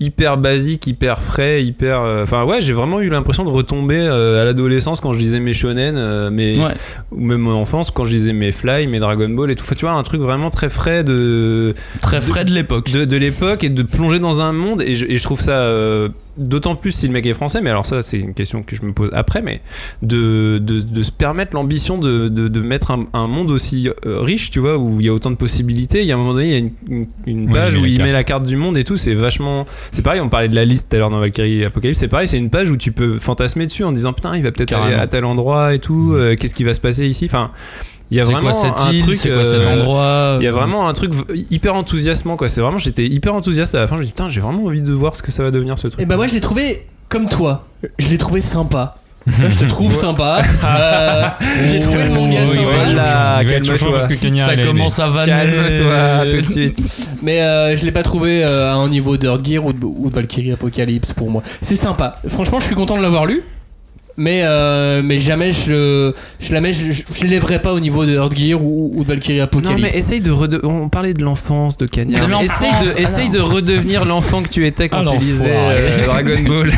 hyper 0.00 0.36
basique, 0.36 0.86
hyper 0.86 1.20
frais, 1.20 1.64
hyper. 1.64 2.00
euh, 2.00 2.22
Enfin 2.24 2.44
ouais, 2.44 2.60
j'ai 2.60 2.72
vraiment 2.72 3.00
eu 3.00 3.08
l'impression 3.08 3.44
de 3.44 3.50
retomber 3.50 3.98
euh, 3.98 4.42
à 4.42 4.44
l'adolescence 4.44 5.00
quand 5.00 5.12
je 5.12 5.18
lisais 5.18 5.40
mes 5.40 5.52
shonen, 5.54 5.94
euh, 5.96 6.30
mes 6.30 6.58
Ouais. 6.58 6.72
ou 7.12 7.20
même 7.20 7.46
en 7.46 7.60
enfance 7.60 7.90
quand 7.90 8.04
je 8.04 8.14
lisais 8.14 8.32
mes 8.32 8.52
Fly, 8.52 8.86
mes 8.86 8.98
Dragon 8.98 9.28
Ball 9.28 9.50
et 9.50 9.56
tout. 9.56 9.64
Enfin, 9.64 9.74
tu 9.76 9.84
vois, 9.84 9.94
un 9.94 10.02
truc 10.02 10.20
vraiment 10.20 10.50
très 10.50 10.68
frais 10.70 11.04
de 11.04 11.74
Très 12.00 12.20
frais 12.20 12.44
de 12.44 12.50
l'époque. 12.52 12.90
de, 12.92 13.04
de 13.04 13.16
l'époque 13.16 13.64
et 13.64 13.68
de 13.70 13.82
plonger 13.82 14.18
dans 14.18 14.42
un 14.42 14.52
monde 14.52 14.82
et 14.82 14.94
je, 14.94 15.06
et 15.06 15.16
je 15.18 15.22
trouve 15.24 15.40
ça 15.40 15.52
euh, 15.52 16.08
d'autant 16.36 16.74
plus 16.76 16.90
si 16.92 17.06
le 17.06 17.12
mec 17.12 17.26
est 17.26 17.34
français, 17.34 17.60
mais 17.62 17.70
alors 17.70 17.86
ça 17.86 18.02
c'est 18.02 18.18
une 18.18 18.34
question 18.34 18.62
que 18.62 18.74
je 18.76 18.82
me 18.82 18.92
pose 18.92 19.10
après, 19.12 19.42
mais 19.42 19.60
de, 20.02 20.58
de, 20.58 20.80
de 20.80 21.02
se 21.02 21.12
permettre 21.12 21.54
l'ambition 21.54 21.98
de, 21.98 22.28
de, 22.28 22.60
mettre 22.60 22.90
un, 22.90 23.06
un 23.12 23.28
monde 23.28 23.50
aussi 23.50 23.88
euh, 24.06 24.20
riche, 24.20 24.50
tu 24.50 24.58
vois, 24.58 24.78
où 24.78 25.00
il 25.00 25.06
y 25.06 25.08
a 25.08 25.12
autant 25.12 25.30
de 25.30 25.36
possibilités. 25.36 26.00
Il 26.00 26.06
y 26.06 26.12
a 26.12 26.14
un 26.14 26.18
moment 26.18 26.32
donné, 26.34 26.46
il 26.46 26.52
y 26.52 26.54
a 26.54 26.58
une, 26.58 26.70
une- 26.88 27.04
une 27.26 27.46
Oui, 27.48 27.52
page 27.52 27.74
il 27.74 27.80
où 27.82 27.86
il 27.86 27.96
carte. 27.98 28.06
met 28.08 28.12
la 28.12 28.24
carte 28.24 28.46
du 28.46 28.56
monde 28.56 28.76
et 28.76 28.84
tout, 28.84 28.96
c'est 28.96 29.14
vachement. 29.14 29.66
C'est 29.92 30.02
pareil, 30.02 30.20
on 30.20 30.28
parlait 30.28 30.48
de 30.48 30.54
la 30.56 30.64
liste 30.64 30.88
tout 30.90 30.96
à 30.96 30.98
l'heure 30.98 31.10
dans 31.10 31.20
Valkyrie 31.20 31.64
Apocalypse, 31.64 31.98
c'est 31.98 32.08
pareil, 32.08 32.26
c'est 32.28 32.38
une 32.38 32.50
page 32.50 32.70
où 32.70 32.76
tu 32.76 32.90
peux 32.92 33.18
fantasmer 33.18 33.66
dessus 33.66 33.84
en 33.84 33.92
disant 33.92 34.12
putain, 34.12 34.36
il 34.36 34.42
va 34.42 34.50
peut-être 34.52 34.72
aller 34.72 34.94
à 34.94 35.06
tel 35.06 35.24
endroit 35.24 35.74
et 35.74 35.78
tout, 35.78 36.12
euh, 36.14 36.36
qu'est-ce 36.36 36.54
qui 36.54 36.64
va 36.64 36.74
se 36.74 36.80
passer 36.80 37.06
ici, 37.06 37.26
enfin. 37.26 37.50
Il 38.10 38.16
y 38.18 38.20
a 38.20 38.24
vraiment 38.24 38.40
quoi 38.40 38.52
cette 38.52 38.80
un 38.80 38.90
île 38.90 39.02
truc, 39.02 39.14
C'est 39.14 39.30
quoi 39.30 39.44
cet 39.44 39.66
euh, 39.66 39.72
endroit 39.80 40.36
il 40.40 40.44
y 40.44 40.48
a 40.48 40.52
vraiment 40.52 40.88
un 40.88 40.92
truc 40.92 41.12
hyper 41.50 41.74
enthousiasmant 41.74 42.36
quoi. 42.36 42.48
C'est 42.48 42.60
vraiment, 42.60 42.78
j'étais 42.78 43.06
hyper 43.06 43.34
enthousiaste 43.34 43.74
à 43.74 43.80
la 43.80 43.86
fin. 43.86 43.96
Je 43.96 44.00
me 44.02 44.06
dis 44.06 44.12
putain, 44.12 44.28
j'ai 44.28 44.40
vraiment 44.40 44.64
envie 44.64 44.82
de 44.82 44.92
voir 44.92 45.16
ce 45.16 45.22
que 45.22 45.32
ça 45.32 45.42
va 45.42 45.50
devenir 45.50 45.78
ce 45.78 45.88
truc. 45.88 46.00
Et 46.00 46.06
bah 46.06 46.16
moi 46.16 46.26
je 46.26 46.34
l'ai 46.34 46.40
trouvé 46.40 46.86
comme 47.08 47.28
toi. 47.28 47.66
Je 47.98 48.08
l'ai 48.08 48.18
trouvé 48.18 48.40
sympa. 48.40 48.96
Là, 49.26 49.48
je 49.48 49.58
te 49.58 49.64
trouve 49.64 49.94
sympa. 49.94 50.42
Euh, 50.64 51.24
J'ai 51.70 51.80
trouvé 51.80 52.04
le 52.04 52.10
manga 52.10 52.40
Oh, 52.46 52.54
sympa. 52.54 52.62
Voilà, 52.62 53.44
calme-toi. 53.48 54.16
Cagnard, 54.20 54.48
Ça 54.48 54.56
commence 54.56 54.98
à 54.98 55.08
vanner. 55.08 55.32
Calme-toi 55.32 56.24
tout 56.30 56.46
de 56.46 56.50
suite. 56.50 56.78
Mais 57.22 57.40
euh, 57.40 57.76
je 57.76 57.84
l'ai 57.84 57.92
pas 57.92 58.02
trouvé 58.02 58.44
euh, 58.44 58.72
à 58.72 58.74
un 58.74 58.88
niveau 58.88 59.16
de 59.16 59.26
Earth 59.26 59.44
Gear 59.46 59.64
ou 59.64 59.72
de, 59.72 59.84
ou 59.84 60.10
de 60.10 60.14
Valkyrie 60.14 60.52
Apocalypse 60.52 61.12
pour 61.14 61.30
moi. 61.30 61.42
C'est 61.62 61.76
sympa. 61.76 62.20
Franchement, 62.28 62.60
je 62.60 62.66
suis 62.66 62.74
content 62.74 62.96
de 62.96 63.02
l'avoir 63.02 63.24
lu. 63.26 63.42
Mais, 64.16 64.42
euh, 64.44 65.02
mais 65.04 65.18
jamais 65.18 65.50
je 65.50 66.12
je 66.38 66.52
la 66.52 66.60
mets, 66.60 66.72
je, 66.72 67.02
l'élèverai 67.22 67.60
pas 67.60 67.72
au 67.72 67.80
niveau 67.80 68.06
de 68.06 68.14
Earth 68.14 68.36
Gear 68.36 68.62
ou, 68.62 68.92
ou 68.94 69.02
de 69.02 69.08
Valkyrie 69.08 69.38
Non 69.38 69.44
Apocalypse. 69.44 69.80
mais 69.82 69.98
essaye 69.98 70.20
de 70.20 70.30
rede- 70.30 70.60
on 70.62 70.88
parlait 70.88 71.14
de 71.14 71.22
l'enfance 71.24 71.76
de 71.76 71.86
Cagnard. 71.86 72.28
De 72.28 72.44
Essaye 72.44 72.72
de, 72.84 73.00
essaye 73.00 73.28
de 73.30 73.40
redevenir 73.40 74.04
l'enfant 74.04 74.42
que 74.42 74.48
tu 74.48 74.66
étais 74.66 74.88
quand 74.88 75.02
Ah, 75.04 75.10
tu 75.12 75.18
lisais 75.18 75.52
euh, 75.56 76.04
Dragon 76.06 76.40
Ball. 76.46 76.72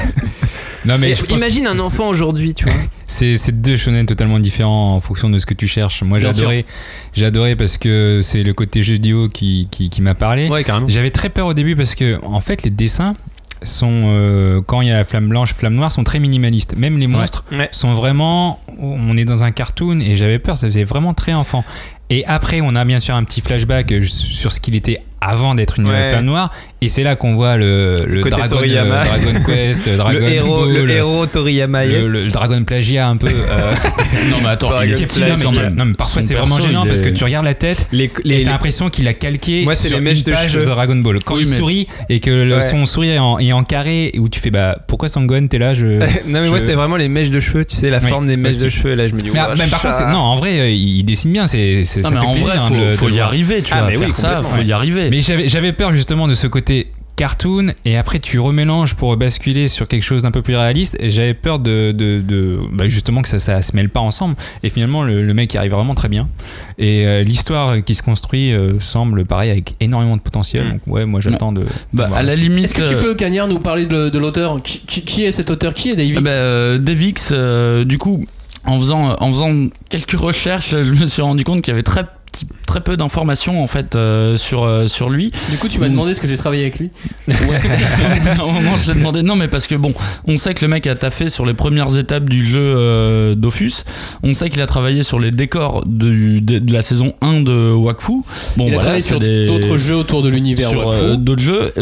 Non, 0.87 0.99
mais 0.99 1.15
je 1.15 1.25
imagine 1.35 1.67
un 1.67 1.79
enfant 1.81 2.09
aujourd'hui, 2.09 2.55
tu 2.55 2.65
vois. 2.65 2.75
C'est 3.09 3.37
c'est 3.37 3.61
deux 3.61 3.77
shonen 3.77 4.07
totalement 4.07 4.39
différents 4.39 4.95
en 4.95 5.01
fonction 5.01 5.29
de 5.29 5.39
ce 5.39 5.47
que 5.47 5.55
tu 5.55 5.67
cherches. 5.67 6.03
Moi, 6.03 6.19
j'ai 6.21 6.33
sûr. 6.33 6.43
adoré, 6.45 6.65
j'ai 7.13 7.27
adoré 7.27 7.57
parce 7.57 7.77
que 7.77 8.21
c'est 8.23 8.43
le 8.45 8.53
côté 8.55 8.83
jeu 8.83 8.95
vidéo 8.95 9.29
qui, 9.29 9.69
qui, 9.71 9.91
qui 9.91 10.01
m'a 10.01 10.15
parlé. 10.15 10.49
Ouais. 10.49 10.65
J'avais 10.89 11.11
très 11.11 11.29
peur 11.29 11.47
au 11.49 11.55
début 11.55 11.77
parce 11.77 11.95
que, 11.95 12.19
en 12.25 12.41
fait, 12.41 12.63
les 12.63 12.71
dessins 12.71 13.15
sont, 13.63 14.05
euh, 14.07 14.61
quand 14.67 14.81
il 14.83 14.89
y 14.89 14.91
a 14.91 14.95
la 14.95 15.05
flamme 15.05 15.29
blanche, 15.29 15.55
flamme 15.55 15.75
noire, 15.75 15.91
sont 15.93 16.05
très 16.05 16.19
minimalistes. 16.19 16.77
Même 16.77 16.99
les 16.99 17.07
monstres 17.07 17.45
Ouais. 17.53 17.69
sont 17.73 17.95
vraiment, 17.95 18.61
on 18.79 19.17
est 19.17 19.25
dans 19.25 19.45
un 19.45 19.51
cartoon 19.53 20.01
et 20.01 20.17
j'avais 20.17 20.39
peur, 20.39 20.57
ça 20.59 20.67
faisait 20.67 20.85
vraiment 20.85 21.15
très 21.15 21.33
enfant. 21.33 21.65
Et 22.11 22.25
après, 22.27 22.61
on 22.61 22.75
a 22.77 22.85
bien 22.85 23.01
sûr 23.01 23.15
un 23.17 23.25
petit 23.25 23.41
flashback 23.41 23.91
euh, 23.93 24.03
sur 24.05 24.53
ce 24.53 24.61
qu'il 24.61 24.77
était 24.77 25.03
avant 25.21 25.55
d'être 25.55 25.79
une 25.81 25.89
Ouais. 25.89 26.11
flamme 26.11 26.25
noire. 26.27 26.51
Et 26.83 26.89
c'est 26.91 27.03
là 27.03 27.17
qu'on 27.17 27.35
voit 27.35 27.57
le, 27.57 28.05
le 28.07 28.21
Dragon, 28.21 28.49
Toriyama. 28.57 28.97
euh, 29.01 29.05
Dragon 29.05 29.41
Quest, 29.47 29.87
le 29.87 29.97
Dragon 29.97 30.19
le 30.19 30.29
héros, 30.29 30.65
Ball, 30.67 30.73
le 30.75 30.91
héros 30.91 31.27
Toriyama. 31.27 31.85
le, 31.87 31.91
yes. 31.91 32.07
le- 32.09 32.21
le 32.21 32.29
Dragon 32.31 32.63
plagiat 32.65 33.09
un 33.09 33.17
peu. 33.17 33.29
euh, 33.29 33.31
Non 34.31 34.37
mais 34.43 34.49
attends, 34.51 34.83
il 34.83 34.93
est 34.93 35.19
non, 35.43 35.51
mais, 35.53 35.71
non, 35.71 35.85
mais 35.87 35.95
parfois 35.95 36.21
c'est 36.23 36.35
vraiment 36.35 36.61
gênant 36.61 36.85
parce 36.87 37.01
que 37.01 37.09
tu 37.09 37.25
regardes 37.25 37.47
la 37.47 37.55
tête 37.55 37.89
Les, 37.93 38.05
et 38.05 38.11
les, 38.25 38.45
t'as 38.45 38.51
l'impression 38.51 38.91
qu'il 38.91 39.09
a 39.09 39.15
calqué 39.15 39.65
Moi, 39.65 39.75
c'est 39.75 39.89
sur 39.89 39.97
les 39.97 40.05
mèches 40.05 40.19
une 40.19 40.25
de 40.25 40.33
page 40.33 40.53
cheveux. 40.53 40.65
de 40.65 40.71
Dragon 40.71 40.97
Ball. 40.97 41.19
Quand 41.25 41.35
Oui, 41.37 41.43
il 41.45 41.49
mais- 41.51 41.57
sourit 41.57 41.89
et 42.11 42.21
que 42.21 42.31
le, 42.31 42.57
Ouais. 42.57 42.63
son 42.63 42.85
sourit 42.85 43.09
est 43.11 43.19
en, 43.19 43.39
est 43.39 43.53
en 43.53 43.65
carré 43.65 44.13
où 44.19 44.29
tu 44.29 44.39
fais 44.39 44.51
bah 44.51 44.77
pourquoi 44.87 45.09
Sangon 45.09 45.47
t'es 45.49 45.59
là 45.59 45.73
je... 45.75 45.87
non 46.27 46.43
mais 46.43 46.49
moi 46.51 46.59
c'est 46.61 46.75
vraiment 46.75 46.97
les 46.97 47.09
mèches 47.09 47.31
de 47.31 47.41
cheveux, 47.41 47.65
tu 47.65 47.75
sais 47.75 47.89
la 47.91 47.99
Oui, 48.01 48.09
forme 48.09 48.27
des 48.27 48.37
mèches 48.37 48.59
de 48.59 48.69
cheveux. 48.69 48.95
Là 48.95 49.07
je 49.09 49.15
me 49.15 49.21
dis. 49.21 49.31
Mais, 49.31 49.67
par 49.69 49.81
contre, 49.81 50.07
non, 50.09 50.19
en 50.19 50.37
vrai, 50.37 50.61
euh, 50.61 50.71
il 50.71 51.03
dessine 51.05 51.33
bien, 51.33 51.47
c'est, 51.47 51.85
c'est, 51.87 52.03
Non 52.03 52.11
mais 52.11 52.19
en 52.19 52.35
vrai, 52.35 52.57
faut, 52.97 53.09
y 53.09 53.19
arriver, 53.21 53.63
tu 53.63 53.73
vois. 53.73 53.87
mais 53.89 53.97
oui, 53.97 54.07
Faire 54.07 54.15
ça, 54.15 54.29
complètement, 54.37 54.57
faut 54.59 54.63
y 54.63 54.73
arriver. 54.73 55.06
Mais 55.11 55.21
j'avais, 55.21 55.49
j'avais 55.49 55.73
peur 55.73 55.93
justement 55.93 56.29
de 56.29 56.35
ce 56.35 56.47
côté 56.47 56.89
cartoon 57.17 57.73
et 57.87 57.97
après 57.97 58.19
tu 58.21 58.39
remélanges 58.39 58.95
pour 58.95 59.17
basculer 59.17 59.69
sur 59.69 59.89
quelque 59.89 60.03
chose 60.03 60.23
d'un 60.25 60.31
peu 60.31 60.43
plus 60.43 60.55
réaliste 60.55 60.99
et 61.01 61.09
j'avais 61.09 61.33
peur 61.33 61.59
de, 61.59 61.93
de, 61.93 62.21
de- 62.21 62.59
bah, 62.75 62.89
justement 62.89 63.23
que 63.23 63.29
ça, 63.29 63.39
ça 63.39 63.63
se 63.63 63.75
mêle 63.75 63.89
pas 63.89 64.01
ensemble. 64.01 64.37
Et 64.63 64.69
finalement 64.69 65.03
le, 65.03 65.23
le 65.23 65.33
mec 65.35 65.57
arrive 65.57 65.73
vraiment 65.73 65.95
très 65.95 66.09
bien. 66.11 66.29
Et 66.77 67.07
euh, 67.07 67.23
l'histoire 67.23 67.83
qui 67.83 67.95
se 67.95 68.03
construit 68.03 68.53
euh, 68.53 68.79
semble 68.81 69.25
pareil 69.25 69.51
avec 69.51 69.77
énormément 69.81 70.19
de 70.19 70.21
potentiel. 70.21 70.67
Mm. 70.67 70.71
donc 70.73 70.81
ouais 70.89 71.07
moi 71.07 71.21
j'attends 71.23 71.53
de, 71.53 71.63
de 71.63 71.67
Bah, 71.95 72.11
à 72.15 72.23
la 72.23 72.37
limite. 72.37 72.65
Est-ce 72.67 72.75
que 72.75 72.83
tu 72.87 72.95
euh, 72.97 73.01
peux, 73.01 73.15
Cagnard, 73.15 73.49
nous 73.49 73.61
parler 73.61 73.87
de, 73.87 74.11
de 74.11 74.19
l'auteur 74.19 74.63
qui, 74.63 74.81
qui- 74.81 75.03
qui 75.03 75.25
est 75.25 75.33
cet 75.33 75.51
auteur? 75.51 75.73
Qui 75.73 75.91
est 75.93 75.97
David? 75.97 76.17
Ah 76.19 76.21
bah, 76.21 76.31
euh, 76.33 76.79
Devix, 76.79 77.31
euh, 77.33 77.85
du 77.87 77.97
coup, 77.97 78.27
en 78.67 78.79
faisant, 78.79 79.17
en 79.19 79.31
faisant 79.33 79.69
quelques 79.89 80.11
recherches, 80.19 80.73
je 80.73 80.93
me 81.01 81.07
suis 81.07 81.23
rendu 81.23 81.45
compte 81.45 81.63
qu'il 81.63 81.73
y 81.73 81.75
avait 81.75 81.83
très, 81.83 82.05
petit- 82.37 82.47
très 82.67 82.81
peu 82.81 82.97
d'informations 82.97 83.63
en 83.63 83.67
fait 83.67 83.95
euh, 83.97 84.37
sur, 84.37 84.65
euh, 84.65 84.87
sur 84.87 85.09
lui. 85.11 85.33
Du 85.51 85.57
coup, 85.57 85.69
tu 85.69 85.79
m'as 85.79 85.89
Mm. 85.89 85.93
demandé 85.93 86.15
ce 86.15 86.21
que 86.21 86.29
j'ai 86.29 86.37
travaillé 86.37 86.63
avec 86.63 86.79
lui. 86.79 86.91
Ouais. 87.29 87.35
moment, 88.39 88.77
je 88.77 88.89
l'ai 88.93 88.99
demandé. 88.99 89.23
Non, 89.23 89.37
mais 89.37 89.49
parce 89.49 89.67
que 89.67 89.75
bon, 89.75 89.93
on 90.27 90.37
sait 90.37 90.55
que 90.55 90.65
le 90.65 90.69
mec 90.69 90.87
a 90.87 90.95
taffé 90.95 91.31
sur 91.31 91.47
les 91.47 91.55
premières 91.55 91.97
étapes 91.97 92.29
du 92.29 92.45
jeu 92.45 92.61
euh, 92.61 93.35
Dofus. 93.35 93.85
On 94.23 94.35
sait 94.35 94.51
qu'il 94.51 94.61
a 94.61 94.67
travaillé 94.67 95.03
sur 95.03 95.19
les 95.19 95.31
décors 95.31 95.85
de, 95.87 96.39
de 96.41 96.73
la 96.73 96.83
saison 96.83 97.15
1 97.23 97.41
de 97.43 97.73
Wakfu. 97.73 98.13
Bon, 98.13 98.23
Il 98.59 98.63
a 98.63 98.65
voilà, 98.67 98.79
travaillé 98.79 99.01
c'est 99.03 99.09
sur 99.09 99.19
des- 99.19 99.47
d'autres 99.47 99.77
jeux 99.77 99.97
autour 99.97 100.23
de 100.23 100.29
l'univers 100.29 100.69
sur 100.69 100.87
Wakfu. 100.87 101.17
d'autres 101.19 101.43
jeux 101.43 101.73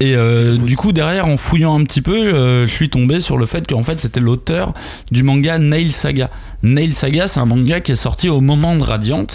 et 0.00 0.14
du 0.64 0.76
coup 0.76 0.92
derrière 0.92 1.26
en 1.26 1.36
fouillant 1.36 1.78
un 1.78 1.84
petit 1.84 2.02
peu 2.02 2.64
je 2.66 2.70
suis 2.70 2.88
tombé 2.90 3.20
sur 3.20 3.36
le 3.38 3.46
fait 3.46 3.66
qu'en 3.66 3.82
fait 3.82 4.00
c'était 4.00 4.20
l'auteur 4.20 4.72
du 5.10 5.22
manga 5.22 5.58
Nail 5.58 5.92
Saga 5.92 6.30
Nail 6.64 6.94
Saga 6.94 7.26
c'est 7.26 7.40
un 7.40 7.44
manga 7.44 7.80
qui 7.80 7.92
est 7.92 7.96
sorti 7.96 8.30
au 8.30 8.40
moment 8.40 8.74
de 8.74 8.82
Radiant. 8.82 9.26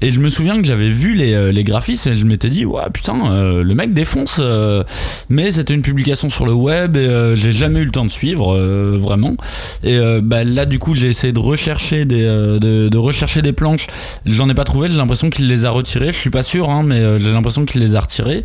Et 0.00 0.10
je 0.10 0.18
me 0.20 0.30
souviens 0.30 0.60
que 0.60 0.66
j'avais 0.66 0.88
vu 0.88 1.14
les, 1.14 1.34
euh, 1.34 1.52
les 1.52 1.62
graphismes 1.62 2.12
et 2.12 2.16
je 2.16 2.24
m'étais 2.24 2.48
dit 2.48 2.64
ouais 2.64 2.82
putain 2.92 3.30
euh, 3.30 3.62
le 3.62 3.74
mec 3.74 3.92
défonce 3.92 4.38
euh, 4.40 4.82
mais 5.28 5.50
c'était 5.50 5.74
une 5.74 5.82
publication 5.82 6.30
sur 6.30 6.46
le 6.46 6.54
web 6.54 6.96
et 6.96 7.34
j'ai 7.36 7.52
jamais 7.52 7.80
eu 7.80 7.84
le 7.84 7.90
temps 7.90 8.06
de 8.06 8.10
suivre 8.10 8.58
vraiment. 8.96 9.36
Et 9.84 9.98
bah, 10.22 10.44
là 10.44 10.64
du 10.64 10.78
coup 10.78 10.94
j'ai 10.94 11.08
essayé 11.08 11.32
de 11.32 11.38
rechercher 11.38 12.06
des 12.06 12.22
de, 12.24 12.96
rechercher 12.96 13.42
des 13.42 13.52
planches. 13.52 13.86
J'en 14.24 14.48
ai 14.48 14.54
pas 14.54 14.64
trouvé 14.64 14.88
j'ai 14.88 14.96
l'impression 14.96 15.28
qu'il 15.28 15.46
les 15.46 15.66
a 15.66 15.70
retirées. 15.70 16.12
Je 16.12 16.18
suis 16.18 16.30
pas 16.30 16.42
sûr 16.42 16.70
hein, 16.70 16.82
mais 16.82 17.18
j'ai 17.20 17.32
l'impression 17.32 17.66
qu'il 17.66 17.80
les 17.80 17.96
a 17.96 18.00
retirées. 18.00 18.44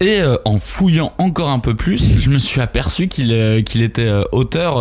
Et 0.00 0.20
en 0.44 0.58
fouillant 0.58 1.12
encore 1.18 1.48
un 1.48 1.58
peu 1.58 1.74
plus 1.74 2.20
je 2.20 2.28
me 2.28 2.38
suis 2.38 2.60
aperçu 2.60 3.08
qu'il 3.08 3.32
était 3.82 4.10
auteur 4.32 4.78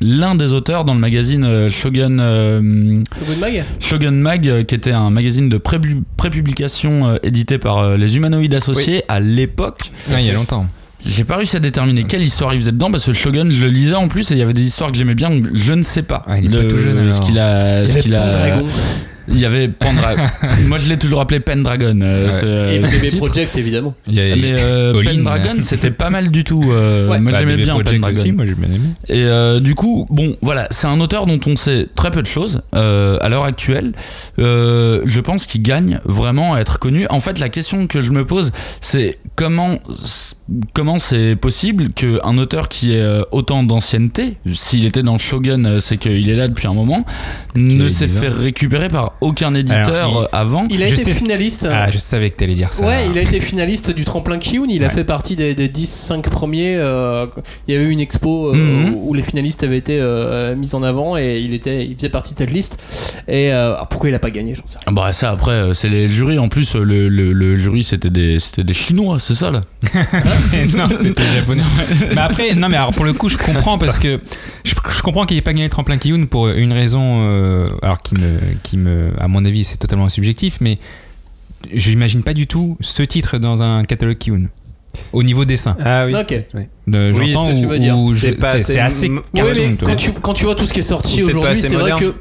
l'un 0.00 0.34
des 0.34 0.52
auteurs 0.52 0.84
dans 0.84 0.94
le 0.94 1.00
magazine 1.00 1.44
euh, 1.44 1.70
Shogun 1.70 2.18
euh, 2.18 3.00
Shogun 3.18 3.38
Mag 3.40 3.64
Shogun 3.80 4.10
Mag, 4.12 4.48
euh, 4.48 4.62
qui 4.64 4.74
était 4.74 4.92
un 4.92 5.10
magazine 5.10 5.48
de 5.48 5.58
prépu- 5.58 6.02
prépublication 6.16 7.08
euh, 7.08 7.16
édité 7.22 7.58
par 7.58 7.78
euh, 7.78 7.96
les 7.96 8.16
humanoïdes 8.16 8.54
associés 8.54 9.02
à 9.08 9.20
l'époque. 9.20 9.90
Il 10.10 10.20
y 10.24 10.30
a 10.30 10.34
longtemps 10.34 10.66
J'ai 11.06 11.24
pas 11.24 11.36
réussi 11.36 11.56
à 11.56 11.60
déterminer 11.60 12.04
quelle 12.04 12.22
histoire 12.22 12.54
il 12.54 12.60
faisait 12.60 12.72
dedans 12.72 12.90
parce 12.90 13.04
que 13.04 13.10
le 13.10 13.16
Shogun, 13.16 13.50
je 13.50 13.62
le 13.64 13.70
lisais 13.70 13.94
en 13.94 14.08
plus 14.08 14.30
et 14.30 14.34
il 14.34 14.38
y 14.38 14.42
avait 14.42 14.52
des 14.54 14.64
histoires 14.66 14.90
que 14.90 14.98
j'aimais 14.98 15.14
bien. 15.14 15.30
donc 15.30 15.46
Je 15.54 15.72
ne 15.72 15.82
sais 15.82 16.02
pas. 16.02 16.24
Ah, 16.26 16.38
il 16.38 16.54
est 16.54 16.62
pas 16.62 16.68
tout 16.68 16.78
jeune, 16.78 17.08
Ce 17.10 17.14
alors. 17.16 17.26
qu'il 17.26 17.38
a. 17.38 17.80
Il 17.82 17.84
y 17.84 17.86
ce 17.88 17.92
avait 17.92 18.00
qu'il 18.02 18.14
a- 18.16 18.20
Pendragon 18.20 18.66
Il 19.28 19.38
y 19.40 19.44
avait 19.46 19.68
Pendragon. 19.68 20.22
Moi, 20.68 20.78
je 20.78 20.88
l'ai 20.88 20.98
toujours 20.98 21.20
appelé 21.20 21.40
Pendragon. 21.40 21.98
euh, 22.02 22.26
Ouais. 22.26 22.30
ce- 22.30 22.72
et 22.74 22.78
BB. 23.00 23.16
Project 23.18 23.56
évidemment. 23.56 23.94
il 24.06 24.14
y 24.14 24.20
a, 24.20 24.36
Mais 24.36 24.52
euh. 24.54 24.92
Pendragon, 25.04 25.52
c'était 25.60 25.90
pas 25.90 26.10
mal 26.10 26.30
du 26.30 26.44
tout. 26.44 26.62
euh, 26.70 27.08
Ouais. 27.08 27.18
Moi, 27.20 27.32
Bah, 27.32 27.38
j'aimais 27.40 27.56
bien 27.56 27.74
Project 27.74 27.92
Pendragon. 27.94 28.20
aussi 28.20 28.32
moi 28.32 28.44
j'ai 28.44 28.54
bien 28.54 28.68
aimé 28.68 28.88
Et 29.08 29.24
euh, 29.24 29.60
du 29.60 29.74
coup, 29.74 30.06
bon, 30.10 30.36
voilà, 30.42 30.66
c'est 30.70 30.86
un 30.86 31.00
auteur 31.00 31.26
dont 31.26 31.40
on 31.46 31.56
sait 31.56 31.86
très 31.94 32.10
peu 32.10 32.22
de 32.22 32.26
choses 32.26 32.62
euh, 32.74 33.18
à 33.20 33.28
l'heure 33.28 33.44
actuelle. 33.44 33.92
Euh, 34.38 35.02
je 35.06 35.20
pense 35.20 35.46
qu'il 35.46 35.62
gagne 35.62 35.98
vraiment 36.04 36.54
à 36.54 36.60
être 36.60 36.78
connu. 36.78 37.06
En 37.10 37.20
fait, 37.20 37.38
la 37.38 37.48
question 37.48 37.86
que 37.86 38.02
je 38.02 38.10
me 38.10 38.24
pose, 38.24 38.52
c'est 38.80 39.18
comment 39.36 39.78
comment 40.74 40.98
c'est 40.98 41.36
possible 41.36 41.88
qu'un 41.90 42.36
auteur 42.36 42.68
qui 42.68 42.92
ait 42.92 43.00
euh, 43.00 43.22
autant 43.32 43.62
d'ancienneté, 43.62 44.36
s'il 44.52 44.84
était 44.84 45.02
dans 45.02 45.16
Shogun, 45.16 45.64
euh, 45.64 45.78
c'est 45.80 45.96
qu'il 45.96 46.28
est 46.28 46.36
là 46.36 46.48
depuis 46.48 46.66
un 46.68 46.74
moment, 46.74 47.06
ne 47.54 47.86
est 47.86 47.88
s'est 47.88 48.08
fait 48.08 48.28
récupérer 48.28 48.88
par 48.88 49.13
aucun 49.20 49.54
éditeur 49.54 49.86
Alors, 49.88 50.28
il- 50.32 50.34
euh, 50.34 50.38
avant. 50.38 50.66
Il 50.70 50.82
a 50.82 50.86
Je 50.88 50.94
été 50.94 51.04
sais- 51.04 51.12
finaliste. 51.14 51.68
ah 51.70 51.90
je 51.90 51.98
savais 51.98 52.30
que 52.30 52.36
t'allais 52.36 52.54
dire 52.54 52.72
ça 52.72 52.84
Ouais, 52.86 53.08
il 53.10 53.16
a 53.18 53.22
été 53.22 53.40
finaliste 53.40 53.90
du 53.90 54.04
tremplin 54.04 54.38
Kiyun. 54.38 54.66
Il 54.68 54.84
a 54.84 54.88
Ouais. 54.88 54.92
fait 54.94 55.04
partie 55.04 55.36
des, 55.36 55.54
des 55.54 55.68
10-5 55.68 56.22
premiers. 56.28 56.76
euh, 56.76 57.26
il 57.68 57.74
y 57.74 57.76
avait 57.76 57.86
eu 57.86 57.90
une 57.90 58.00
expo 58.00 58.48
euh, 58.48 58.54
Mhm. 58.54 58.94
où, 58.94 59.10
où 59.10 59.14
les 59.14 59.22
finalistes 59.22 59.62
avaient 59.64 59.78
été 59.78 59.98
euh, 60.00 60.54
mis 60.56 60.74
en 60.74 60.82
avant 60.82 61.16
et 61.16 61.38
il, 61.38 61.54
était, 61.54 61.86
il 61.86 61.96
faisait 61.96 62.08
partie 62.08 62.34
de 62.34 62.38
cette 62.38 62.50
liste. 62.52 62.78
Et 63.28 63.52
euh, 63.52 63.74
alors 63.74 63.88
pourquoi 63.88 64.08
il 64.10 64.14
a 64.14 64.18
pas 64.18 64.30
gagné 64.30 64.54
J'en 64.54 64.66
sais 64.66 64.76
rien. 64.78 64.84
Ah 64.86 64.92
Bah 64.92 65.12
ça 65.12 65.30
après 65.30 65.52
euh, 65.52 65.72
c'est 65.74 65.88
les 65.88 66.08
jurys 66.08 66.38
en 66.38 66.48
plus 66.48 66.76
euh, 66.76 66.82
le, 66.82 67.08
le, 67.08 67.32
le 67.32 67.56
jury 67.56 67.82
c'était 67.82 68.10
des 68.10 68.38
c'était 68.38 68.64
des 68.64 68.74
chinois 68.74 69.18
c'est 69.18 69.34
ça 69.34 69.50
là? 69.50 69.60
Non, 70.76 70.86
c'était 70.88 71.22
japonais. 71.36 71.62
mais 72.10 72.18
après, 72.18 72.52
non, 72.54 72.68
mais 72.68 72.76
alors 72.76 72.92
pour 72.92 73.04
le 73.04 73.12
coup, 73.12 73.28
je 73.28 73.36
comprends 73.36 73.78
parce 73.84 73.98
que 73.98 74.20
je, 74.64 74.74
je 74.90 75.02
comprends 75.02 75.26
qu'il 75.26 75.36
n'ait 75.36 75.42
pas 75.42 75.52
gagné 75.52 75.64
le 75.64 75.68
tremplin 75.70 75.98
Kiyun 75.98 76.26
pour 76.26 76.48
une 76.48 76.72
raison, 76.72 77.26
euh, 77.28 77.68
alors 77.82 78.00
qui 78.02 78.14
me, 78.14 78.38
qui 78.62 78.76
me, 78.76 79.03
à 79.18 79.28
mon 79.28 79.44
avis, 79.44 79.64
c'est 79.64 79.76
totalement 79.78 80.08
subjectif, 80.08 80.58
mais 80.60 80.78
j'imagine 81.72 82.22
pas 82.22 82.34
du 82.34 82.46
tout 82.46 82.76
ce 82.80 83.02
titre 83.02 83.38
dans 83.38 83.62
un 83.62 83.84
catalogue 83.84 84.18
Kiyun. 84.18 84.46
Au 85.12 85.24
niveau 85.24 85.44
dessin. 85.44 85.76
Ah 85.84 86.06
oui. 86.06 86.14
Ok. 86.14 86.28
De- 86.86 87.12
Oui, 87.18 87.32
J'entends 87.32 87.46
c'est 87.46 87.50
ce 87.50 87.56
que 87.56 87.60
tu 87.62 87.66
veux 87.66 87.78
dire. 87.80 87.98
où 87.98 88.12
je- 88.12 88.18
C'est 88.58 88.78
assez 88.78 89.08
Oui, 89.08 89.18
cartoon, 89.34 89.54
mais 89.56 89.72
quand 89.76 89.96
tu, 89.96 90.12
quand 90.12 90.34
tu 90.34 90.44
vois 90.44 90.54
tout 90.54 90.66
ce 90.66 90.72
qui 90.72 90.80
est 90.80 90.82
sorti 90.84 91.22
aujourd'hui, 91.24 91.56
c'est 91.60 91.74
vrai 91.74 91.92
que 91.98 92.14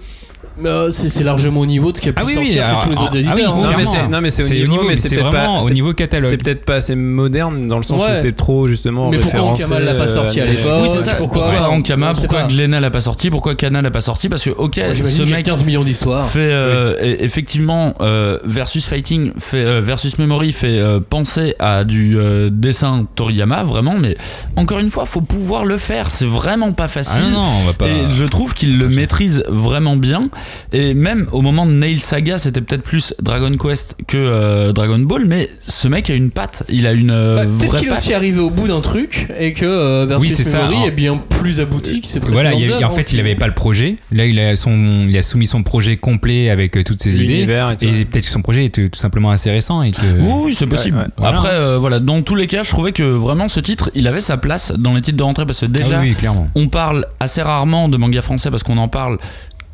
euh, 0.66 0.92
c'est 0.92 1.24
largement 1.24 1.62
au 1.62 1.66
niveau 1.66 1.92
de 1.92 1.98
ce 1.98 2.02
qui 2.02 2.10
a 2.10 2.14
pu 2.14 2.20
Ah 2.22 2.26
oui, 2.26 2.34
oui, 2.38 2.46
sortir 2.52 2.64
chez 2.64 2.70
alors, 2.70 2.84
tous 2.84 2.90
les 2.90 2.96
autres 2.98 3.08
ah 3.12 3.14
oui, 3.14 3.20
éditeurs. 3.22 3.56
non, 3.56 3.64
hein. 3.64 3.72
Non 3.72 3.78
mais 3.78 3.86
c'est 3.86 4.08
non 4.08 4.22
mais 4.22 4.30
c'est 4.30 4.44
au 4.44 4.50
niveau, 4.54 4.72
niveau, 4.74 4.84
mais 4.88 4.96
c'est 4.96 5.16
vraiment 5.16 5.32
pas 5.60 5.64
au 5.64 5.68
c'est- 5.68 5.74
niveau 5.74 5.94
catalogue. 5.94 6.30
C'est 6.30 6.38
peut-être 6.38 6.66
pas 6.66 6.76
assez 6.76 6.96
moderne 6.96 7.68
dans 7.68 7.78
le 7.78 7.84
sens 7.84 8.02
Ouais. 8.02 8.14
où 8.14 8.16
c'est 8.16 8.36
trop 8.36 8.68
justement. 8.68 9.10
Mais 9.10 9.20
pourquoi 9.20 9.42
Ankama 9.42 9.80
l'a 9.80 9.96
pas 9.96 10.08
sorti 10.08 10.40
à 10.40 10.44
euh, 10.44 10.48
l'époque 10.48 10.80
oui, 10.84 10.90
c'est 10.92 11.00
ça. 11.00 11.14
pourquoi- 11.16 11.44
Pourquoi, 11.50 11.70
Ankama, 11.70 12.14
pourquoi. 12.14 12.44
Glenna 12.44 12.80
l'a 12.80 12.92
pas 12.92 13.02
sorti, 13.02 13.30
pourquoi 13.30 13.56
Kana 13.56 13.82
l'a 13.82 13.92
pas 13.92 14.02
sorti 14.02 14.30
Parce 14.30 14.44
que, 14.44 14.50
ok, 14.52 14.78
Moi, 14.78 14.94
ce 15.06 15.24
mec 15.24 15.46
15 15.46 15.64
millions 15.66 15.84
d'histoires. 15.84 16.28
fait 16.30 16.40
euh, 16.52 16.94
e- 17.02 17.18
effectivement 17.24 17.94
euh, 18.02 18.38
versus 18.46 18.86
fighting 18.86 19.32
fait 19.40 19.58
euh, 19.66 19.82
versus 19.82 20.18
memory 20.20 20.52
fait 20.52 20.80
euh, 20.80 21.00
penser 21.00 21.56
à 21.60 21.84
du 21.84 22.18
euh, 22.18 22.50
dessin 22.52 23.06
Toriyama 23.16 23.64
vraiment 23.64 23.96
mais 24.00 24.16
encore 24.56 24.80
une 24.80 24.90
fois 24.90 25.06
faut 25.06 25.22
pouvoir 25.22 25.66
le 25.66 25.78
faire 25.78 26.12
c'est 26.12 26.26
vraiment 26.26 26.74
pas 26.74 26.88
facile 26.88 27.22
Ah 27.28 27.30
non, 27.32 27.44
non, 27.44 27.50
on 27.62 27.66
va 27.68 27.74
pas. 27.74 27.88
et 27.88 27.92
je 28.18 28.26
trouve 28.26 28.54
qu'il 28.54 28.78
le 28.78 28.90
maîtrise 28.90 29.44
vraiment 29.48 29.96
bien 29.96 30.30
et 30.72 30.94
même 30.94 31.28
au 31.32 31.42
moment 31.42 31.66
de 31.66 31.72
Nail 31.72 32.00
Saga 32.00 32.38
c'était 32.38 32.62
peut-être 32.62 32.84
plus 32.84 33.14
Dragon 33.22 33.52
Quest 33.58 33.96
que 34.08 34.18
euh, 34.18 34.72
Dragon 34.74 35.00
Ball 35.00 35.24
mais 35.26 35.50
ce 35.68 35.88
mec 35.88 36.10
a 36.10 36.14
une 36.14 36.32
patte 36.32 36.64
il 36.70 36.88
a 36.88 36.94
une 36.94 37.12
euh, 37.12 37.36
Bah, 37.46 37.50
Peut-être 37.60 37.80
qu'il 37.80 37.88
est 37.90 37.92
aussi 37.92 38.14
arrivé 38.14 38.40
au 38.40 38.50
bout 38.50 38.68
d'un 38.68 38.82
truc 38.82 39.28
et 39.40 39.54
que 39.54 39.66
euh, 39.66 40.06
Versus 40.08 40.30
Oui, 40.30 40.34
c'est 40.36 40.44
ça, 40.44 40.70
est 40.86 40.92
bien 40.92 41.18
plus 41.30 41.60
abouti 41.60 42.02
que 42.02 42.08
ses 42.08 42.20
Voilà, 42.20 42.54
il 42.54 42.72
a- 42.72 42.88
en 42.88 42.92
fait, 42.92 43.12
il 43.14 43.20
avait 43.20 43.36
pas 43.36 43.48
le 43.48 43.54
projet. 43.54 43.96
Là, 44.12 44.26
il 44.26 44.40
a, 44.40 44.56
son, 44.56 45.08
il 45.08 45.18
a 45.18 45.24
soumis 45.24 45.46
son 45.48 45.64
projet 45.64 45.98
complet 45.98 46.50
avec 46.50 46.76
euh, 46.78 46.84
toutes 46.84 47.02
ses 47.02 47.22
idées. 47.24 47.48
et. 47.82 47.86
Et 47.86 48.06
peut-être 48.06 48.26
que 48.26 48.30
son 48.32 48.42
projet 48.42 48.66
était 48.66 48.90
tout 48.90 49.00
simplement 49.00 49.30
assez 49.32 49.52
récent 49.52 49.82
et 49.84 49.92
que. 49.92 50.02
Oui, 50.20 50.28
oui, 50.46 50.56
c'est 50.56 50.68
possible. 50.68 50.98
ouais. 50.98 51.04
Voilà. 51.18 51.38
Après, 51.38 51.52
euh, 51.54 51.78
voilà, 51.80 52.00
dans 52.00 52.22
tous 52.22 52.36
les 52.36 52.48
cas, 52.48 52.64
je 52.64 52.70
trouvais 52.70 52.92
que 52.92 53.04
vraiment 53.04 53.48
ce 53.48 53.60
titre, 53.60 53.92
il 53.96 54.08
avait 54.08 54.22
sa 54.22 54.38
place 54.38 54.72
dans 54.78 54.94
les 54.94 55.02
titres 55.02 55.18
de 55.18 55.24
rentrée 55.24 55.46
parce 55.46 55.60
que 55.60 55.66
Ah 55.66 55.70
déjà, 55.70 56.00
oui, 56.02 56.10
oui, 56.10 56.16
clairement. 56.16 56.48
on 56.56 56.68
parle 56.68 57.06
assez 57.20 57.42
rarement 57.42 57.90
de 57.90 57.98
manga 57.98 58.22
français 58.22 58.50
parce 58.50 58.64
qu'on 58.64 58.78
en 58.78 58.88
parle 58.88 59.18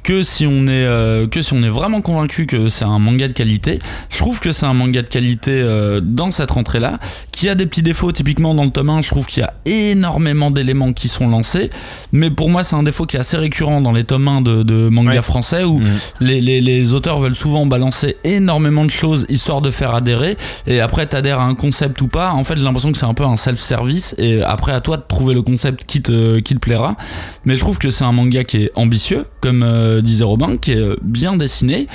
que 0.03 0.23
si 0.23 0.45
on 0.47 0.67
est 0.67 0.85
euh, 0.85 1.27
que 1.27 1.41
si 1.41 1.53
on 1.53 1.61
est 1.63 1.69
vraiment 1.69 2.01
convaincu 2.01 2.45
que 2.45 2.69
c'est 2.69 2.85
un 2.85 2.99
manga 2.99 3.27
de 3.27 3.33
qualité. 3.33 3.79
Je 4.09 4.17
trouve 4.17 4.39
que 4.39 4.51
c'est 4.51 4.65
un 4.65 4.73
manga 4.73 5.01
de 5.01 5.09
qualité 5.09 5.51
euh, 5.51 5.99
dans 6.01 6.31
cette 6.31 6.51
rentrée 6.51 6.79
là, 6.79 6.99
qui 7.39 7.47
a 7.49 7.55
des 7.55 7.65
petits 7.65 7.81
défauts. 7.83 8.11
Typiquement 8.11 8.53
dans 8.53 8.63
le 8.65 8.69
tome 8.69 8.89
1, 8.89 9.01
je 9.01 9.07
trouve 9.09 9.25
qu'il 9.25 9.41
y 9.41 9.45
a 9.45 9.53
énormément 9.65 10.51
d'éléments 10.51 10.91
qui 10.91 11.07
sont 11.07 11.27
lancés, 11.29 11.69
mais 12.11 12.29
pour 12.29 12.49
moi 12.49 12.63
c'est 12.63 12.75
un 12.75 12.83
défaut 12.83 13.05
qui 13.05 13.15
est 13.15 13.19
assez 13.19 13.37
récurrent 13.37 13.79
dans 13.79 13.93
les 13.93 14.03
tomes 14.03 14.27
1 14.27 14.41
de, 14.41 14.63
de 14.63 14.89
manga 14.89 15.09
Ouais. 15.11 15.21
français 15.21 15.63
où 15.63 15.79
Mhm. 15.79 15.87
les, 16.19 16.41
les, 16.41 16.59
les 16.61 16.93
auteurs 16.93 17.19
veulent 17.19 17.35
souvent 17.35 17.65
balancer 17.65 18.17
énormément 18.25 18.83
de 18.83 18.91
choses 18.91 19.25
histoire 19.29 19.61
de 19.61 19.71
faire 19.71 19.95
adhérer. 19.95 20.35
Et 20.67 20.81
après 20.81 21.05
t'adhères 21.05 21.39
à 21.39 21.43
un 21.45 21.55
concept 21.55 22.01
ou 22.01 22.07
pas. 22.09 22.31
En 22.33 22.43
fait 22.43 22.57
j'ai 22.57 22.63
l'impression 22.63 22.91
que 22.91 22.97
c'est 22.97 23.05
un 23.05 23.13
peu 23.13 23.23
un 23.23 23.37
self-service. 23.37 24.15
Et 24.17 24.41
après 24.43 24.73
à 24.73 24.81
toi 24.81 24.97
de 24.97 25.03
trouver 25.07 25.33
le 25.33 25.41
concept 25.41 25.85
qui 25.85 26.01
te, 26.01 26.39
qui 26.39 26.55
te 26.55 26.59
plaira. 26.59 26.97
Mais 27.45 27.55
je 27.55 27.61
trouve 27.61 27.77
que 27.77 27.89
c'est 27.89 28.03
un 28.03 28.11
manga 28.11 28.43
qui 28.43 28.57
est 28.63 28.71
ambitieux 28.75 29.25
comme 29.41 29.63
euh, 29.63 30.01
disait 30.01 30.25
Robin 30.25 30.57
qui 30.57 30.73
est 30.73 30.85
bien 31.01 31.37
dessiné. 31.37 31.87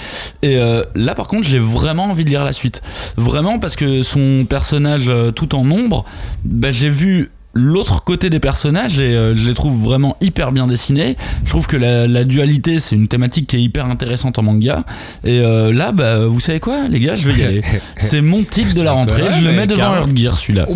Et 0.43 0.57
euh, 0.57 0.83
là 0.95 1.15
par 1.15 1.27
contre 1.29 1.47
j'ai 1.47 1.59
vraiment 1.59 2.05
envie 2.07 2.25
de 2.25 2.31
lire 2.31 2.45
la 2.45 2.53
suite. 2.53 2.81
Vraiment 3.19 3.59
parce 3.59 3.77
que 3.77 4.01
son 4.03 4.47
personnage 4.49 5.05
euh, 5.09 5.31
tout 5.35 5.55
en 5.55 5.71
ombre 5.71 6.05
bah, 6.45 6.71
j'ai 6.71 6.89
vu 6.91 7.31
l'autre 7.55 8.03
côté 8.03 8.31
des 8.31 8.41
personnages 8.41 8.99
et 8.99 9.15
euh, 9.15 9.35
je 9.35 9.49
les 9.49 9.55
trouve 9.55 9.81
vraiment 9.81 10.17
hyper 10.21 10.51
bien 10.51 10.67
dessinés. 10.67 11.17
Je 11.45 11.51
trouve 11.51 11.69
que 11.69 11.77
la, 11.77 12.09
la 12.09 12.25
dualité 12.25 12.81
c'est 12.81 12.97
une 12.97 13.07
thématique 13.07 13.47
qui 13.47 13.57
est 13.57 13.63
hyper 13.63 13.87
intéressante 13.87 14.39
en 14.41 14.43
manga 14.43 14.85
et 15.23 15.39
euh, 15.41 15.73
là 15.73 15.93
bah 15.93 16.27
vous 16.27 16.41
savez 16.41 16.59
quoi 16.59 16.89
les 16.89 16.99
gars 16.99 17.15
je 17.17 17.29
vais 17.29 17.41
y 17.41 17.45
aller. 17.45 17.63
C'est 17.97 18.23
mon 18.23 18.43
titre 18.43 18.75
de 18.75 18.83
la 18.83 18.93
rentrée, 18.93 19.23
je 19.39 19.45
le 19.45 19.53
mets 19.53 19.67
devant. 19.69 19.95
Earth 19.95 20.17
Gear 20.17 20.37
celui-là. 20.37 20.67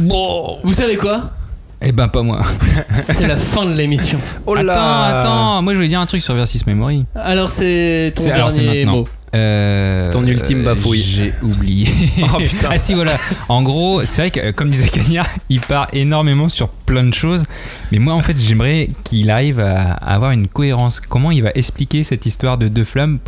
Vous 0.63 0.73
savez 0.73 0.97
quoi? 0.97 1.33
Eh 1.81 1.93
ben, 1.93 2.09
pas 2.09 2.23
moi. 2.23 2.41
C'est 3.01 3.27
la 3.29 3.37
fin 3.37 3.65
de 3.65 3.73
l'émission. 3.75 4.19
Oh 4.47 4.55
là 4.55 4.73
Attends, 4.73 5.19
attends. 5.19 5.63
Moi, 5.63 5.73
je 5.75 5.79
voulais 5.79 5.89
dire 5.89 6.01
un 6.01 6.07
truc 6.07 6.23
sur 6.23 6.35
Versus 6.35 6.67
Memory. 6.67 7.05
Alors 7.15 7.53
c'est 7.53 8.13
ton 8.17 8.23
C'est- 8.25 8.31
alors, 8.33 8.51
c'est 8.51 8.63
dernier 8.63 8.85
mot. 8.85 9.05
Euh, 9.35 10.11
Ton 10.11 10.27
ultime 10.27 10.65
bafouille. 10.65 11.03
J'ai 11.03 11.35
oublié. 11.43 11.87
Oh, 12.35 12.39
putain. 12.39 12.69
ah 12.71 12.79
si 12.79 12.95
voilà. 12.95 13.17
En 13.49 13.63
gros, 13.63 14.03
c'est 14.05 14.23
vrai 14.23 14.31
que 14.31 14.41
euh, 14.41 14.53
comme 14.53 14.71
disait 14.71 14.89
Cagnard, 14.89 15.29
il 15.51 15.61
part 15.61 15.87
énormément 15.93 16.49
sur 16.49 16.69
plein 16.69 17.05
de 17.05 17.13
choses. 17.15 17.45
Mais 17.93 17.99
moi 17.99 18.15
en 18.15 18.23
fait, 18.23 18.37
j'aimerais 18.39 18.89
qu'il 19.05 19.31
arrive 19.31 19.61
à 19.61 19.93
avoir 19.93 20.31
une 20.33 20.49
cohérence. 20.49 21.01
Comment 21.01 21.31
il 21.31 21.43
va 21.43 21.51
expliquer 21.55 22.05
cette 22.05 22.25
histoire 22.27 22.57
de 22.59 22.69
deux 22.69 22.85
flammes 22.85 23.19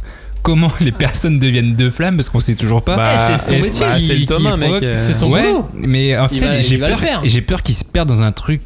Comment 0.42 0.72
les 0.80 0.92
personnes 0.92 1.38
deviennent 1.38 1.74
deux 1.74 1.90
flammes 1.90 2.16
Parce 2.16 2.28
qu'on 2.30 2.40
sait 2.40 2.54
toujours 2.54 2.82
pas. 2.82 2.96
Bah, 2.96 3.04
Eh, 3.34 3.38
c'est 3.38 3.56
son 3.60 3.62
métier. 3.64 3.86
bah, 3.86 3.94
c'est 4.00 4.14
le 4.14 4.46
un, 4.46 4.56
mec. 4.56 4.82
euh. 4.82 4.96
C'est 4.98 5.14
son 5.14 5.30
ouais, 5.30 5.42
boulot. 5.42 5.68
mais 5.74 6.16
en 6.16 6.28
Il 6.32 6.40
fait, 6.40 6.62
j'ai 6.62 6.78
peur, 6.78 6.98
j'ai 7.24 7.40
peur 7.42 7.62
qu'il 7.62 7.74
se 7.74 7.84
perde 7.84 8.08
dans 8.08 8.22
un 8.22 8.32
truc 8.32 8.62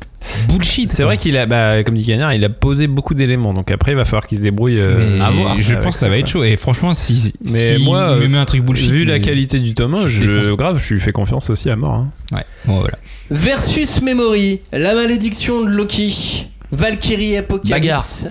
bullshit. 0.49 0.89
C'est 0.89 1.03
vrai 1.03 1.17
qu'il 1.19 1.37
a, 1.37 1.45
bah, 1.47 1.83
comme 1.85 1.97
dit 1.97 2.05
Gagnard, 2.05 2.33
il 2.33 2.45
a 2.45 2.49
posé 2.49 2.87
beaucoup 2.87 3.15
d'éléments. 3.15 3.53
Donc 3.53 3.71
après, 3.71 3.93
il 3.93 3.97
va 3.97 4.05
falloir 4.05 4.27
qu'il 4.27 4.39
se 4.39 4.43
débrouille. 4.43 4.79
euh, 4.79 5.17
Mais 5.19 5.25
à 5.25 5.31
voir 5.31 5.61
je 5.61 5.73
avec 5.73 5.83
pense 5.83 5.95
que 5.95 6.01
ça 6.01 6.09
va 6.09 6.17
être 6.17 6.29
chaud. 6.29 6.45
Et 6.45 6.57
franchement, 6.57 6.93
si, 6.93 7.35
Mais 7.51 7.77
si 7.77 7.85
moi, 7.85 8.17
il 8.21 8.23
me 8.29 8.29
met 8.33 8.39
un 8.39 8.45
truc 8.45 8.63
bullshit, 8.63 8.89
Vu 8.91 9.05
la 9.05 9.15
mais- 9.15 9.21
qualité 9.21 9.59
du 9.61 9.75
tome 9.75 9.95
1, 9.97 10.09
je, 10.09 10.53
grave, 10.55 10.83
je 10.83 10.95
lui 10.95 11.01
fais 11.01 11.13
confiance 11.13 11.51
aussi 11.51 11.69
à 11.71 11.77
mort. 11.77 11.95
hein. 11.95 12.11
Ouais, 12.33 12.45
bon 12.67 12.79
voilà. 12.81 12.99
Versus 13.31 14.01
Memory, 14.03 14.61
la 14.73 14.95
malédiction 14.95 15.63
de 15.63 15.69
Loki, 15.71 16.47
Valkyrie 16.75 17.37
Apocalypse, 17.37 18.27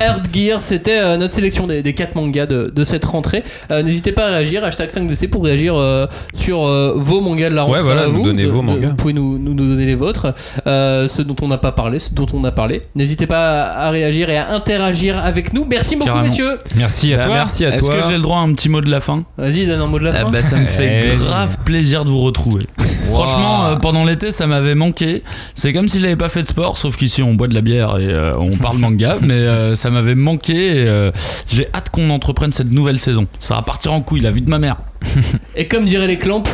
Earth 0.00 0.24
Gear, 0.34 0.60
c'était 0.60 0.98
euh, 1.00 1.16
notre 1.16 1.32
sélection 1.34 1.66
des, 1.66 1.82
des 1.82 1.94
4 1.94 2.14
mangas 2.14 2.46
de, 2.46 2.70
de 2.74 2.84
cette 2.84 3.04
rentrée. 3.04 3.42
Euh, 3.70 3.82
N'hésitez 3.82 4.12
pas 4.12 4.26
à 4.26 4.30
réagir, 4.36 4.62
hashtag 4.64 4.90
5DC 4.90 5.28
pour 5.30 5.44
réagir 5.44 5.74
euh, 5.76 6.06
sur 6.34 6.66
euh, 6.66 6.92
vos 6.96 7.20
mangas 7.20 7.50
de 7.50 7.54
la 7.54 7.62
rentrée. 7.62 7.78
Ouais, 7.80 7.84
voilà, 7.84 8.02
à 8.02 8.06
nous 8.06 8.12
vous. 8.18 8.24
donner 8.24 8.44
vos 8.44 8.62
mangas. 8.62 8.88
Vous 8.88 8.94
pouvez 8.96 9.12
nous, 9.14 9.38
nous 9.38 9.54
donner 9.54 9.86
les 9.86 9.94
vôtres, 9.94 10.34
euh, 10.66 11.08
ceux 11.08 11.24
dont 11.24 11.36
on 11.42 11.48
n'a 11.48 11.58
pas 11.58 11.72
parlé, 11.72 11.98
ceux 11.98 12.14
dont 12.14 12.26
on 12.34 12.44
a 12.44 12.52
parlé. 12.52 12.82
N'hésitez 12.94 13.26
pas 13.26 13.62
à, 13.70 13.90
réagir 13.90 14.28
et 14.30 14.36
à 14.36 14.50
interagir 14.52 15.18
avec 15.24 15.52
nous. 15.54 15.64
Merci 15.68 15.96
beaucoup, 15.96 16.08
Carrément. 16.08 16.24
messieurs. 16.28 16.58
Merci 16.76 17.14
à 17.14 17.18
Bah, 17.18 17.24
toi. 17.24 17.34
Merci 17.34 17.64
à 17.64 17.70
Est-ce 17.74 17.82
que 17.88 18.08
j'ai 18.08 18.16
le 18.16 18.22
droit 18.22 18.38
à 18.38 18.42
un 18.42 18.52
petit 18.52 18.68
mot 18.68 18.80
de 18.80 18.90
la 18.90 19.00
fin? 19.00 19.24
Vas-y, 19.38 19.66
donne 19.66 19.80
un 19.80 19.86
mot 19.86 19.98
de 19.98 20.04
la 20.04 20.10
Eh 20.20 20.24
fin. 20.24 20.30
ben, 20.30 20.42
ça 20.42 20.56
me 20.56 20.66
fait 20.66 21.12
Eh, 21.14 21.16
grave 21.16 21.56
plaisir 21.64 22.04
de 22.04 22.10
vous 22.10 22.20
retrouver. 22.20 22.66
Franchement, 23.04 23.64
euh, 23.66 23.76
pendant 23.76 24.04
l'été, 24.04 24.30
ça 24.30 24.46
m'avait 24.46 24.74
manqué. 24.74 25.22
C'est 25.54 25.72
comme 25.72 25.88
si 25.88 26.00
j'avais 26.00 26.16
pas 26.16 26.28
fait 26.28 26.42
de 26.42 26.46
sport, 26.46 26.76
sauf 26.76 26.96
qu'ici 26.96 27.22
on 27.22 27.34
boit 27.34 27.48
de 27.48 27.54
la 27.54 27.60
bière 27.60 27.69
et 27.78 27.80
euh, 27.80 28.34
on 28.38 28.56
parle 28.56 28.78
manga, 28.78 29.16
mais 29.22 29.34
euh, 29.34 29.74
ça 29.74 29.90
m'avait 29.90 30.14
manqué. 30.14 30.82
et, 30.82 30.86
euh, 30.86 31.10
J'ai 31.48 31.68
hâte 31.74 31.90
qu'on 31.90 32.10
entreprenne 32.10 32.52
cette 32.52 32.70
nouvelle 32.70 33.00
saison. 33.00 33.26
Ça 33.38 33.54
va 33.56 33.62
partir 33.62 33.92
en 33.92 34.00
couille, 34.00 34.20
la 34.20 34.30
vie 34.30 34.42
de 34.42 34.50
ma 34.50 34.58
mère. 34.58 34.76
Et 35.56 35.66
comme 35.66 35.84
diraient 35.84 36.06
les 36.06 36.18
clampes, 36.18 36.48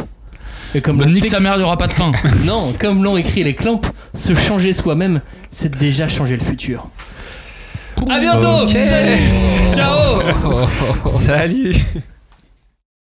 et 0.74 0.80
comme 0.80 0.98
Bah, 0.98 1.06
nique 1.06 1.26
sa 1.26 1.40
mère, 1.40 1.54
il 1.56 1.62
aura 1.62 1.76
pas 1.76 1.86
de 1.86 1.92
fin. 1.92 2.12
Non, 2.44 2.74
comme 2.78 3.02
l'ont 3.02 3.16
écrit 3.16 3.44
les 3.44 3.54
clampes, 3.54 3.86
se 4.14 4.34
changer 4.34 4.72
soi-même, 4.72 5.20
c'est 5.50 5.76
déjà 5.76 6.08
changer 6.08 6.36
le 6.36 6.44
futur. 6.44 6.88
À 8.10 8.20
bientôt. 8.20 8.66
Salut 8.66 9.18
Ciao 9.74 10.20
Salut 11.06 11.76